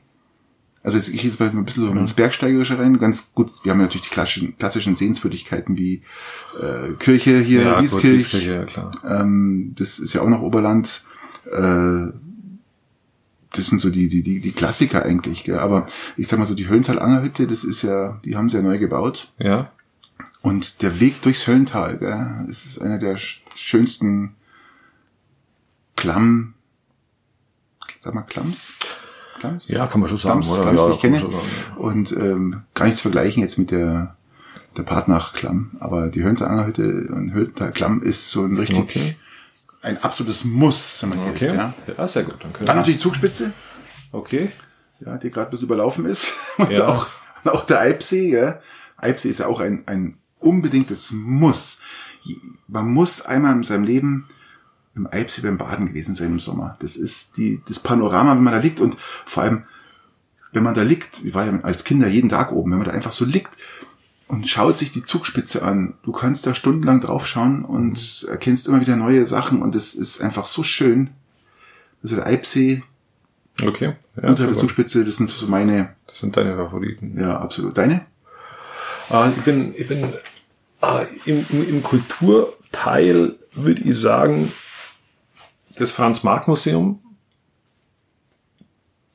Also 0.83 0.97
jetzt, 0.97 1.09
ich 1.09 1.23
jetzt 1.23 1.39
mal 1.39 1.51
ein 1.51 1.65
bisschen 1.65 1.85
so 1.85 1.93
ins 1.93 2.15
Bergsteigerische 2.15 2.81
rein. 2.81 2.99
Ganz 2.99 3.33
gut, 3.33 3.53
wir 3.63 3.71
haben 3.71 3.79
natürlich 3.79 4.09
die 4.09 4.13
klassischen, 4.13 4.59
klassischen 4.59 4.97
Sehenswürdigkeiten 4.97 5.79
wie 5.79 6.03
äh, 6.61 6.95
Kirche 6.99 7.39
hier, 7.39 7.63
Ja, 7.63 7.81
Wieskirch. 7.81 8.33
Gottfried, 8.33 8.49
ja, 8.49 8.65
klar. 8.65 8.91
Ähm, 9.09 9.73
das 9.79 10.01
ist 10.01 10.15
ja 10.15 10.23
auch 10.23 10.29
noch 10.29 10.43
Oberland. 10.43 11.05
Äh, 11.47 12.09
das 13.53 13.67
sind 13.67 13.81
so 13.81 13.91
die, 13.91 14.09
die, 14.09 14.23
die, 14.23 14.41
die 14.41 14.53
Klassiker 14.53 15.05
eigentlich, 15.05 15.45
gell? 15.45 15.59
Aber 15.59 15.87
ich 16.17 16.29
sag 16.29 16.39
mal 16.39 16.47
so, 16.47 16.55
die 16.55 16.69
Höllental-Angerhütte, 16.69 17.47
das 17.47 17.65
ist 17.65 17.83
ja, 17.83 18.21
die 18.25 18.37
haben 18.37 18.49
sie 18.49 18.57
ja 18.59 18.63
neu 18.63 18.79
gebaut. 18.79 19.33
Ja. 19.39 19.71
Und 20.43 20.83
der 20.83 21.01
Weg 21.01 21.21
durchs 21.23 21.47
Höllental, 21.47 21.99
gell? 21.99 22.45
Das 22.47 22.65
ist 22.65 22.79
einer 22.81 22.99
der 22.99 23.19
sch- 23.19 23.39
schönsten 23.55 24.35
Klamm, 25.97 26.55
sag 27.99 28.15
mal 28.15 28.23
Klamms? 28.23 28.73
Klamms? 29.39 29.69
Ja, 29.69 29.87
kann 29.87 30.01
man 30.01 30.09
schon 30.09 30.19
sagen, 30.19 30.41
Klamms, 30.41 30.49
oder? 30.59 30.63
Klamms, 30.63 30.81
Ja, 30.81 30.87
die 30.89 30.95
ich 30.95 31.01
kenne. 31.01 31.19
sagen, 31.21 31.35
Und 31.77 32.13
ähm, 32.13 32.63
gar 32.75 32.87
nicht 32.87 32.97
zu 32.97 33.03
vergleichen 33.03 33.43
jetzt 33.43 33.59
mit 33.59 33.71
der 33.71 34.17
der 34.77 34.85
Part 34.85 35.09
nach 35.09 35.33
Klamm. 35.33 35.73
Aber 35.81 36.09
die 36.11 36.23
Höllental-Angerhütte 36.23 37.09
und 37.13 37.35
Höllental-Klamm 37.35 38.03
ist 38.03 38.31
so 38.31 38.45
ein 38.45 38.57
richtig, 38.57 38.79
Okay. 38.79 39.17
Ein 39.83 40.03
absolutes 40.03 40.45
Muss, 40.45 41.03
wenn 41.03 41.11
man 41.11 41.19
Okay. 41.31 41.45
ist, 41.47 41.55
ja. 41.55 41.75
ja, 41.97 42.09
sehr 42.09 42.25
gut. 42.25 42.37
Dann 42.43 42.53
Dann 42.67 42.77
natürlich 42.77 42.99
die 42.99 43.03
Zugspitze, 43.03 43.53
Okay. 44.13 44.51
ja, 45.05 45.17
die 45.19 45.31
gerade 45.31 45.49
ein 45.49 45.51
bisschen 45.51 45.67
überlaufen 45.67 46.05
ist. 46.07 46.33
Und 46.59 46.71
Ja. 46.73 46.87
auch, 46.89 47.09
auch 47.45 47.65
der 47.65 47.81
Eibsee, 47.81 48.31
ja. 48.31 48.61
Eibsee 48.97 49.29
ist 49.31 49.41
ja 49.41 49.47
auch 49.47 49.61
ein, 49.61 49.85
ein 49.87 50.19
unbedingtes 50.39 51.11
Muss. 51.11 51.81
Man 52.69 52.89
muss 52.93 53.23
einmal 53.23 53.55
in 53.55 53.63
seinem 53.63 53.85
Leben 53.85 54.27
im 54.95 55.07
Eibsee 55.07 55.43
beim 55.43 55.57
Baden 55.57 55.87
gewesen 55.87 56.15
sein 56.15 56.29
im 56.33 56.39
Sommer. 56.39 56.77
Das 56.81 56.97
ist 56.97 57.37
die, 57.39 57.63
das 57.67 57.79
Panorama, 57.81 58.35
wenn 58.35 58.43
man 58.43 58.53
da 58.53 58.59
liegt 58.59 58.81
und 58.81 58.97
vor 59.25 59.45
allem, 59.45 59.65
wenn 60.53 60.63
man 60.65 60.75
da 60.75 60.83
liegt, 60.83 61.23
wir 61.25 61.33
waren 61.33 61.59
ja 61.61 61.65
als 61.65 61.85
Kinder 61.85 62.09
jeden 62.09 62.29
Tag 62.29 62.53
oben, 62.53 62.73
wenn 62.73 62.79
man 62.79 62.89
da 62.89 62.93
einfach 62.93 63.13
so 63.13 63.25
liegt 63.25 63.57
und 64.31 64.49
schaut 64.49 64.79
sich 64.79 64.91
die 64.91 65.03
Zugspitze 65.05 65.63
an, 65.63 65.95
du 66.03 66.13
kannst 66.13 66.47
da 66.47 66.55
stundenlang 66.55 67.01
draufschauen 67.01 67.65
und 67.65 68.27
erkennst 68.29 68.69
immer 68.69 68.81
wieder 68.81 68.97
neue 68.97 69.27
Sachen 69.27 69.61
und 69.63 69.75
es 69.75 69.95
ist 69.95 70.21
einfach 70.23 70.47
so 70.47 70.63
schön. 70.63 71.11
Also 72.03 72.17
der 72.17 72.27
Eibsee, 72.27 72.83
Okay. 73.63 73.95
Ja, 74.17 74.29
unter 74.31 74.47
der. 74.47 74.57
Zugspitze, 74.57 75.05
das 75.05 75.17
sind 75.17 75.29
so 75.29 75.47
meine, 75.47 75.95
Das 76.07 76.19
sind 76.21 76.35
deine 76.35 76.57
Favoriten. 76.57 77.19
ja, 77.21 77.39
absolut. 77.39 77.77
Deine? 77.77 78.07
Ah, 79.11 79.31
ich 79.37 79.43
bin, 79.43 79.75
ich 79.77 79.87
bin 79.87 80.15
ah, 80.81 81.03
im, 81.27 81.45
im, 81.51 81.69
im 81.69 81.83
Kulturteil 81.83 83.35
würde 83.53 83.83
ich 83.83 83.99
sagen, 83.99 84.51
das 85.77 85.91
Franz-Marc-Museum 85.91 87.01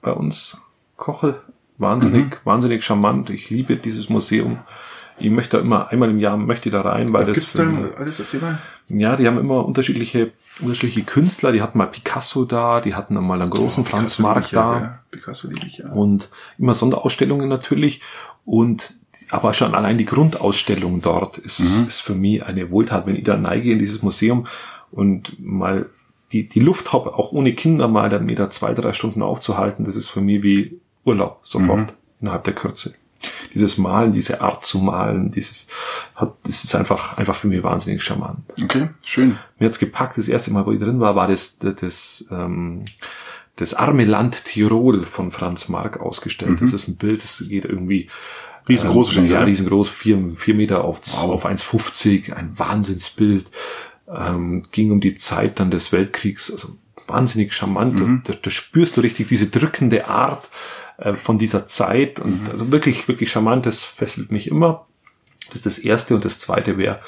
bei 0.01 0.11
uns 0.11 0.57
Koche. 0.97 1.41
Wahnsinnig, 1.77 2.25
Mhm. 2.25 2.35
wahnsinnig 2.45 2.83
charmant. 2.85 3.29
Ich 3.29 3.49
liebe 3.49 3.75
dieses 3.77 4.09
Museum. 4.09 4.59
Ich 5.17 5.29
möchte 5.29 5.57
da 5.57 5.63
immer, 5.63 5.89
einmal 5.89 6.09
im 6.09 6.19
Jahr 6.19 6.37
möchte 6.37 6.69
ich 6.69 6.73
da 6.73 6.81
rein, 6.81 7.11
weil 7.13 7.21
Was 7.21 7.29
das 7.29 7.37
gibt's 7.37 7.53
da 7.53 7.63
alles? 7.97 8.19
Erzähl 8.19 8.41
mal. 8.41 8.59
ja, 8.89 9.15
die 9.15 9.27
haben 9.27 9.39
immer 9.39 9.65
unterschiedliche, 9.65 10.31
unterschiedliche 10.59 11.03
Künstler. 11.03 11.51
Die 11.51 11.61
hatten 11.61 11.77
mal 11.77 11.87
Picasso 11.87 12.45
da, 12.45 12.81
die 12.81 12.95
hatten 12.95 13.13
mal 13.15 13.41
einen 13.41 13.49
großen 13.49 13.85
Franz 13.85 14.17
Picasso 14.17 14.21
liebe 14.21 14.33
Marc 14.33 14.45
ich 14.45 14.51
ja, 14.51 14.73
da 14.73 14.79
Ja. 14.79 14.99
Picasso 15.11 15.47
liebe 15.47 15.65
ich 15.65 15.77
ja. 15.77 15.91
und 15.91 16.29
immer 16.57 16.73
Sonderausstellungen 16.73 17.47
natürlich 17.47 18.01
und 18.43 18.95
aber 19.29 19.53
schon 19.53 19.73
allein 19.73 19.97
die 19.97 20.05
Grundausstellung 20.05 21.01
dort 21.01 21.37
ist, 21.37 21.61
ist 21.87 22.01
für 22.01 22.15
mich 22.15 22.43
eine 22.43 22.69
Wohltat, 22.69 23.07
wenn 23.07 23.15
ich 23.15 23.23
da 23.23 23.37
neige 23.37 23.71
in 23.71 23.79
dieses 23.79 24.01
Museum 24.01 24.45
und 24.91 25.39
mal 25.39 25.89
die, 26.31 26.47
die 26.47 26.59
Luft 26.59 26.91
habe, 26.91 27.13
auch 27.13 27.31
ohne 27.31 27.53
Kinder 27.53 27.87
mal 27.87 28.09
dann 28.09 28.25
mir 28.25 28.35
da 28.35 28.49
zwei, 28.49 28.73
drei 28.73 28.93
Stunden 28.93 29.21
aufzuhalten, 29.21 29.85
das 29.85 29.95
ist 29.95 30.07
für 30.07 30.21
mich 30.21 30.43
wie 30.43 30.79
Urlaub 31.05 31.39
sofort 31.43 31.93
innerhalb 32.19 32.43
der 32.43 32.53
Kürze. 32.53 32.93
Dieses 33.53 33.77
Malen, 33.77 34.11
diese 34.11 34.41
Art 34.41 34.65
zu 34.65 34.79
malen, 34.79 35.31
dieses 35.31 35.67
hat, 36.15 36.35
das 36.43 36.63
ist 36.63 36.75
einfach, 36.75 37.17
einfach 37.17 37.35
für 37.35 37.47
mich 37.47 37.63
wahnsinnig 37.63 38.03
charmant. 38.03 38.39
Okay, 38.61 38.89
schön. 39.03 39.37
Mir 39.57 39.67
hat's 39.67 39.79
gepackt, 39.79 40.17
das 40.17 40.27
erste 40.27 40.51
Mal, 40.51 40.65
wo 40.65 40.71
ich 40.71 40.79
drin 40.79 40.99
war, 40.99 41.15
war 41.15 41.27
das, 41.27 41.57
das, 41.59 41.75
das, 41.75 42.25
ähm, 42.31 42.85
das 43.55 43.73
arme 43.73 44.05
Land 44.05 44.43
Tirol 44.45 45.05
von 45.05 45.31
Franz 45.31 45.69
Marc 45.69 45.99
ausgestellt. 45.99 46.61
Das 46.61 46.73
ist 46.73 46.87
ein 46.89 46.97
Bild, 46.97 47.23
das 47.23 47.43
geht 47.47 47.65
irgendwie 47.65 48.09
Riesengroß 48.67 49.17
ähm, 49.17 49.29
Ja, 49.29 49.43
riesengroß, 49.43 49.89
vier, 49.89 50.33
vier 50.35 50.55
Meter 50.55 50.83
auf, 50.83 51.01
auf 51.13 51.45
1,50, 51.45 52.33
ein 52.33 52.57
Wahnsinnsbild. 52.57 53.45
Ähm, 54.07 54.61
ging 54.71 54.91
um 54.91 55.01
die 55.01 55.15
Zeit 55.15 55.59
dann 55.59 55.71
des 55.71 55.91
Weltkriegs, 55.91 56.51
also 56.51 56.77
wahnsinnig 57.07 57.53
charmant. 57.53 57.95
Mhm. 57.95 58.21
Da, 58.25 58.33
da 58.39 58.49
spürst 58.49 58.97
du 58.97 59.01
richtig 59.01 59.27
diese 59.27 59.47
drückende 59.47 60.07
Art 60.07 60.49
äh, 60.97 61.13
von 61.15 61.37
dieser 61.37 61.65
Zeit 61.65 62.19
und 62.19 62.43
Mhm. 62.43 62.49
also 62.51 62.71
wirklich, 62.71 63.07
wirklich 63.07 63.29
charmant, 63.31 63.65
das 63.65 63.83
fesselt 63.83 64.31
mich 64.31 64.47
immer. 64.47 64.85
Das 65.47 65.57
ist 65.57 65.65
das 65.65 65.77
erste 65.79 66.15
und 66.15 66.25
das 66.25 66.39
zweite 66.39 66.77
wäre, 66.77 66.99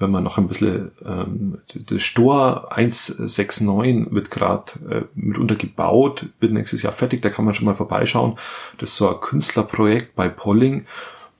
wenn 0.00 0.10
man 0.10 0.22
noch 0.22 0.38
ein 0.38 0.46
bisschen, 0.46 0.92
ähm, 1.04 1.58
das 1.74 2.02
Stor 2.02 2.68
169 2.76 4.12
wird 4.14 4.30
gerade 4.30 4.72
äh, 4.90 5.02
mitunter 5.14 5.56
gebaut, 5.56 6.26
wird 6.40 6.52
nächstes 6.52 6.82
Jahr 6.82 6.92
fertig, 6.92 7.22
da 7.22 7.30
kann 7.30 7.44
man 7.44 7.54
schon 7.54 7.64
mal 7.64 7.74
vorbeischauen. 7.74 8.38
Das 8.78 8.90
ist 8.90 8.96
so 8.96 9.08
ein 9.08 9.20
Künstlerprojekt 9.20 10.14
bei 10.14 10.28
Polling, 10.28 10.86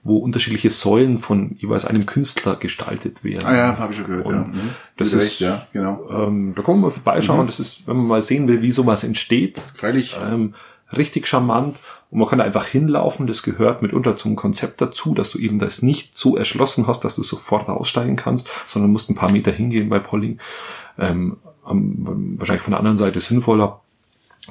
wo 0.03 0.17
unterschiedliche 0.17 0.69
Säulen 0.69 1.19
von 1.19 1.55
jeweils 1.59 1.85
einem 1.85 2.05
Künstler 2.05 2.55
gestaltet 2.55 3.23
werden. 3.23 3.45
Ah 3.47 3.55
ja, 3.55 3.77
habe 3.77 3.91
ich 3.93 3.97
schon 3.99 4.07
gehört, 4.07 4.27
ja. 4.27 4.41
Und 4.41 4.53
Mhm. 4.55 4.69
das 4.97 5.13
ist, 5.13 5.21
recht, 5.23 5.39
ja, 5.41 5.67
genau. 5.73 6.09
ähm, 6.09 6.53
da 6.55 6.61
kann 6.61 6.75
man 6.75 6.81
mal 6.81 6.89
vorbeischauen. 6.91 7.45
Das 7.45 7.59
ist, 7.59 7.87
wenn 7.87 7.97
man 7.97 8.07
mal 8.07 8.21
sehen 8.21 8.47
will, 8.47 8.61
wie 8.61 8.71
sowas 8.71 9.03
entsteht, 9.03 9.59
Freilich. 9.75 10.17
ähm, 10.21 10.53
richtig 10.95 11.27
charmant 11.27 11.77
und 12.09 12.19
man 12.19 12.27
kann 12.27 12.39
da 12.39 12.45
einfach 12.45 12.65
hinlaufen. 12.65 13.27
Das 13.27 13.43
gehört 13.43 13.81
mitunter 13.81 14.17
zum 14.17 14.35
Konzept 14.35 14.81
dazu, 14.81 15.13
dass 15.13 15.31
du 15.31 15.39
eben 15.39 15.59
das 15.59 15.81
nicht 15.81 16.17
so 16.17 16.35
erschlossen 16.35 16.87
hast, 16.87 17.01
dass 17.01 17.15
du 17.15 17.23
sofort 17.23 17.67
aussteigen 17.67 18.15
kannst, 18.15 18.49
sondern 18.67 18.91
musst 18.91 19.09
ein 19.09 19.15
paar 19.15 19.31
Meter 19.31 19.51
hingehen 19.51 19.89
bei 19.89 19.99
Polling. 19.99 20.39
Ähm, 20.97 21.37
wahrscheinlich 21.63 22.63
von 22.63 22.71
der 22.71 22.79
anderen 22.79 22.97
Seite 22.97 23.19
sinnvoller. 23.19 23.81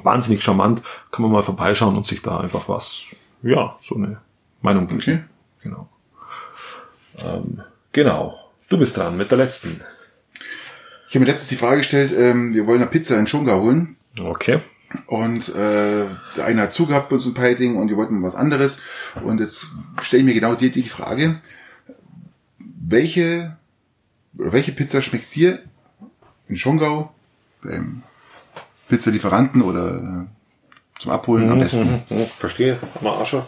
Wahnsinnig 0.02 0.42
charmant. 0.42 0.82
Kann 1.10 1.22
man 1.22 1.32
mal 1.32 1.42
vorbeischauen 1.42 1.96
und 1.96 2.06
sich 2.06 2.22
da 2.22 2.38
einfach 2.38 2.68
was, 2.68 3.06
ja, 3.42 3.76
so 3.82 3.96
eine 3.96 4.20
Meinung 4.62 4.86
bilden. 4.86 5.02
Okay. 5.02 5.24
Genau. 5.62 5.88
Ähm, 7.18 7.62
genau. 7.92 8.38
Du 8.68 8.78
bist 8.78 8.96
dran 8.96 9.16
mit 9.16 9.30
der 9.30 9.38
letzten. 9.38 9.80
Ich 11.08 11.14
habe 11.14 11.20
mir 11.20 11.30
letztens 11.30 11.48
die 11.48 11.56
Frage 11.56 11.78
gestellt, 11.78 12.12
ähm, 12.16 12.52
wir 12.52 12.66
wollen 12.66 12.82
eine 12.82 12.90
Pizza 12.90 13.18
in 13.18 13.26
Schunga 13.26 13.56
holen. 13.56 13.96
Okay. 14.20 14.60
Und 15.06 15.50
äh, 15.50 16.06
der 16.36 16.44
eine 16.44 16.62
hat 16.62 16.72
zugehabt 16.72 17.10
bei 17.10 17.16
uns 17.16 17.26
in 17.26 17.34
Peiting 17.34 17.76
und 17.76 17.88
wir 17.88 17.96
wollten 17.96 18.22
was 18.22 18.34
anderes. 18.34 18.80
Und 19.22 19.40
jetzt 19.40 19.68
stelle 20.00 20.20
ich 20.20 20.26
mir 20.26 20.34
genau 20.34 20.54
dir 20.54 20.70
die 20.70 20.82
Frage, 20.82 21.40
welche, 22.58 23.56
welche 24.32 24.72
Pizza 24.72 25.02
schmeckt 25.02 25.34
dir 25.34 25.60
in 26.48 26.56
Schongau 26.56 27.12
beim 27.62 28.02
Pizzalieferanten 28.88 29.60
oder 29.62 30.26
äh, 30.26 31.00
zum 31.00 31.12
Abholen 31.12 31.50
am 31.50 31.58
besten? 31.58 32.02
Mhm, 32.08 32.26
verstehe, 32.38 32.78
auch 33.02 33.26
schon. 33.26 33.42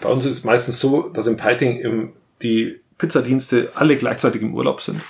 Bei 0.00 0.08
uns 0.08 0.24
ist 0.24 0.38
es 0.38 0.44
meistens 0.44 0.80
so, 0.80 1.08
dass 1.08 1.26
im 1.26 1.36
Peiting 1.36 1.78
im, 1.78 2.12
die 2.42 2.80
Pizzadienste 2.98 3.70
alle 3.74 3.96
gleichzeitig 3.96 4.42
im 4.42 4.54
Urlaub 4.54 4.80
sind. 4.80 5.00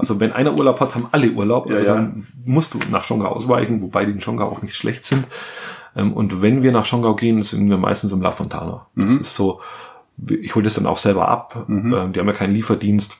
Also 0.00 0.18
wenn 0.20 0.32
einer 0.32 0.54
Urlaub 0.56 0.80
hat, 0.80 0.94
haben 0.94 1.08
alle 1.12 1.30
Urlaub. 1.30 1.68
Also 1.70 1.82
Ja, 1.82 1.88
ja. 1.88 1.94
dann 1.96 2.26
musst 2.44 2.74
du 2.74 2.78
nach 2.90 3.04
Schongau 3.04 3.28
ausweichen, 3.28 3.80
wobei 3.82 4.04
die 4.04 4.12
in 4.12 4.20
Schongau 4.20 4.46
auch 4.48 4.62
nicht 4.62 4.74
schlecht 4.76 5.04
sind. 5.04 5.26
Ähm, 5.96 6.12
Und 6.12 6.42
wenn 6.42 6.62
wir 6.62 6.72
nach 6.72 6.84
Schongau 6.86 7.14
gehen, 7.16 7.42
sind 7.42 7.68
wir 7.68 7.78
meistens 7.78 8.12
im 8.12 8.20
La 8.20 8.30
Fontana. 8.30 8.86
Das 8.96 9.10
ist 9.12 9.34
so, 9.34 9.60
ich 10.28 10.54
hole 10.54 10.64
das 10.64 10.74
dann 10.74 10.86
auch 10.86 10.98
selber 10.98 11.28
ab. 11.28 11.66
Ähm, 11.68 12.12
Die 12.12 12.18
haben 12.20 12.26
ja 12.26 12.32
keinen 12.32 12.52
Lieferdienst. 12.52 13.18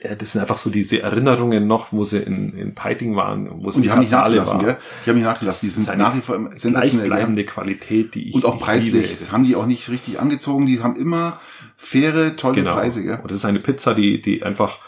Äh, 0.00 0.16
Das 0.16 0.32
sind 0.32 0.40
einfach 0.40 0.56
so 0.56 0.70
diese 0.70 1.02
Erinnerungen 1.02 1.66
noch, 1.66 1.92
wo 1.92 2.04
sie 2.04 2.18
in, 2.18 2.54
in 2.56 2.74
Peiting 2.74 3.16
waren, 3.16 3.50
wo 3.62 3.70
sie 3.70 3.78
Und 3.78 3.82
die 3.82 3.90
haben 3.90 3.98
nicht 4.00 4.12
nachgelassen, 4.12 4.60
gell? 4.60 4.76
Die 5.04 5.10
haben 5.10 5.16
nicht 5.16 5.26
nachgelassen. 5.26 5.66
Die 5.68 5.70
sind 5.74 5.88
eine 5.90 6.02
nach 6.04 6.16
wie 6.16 6.20
vor 6.20 6.38
sensationell. 6.54 7.10
gell? 7.34 7.44
Qualität, 7.44 8.14
die 8.14 8.28
ich 8.30 8.34
Und 8.34 8.44
auch 8.46 8.56
ich 8.56 8.62
preislich. 8.62 8.92
liebe. 9.20 9.32
Haben 9.32 9.42
die 9.44 9.56
auch 9.56 9.66
nicht 9.66 9.88
richtig 9.90 10.18
angezogen. 10.20 10.64
Die 10.66 10.82
haben 10.82 10.96
immer 10.96 11.38
faire, 11.76 12.34
tolle 12.36 12.54
genau. 12.62 12.72
Preise. 12.74 13.02
Gell? 13.04 13.18
Und 13.20 13.30
das 13.30 13.38
ist 13.38 13.44
eine 13.44 13.58
Pizza, 13.58 13.94
die, 13.94 14.22
die 14.22 14.42
einfach, 14.42 14.78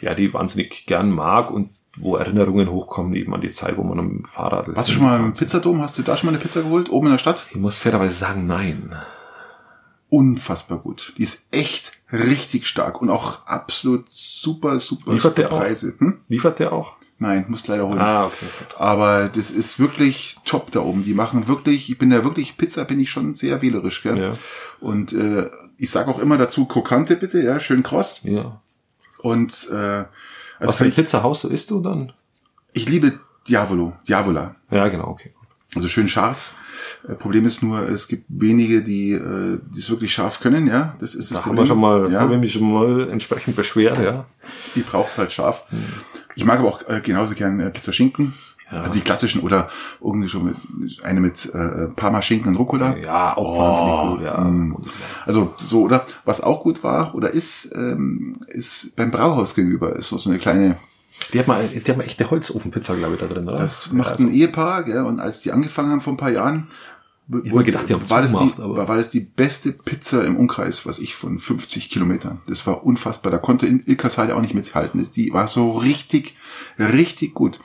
ja, 0.00 0.14
die 0.14 0.32
wahnsinnig 0.32 0.86
gern 0.86 1.10
mag 1.10 1.50
und 1.50 1.70
wo 1.96 2.16
Erinnerungen 2.16 2.70
hochkommen 2.70 3.14
eben 3.14 3.34
an 3.34 3.42
die 3.42 3.48
Zeit, 3.48 3.76
wo 3.76 3.82
man 3.82 3.98
am 3.98 4.24
Fahrrad. 4.24 4.74
Warst 4.74 4.88
du 4.88 4.92
schon 4.94 5.04
mal 5.04 5.20
im 5.20 5.34
Pizzadom? 5.34 5.82
Hast 5.82 5.98
du 5.98 6.02
da 6.02 6.16
schon 6.16 6.26
mal 6.26 6.34
eine 6.34 6.42
Pizza 6.42 6.62
geholt? 6.62 6.90
Oben 6.90 7.06
in 7.06 7.12
der 7.12 7.18
Stadt? 7.18 7.46
Ich 7.50 7.56
muss 7.56 7.78
fairerweise 7.78 8.14
sagen, 8.14 8.46
nein. 8.46 8.94
Unfassbar 10.08 10.78
gut. 10.78 11.14
Die 11.18 11.22
ist 11.22 11.48
echt 11.50 11.92
richtig 12.12 12.66
stark 12.66 13.00
und 13.00 13.10
auch 13.10 13.46
absolut 13.46 14.06
super, 14.10 14.78
super, 14.80 15.12
Liefert 15.12 15.36
super 15.36 15.48
der 15.48 15.52
auch? 15.52 15.58
Preise. 15.58 15.94
Hm? 15.98 16.20
Liefert 16.28 16.58
der 16.58 16.72
auch? 16.72 16.94
Nein, 17.18 17.44
musst 17.48 17.68
leider 17.68 17.86
holen. 17.86 18.00
Ah, 18.00 18.26
okay. 18.26 18.46
Aber 18.78 19.28
das 19.28 19.52
ist 19.52 19.78
wirklich 19.78 20.38
top 20.44 20.72
da 20.72 20.80
oben. 20.80 21.04
Die 21.04 21.14
machen 21.14 21.46
wirklich, 21.46 21.88
ich 21.88 21.96
bin 21.96 22.10
da 22.10 22.24
wirklich, 22.24 22.56
Pizza 22.56 22.84
bin 22.84 22.98
ich 22.98 23.10
schon 23.10 23.32
sehr 23.34 23.62
wählerisch, 23.62 24.02
gell? 24.02 24.18
Ja. 24.18 24.32
Und 24.80 25.12
äh, 25.12 25.48
ich 25.76 25.90
sag 25.90 26.08
auch 26.08 26.18
immer 26.18 26.36
dazu, 26.36 26.64
krokante 26.64 27.14
bitte, 27.16 27.40
ja, 27.40 27.60
schön 27.60 27.84
kross. 27.84 28.22
Ja. 28.24 28.60
Und 29.22 29.68
äh, 29.70 29.74
also 29.74 30.06
Was 30.60 30.76
für 30.76 30.84
eine 30.84 30.90
ich, 30.90 30.96
Pizza 30.96 31.22
haust 31.22 31.44
du, 31.44 31.48
isst 31.48 31.70
du 31.70 31.80
dann? 31.80 32.12
ich 32.72 32.88
liebe 32.88 33.18
Diavolo, 33.48 33.94
Diavola. 34.08 34.54
Ja, 34.70 34.88
genau, 34.88 35.08
okay. 35.08 35.32
Also 35.74 35.88
schön 35.88 36.08
scharf. 36.08 36.54
Äh, 37.08 37.14
Problem 37.14 37.44
ist 37.44 37.62
nur, 37.62 37.88
es 37.88 38.08
gibt 38.08 38.24
wenige, 38.28 38.82
die 38.82 39.12
äh, 39.12 39.58
es 39.76 39.90
wirklich 39.90 40.12
scharf 40.12 40.40
können, 40.40 40.66
ja. 40.66 40.96
Das 41.00 41.14
ist 41.14 41.30
das 41.30 41.38
Da 41.38 41.44
haben 41.44 41.50
Problem. 41.56 41.62
wir 41.62 41.66
schon 41.66 41.80
mal, 41.80 42.12
ja. 42.12 42.20
habe 42.20 42.34
ich 42.34 42.40
mich 42.40 42.52
schon 42.52 42.70
mal 42.72 43.08
entsprechend 43.10 43.56
beschwert, 43.56 43.98
ja. 43.98 44.26
Die 44.74 44.82
braucht 44.82 45.16
halt 45.18 45.32
scharf. 45.32 45.64
Ich 46.34 46.44
mag 46.44 46.58
aber 46.60 46.68
auch 46.68 46.88
äh, 46.88 47.00
genauso 47.00 47.34
gern 47.34 47.60
äh, 47.60 47.70
Pizza 47.70 47.92
Schinken. 47.92 48.34
Ja. 48.72 48.80
Also 48.80 48.94
die 48.94 49.00
klassischen 49.02 49.42
oder 49.42 49.68
irgendwie 50.00 50.28
schon 50.28 50.44
mit, 50.78 51.04
eine 51.04 51.20
mit 51.20 51.44
äh, 51.54 51.88
Parma 51.94 52.22
Schinken 52.22 52.48
und 52.48 52.56
Rucola. 52.56 52.96
Ja, 52.96 53.36
auch 53.36 53.54
Oh, 53.54 53.58
wahnsinnig 53.58 54.16
gut, 54.16 54.22
ja. 54.26 54.40
mm. 54.42 54.76
Also 55.26 55.52
so, 55.56 55.82
oder 55.82 56.06
was 56.24 56.40
auch 56.40 56.60
gut 56.62 56.82
war 56.82 57.14
oder 57.14 57.30
ist, 57.30 57.70
ähm, 57.74 58.34
ist 58.48 58.96
beim 58.96 59.10
Brauhaus 59.10 59.54
gegenüber, 59.54 59.94
ist 59.94 60.08
so, 60.08 60.16
so 60.18 60.30
eine 60.30 60.38
kleine, 60.38 60.76
Die 61.32 61.38
hat 61.38 61.46
mal, 61.48 61.68
die 61.68 61.78
hat 61.90 61.96
mal 61.98 62.04
echte 62.04 62.30
Holzofenpizza, 62.30 62.94
glaube 62.94 63.14
ich, 63.14 63.20
da 63.20 63.26
drin, 63.26 63.46
oder? 63.46 63.58
das 63.58 63.92
macht 63.92 64.18
ja, 64.18 64.26
ein 64.26 64.32
Ehepaar, 64.32 64.84
gell, 64.84 65.02
und 65.04 65.20
als 65.20 65.42
die 65.42 65.52
angefangen 65.52 65.90
haben 65.90 66.00
vor 66.00 66.14
ein 66.14 66.16
paar 66.16 66.30
Jahren, 66.30 66.68
Ich 67.44 67.52
hab 67.52 67.64
gedacht, 67.64 67.88
die 67.88 67.92
haben 67.94 68.08
war, 68.10 68.22
das 68.22 68.32
zugemacht, 68.32 68.58
die, 68.58 68.62
aber- 68.62 68.76
war, 68.78 68.88
war 68.88 68.96
das 68.96 69.10
die 69.10 69.20
beste 69.20 69.72
Pizza 69.72 70.24
im 70.24 70.36
Umkreis, 70.38 70.86
was 70.86 70.98
ich 70.98 71.14
von 71.14 71.38
50 71.38 71.90
Kilometern. 71.90 72.40
Das 72.48 72.66
war 72.66 72.84
unfassbar. 72.84 73.30
Da 73.30 73.38
konnte 73.38 73.66
in 73.66 73.80
Ilkersheide 73.84 74.34
auch 74.34 74.40
nicht 74.40 74.54
mithalten. 74.54 75.06
Die 75.14 75.32
war 75.32 75.46
so 75.46 75.70
richtig, 75.72 76.36
richtig 76.78 77.34
gut. 77.34 77.60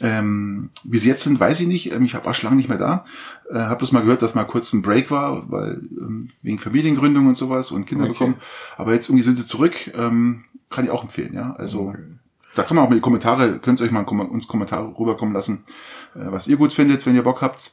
Ähm, 0.00 0.70
wie 0.84 0.98
sie 0.98 1.08
jetzt 1.08 1.22
sind, 1.22 1.40
weiß 1.40 1.60
ich 1.60 1.66
nicht. 1.66 1.92
Ähm, 1.92 2.04
Ich 2.04 2.14
war 2.14 2.34
schon 2.34 2.48
lange 2.48 2.56
nicht 2.56 2.68
mehr 2.68 2.78
da. 2.78 3.04
Äh, 3.50 3.58
habe 3.58 3.76
bloß 3.78 3.92
mal 3.92 4.00
gehört, 4.02 4.22
dass 4.22 4.34
mal 4.34 4.44
kurz 4.44 4.72
ein 4.72 4.82
Break 4.82 5.10
war, 5.10 5.50
weil 5.50 5.82
ähm, 6.00 6.30
wegen 6.42 6.58
Familiengründung 6.58 7.26
und 7.26 7.36
sowas 7.36 7.70
und 7.70 7.86
Kinder 7.86 8.04
Okay. 8.04 8.12
bekommen. 8.12 8.34
Aber 8.76 8.92
jetzt 8.94 9.08
irgendwie 9.08 9.24
sind 9.24 9.36
sie 9.36 9.46
zurück. 9.46 9.74
Ähm, 9.94 10.44
kann 10.70 10.84
ich 10.84 10.90
auch 10.90 11.02
empfehlen. 11.02 11.34
Ja, 11.34 11.54
also 11.56 11.94
da 12.54 12.62
kann 12.62 12.76
man 12.76 12.84
auch 12.84 12.88
mal 12.90 12.94
die 12.96 13.00
Kommentare, 13.00 13.58
könnt 13.58 13.80
ihr 13.80 13.84
euch 13.86 13.90
mal 13.92 14.02
uns 14.04 14.48
Kommentare 14.48 14.92
rüberkommen 14.98 15.34
lassen, 15.34 15.64
äh, 16.14 16.20
was 16.30 16.46
ihr 16.48 16.56
gut 16.56 16.72
findet, 16.72 17.04
wenn 17.06 17.14
ihr 17.14 17.22
Bock 17.22 17.42
habt. 17.42 17.72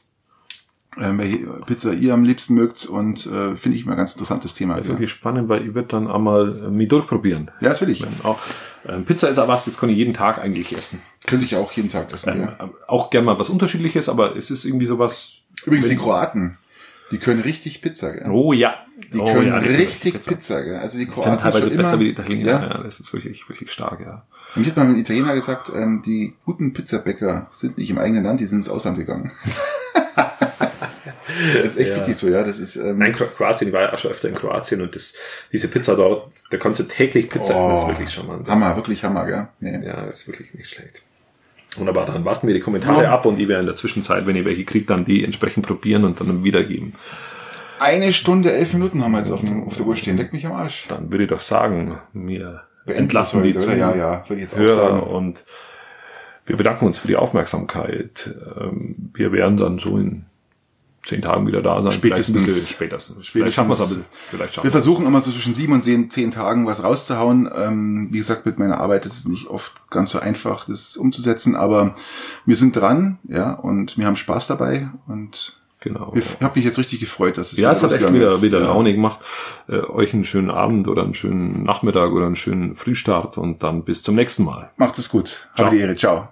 Ähm, 0.98 1.18
welche 1.18 1.38
Pizza 1.66 1.92
ihr 1.92 2.14
am 2.14 2.24
liebsten 2.24 2.54
mögt 2.54 2.86
und 2.86 3.26
äh, 3.26 3.54
finde 3.54 3.76
ich 3.76 3.84
mal 3.84 3.92
ein 3.92 3.98
ganz 3.98 4.12
interessantes 4.12 4.54
Thema. 4.54 4.76
Das 4.76 4.86
ist 4.86 4.90
wirklich 4.90 5.10
spannend, 5.10 5.48
weil 5.50 5.66
ich 5.66 5.74
würde 5.74 5.88
dann 5.88 6.10
einmal 6.10 6.64
äh, 6.64 6.70
mich 6.70 6.88
durchprobieren. 6.88 7.50
ja 7.60 7.68
natürlich. 7.68 8.00
Wenn 8.00 8.08
Auch, 8.22 8.38
ähm, 8.88 9.04
Pizza 9.04 9.28
ist 9.28 9.38
auch 9.38 9.48
was, 9.48 9.66
das 9.66 9.78
kann 9.78 9.90
ich 9.90 9.98
jeden 9.98 10.14
Tag 10.14 10.38
eigentlich 10.38 10.74
essen. 10.74 11.02
Könnte 11.26 11.44
ich 11.44 11.54
auch 11.56 11.70
jeden 11.72 11.90
Tag 11.90 12.12
essen. 12.12 12.32
Ähm, 12.32 12.40
Ja. 12.40 12.70
Auch 12.86 13.10
gern 13.10 13.26
mal 13.26 13.38
was 13.38 13.50
Unterschiedliches, 13.50 14.08
aber 14.08 14.36
es 14.36 14.50
ist 14.50 14.64
irgendwie 14.64 14.86
sowas. 14.86 15.42
Übrigens 15.66 15.88
die 15.88 15.96
Kroaten, 15.96 16.56
die 17.10 17.18
können 17.18 17.40
richtig 17.40 17.82
Pizza. 17.82 18.12
Gell? 18.12 18.30
Oh 18.30 18.54
ja. 18.54 18.76
Die 19.12 19.18
oh, 19.18 19.24
können 19.24 19.48
ja, 19.48 19.58
richtig 19.58 20.14
Pizza. 20.14 20.30
Pizza. 20.30 20.62
gell? 20.62 20.76
Also 20.76 20.98
die 20.98 21.06
Kroaten 21.06 21.38
teilweise 21.38 21.68
schon 21.68 21.76
besser 21.76 21.90
immer, 21.90 22.00
wie 22.00 22.04
die 22.04 22.10
Italiener. 22.10 22.46
Ja. 22.46 22.62
Ja. 22.62 22.82
das 22.82 23.00
ist 23.00 23.12
wirklich, 23.12 23.46
wirklich 23.48 23.70
stark, 23.70 24.00
ja. 24.00 24.24
Und 24.54 24.62
mir 24.62 24.68
hat 24.68 24.76
mal 24.76 24.86
ein 24.86 24.98
Italiener 24.98 25.34
gesagt, 25.34 25.70
ähm, 25.74 26.00
die 26.04 26.32
guten 26.46 26.72
Pizzabäcker 26.72 27.48
sind 27.50 27.76
nicht 27.76 27.90
im 27.90 27.98
eigenen 27.98 28.24
Land, 28.24 28.40
die 28.40 28.46
sind 28.46 28.58
ins 28.58 28.70
Ausland 28.70 28.96
gegangen. 28.96 29.30
das 31.54 31.64
ist 31.64 31.76
echt 31.78 31.90
Ja. 31.90 31.96
wirklich 31.96 32.16
so, 32.16 32.28
ja. 32.28 32.42
Das 32.42 32.58
ist 32.58 32.76
ähm, 32.76 32.98
Nein, 32.98 33.12
Kro- 33.12 33.26
Kroatien, 33.36 33.68
ich 33.68 33.74
war 33.74 33.82
ja 33.82 33.92
auch 33.92 33.98
schon 33.98 34.10
öfter 34.10 34.28
in 34.28 34.34
Kroatien 34.34 34.80
und 34.80 34.94
das, 34.94 35.14
diese 35.52 35.68
Pizza 35.68 35.94
dort, 35.96 36.30
da 36.50 36.56
kannst 36.56 36.80
du 36.80 36.84
täglich 36.84 37.28
Pizza 37.28 37.54
essen, 37.56 37.68
das 37.70 37.78
ist 37.78 37.84
oh, 37.84 37.88
wirklich 37.88 38.10
charmant. 38.10 38.48
Hammer, 38.48 38.76
wirklich 38.76 39.02
Hammer, 39.04 39.26
gell? 39.26 39.48
Nee. 39.60 39.86
Ja, 39.86 40.06
das 40.06 40.20
ist 40.22 40.28
wirklich 40.28 40.52
nicht 40.54 40.68
schlecht. 40.70 41.02
Wunderbar, 41.76 42.06
dann 42.06 42.24
warten 42.24 42.46
wir 42.46 42.54
die 42.54 42.60
Kommentare 42.60 43.02
Ja. 43.04 43.12
ab 43.12 43.26
und 43.26 43.38
ich 43.38 43.48
werde 43.48 43.60
in 43.60 43.66
der 43.66 43.76
Zwischenzeit, 43.76 44.26
wenn 44.26 44.36
ihr 44.36 44.44
welche 44.44 44.64
kriegt, 44.64 44.88
dann 44.90 45.04
die 45.04 45.24
entsprechend 45.24 45.66
probieren 45.66 46.04
und 46.04 46.20
dann 46.20 46.42
wiedergeben. 46.42 46.94
Eine 47.78 48.12
Stunde, 48.12 48.52
elf 48.52 48.72
Minuten 48.72 49.04
haben 49.04 49.12
wir 49.12 49.18
jetzt 49.18 49.30
auf, 49.30 49.40
dem, 49.40 49.64
auf 49.64 49.76
der 49.76 49.86
Uhr 49.86 49.96
stehen. 49.96 50.16
Leck 50.16 50.32
mich 50.32 50.46
am 50.46 50.52
Arsch. 50.52 50.86
Dann 50.88 51.10
würde 51.12 51.24
ich 51.24 51.30
doch 51.30 51.40
sagen, 51.40 51.98
wir 52.14 52.62
Beenden 52.86 53.02
entlassen 53.02 53.42
die 53.42 53.54
oder? 53.54 53.76
Ja, 53.76 53.94
ja, 53.94 54.24
würde 54.28 54.42
ich 54.42 54.50
jetzt 54.50 54.58
auch 54.58 54.66
sagen. 54.68 55.00
und 55.00 55.44
wir 56.46 56.56
bedanken 56.56 56.86
uns 56.86 56.96
für 56.96 57.08
die 57.08 57.16
Aufmerksamkeit. 57.16 58.34
Ähm, 58.58 59.10
Wir 59.14 59.32
werden 59.32 59.56
dann 59.58 59.78
so 59.78 59.98
in 59.98 60.24
zehn 61.06 61.22
Tagen 61.22 61.46
wieder 61.46 61.62
da 61.62 61.80
sein. 61.80 61.92
Spätestens. 61.92 62.44
Bisschen 62.44 62.74
spätestens. 62.74 63.28
Vielleicht 63.28 63.54
schaffen 63.54 63.68
wir 63.68 63.74
es 63.74 63.80
aber. 63.80 64.04
Vielleicht 64.30 64.54
schaffen 64.54 64.64
Wir 64.66 64.72
versuchen 64.72 65.06
immer 65.06 65.20
so 65.22 65.30
zwischen 65.30 65.54
sieben 65.54 65.72
und 65.72 65.84
zehn, 65.84 66.10
zehn 66.10 66.30
Tagen 66.32 66.66
was 66.66 66.82
rauszuhauen. 66.82 67.48
Ähm, 67.54 68.08
wie 68.10 68.18
gesagt, 68.18 68.44
mit 68.44 68.58
meiner 68.58 68.78
Arbeit 68.80 69.06
ist 69.06 69.18
es 69.20 69.28
nicht 69.28 69.46
oft 69.46 69.72
ganz 69.90 70.10
so 70.10 70.18
einfach, 70.18 70.66
das 70.66 70.96
umzusetzen, 70.96 71.54
aber 71.54 71.92
wir 72.44 72.56
sind 72.56 72.74
dran, 72.76 73.18
ja, 73.24 73.52
und 73.52 73.96
wir 73.96 74.06
haben 74.06 74.16
Spaß 74.16 74.48
dabei 74.48 74.90
und 75.06 75.56
Genau. 75.80 76.12
ich 76.16 76.40
habe 76.40 76.58
mich 76.58 76.64
jetzt 76.64 76.78
richtig 76.78 76.98
gefreut, 76.98 77.38
dass 77.38 77.52
es 77.52 77.58
Ja, 77.60 77.70
es 77.70 77.80
hat 77.80 77.92
echt 77.92 78.12
wieder, 78.12 78.32
ist. 78.34 78.42
wieder 78.42 78.58
ja. 78.58 78.64
Laune 78.66 78.92
gemacht. 78.92 79.20
Äh, 79.68 79.78
euch 79.82 80.12
einen 80.14 80.24
schönen 80.24 80.50
Abend 80.50 80.88
oder 80.88 81.04
einen 81.04 81.14
schönen 81.14 81.62
Nachmittag 81.62 82.10
oder 82.10 82.26
einen 82.26 82.34
schönen 82.34 82.74
Frühstart 82.74 83.38
und 83.38 83.62
dann 83.62 83.84
bis 83.84 84.02
zum 84.02 84.16
nächsten 84.16 84.42
Mal. 84.42 84.72
Macht 84.78 84.98
es 84.98 85.08
gut. 85.08 85.48
Ciao. 85.54 85.66
Habe 85.66 85.76
die 85.76 85.82
Ehre. 85.82 85.94
Ciao. 85.94 86.28